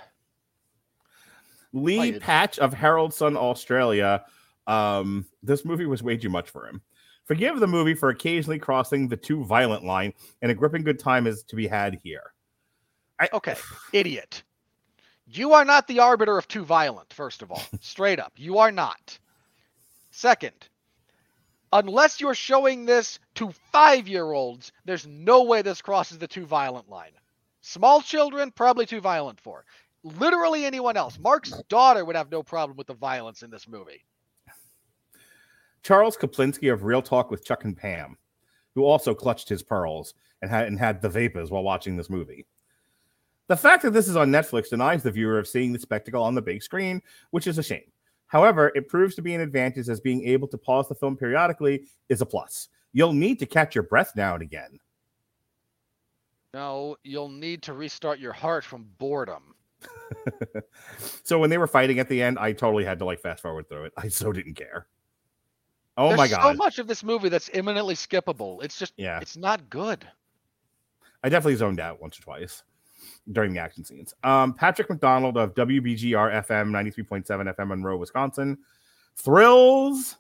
Lee. 1.73 2.19
Patch 2.19 2.59
of 2.59 2.75
Herald 2.75 3.15
Sun 3.15 3.35
Australia. 3.35 4.25
Um, 4.67 5.25
this 5.43 5.65
movie 5.65 5.87
was 5.87 6.03
way 6.03 6.19
too 6.19 6.29
much 6.29 6.51
for 6.51 6.67
him. 6.67 6.83
Forgive 7.25 7.61
the 7.61 7.67
movie 7.67 7.95
for 7.95 8.11
occasionally 8.11 8.59
crossing 8.59 9.09
the 9.09 9.17
too 9.17 9.43
violent 9.45 9.85
line, 9.85 10.13
and 10.43 10.51
a 10.51 10.55
gripping 10.55 10.83
good 10.83 10.99
time 10.99 11.27
is 11.27 11.45
to 11.45 11.57
be 11.57 11.67
had 11.67 11.99
here. 12.03 12.35
okay, 13.33 13.57
idiot. 13.95 14.43
You 15.35 15.55
are 15.55 15.65
not 15.65 15.87
the 15.87 16.01
arbiter 16.01 16.37
of 16.37 16.47
too 16.47 16.63
violent, 16.63 17.11
first 17.13 17.41
of 17.41 17.51
all. 17.51 17.63
Straight 17.81 18.21
up. 18.21 18.35
You 18.37 18.59
are 18.59 18.71
not. 18.71 19.19
Second, 20.11 20.69
unless 21.73 22.21
you're 22.21 22.35
showing 22.35 22.85
this 22.85 23.19
to 23.37 23.51
five 23.73 24.07
year 24.07 24.33
olds, 24.33 24.73
there's 24.85 25.07
no 25.07 25.45
way 25.45 25.63
this 25.63 25.81
crosses 25.81 26.19
the 26.19 26.27
too 26.29 26.45
violent 26.45 26.91
line. 26.91 27.13
Small 27.63 28.03
children, 28.03 28.51
probably 28.51 28.85
too 28.85 29.01
violent 29.01 29.41
for. 29.41 29.65
Literally 30.03 30.67
anyone 30.67 30.99
else. 30.99 31.19
Mark's 31.19 31.53
daughter 31.69 32.05
would 32.05 32.17
have 32.17 32.31
no 32.31 32.43
problem 32.43 32.77
with 32.77 32.89
the 32.89 32.95
violence 32.95 33.43
in 33.43 33.51
this 33.51 33.67
movie. 33.67 34.05
Charles 35.83 36.17
Koplinski 36.17 36.73
of 36.73 36.85
Real 36.85 37.03
Talk 37.03 37.31
with 37.31 37.45
Chuck 37.45 37.65
and 37.65 37.77
Pam, 37.77 38.19
who 38.75 38.85
also 38.85 39.15
clutched 39.15 39.49
his 39.49 39.63
pearls 39.63 40.13
and 40.43 40.51
had 40.51 40.67
and 40.67 40.79
had 40.79 41.01
the 41.01 41.09
vapors 41.09 41.51
while 41.51 41.63
watching 41.63 41.97
this 41.97 42.11
movie. 42.11 42.47
The 43.49 43.57
fact 43.57 43.83
that 43.83 43.91
this 43.93 44.09
is 44.09 44.17
on 44.17 44.31
Netflix 44.31 44.71
denies 44.71 45.03
the 45.03 45.11
viewer 45.11 45.39
of 45.39 45.49
seeing 45.49 45.73
the 45.73 45.79
spectacle 45.79 46.23
on 46.23 46.35
the 46.35 46.43
big 46.43 46.63
screen, 46.63 47.03
which 47.31 47.47
is 47.47 47.59
a 47.59 47.63
shame. 47.63 47.91
However, 48.27 48.73
it 48.75 48.89
proves 48.89 49.15
to 49.17 49.23
be 49.23 49.35
an 49.35 49.41
advantage 49.41 49.89
as 49.89 50.01
being 50.01 50.27
able 50.27 50.49
to 50.49 50.57
pause 50.59 50.89
the 50.89 50.95
film 50.95 51.17
periodically 51.17 51.85
is 52.09 52.23
a 52.23 52.27
plus. 52.27 52.69
You'll 52.93 53.13
need 53.13 53.39
to 53.41 53.47
catch 53.47 53.75
your 53.75 53.85
breath 53.85 54.13
now 54.17 54.35
and 54.35 54.43
again. 54.43 54.79
No, 56.55 56.97
you'll 57.03 57.29
need 57.29 57.63
to 57.65 57.73
restart 57.73 58.19
your 58.19 58.33
heart 58.33 58.65
from 58.65 58.87
boredom. 58.99 59.55
so 61.25 61.39
when 61.39 61.51
they 61.51 61.59
were 61.59 61.67
fighting 61.67 61.99
at 61.99 62.09
the 62.09 62.23
end, 62.23 62.39
I 62.39 62.53
totally 62.53 62.85
had 62.85 62.99
to 63.01 63.05
like 63.05 63.21
fast 63.21 63.43
forward 63.43 63.69
through 63.69 63.85
it. 63.87 63.93
I 63.97 64.09
so 64.09 64.33
didn't 64.33 64.55
care. 64.55 64.87
Oh 65.97 66.09
There's 66.09 66.19
my 66.19 66.29
god. 66.29 66.43
so 66.43 66.55
much 66.55 66.79
of 66.79 66.87
this 66.87 67.03
movie 67.03 67.29
that's 67.29 67.51
imminently 67.53 67.95
skippable. 67.95 68.63
It's 68.63 68.79
just 68.79 68.93
Yeah. 68.97 69.19
it's 69.21 69.37
not 69.37 69.69
good. 69.69 70.07
I 71.25 71.29
definitely 71.29 71.57
zoned 71.57 71.81
out 71.81 72.01
once 72.01 72.19
or 72.19 72.23
twice 72.23 72.63
during 73.31 73.53
the 73.53 73.61
action 73.61 73.85
scenes. 73.85 74.15
Um, 74.25 74.53
Patrick 74.53 74.91
McDonald 74.91 75.37
of 75.37 75.55
WBGR 75.55 76.45
FM 76.45 76.71
93.7 76.71 77.25
FM 77.57 77.69
Monroe, 77.69 77.97
Wisconsin. 77.97 78.59
Thrills. 79.17 80.17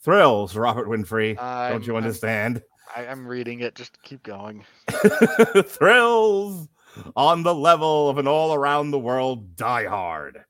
Thrills, 0.00 0.56
Robert 0.56 0.88
Winfree. 0.88 1.36
Don't 1.70 1.86
you 1.86 1.96
understand? 1.96 2.62
I, 2.94 3.06
I'm 3.06 3.26
reading 3.26 3.60
it. 3.60 3.74
Just 3.74 4.02
keep 4.02 4.22
going. 4.22 4.64
Thrills 5.64 6.68
on 7.16 7.42
the 7.42 7.54
level 7.54 8.08
of 8.08 8.18
an 8.18 8.26
all 8.26 8.54
around 8.54 8.90
the 8.90 8.98
world 8.98 9.56
Die 9.56 9.86
Hard. 9.86 10.44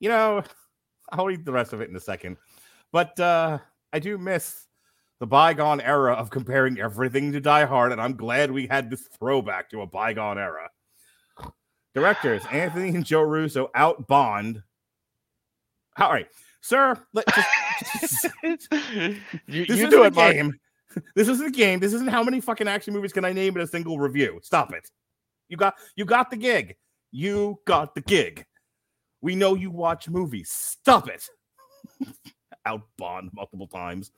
You 0.00 0.08
know, 0.08 0.42
I'll 1.10 1.26
read 1.26 1.44
the 1.44 1.52
rest 1.52 1.72
of 1.72 1.80
it 1.80 1.88
in 1.88 1.96
a 1.96 2.00
second. 2.00 2.36
But 2.90 3.18
uh, 3.18 3.58
I 3.92 3.98
do 3.98 4.18
miss 4.18 4.66
the 5.22 5.26
bygone 5.28 5.80
era 5.80 6.14
of 6.14 6.30
comparing 6.30 6.80
everything 6.80 7.30
to 7.30 7.38
Die 7.38 7.64
Hard, 7.64 7.92
and 7.92 8.00
I'm 8.00 8.16
glad 8.16 8.50
we 8.50 8.66
had 8.66 8.90
this 8.90 9.02
throwback 9.02 9.70
to 9.70 9.82
a 9.82 9.86
bygone 9.86 10.36
era. 10.36 10.68
Directors 11.94 12.42
Anthony 12.50 12.88
and 12.88 13.04
Joe 13.04 13.22
Russo 13.22 13.70
out 13.76 14.08
Bond. 14.08 14.64
All 15.96 16.10
right, 16.10 16.26
sir. 16.60 16.98
Let 17.12 17.26
just, 18.02 18.26
you 18.42 18.56
this 18.98 19.18
you 19.46 19.64
isn't 19.68 19.90
do 19.90 20.02
a 20.02 20.06
it, 20.06 20.14
Mark. 20.16 20.34
game. 20.34 20.54
This 21.14 21.28
isn't 21.28 21.46
a 21.46 21.52
game. 21.52 21.78
This 21.78 21.92
isn't 21.92 22.10
how 22.10 22.24
many 22.24 22.40
fucking 22.40 22.66
action 22.66 22.92
movies 22.92 23.12
can 23.12 23.24
I 23.24 23.32
name 23.32 23.54
in 23.54 23.62
a 23.62 23.66
single 23.68 24.00
review. 24.00 24.40
Stop 24.42 24.74
it. 24.74 24.90
You 25.48 25.56
got 25.56 25.74
you 25.94 26.04
got 26.04 26.32
the 26.32 26.36
gig. 26.36 26.74
You 27.12 27.60
got 27.64 27.94
the 27.94 28.00
gig. 28.00 28.44
We 29.20 29.36
know 29.36 29.54
you 29.54 29.70
watch 29.70 30.08
movies. 30.08 30.50
Stop 30.50 31.08
it. 31.08 31.24
Out 32.66 32.82
Bond 32.96 33.30
multiple 33.32 33.66
times. 33.66 34.10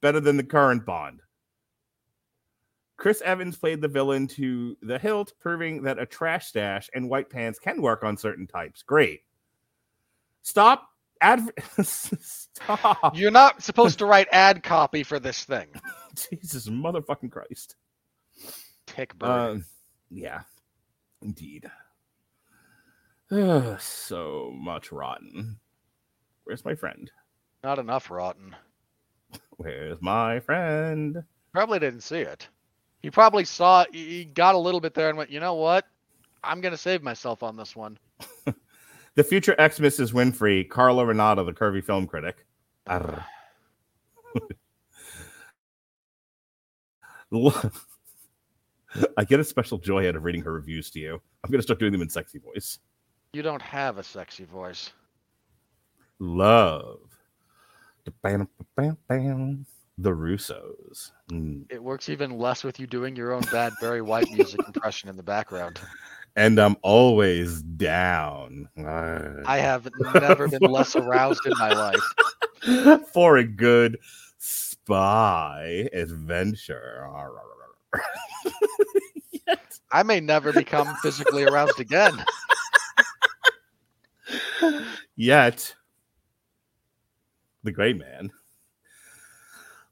Better 0.00 0.20
than 0.20 0.36
the 0.36 0.42
current 0.44 0.84
Bond. 0.84 1.20
Chris 2.96 3.20
Evans 3.22 3.56
played 3.56 3.80
the 3.80 3.88
villain 3.88 4.28
to 4.28 4.76
the 4.82 4.98
hilt, 4.98 5.32
proving 5.40 5.82
that 5.82 5.98
a 5.98 6.06
trash 6.06 6.46
stash 6.46 6.88
and 6.94 7.08
white 7.08 7.30
pants 7.30 7.58
can 7.58 7.82
work 7.82 8.04
on 8.04 8.16
certain 8.16 8.46
types. 8.46 8.82
Great. 8.82 9.22
Stop. 10.42 10.88
Adver- 11.20 11.52
Stop. 11.82 13.16
You're 13.16 13.30
not 13.30 13.62
supposed 13.62 13.98
to 14.00 14.06
write 14.06 14.28
ad 14.32 14.62
copy 14.62 15.02
for 15.02 15.18
this 15.18 15.44
thing. 15.44 15.68
Jesus 16.30 16.68
motherfucking 16.68 17.30
Christ. 17.30 17.76
Tick. 18.86 19.14
Um, 19.20 19.64
yeah, 20.10 20.42
indeed. 21.22 21.70
So 23.78 24.52
much 24.54 24.92
rotten. 24.92 25.58
Where's 26.44 26.64
my 26.66 26.74
friend? 26.74 27.10
Not 27.62 27.78
enough 27.78 28.10
rotten. 28.10 28.56
Where's 29.56 30.00
my 30.00 30.40
friend? 30.40 31.22
Probably 31.52 31.78
didn't 31.78 32.02
see 32.02 32.20
it. 32.20 32.48
He 33.00 33.10
probably 33.10 33.44
saw 33.44 33.84
he 33.92 34.24
got 34.24 34.54
a 34.54 34.58
little 34.58 34.80
bit 34.80 34.94
there 34.94 35.08
and 35.08 35.18
went, 35.18 35.30
you 35.30 35.40
know 35.40 35.54
what? 35.54 35.86
I'm 36.42 36.60
gonna 36.60 36.76
save 36.76 37.02
myself 37.02 37.42
on 37.42 37.56
this 37.56 37.76
one. 37.76 37.98
The 39.14 39.22
future 39.22 39.54
ex 39.58 39.78
Mrs. 39.78 40.14
Winfree, 40.14 40.70
Carla 40.70 41.04
Renata, 41.04 41.44
the 41.44 41.52
curvy 41.52 41.84
film 41.84 42.06
critic. 42.06 42.46
I 42.86 43.22
get 49.26 49.38
a 49.38 49.44
special 49.44 49.76
joy 49.76 50.08
out 50.08 50.16
of 50.16 50.24
reading 50.24 50.40
her 50.42 50.52
reviews 50.52 50.90
to 50.92 50.98
you. 50.98 51.20
I'm 51.44 51.50
going 51.50 51.58
to 51.58 51.62
start 51.62 51.78
doing 51.78 51.92
them 51.92 52.00
in 52.00 52.08
sexy 52.08 52.38
voice. 52.38 52.78
You 53.34 53.42
don't 53.42 53.60
have 53.60 53.98
a 53.98 54.02
sexy 54.02 54.44
voice. 54.44 54.92
Love. 56.18 57.00
Bam, 58.22 58.48
bam, 58.76 58.96
bam. 59.08 59.66
The 59.98 60.10
Russos. 60.10 61.12
Mm. 61.30 61.66
It 61.70 61.82
works 61.82 62.08
even 62.08 62.38
less 62.38 62.64
with 62.64 62.80
you 62.80 62.86
doing 62.86 63.14
your 63.14 63.32
own 63.32 63.42
bad 63.52 63.72
Barry 63.80 64.02
White 64.02 64.30
music 64.32 64.60
impression 64.66 65.08
in 65.08 65.16
the 65.16 65.22
background. 65.22 65.78
And 66.34 66.58
I'm 66.58 66.76
always 66.82 67.62
down. 67.62 68.68
I 69.46 69.58
have 69.58 69.88
never 70.14 70.48
been 70.48 70.62
less 70.62 70.96
aroused 70.96 71.46
in 71.46 71.52
my 71.58 71.72
life. 71.72 72.02
for 73.12 73.36
a 73.36 73.44
good 73.44 73.98
spy 74.38 75.88
adventure. 75.92 77.06
I 79.92 80.02
may 80.02 80.20
never 80.20 80.52
become 80.52 80.94
physically 81.02 81.44
aroused 81.44 81.80
again. 81.80 82.24
Yet, 85.16 85.74
the 87.62 87.72
great 87.72 87.96
man 87.96 88.30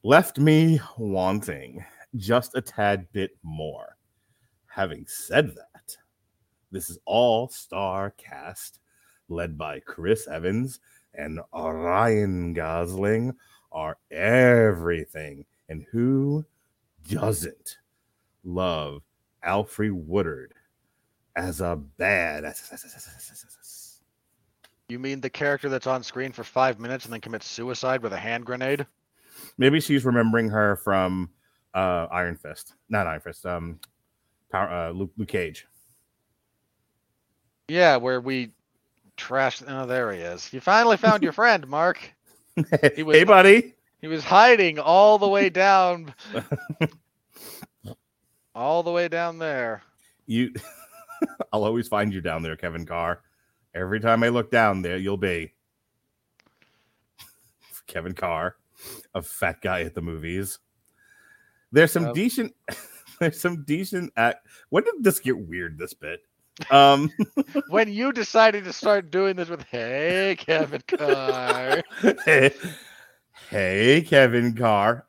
left 0.03 0.39
me 0.39 0.81
wanting 0.97 1.85
just 2.17 2.57
a 2.57 2.61
tad 2.61 3.07
bit 3.13 3.37
more. 3.43 3.97
Having 4.67 5.05
said 5.07 5.55
that, 5.55 5.97
this 6.71 6.91
is 6.91 6.99
all 7.05 7.49
star 7.49 8.11
cast 8.17 8.81
led 9.29 9.59
by 9.59 9.81
Chris 9.81 10.27
Evans 10.27 10.81
and 11.15 11.41
Ryan 11.53 12.53
Gosling 12.53 13.35
are 13.73 13.99
everything. 14.11 15.45
And 15.69 15.85
who 15.91 16.45
doesn't 17.09 17.79
love 18.45 19.03
Alfred 19.43 19.93
Woodard 19.93 20.55
as 21.37 21.61
a 21.61 21.77
bad? 21.77 22.45
You 24.91 24.99
mean 24.99 25.21
the 25.21 25.31
character 25.31 25.69
that's 25.69 25.87
on 25.87 26.03
screen 26.03 26.33
for 26.33 26.43
five 26.43 26.81
minutes 26.81 27.05
and 27.05 27.15
then 27.15 27.21
commits 27.21 27.47
suicide 27.47 28.03
with 28.03 28.13
a 28.13 28.19
hand 28.19 28.45
grenade? 28.45 28.87
Maybe 29.57 29.81
she's 29.81 30.05
remembering 30.05 30.49
her 30.51 30.77
from 30.77 31.31
uh, 31.75 32.09
Iron 32.11 32.37
Fist, 32.37 32.75
not 32.89 33.07
Iron 33.07 33.21
Fist. 33.21 33.47
Um, 33.47 33.79
Power, 34.51 34.69
uh, 34.69 34.91
Luke, 34.91 35.13
Luke 35.17 35.29
Cage. 35.29 35.67
Yeah, 37.69 37.97
where 37.99 38.21
we 38.21 38.51
trashed. 39.17 39.63
Oh, 39.69 39.87
there 39.87 40.11
he 40.13 40.19
is. 40.19 40.53
You 40.53 40.61
finally 40.61 40.97
found 40.97 41.23
your 41.23 41.33
friend, 41.33 41.67
Mark. 41.69 41.99
He 42.97 43.05
was- 43.05 43.17
hey, 43.17 43.25
buddy. 43.25 43.75
He 44.01 44.09
was 44.09 44.25
hiding 44.25 44.79
all 44.79 45.19
the 45.19 45.29
way 45.29 45.51
down, 45.51 46.15
all 48.55 48.83
the 48.83 48.91
way 48.91 49.09
down 49.09 49.39
there. 49.39 49.83
You, 50.27 50.55
I'll 51.53 51.65
always 51.65 51.87
find 51.87 52.13
you 52.13 52.23
down 52.23 52.43
there, 52.43 52.57
Kevin 52.57 52.87
Carr. 52.87 53.21
Every 53.75 54.01
time 54.01 54.23
I 54.23 54.29
look 54.29 54.51
down 54.51 54.83
there, 54.83 54.97
you'll 54.97 55.17
be 55.17 55.53
Kevin 57.87 58.15
Carr, 58.15 58.57
a 59.15 59.23
fat 59.23 59.61
guy 59.63 59.83
at 59.83 59.95
the 59.95 60.03
movies. 60.03 60.59
There's 61.73 61.93
some 61.93 62.07
Yep. 62.07 62.15
decent. 62.15 62.55
There's 63.21 63.39
some 63.41 63.65
decent. 63.65 64.13
Act- 64.17 64.47
when 64.71 64.83
did 64.85 65.05
this 65.05 65.21
get 65.21 65.39
weird? 65.39 65.79
This 65.79 65.95
bit. 65.95 66.21
Um. 66.71 67.11
When 67.69 67.93
you 67.93 68.13
decided 68.13 68.65
to 68.65 68.73
start 68.73 69.11
doing 69.11 69.37
this 69.37 69.49
with, 69.49 69.63
"Hey, 69.65 70.37
Kevin 70.39 70.83
Carr," 70.87 71.83
hey, 72.25 72.53
hey, 73.51 74.03
Kevin 74.07 74.55
Carr. 74.57 75.05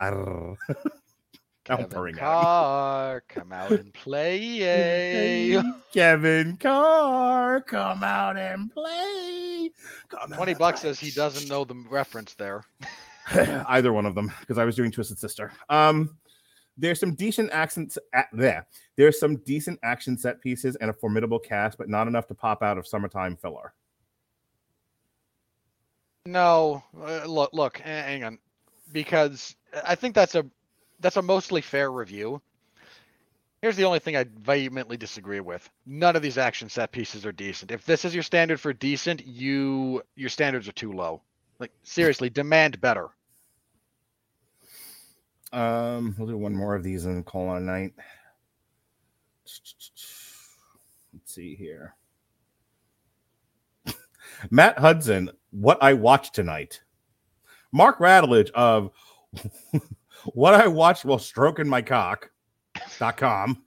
Kevin 1.64 1.88
purring 1.88 2.16
at 2.16 2.22
him. 2.22 2.26
Carr, 2.26 3.24
come 3.28 3.54
out 3.54 3.72
and 3.72 3.94
play. 3.94 5.62
Kevin 5.94 6.58
Carr, 6.58 7.62
come 7.62 8.04
out 8.04 8.38
and 8.38 8.72
play. 8.74 9.72
Come 10.10 10.32
Twenty 10.32 10.56
bucks 10.56 10.82
says 10.82 11.00
he 11.00 11.12
doesn't 11.12 11.48
know 11.48 11.64
the 11.64 11.76
reference 11.90 12.34
there. 12.34 12.64
Either 13.68 13.94
one 13.94 14.06
of 14.06 14.16
them, 14.16 14.32
because 14.40 14.58
I 14.58 14.66
was 14.66 14.76
doing 14.76 14.92
Twisted 14.92 15.20
Sister. 15.20 15.52
Um, 15.70 16.18
there's 16.78 17.00
some 17.00 17.14
decent 17.14 17.52
accents 17.52 17.98
at 18.14 18.28
there. 18.34 18.68
There's 18.96 19.20
some 19.20 19.38
decent 19.38 19.80
action 19.84 20.18
set 20.18 20.42
pieces 20.42 20.76
and 20.78 20.90
a 20.90 20.94
formidable 20.94 21.40
cast, 21.40 21.78
but 21.78 21.90
not 21.90 22.08
enough 22.08 22.28
to 22.28 22.36
pop 22.36 22.64
out 22.64 22.78
of 22.78 22.88
summertime 22.88 23.38
filler. 23.38 23.74
No, 26.26 26.84
uh, 27.00 27.26
look, 27.26 27.52
look, 27.54 27.78
hang 27.80 28.24
on, 28.24 28.40
because 28.92 29.56
I 29.86 29.96
think 29.96 30.16
that's 30.16 30.36
a 30.36 30.46
that's 31.02 31.18
a 31.18 31.22
mostly 31.22 31.62
fair 31.62 31.92
review. 31.92 32.42
Here's 33.62 33.76
the 33.76 33.84
only 33.86 34.00
thing 34.00 34.18
I 34.18 34.26
vehemently 34.40 34.98
disagree 34.98 35.40
with. 35.40 35.70
None 35.86 36.16
of 36.16 36.24
these 36.24 36.38
action 36.40 36.68
set 36.68 36.92
pieces 36.92 37.26
are 37.26 37.32
decent. 37.32 37.70
If 37.70 37.86
this 37.86 38.06
is 38.06 38.14
your 38.14 38.24
standard 38.24 38.60
for 38.60 38.74
decent, 38.74 39.26
you 39.26 40.02
your 40.16 40.30
standards 40.30 40.68
are 40.68 40.74
too 40.74 40.94
low. 40.94 41.22
Like 41.60 41.72
seriously, 41.84 42.30
demand 42.30 42.82
better. 42.82 43.10
Um, 45.54 46.16
we'll 46.18 46.30
do 46.30 46.38
one 46.38 46.56
more 46.56 46.76
of 46.76 46.84
these 46.84 47.06
and 47.06 47.26
call 47.26 47.50
on 47.50 47.58
a 47.58 47.60
night. 47.60 47.94
Let's 51.14 51.34
see 51.34 51.56
here. 51.56 51.96
Matt 54.50 54.80
Hudson, 54.80 55.30
what 55.52 55.78
I 55.82 55.94
watched 55.94 56.34
tonight. 56.34 56.82
Mark 57.72 58.00
Radulich 58.00 58.50
of 58.52 58.92
what 60.34 60.54
I 60.54 60.68
watched 60.68 61.06
while 61.06 61.20
stroking 61.20 61.68
my 61.68 61.82
cock.com. 61.82 63.64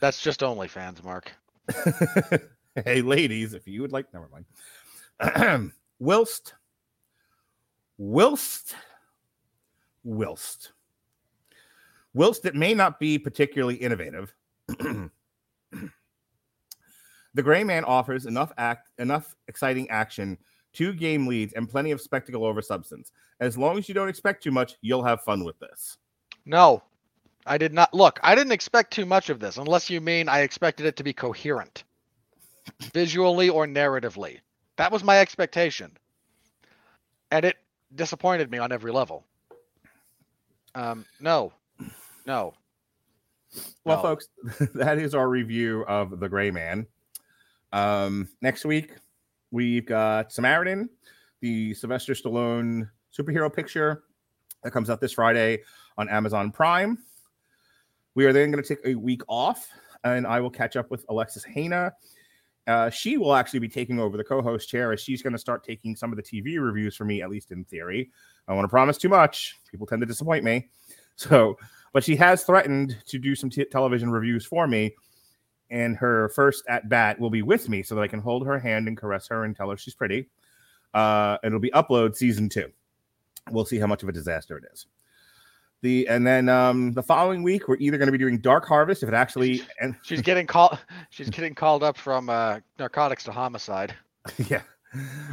That's 0.00 0.20
just 0.22 0.40
OnlyFans, 0.40 1.02
Mark. 1.02 1.32
hey, 2.84 3.02
ladies, 3.02 3.54
if 3.54 3.66
you 3.66 3.82
would 3.82 3.92
like, 3.92 4.06
never 4.12 4.28
mind. 4.30 5.72
whilst, 5.98 6.54
whilst, 7.96 8.76
whilst, 10.04 10.72
whilst 12.14 12.44
it 12.44 12.54
may 12.54 12.74
not 12.74 13.00
be 13.00 13.18
particularly 13.18 13.74
innovative, 13.74 14.32
the 14.68 15.10
Gray 17.36 17.64
Man 17.64 17.84
offers 17.84 18.26
enough 18.26 18.52
act, 18.56 18.90
enough 18.98 19.34
exciting 19.48 19.90
action, 19.90 20.38
two 20.78 20.92
game 20.92 21.26
leads, 21.26 21.52
and 21.54 21.68
plenty 21.68 21.90
of 21.90 22.00
spectacle 22.00 22.44
over 22.44 22.62
substance. 22.62 23.10
As 23.40 23.58
long 23.58 23.78
as 23.78 23.88
you 23.88 23.94
don't 23.94 24.08
expect 24.08 24.44
too 24.44 24.52
much, 24.52 24.76
you'll 24.80 25.02
have 25.02 25.22
fun 25.22 25.42
with 25.42 25.58
this. 25.58 25.98
No, 26.46 26.82
I 27.46 27.58
did 27.58 27.74
not. 27.74 27.92
Look, 27.92 28.20
I 28.22 28.36
didn't 28.36 28.52
expect 28.52 28.92
too 28.92 29.04
much 29.04 29.28
of 29.28 29.40
this, 29.40 29.56
unless 29.56 29.90
you 29.90 30.00
mean 30.00 30.28
I 30.28 30.40
expected 30.40 30.86
it 30.86 30.96
to 30.96 31.02
be 31.02 31.12
coherent, 31.12 31.82
visually 32.92 33.48
or 33.48 33.66
narratively. 33.66 34.38
That 34.76 34.92
was 34.92 35.02
my 35.02 35.18
expectation, 35.18 35.90
and 37.32 37.44
it 37.44 37.56
disappointed 37.96 38.48
me 38.50 38.58
on 38.58 38.70
every 38.70 38.92
level. 38.92 39.24
Um, 40.76 41.04
no, 41.18 41.52
no. 42.24 42.54
Well, 43.84 43.96
No. 43.96 44.02
folks, 44.02 44.28
that 44.74 44.98
is 44.98 45.14
our 45.14 45.28
review 45.28 45.84
of 45.88 46.20
The 46.20 46.28
Gray 46.28 46.52
Man. 46.52 46.86
Um, 47.72 48.28
next 48.42 48.64
week, 48.64 48.92
we've 49.50 49.86
got 49.86 50.32
Samaritan, 50.32 50.88
the 51.40 51.74
Sylvester 51.74 52.14
Stallone 52.14 52.88
superhero 53.16 53.52
picture 53.52 54.04
that 54.62 54.72
comes 54.72 54.90
out 54.90 55.00
this 55.00 55.12
Friday 55.12 55.62
on 55.96 56.08
Amazon 56.08 56.50
Prime. 56.50 56.98
We 58.14 58.26
are 58.26 58.32
then 58.32 58.50
going 58.50 58.62
to 58.62 58.68
take 58.68 58.84
a 58.84 58.94
week 58.94 59.22
off, 59.28 59.68
and 60.04 60.26
I 60.26 60.40
will 60.40 60.50
catch 60.50 60.76
up 60.76 60.90
with 60.90 61.04
Alexis 61.08 61.44
Hana. 61.44 61.92
Uh, 62.66 62.90
she 62.90 63.16
will 63.16 63.34
actually 63.34 63.60
be 63.60 63.68
taking 63.68 63.98
over 63.98 64.16
the 64.16 64.24
co-host 64.24 64.68
chair 64.68 64.92
as 64.92 65.00
she's 65.00 65.22
going 65.22 65.32
to 65.32 65.38
start 65.38 65.64
taking 65.64 65.96
some 65.96 66.12
of 66.12 66.16
the 66.16 66.22
TV 66.22 66.60
reviews 66.60 66.96
for 66.96 67.04
me, 67.04 67.22
at 67.22 67.30
least 67.30 67.50
in 67.50 67.64
theory. 67.64 68.10
I 68.46 68.52
want 68.52 68.64
to 68.64 68.68
promise 68.68 68.98
too 68.98 69.08
much; 69.08 69.56
people 69.70 69.86
tend 69.86 70.02
to 70.02 70.06
disappoint 70.06 70.44
me. 70.44 70.68
So, 71.16 71.58
but 71.92 72.04
she 72.04 72.14
has 72.16 72.44
threatened 72.44 72.96
to 73.06 73.18
do 73.18 73.34
some 73.34 73.50
t- 73.50 73.64
television 73.64 74.10
reviews 74.10 74.44
for 74.44 74.68
me, 74.68 74.94
and 75.70 75.96
her 75.96 76.28
first 76.30 76.64
at 76.68 76.88
bat 76.88 77.18
will 77.18 77.30
be 77.30 77.42
with 77.42 77.68
me 77.68 77.82
so 77.82 77.94
that 77.94 78.00
I 78.02 78.08
can 78.08 78.20
hold 78.20 78.46
her 78.46 78.58
hand 78.58 78.88
and 78.88 78.96
caress 78.96 79.28
her 79.28 79.44
and 79.44 79.54
tell 79.54 79.70
her 79.70 79.76
she's 79.76 79.94
pretty. 79.94 80.28
Uh, 80.94 81.36
it'll 81.44 81.58
be 81.58 81.70
upload 81.70 82.16
season 82.16 82.48
two. 82.48 82.70
We'll 83.50 83.64
see 83.64 83.78
how 83.78 83.86
much 83.86 84.02
of 84.02 84.08
a 84.08 84.12
disaster 84.12 84.56
it 84.56 84.64
is. 84.72 84.86
The 85.80 86.08
and 86.08 86.26
then 86.26 86.48
um, 86.48 86.92
the 86.92 87.02
following 87.02 87.42
week 87.42 87.68
we're 87.68 87.76
either 87.76 87.98
going 87.98 88.06
to 88.06 88.12
be 88.12 88.18
doing 88.18 88.38
Dark 88.38 88.66
Harvest 88.66 89.02
if 89.02 89.08
it 89.08 89.14
actually 89.14 89.62
and 89.80 89.94
She's 90.02 90.22
getting 90.22 90.46
called. 90.46 90.78
She's 91.10 91.30
getting 91.30 91.54
called 91.54 91.84
up 91.84 91.96
from 91.96 92.28
uh, 92.28 92.60
narcotics 92.78 93.24
to 93.24 93.32
homicide. 93.32 93.94
yeah. 94.48 94.62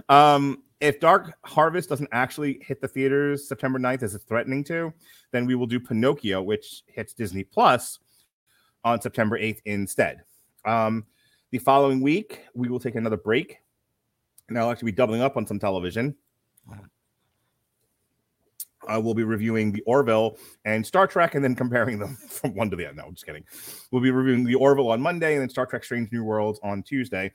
Um, 0.09 0.61
if 0.81 0.99
Dark 0.99 1.33
Harvest 1.45 1.89
doesn't 1.89 2.09
actually 2.11 2.59
hit 2.61 2.81
the 2.81 2.87
theaters 2.87 3.47
September 3.47 3.79
9th 3.79 4.03
as 4.03 4.13
it's 4.13 4.25
threatening 4.25 4.63
to, 4.65 4.93
then 5.31 5.45
we 5.45 5.55
will 5.55 5.65
do 5.65 5.79
Pinocchio, 5.79 6.43
which 6.43 6.83
hits 6.87 7.13
Disney 7.13 7.43
Plus 7.43 7.99
on 8.85 9.01
September 9.01 9.37
8th 9.37 9.59
instead. 9.65 10.21
Um, 10.63 11.05
the 11.51 11.57
following 11.57 11.99
week, 11.99 12.45
we 12.53 12.69
will 12.69 12.79
take 12.79 12.95
another 12.95 13.17
break. 13.17 13.57
And 14.47 14.57
I'll 14.57 14.69
actually 14.71 14.91
be 14.91 14.95
doubling 14.95 15.21
up 15.21 15.35
on 15.35 15.45
some 15.47 15.59
television. 15.59 16.15
Uh, 18.87 19.01
we'll 19.01 19.15
be 19.15 19.23
reviewing 19.23 19.71
the 19.71 19.81
Orville 19.87 20.37
and 20.63 20.85
Star 20.85 21.07
Trek 21.07 21.33
and 21.33 21.43
then 21.43 21.55
comparing 21.55 21.97
them 21.97 22.15
from 22.29 22.53
one 22.53 22.69
to 22.69 22.75
the 22.75 22.85
other. 22.85 22.95
No, 22.95 23.05
I'm 23.05 23.15
just 23.15 23.25
kidding. 23.25 23.43
We'll 23.91 24.03
be 24.03 24.11
reviewing 24.11 24.43
the 24.43 24.53
Orville 24.55 24.91
on 24.91 25.01
Monday 25.01 25.33
and 25.33 25.41
then 25.41 25.49
Star 25.49 25.65
Trek 25.65 25.83
Strange 25.83 26.11
New 26.11 26.23
Worlds 26.23 26.59
on 26.61 26.83
Tuesday. 26.83 27.31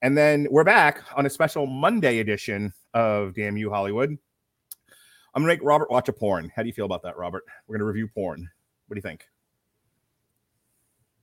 And 0.00 0.16
then 0.16 0.46
we're 0.50 0.64
back 0.64 1.02
on 1.14 1.26
a 1.26 1.30
special 1.30 1.66
Monday 1.66 2.20
edition 2.20 2.72
of 2.94 3.34
Damn 3.34 3.58
You 3.58 3.68
Hollywood. 3.68 4.16
I'm 5.34 5.42
gonna 5.42 5.48
make 5.52 5.62
Robert 5.62 5.90
watch 5.90 6.08
a 6.08 6.12
porn. 6.12 6.50
How 6.56 6.62
do 6.62 6.68
you 6.68 6.72
feel 6.72 6.86
about 6.86 7.02
that, 7.02 7.18
Robert? 7.18 7.44
We're 7.66 7.76
gonna 7.76 7.84
review 7.84 8.08
porn. 8.08 8.48
What 8.86 8.94
do 8.94 8.98
you 8.98 9.02
think? 9.02 9.26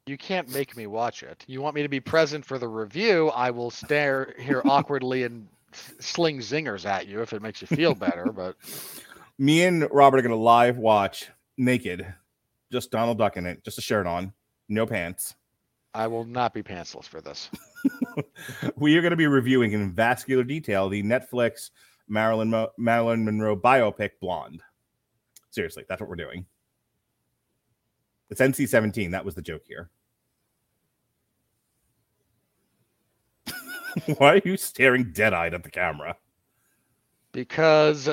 You 0.08 0.18
can't 0.18 0.48
make 0.50 0.78
me 0.78 0.86
watch 0.86 1.24
it. 1.24 1.44
You 1.48 1.62
want 1.62 1.76
me 1.76 1.82
to 1.82 1.90
be 1.90 2.00
present 2.00 2.46
for 2.46 2.60
the 2.60 2.68
review? 2.68 3.30
I 3.30 3.50
will 3.50 3.72
stare 3.72 4.36
here 4.38 4.62
awkwardly 4.66 5.24
and 5.24 5.48
sling 6.00 6.40
zingers 6.40 6.86
at 6.86 7.08
you 7.08 7.22
if 7.22 7.34
it 7.34 7.42
makes 7.42 7.62
you 7.62 7.68
feel 7.68 7.96
better. 7.96 8.26
But 8.36 8.56
Me 9.40 9.64
and 9.64 9.88
Robert 9.92 10.20
are 10.20 10.22
gonna 10.22 10.36
live 10.36 10.78
watch 10.78 11.28
naked, 11.58 12.06
just 12.72 12.92
Donald 12.92 13.18
Duck 13.18 13.36
in 13.38 13.46
it, 13.46 13.64
just 13.64 13.80
a 13.80 13.82
shirt 13.82 14.06
on, 14.06 14.32
no 14.70 14.86
pants. 14.86 15.36
I 15.96 16.08
will 16.08 16.26
not 16.26 16.54
be 16.54 16.62
pantsless 16.62 17.06
for 17.06 17.22
this. 17.22 17.50
we 18.76 18.98
are 18.98 19.02
going 19.02 19.12
to 19.12 19.18
be 19.18 19.28
reviewing 19.28 19.72
in 19.72 19.94
vascular 19.94 20.44
detail 20.44 20.90
the 20.90 21.02
Netflix 21.02 21.70
Marilyn 22.10 22.50
Mo- 22.50 22.72
Marilyn 22.78 23.24
Monroe 23.24 23.56
biopic 23.56 24.12
Blonde. 24.20 24.62
Seriously, 25.52 25.86
that's 25.88 26.02
what 26.02 26.10
we're 26.10 26.18
doing. 26.18 26.46
It's 28.30 28.42
NC 28.42 28.68
17. 28.68 29.12
That 29.12 29.24
was 29.24 29.36
the 29.36 29.42
joke 29.42 29.62
here. 29.66 29.90
Why 34.18 34.36
are 34.36 34.42
you 34.44 34.58
staring 34.58 35.12
dead 35.12 35.34
eyed 35.34 35.54
at 35.54 35.64
the 35.64 35.72
camera? 35.72 36.18
Because 37.32 38.10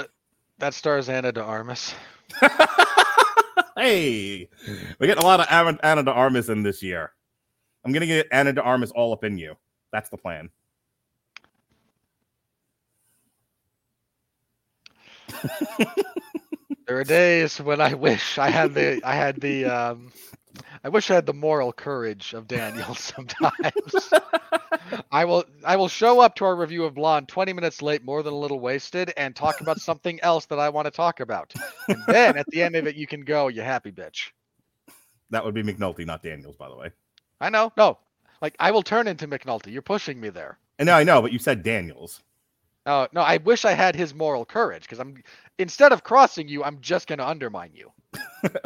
that 0.59 0.75
stars 0.75 1.09
Ana 1.09 1.33
de 1.33 1.43
Armas. 1.43 1.95
hey, 3.77 4.49
we're 4.99 5.07
getting 5.07 5.23
a 5.23 5.27
lot 5.27 5.41
of 5.41 5.47
Ana, 5.83 6.03
de 6.03 6.11
Armas 6.11 6.49
in 6.49 6.63
this 6.63 6.83
year. 6.83 7.13
I'm 7.85 7.93
going 7.93 8.01
to 8.01 8.07
get 8.07 8.29
Ana 8.33 8.53
de 8.53 8.63
Armas 8.63 8.91
all 8.93 9.13
up 9.13 9.25
in 9.25 9.39
you. 9.39 9.57
That's 9.93 10.11
the 10.11 10.17
plan. 10.17 10.51
There 16.93 16.99
are 17.01 17.05
days 17.05 17.59
when 17.59 17.81
I 17.81 17.95
wish 17.95 18.39
I 18.39 18.51
had 18.51 18.75
the 18.75 19.01
I 19.03 19.15
had 19.15 19.41
the 19.41 19.65
um 19.65 20.13
I 20.85 20.89
wish 20.89 21.11
I 21.11 21.15
had 21.15 21.27
the 21.27 21.35
moral 21.35 21.73
courage 21.73 22.35
of 22.35 22.49
Daniel 22.49 22.95
sometimes. 22.95 24.12
I 25.12 25.24
will 25.24 25.45
I 25.65 25.77
will 25.77 25.89
show 25.89 26.20
up 26.20 26.35
to 26.37 26.45
our 26.45 26.57
review 26.57 26.85
of 26.85 26.95
Blonde 26.95 27.29
20 27.29 27.53
minutes 27.53 27.83
late, 27.83 28.05
more 28.05 28.23
than 28.23 28.33
a 28.33 28.39
little 28.39 28.61
wasted, 28.61 29.12
and 29.16 29.35
talk 29.35 29.61
about 29.61 29.81
something 29.81 30.20
else 30.20 30.47
that 30.47 30.59
I 30.59 30.69
want 30.69 30.87
to 30.87 30.91
talk 30.91 31.20
about. 31.20 31.53
And 31.89 32.03
then 32.07 32.37
at 32.37 32.47
the 32.49 32.62
end 32.62 32.77
of 32.77 32.87
it, 32.87 32.97
you 32.97 33.07
can 33.07 33.23
go, 33.23 33.49
you 33.49 33.62
happy 33.62 33.93
bitch. 33.93 34.31
That 35.31 35.45
would 35.45 35.55
be 35.55 35.62
McNulty, 35.62 36.05
not 36.05 36.23
Daniels, 36.23 36.57
by 36.57 36.69
the 36.69 36.77
way. 36.77 36.91
I 37.41 37.49
know. 37.49 37.73
No. 37.77 37.99
Like 38.41 38.55
I 38.59 38.70
will 38.70 38.83
turn 38.83 39.07
into 39.07 39.29
McNulty. 39.29 39.73
You're 39.73 39.83
pushing 39.83 40.20
me 40.20 40.29
there. 40.29 40.59
And 40.79 40.87
no, 40.87 40.95
I 40.95 41.05
know, 41.05 41.23
but 41.23 41.33
you 41.33 41.39
said 41.39 41.62
Daniels. 41.62 42.23
No, 42.85 43.07
no, 43.12 43.20
I 43.20 43.37
wish 43.37 43.65
I 43.65 43.73
had 43.73 43.95
his 43.95 44.12
moral 44.12 44.45
courage 44.45 44.83
because 44.83 44.99
I'm 44.99 45.23
instead 45.59 45.93
of 45.93 46.03
crossing 46.03 46.49
you, 46.49 46.65
I'm 46.65 46.81
just 46.81 47.07
gonna 47.07 47.24
undermine 47.24 47.70
you. 47.74 47.93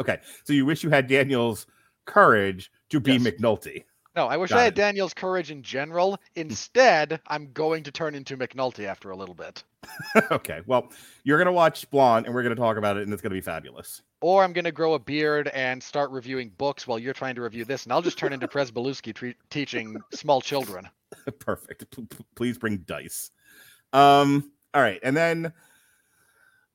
okay, 0.01 0.19
so 0.43 0.53
you 0.53 0.65
wish 0.65 0.83
you 0.83 0.89
had 0.89 1.07
Daniels' 1.07 1.67
courage 2.07 2.71
to 2.89 2.99
be 2.99 3.13
Yes. 3.13 3.21
McNulty. 3.23 3.83
No, 4.15 4.25
I 4.25 4.37
wish 4.37 4.49
Got 4.49 4.57
I 4.59 4.63
had 4.63 4.73
it. 4.73 4.77
Daniel's 4.77 5.13
courage 5.13 5.51
in 5.51 5.61
general. 5.61 6.19
Instead, 6.35 7.21
I'm 7.27 7.51
going 7.53 7.83
to 7.83 7.91
turn 7.91 8.15
into 8.15 8.35
McNulty 8.35 8.85
after 8.85 9.11
a 9.11 9.15
little 9.15 9.35
bit. 9.35 9.63
okay. 10.31 10.61
Well, 10.65 10.91
you're 11.23 11.37
gonna 11.37 11.51
watch 11.51 11.87
Blonde, 11.91 12.25
and 12.25 12.33
we're 12.33 12.41
gonna 12.41 12.55
talk 12.55 12.77
about 12.77 12.97
it, 12.97 13.03
and 13.03 13.13
it's 13.13 13.21
gonna 13.21 13.35
be 13.35 13.41
fabulous. 13.41 14.01
Or 14.21 14.43
I'm 14.43 14.53
going 14.53 14.65
to 14.65 14.71
grow 14.71 14.95
a 14.95 14.99
beard 14.99 15.49
and 15.49 15.81
start 15.83 16.09
reviewing 16.09 16.49
books 16.57 16.87
while 16.87 16.97
you're 16.97 17.13
trying 17.13 17.35
to 17.35 17.41
review 17.43 17.63
this, 17.63 17.83
and 17.83 17.93
I'll 17.93 18.01
just 18.01 18.17
turn 18.17 18.33
into 18.33 18.47
Pres 18.47 18.71
Belusky 18.71 19.13
tre- 19.13 19.35
teaching 19.51 19.95
small 20.11 20.41
children. 20.41 20.89
Perfect. 21.39 21.85
P- 21.95 22.07
Please 22.35 22.57
bring 22.57 22.77
dice. 22.77 23.29
Um. 23.93 24.51
All 24.73 24.81
right, 24.81 24.99
and 25.03 25.15
then 25.15 25.53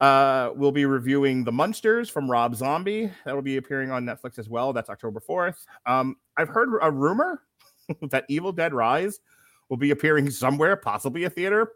uh, 0.02 0.52
we'll 0.56 0.72
be 0.72 0.84
reviewing 0.84 1.44
The 1.44 1.52
Munsters 1.52 2.10
from 2.10 2.28
Rob 2.28 2.56
Zombie. 2.56 3.08
That'll 3.24 3.40
be 3.40 3.56
appearing 3.56 3.92
on 3.92 4.04
Netflix 4.04 4.36
as 4.36 4.48
well. 4.48 4.72
That's 4.72 4.90
October 4.90 5.20
fourth. 5.20 5.64
Um, 5.86 6.16
I've 6.36 6.48
heard 6.48 6.70
a 6.82 6.90
rumor 6.90 7.42
that 8.10 8.24
Evil 8.28 8.50
Dead 8.50 8.74
Rise 8.74 9.20
will 9.68 9.76
be 9.76 9.92
appearing 9.92 10.28
somewhere, 10.28 10.74
possibly 10.74 11.22
a 11.22 11.30
theater, 11.30 11.70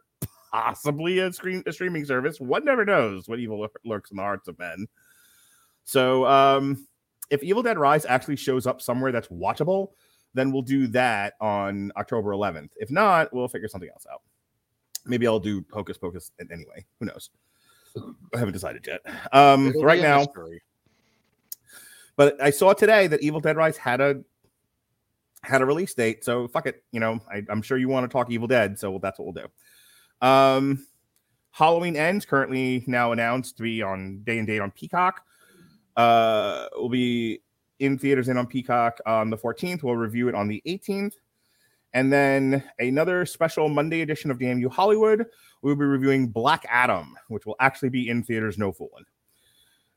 possibly 0.50 1.20
a 1.20 1.32
screen 1.32 1.62
a 1.66 1.72
streaming 1.72 2.04
service. 2.04 2.40
One 2.40 2.64
never 2.64 2.84
knows 2.84 3.28
what 3.28 3.38
evil 3.38 3.68
lurks 3.84 4.10
in 4.10 4.16
the 4.16 4.24
hearts 4.24 4.48
of 4.48 4.58
men. 4.58 4.88
So, 5.84 6.26
um, 6.26 6.84
if 7.30 7.44
Evil 7.44 7.62
Dead 7.62 7.78
Rise 7.78 8.04
actually 8.06 8.36
shows 8.36 8.66
up 8.66 8.82
somewhere 8.82 9.12
that's 9.12 9.28
watchable, 9.28 9.90
then 10.34 10.50
we'll 10.50 10.62
do 10.62 10.88
that 10.88 11.34
on 11.40 11.92
October 11.96 12.30
11th. 12.30 12.70
If 12.76 12.90
not, 12.90 13.32
we'll 13.32 13.46
figure 13.46 13.68
something 13.68 13.88
else 13.88 14.04
out. 14.12 14.22
Maybe 15.04 15.28
I'll 15.28 15.38
do 15.38 15.64
Hocus 15.72 15.96
Pocus 15.96 16.32
anyway. 16.40 16.84
Who 16.98 17.06
knows? 17.06 17.30
I 18.34 18.38
haven't 18.38 18.52
decided 18.52 18.86
yet. 18.86 19.00
Um, 19.32 19.72
right 19.80 20.00
now, 20.00 20.18
mystery. 20.18 20.62
but 22.16 22.40
I 22.40 22.50
saw 22.50 22.72
today 22.72 23.06
that 23.06 23.22
Evil 23.22 23.40
Dead 23.40 23.56
Rise 23.56 23.76
had 23.76 24.00
a 24.00 24.22
had 25.42 25.62
a 25.62 25.66
release 25.66 25.94
date. 25.94 26.24
So 26.24 26.48
fuck 26.48 26.66
it. 26.66 26.82
You 26.92 27.00
know, 27.00 27.20
I, 27.30 27.42
I'm 27.48 27.62
sure 27.62 27.78
you 27.78 27.88
want 27.88 28.04
to 28.04 28.12
talk 28.12 28.30
Evil 28.30 28.48
Dead, 28.48 28.78
so 28.78 28.98
that's 29.00 29.18
what 29.18 29.24
we'll 29.32 29.44
do. 29.44 30.26
Um, 30.26 30.86
Halloween 31.50 31.96
Ends 31.96 32.26
currently 32.26 32.84
now 32.86 33.12
announced 33.12 33.56
to 33.56 33.62
be 33.62 33.82
on 33.82 34.22
day 34.24 34.38
and 34.38 34.46
date 34.46 34.60
on 34.60 34.70
Peacock. 34.70 35.22
Uh, 35.96 36.66
will 36.74 36.90
be 36.90 37.40
in 37.78 37.98
theaters 37.98 38.28
and 38.28 38.38
on 38.38 38.46
Peacock 38.46 38.98
on 39.06 39.30
the 39.30 39.36
14th. 39.36 39.82
We'll 39.82 39.96
review 39.96 40.28
it 40.28 40.34
on 40.34 40.48
the 40.48 40.62
18th. 40.66 41.14
And 41.94 42.12
then 42.12 42.62
another 42.78 43.24
special 43.24 43.68
Monday 43.70 44.02
edition 44.02 44.30
of 44.30 44.38
Damn 44.38 44.58
You 44.58 44.68
Hollywood. 44.68 45.26
We'll 45.62 45.76
be 45.76 45.84
reviewing 45.84 46.28
Black 46.28 46.64
Adam, 46.68 47.16
which 47.28 47.46
will 47.46 47.56
actually 47.60 47.88
be 47.88 48.08
in 48.08 48.22
theaters, 48.22 48.58
no 48.58 48.72
fooling. 48.72 49.04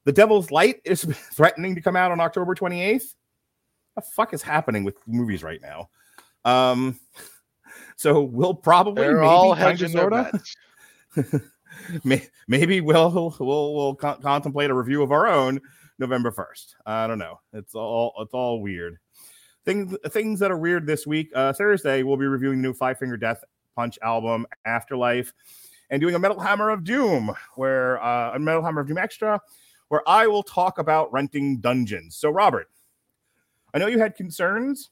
The 0.05 0.11
Devil's 0.11 0.51
Light 0.51 0.81
is 0.85 1.03
threatening 1.33 1.75
to 1.75 1.81
come 1.81 1.95
out 1.95 2.11
on 2.11 2.19
October 2.19 2.55
28th. 2.55 3.13
The 3.95 4.01
fuck 4.15 4.33
is 4.33 4.41
happening 4.41 4.83
with 4.83 4.95
movies 5.07 5.43
right 5.43 5.61
now? 5.61 5.89
Um, 6.45 6.99
so 7.97 8.21
we'll 8.21 8.53
probably 8.53 9.03
They're 9.03 9.15
maybe 9.15 9.27
all 9.27 9.53
kinda, 9.55 9.69
hedging 9.69 9.91
their 9.91 10.09
sorta- 10.09 10.31
bets. 10.31 11.41
May- 12.03 12.27
maybe 12.47 12.81
we'll 12.81 13.11
we'll 13.39 13.73
we'll 13.75 13.95
con- 13.95 14.21
contemplate 14.21 14.69
a 14.69 14.73
review 14.73 15.03
of 15.03 15.11
our 15.11 15.27
own 15.27 15.59
November 15.97 16.31
first. 16.31 16.75
I 16.85 17.07
don't 17.07 17.19
know. 17.19 17.39
It's 17.53 17.75
all 17.75 18.13
it's 18.19 18.33
all 18.33 18.61
weird. 18.61 18.97
Things 19.65 19.95
things 20.09 20.39
that 20.39 20.49
are 20.51 20.57
weird 20.57 20.85
this 20.87 21.05
week. 21.05 21.29
Uh, 21.35 21.53
Thursday 21.53 22.03
we'll 22.03 22.17
be 22.17 22.25
reviewing 22.25 22.61
the 22.61 22.67
new 22.67 22.73
Five 22.73 22.97
Finger 22.97 23.17
Death 23.17 23.43
Punch 23.79 23.97
album 24.01 24.45
Afterlife, 24.65 25.33
and 25.89 26.01
doing 26.01 26.13
a 26.13 26.19
Metal 26.19 26.37
Hammer 26.37 26.69
of 26.69 26.83
Doom, 26.83 27.33
where 27.55 28.03
uh, 28.03 28.35
a 28.35 28.39
Metal 28.39 28.61
Hammer 28.61 28.81
of 28.81 28.89
Doom 28.89 28.97
extra, 28.97 29.39
where 29.87 30.01
I 30.05 30.27
will 30.27 30.43
talk 30.43 30.79
about 30.79 31.13
renting 31.13 31.61
dungeons. 31.61 32.17
So 32.17 32.29
Robert, 32.29 32.69
I 33.73 33.77
know 33.77 33.87
you 33.87 33.97
had 33.97 34.15
concerns 34.15 34.89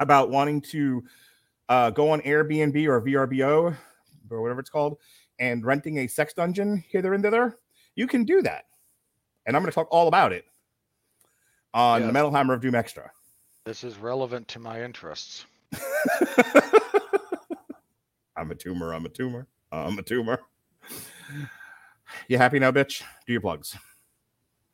about 0.00 0.30
wanting 0.30 0.62
to 0.62 1.04
uh, 1.68 1.90
go 1.90 2.08
on 2.08 2.22
Airbnb 2.22 2.82
or 2.86 3.02
VRBO 3.02 3.76
or 4.30 4.40
whatever 4.40 4.60
it's 4.60 4.70
called 4.70 4.96
and 5.38 5.62
renting 5.62 5.98
a 5.98 6.06
sex 6.06 6.32
dungeon 6.32 6.82
hither 6.88 7.12
and 7.12 7.22
thither, 7.22 7.58
you 7.94 8.06
can 8.06 8.24
do 8.24 8.40
that. 8.40 8.64
And 9.44 9.54
I'm 9.54 9.62
going 9.62 9.70
to 9.70 9.74
talk 9.74 9.88
all 9.90 10.08
about 10.08 10.32
it 10.32 10.46
on 11.74 12.06
the 12.06 12.12
Metal 12.12 12.30
Hammer 12.30 12.54
of 12.54 12.62
Doom 12.62 12.74
Extra. 12.74 13.10
This 13.64 13.84
is 13.84 13.98
relevant 13.98 14.48
to 14.48 14.58
my 14.58 14.82
interests. 14.82 15.44
I'm 18.38 18.50
a 18.50 18.54
tumor. 18.54 18.94
I'm 18.94 19.04
a 19.04 19.08
tumor. 19.08 19.46
I'm 19.72 19.98
a 19.98 20.02
tumor. 20.02 20.40
You 22.28 22.38
happy 22.38 22.58
now, 22.58 22.70
bitch? 22.70 23.02
Do 23.26 23.32
your 23.32 23.40
plugs. 23.40 23.76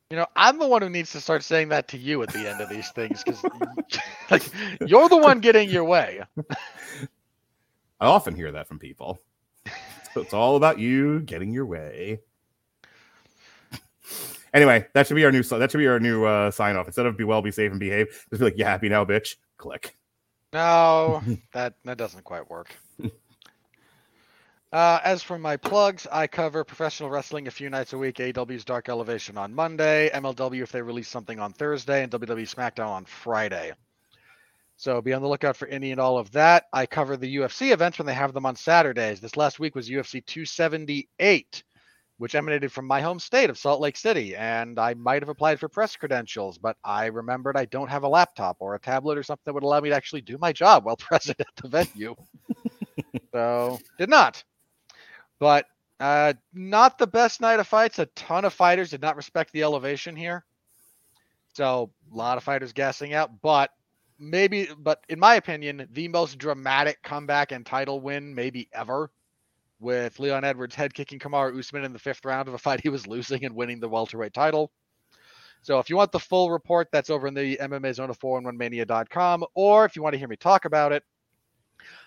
You 0.09 0.17
know, 0.17 0.27
I'm 0.35 0.59
the 0.59 0.67
one 0.67 0.83
who 0.83 0.89
needs 0.89 1.11
to 1.13 1.19
start 1.19 1.43
saying 1.43 1.69
that 1.69 1.87
to 1.89 1.97
you 1.97 2.21
at 2.21 2.29
the 2.29 2.47
end 2.47 2.61
of 2.61 2.69
these 2.69 2.89
things 2.91 3.23
because 3.23 3.43
like, 4.29 4.43
you're 4.85 5.09
the 5.09 5.17
one 5.17 5.39
getting 5.39 5.69
your 5.69 5.83
way. 5.83 6.21
I 7.99 8.05
often 8.05 8.35
hear 8.35 8.51
that 8.51 8.67
from 8.67 8.77
people. 8.77 9.19
So 10.13 10.21
it's 10.21 10.33
all 10.33 10.55
about 10.55 10.79
you 10.79 11.21
getting 11.21 11.51
your 11.51 11.65
way. 11.65 12.19
Anyway, 14.53 14.85
that 14.93 15.07
should 15.07 15.15
be 15.15 15.25
our 15.25 15.31
new 15.31 15.43
that 15.43 15.71
should 15.71 15.79
be 15.79 15.87
our 15.87 15.99
new 15.99 16.23
uh, 16.23 16.51
sign 16.51 16.77
off. 16.77 16.85
Instead 16.85 17.07
of 17.07 17.17
be 17.17 17.25
well, 17.25 17.41
be 17.41 17.51
safe, 17.51 17.71
and 17.71 17.79
behave, 17.79 18.07
just 18.29 18.39
be 18.39 18.45
like, 18.45 18.57
"You 18.57 18.63
happy 18.63 18.87
now, 18.87 19.03
bitch?" 19.03 19.35
Click. 19.57 19.97
No, 20.53 21.21
that 21.53 21.73
that 21.83 21.97
doesn't 21.97 22.23
quite 22.23 22.49
work. 22.49 22.69
Uh, 24.71 24.99
as 25.03 25.23
for 25.23 25.37
my 25.37 25.55
plugs, 25.55 26.05
I 26.11 26.27
cover 26.27 26.63
professional 26.63 27.09
wrestling 27.09 27.47
a 27.47 27.51
few 27.51 27.69
nights 27.69 27.93
a 27.93 27.97
week. 27.97 28.17
AEW's 28.17 28.65
Dark 28.65 28.89
Elevation 28.89 29.37
on 29.37 29.53
Monday, 29.53 30.09
MLW 30.13 30.63
if 30.63 30.71
they 30.71 30.81
release 30.81 31.07
something 31.07 31.39
on 31.39 31.53
Thursday, 31.53 32.03
and 32.03 32.11
WWE 32.11 32.53
SmackDown 32.53 32.87
on 32.87 33.05
Friday. 33.05 33.73
So 34.77 35.01
be 35.01 35.13
on 35.13 35.21
the 35.21 35.29
lookout 35.29 35.55
for 35.55 35.67
any 35.69 35.91
and 35.91 36.01
all 36.01 36.17
of 36.17 36.31
that. 36.31 36.65
I 36.73 36.85
cover 36.85 37.15
the 37.15 37.37
UFC 37.37 37.71
events 37.71 37.97
when 37.97 38.05
they 38.05 38.13
have 38.13 38.33
them 38.33 38.45
on 38.45 38.57
Saturdays. 38.57 39.21
This 39.21 39.37
last 39.37 39.59
week 39.59 39.73
was 39.75 39.89
UFC 39.89 40.25
278, 40.25 41.63
which 42.17 42.35
emanated 42.35 42.71
from 42.73 42.85
my 42.85 42.99
home 42.99 43.19
state 43.19 43.49
of 43.49 43.57
Salt 43.57 43.79
Lake 43.79 43.95
City. 43.95 44.35
And 44.35 44.77
I 44.77 44.93
might 44.95 45.21
have 45.21 45.29
applied 45.29 45.61
for 45.61 45.69
press 45.69 45.95
credentials, 45.95 46.57
but 46.57 46.75
I 46.83 47.05
remembered 47.05 47.55
I 47.55 47.65
don't 47.65 47.89
have 47.89 48.03
a 48.03 48.09
laptop 48.09 48.57
or 48.59 48.75
a 48.75 48.79
tablet 48.79 49.17
or 49.17 49.23
something 49.23 49.43
that 49.45 49.53
would 49.53 49.63
allow 49.63 49.79
me 49.79 49.89
to 49.89 49.95
actually 49.95 50.21
do 50.21 50.37
my 50.37 50.51
job 50.51 50.83
while 50.83 50.97
present 50.97 51.39
at 51.39 51.55
the 51.55 51.69
venue. 51.69 52.15
so 53.31 53.79
did 53.97 54.09
not. 54.09 54.43
But 55.39 55.65
uh, 55.99 56.33
not 56.53 56.97
the 56.97 57.07
best 57.07 57.41
night 57.41 57.59
of 57.59 57.67
fights. 57.67 57.99
A 57.99 58.05
ton 58.07 58.45
of 58.45 58.53
fighters 58.53 58.89
did 58.89 59.01
not 59.01 59.15
respect 59.15 59.51
the 59.51 59.63
elevation 59.63 60.15
here. 60.15 60.45
So 61.53 61.91
a 62.11 62.15
lot 62.15 62.37
of 62.37 62.43
fighters 62.43 62.73
gassing 62.73 63.13
out, 63.13 63.41
but 63.41 63.69
maybe, 64.19 64.67
but 64.77 65.03
in 65.07 65.19
my 65.19 65.35
opinion, 65.35 65.87
the 65.91 66.09
most 66.09 66.37
dramatic 66.37 67.01
comeback 67.01 67.53
and 67.53 67.65
title 67.65 68.01
win 68.01 68.35
maybe 68.35 68.67
ever, 68.73 69.09
with 69.79 70.19
Leon 70.19 70.43
Edwards 70.43 70.75
head 70.75 70.93
kicking 70.93 71.19
Kamaru 71.19 71.57
Usman 71.57 71.85
in 71.85 71.93
the 71.93 71.99
fifth 71.99 72.25
round 72.25 72.47
of 72.47 72.53
a 72.53 72.57
fight 72.57 72.81
he 72.81 72.89
was 72.89 73.07
losing 73.07 73.45
and 73.45 73.55
winning 73.55 73.79
the 73.79 73.89
welterweight 73.89 74.33
title. 74.33 74.71
So 75.61 75.79
if 75.79 75.89
you 75.89 75.95
want 75.95 76.11
the 76.11 76.19
full 76.19 76.51
report, 76.51 76.89
that's 76.91 77.09
over 77.09 77.25
in 77.27 77.33
the 77.33 77.57
MMA 77.57 77.95
Zone 77.95 78.09
of 78.09 78.19
411mania.com, 78.19 79.45
or 79.55 79.85
if 79.85 79.95
you 79.95 80.03
want 80.03 80.13
to 80.13 80.19
hear 80.19 80.27
me 80.27 80.35
talk 80.35 80.65
about 80.65 80.91
it, 80.91 81.03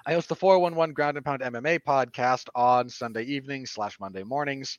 I 0.07 0.13
host 0.13 0.29
the 0.29 0.37
411 0.37 0.95
Ground 0.95 1.17
and 1.17 1.25
Pound 1.25 1.43
MMA 1.43 1.81
podcast 1.81 2.49
on 2.55 2.89
Sunday 2.89 3.25
evenings 3.25 3.71
slash 3.71 3.99
Monday 4.01 4.23
mornings. 4.23 4.79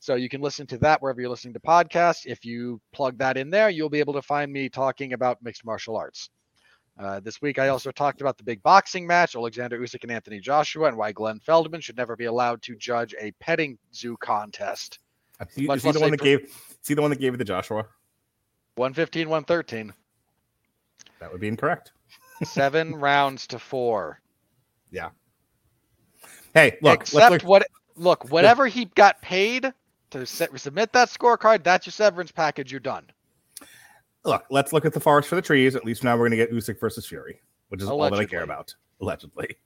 So 0.00 0.16
you 0.16 0.28
can 0.28 0.40
listen 0.40 0.66
to 0.66 0.78
that 0.78 1.00
wherever 1.00 1.20
you're 1.20 1.30
listening 1.30 1.54
to 1.54 1.60
podcasts. 1.60 2.26
If 2.26 2.44
you 2.44 2.80
plug 2.92 3.16
that 3.18 3.36
in 3.36 3.50
there, 3.50 3.70
you'll 3.70 3.88
be 3.88 4.00
able 4.00 4.12
to 4.14 4.22
find 4.22 4.52
me 4.52 4.68
talking 4.68 5.14
about 5.14 5.42
mixed 5.42 5.64
martial 5.64 5.96
arts. 5.96 6.30
Uh, 6.98 7.20
this 7.20 7.42
week, 7.42 7.58
I 7.58 7.68
also 7.68 7.90
talked 7.90 8.20
about 8.20 8.36
the 8.36 8.44
big 8.44 8.62
boxing 8.62 9.06
match, 9.06 9.34
Alexander 9.34 9.78
Usyk 9.80 10.02
and 10.02 10.12
Anthony 10.12 10.38
Joshua, 10.38 10.88
and 10.88 10.96
why 10.96 11.10
Glenn 11.10 11.40
Feldman 11.40 11.80
should 11.80 11.96
never 11.96 12.14
be 12.16 12.26
allowed 12.26 12.62
to 12.62 12.76
judge 12.76 13.14
a 13.20 13.32
petting 13.40 13.78
zoo 13.92 14.16
contest. 14.18 15.00
Is 15.40 15.54
he, 15.54 15.64
is 15.64 15.82
he 15.82 15.90
the 15.90 16.00
one 16.00 16.12
that 16.12 16.20
per- 16.20 16.24
gave? 16.24 16.44
Is 16.44 16.86
he 16.88 16.94
the 16.94 17.02
one 17.02 17.10
that 17.10 17.18
gave 17.18 17.34
it 17.34 17.38
to 17.38 17.44
Joshua? 17.44 17.86
115, 18.76 19.28
113. 19.28 19.92
That 21.18 21.32
would 21.32 21.40
be 21.40 21.48
incorrect. 21.48 21.92
Seven 22.42 22.94
rounds 22.96 23.46
to 23.48 23.58
four. 23.58 24.20
Yeah. 24.90 25.10
Hey, 26.54 26.78
look, 26.82 27.00
let's 27.00 27.12
Except 27.12 27.30
look. 27.30 27.42
what 27.42 27.66
look, 27.96 28.30
whatever 28.30 28.66
he 28.66 28.86
got 28.86 29.20
paid 29.22 29.72
to 30.10 30.26
set, 30.26 30.58
submit 30.58 30.92
that 30.92 31.08
scorecard, 31.08 31.62
that's 31.64 31.86
your 31.86 31.92
severance 31.92 32.32
package. 32.32 32.70
You're 32.70 32.80
done. 32.80 33.06
Look, 34.24 34.44
let's 34.50 34.72
look 34.72 34.84
at 34.84 34.92
the 34.92 35.00
forest 35.00 35.28
for 35.28 35.34
the 35.34 35.42
trees. 35.42 35.76
At 35.76 35.84
least 35.84 36.02
now 36.02 36.14
we're 36.14 36.28
going 36.28 36.30
to 36.30 36.36
get 36.36 36.52
Usyk 36.52 36.80
versus 36.80 37.06
Fury, 37.06 37.40
which 37.68 37.82
is 37.82 37.88
all 37.88 38.00
that 38.00 38.14
I 38.14 38.24
care 38.24 38.42
about. 38.42 38.74
Allegedly, 39.00 39.56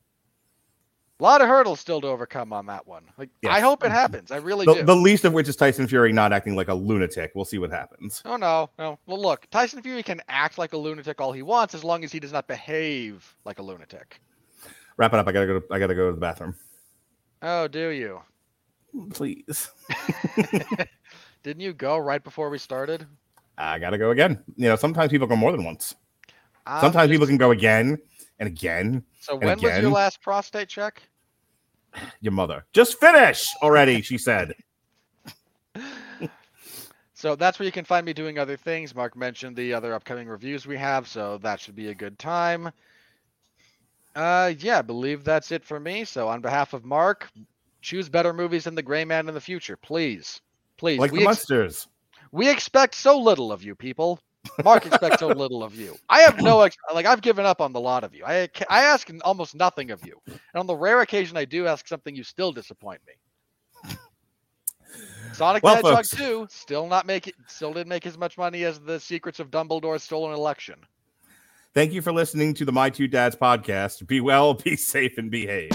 A 1.20 1.24
lot 1.24 1.40
of 1.40 1.48
hurdles 1.48 1.80
still 1.80 2.00
to 2.00 2.06
overcome 2.06 2.52
on 2.52 2.66
that 2.66 2.86
one. 2.86 3.02
Like 3.16 3.30
I 3.48 3.58
hope 3.58 3.82
it 3.82 3.86
mm-hmm. 3.86 3.94
happens. 3.94 4.30
I 4.30 4.36
really 4.36 4.66
the, 4.66 4.74
do. 4.74 4.82
the 4.84 4.94
least 4.94 5.24
of 5.24 5.32
which 5.32 5.48
is 5.48 5.56
Tyson 5.56 5.88
Fury 5.88 6.12
not 6.12 6.32
acting 6.32 6.54
like 6.54 6.68
a 6.68 6.74
lunatic. 6.74 7.32
We'll 7.34 7.44
see 7.44 7.58
what 7.58 7.70
happens. 7.70 8.22
Oh 8.24 8.36
no, 8.36 8.70
no. 8.78 9.00
Well, 9.06 9.20
look, 9.20 9.48
Tyson 9.50 9.82
Fury 9.82 10.04
can 10.04 10.22
act 10.28 10.58
like 10.58 10.74
a 10.74 10.76
lunatic 10.76 11.20
all 11.20 11.32
he 11.32 11.42
wants 11.42 11.74
as 11.74 11.82
long 11.82 12.04
as 12.04 12.12
he 12.12 12.20
does 12.20 12.32
not 12.32 12.46
behave 12.46 13.34
like 13.44 13.58
a 13.58 13.62
lunatic. 13.62 14.20
Wrap 14.96 15.12
it 15.12 15.18
up. 15.18 15.26
I 15.26 15.32
gotta 15.32 15.46
go. 15.46 15.58
To, 15.58 15.66
I 15.72 15.78
gotta 15.80 15.94
go 15.94 16.06
to 16.06 16.14
the 16.14 16.20
bathroom. 16.20 16.54
Oh, 17.42 17.66
do 17.66 17.88
you? 17.88 18.20
Please. 19.10 19.70
Didn't 21.42 21.60
you 21.60 21.72
go 21.72 21.98
right 21.98 22.22
before 22.22 22.48
we 22.48 22.58
started? 22.58 23.06
I 23.56 23.80
gotta 23.80 23.98
go 23.98 24.10
again. 24.10 24.42
You 24.56 24.68
know, 24.68 24.76
sometimes 24.76 25.10
people 25.10 25.26
go 25.26 25.34
more 25.34 25.50
than 25.50 25.64
once. 25.64 25.96
I'm 26.64 26.80
Sometimes 26.80 27.10
people 27.10 27.26
can 27.26 27.38
go 27.38 27.50
again 27.50 27.98
and 28.38 28.46
again. 28.46 29.04
So 29.20 29.36
when 29.36 29.60
was 29.60 29.78
your 29.80 29.90
last 29.90 30.20
prostate 30.22 30.68
check? 30.68 31.02
Your 32.20 32.32
mother. 32.32 32.66
Just 32.72 33.00
finish 33.00 33.46
already, 33.62 34.02
she 34.02 34.18
said. 34.18 34.54
So 37.18 37.34
that's 37.34 37.58
where 37.58 37.66
you 37.66 37.72
can 37.72 37.84
find 37.84 38.06
me 38.06 38.12
doing 38.12 38.38
other 38.38 38.56
things. 38.56 38.94
Mark 38.94 39.16
mentioned 39.16 39.56
the 39.56 39.74
other 39.74 39.92
upcoming 39.92 40.28
reviews 40.28 40.68
we 40.68 40.76
have, 40.76 41.08
so 41.08 41.36
that 41.38 41.58
should 41.58 41.74
be 41.74 41.88
a 41.88 41.94
good 41.94 42.16
time. 42.16 42.70
Uh, 44.14 44.52
yeah, 44.60 44.78
I 44.78 44.82
believe 44.82 45.24
that's 45.24 45.50
it 45.50 45.64
for 45.64 45.80
me. 45.80 46.04
So 46.04 46.28
on 46.28 46.40
behalf 46.40 46.74
of 46.74 46.84
Mark, 46.84 47.28
choose 47.82 48.08
better 48.08 48.32
movies 48.32 48.62
than 48.62 48.76
The 48.76 48.84
Gray 48.84 49.04
Man 49.04 49.26
in 49.26 49.34
the 49.34 49.40
future, 49.40 49.76
please, 49.76 50.40
please. 50.76 51.00
Like 51.00 51.10
we, 51.10 51.18
the 51.18 51.24
ex- 51.24 51.38
Munsters. 51.50 51.88
we 52.30 52.48
expect 52.48 52.94
so 52.94 53.18
little 53.18 53.50
of 53.50 53.64
you, 53.64 53.74
people. 53.74 54.20
Mark 54.64 54.86
expects 54.86 55.20
so 55.20 55.28
little 55.28 55.62
of 55.62 55.74
you. 55.74 55.96
I 56.08 56.20
have 56.20 56.40
no 56.40 56.60
ex- 56.62 56.76
like. 56.92 57.06
I've 57.06 57.22
given 57.22 57.44
up 57.44 57.60
on 57.60 57.72
the 57.72 57.80
lot 57.80 58.04
of 58.04 58.14
you. 58.14 58.24
I 58.26 58.48
I 58.68 58.82
ask 58.82 59.10
almost 59.22 59.54
nothing 59.54 59.90
of 59.90 60.04
you, 60.06 60.20
and 60.26 60.38
on 60.54 60.66
the 60.66 60.76
rare 60.76 61.00
occasion 61.00 61.36
I 61.36 61.44
do 61.44 61.66
ask 61.66 61.86
something, 61.88 62.14
you 62.14 62.24
still 62.24 62.52
disappoint 62.52 63.00
me. 63.06 63.12
Sonic 65.32 65.62
Well, 65.62 65.80
the 65.80 65.88
Hedgehog 65.88 66.06
folks. 66.06 66.10
2 66.10 66.46
still 66.50 66.88
not 66.88 67.06
make 67.06 67.28
it 67.28 67.34
still 67.46 67.72
didn't 67.72 67.88
make 67.88 68.06
as 68.06 68.18
much 68.18 68.36
money 68.36 68.64
as 68.64 68.80
the 68.80 68.98
Secrets 68.98 69.38
of 69.38 69.50
Dumbledore's 69.50 70.02
stolen 70.02 70.34
election. 70.34 70.80
Thank 71.74 71.92
you 71.92 72.02
for 72.02 72.12
listening 72.12 72.54
to 72.54 72.64
the 72.64 72.72
My 72.72 72.90
Two 72.90 73.06
Dads 73.06 73.36
podcast. 73.36 74.06
Be 74.06 74.20
well, 74.20 74.54
be 74.54 74.74
safe, 74.74 75.16
and 75.18 75.30
behave. 75.30 75.70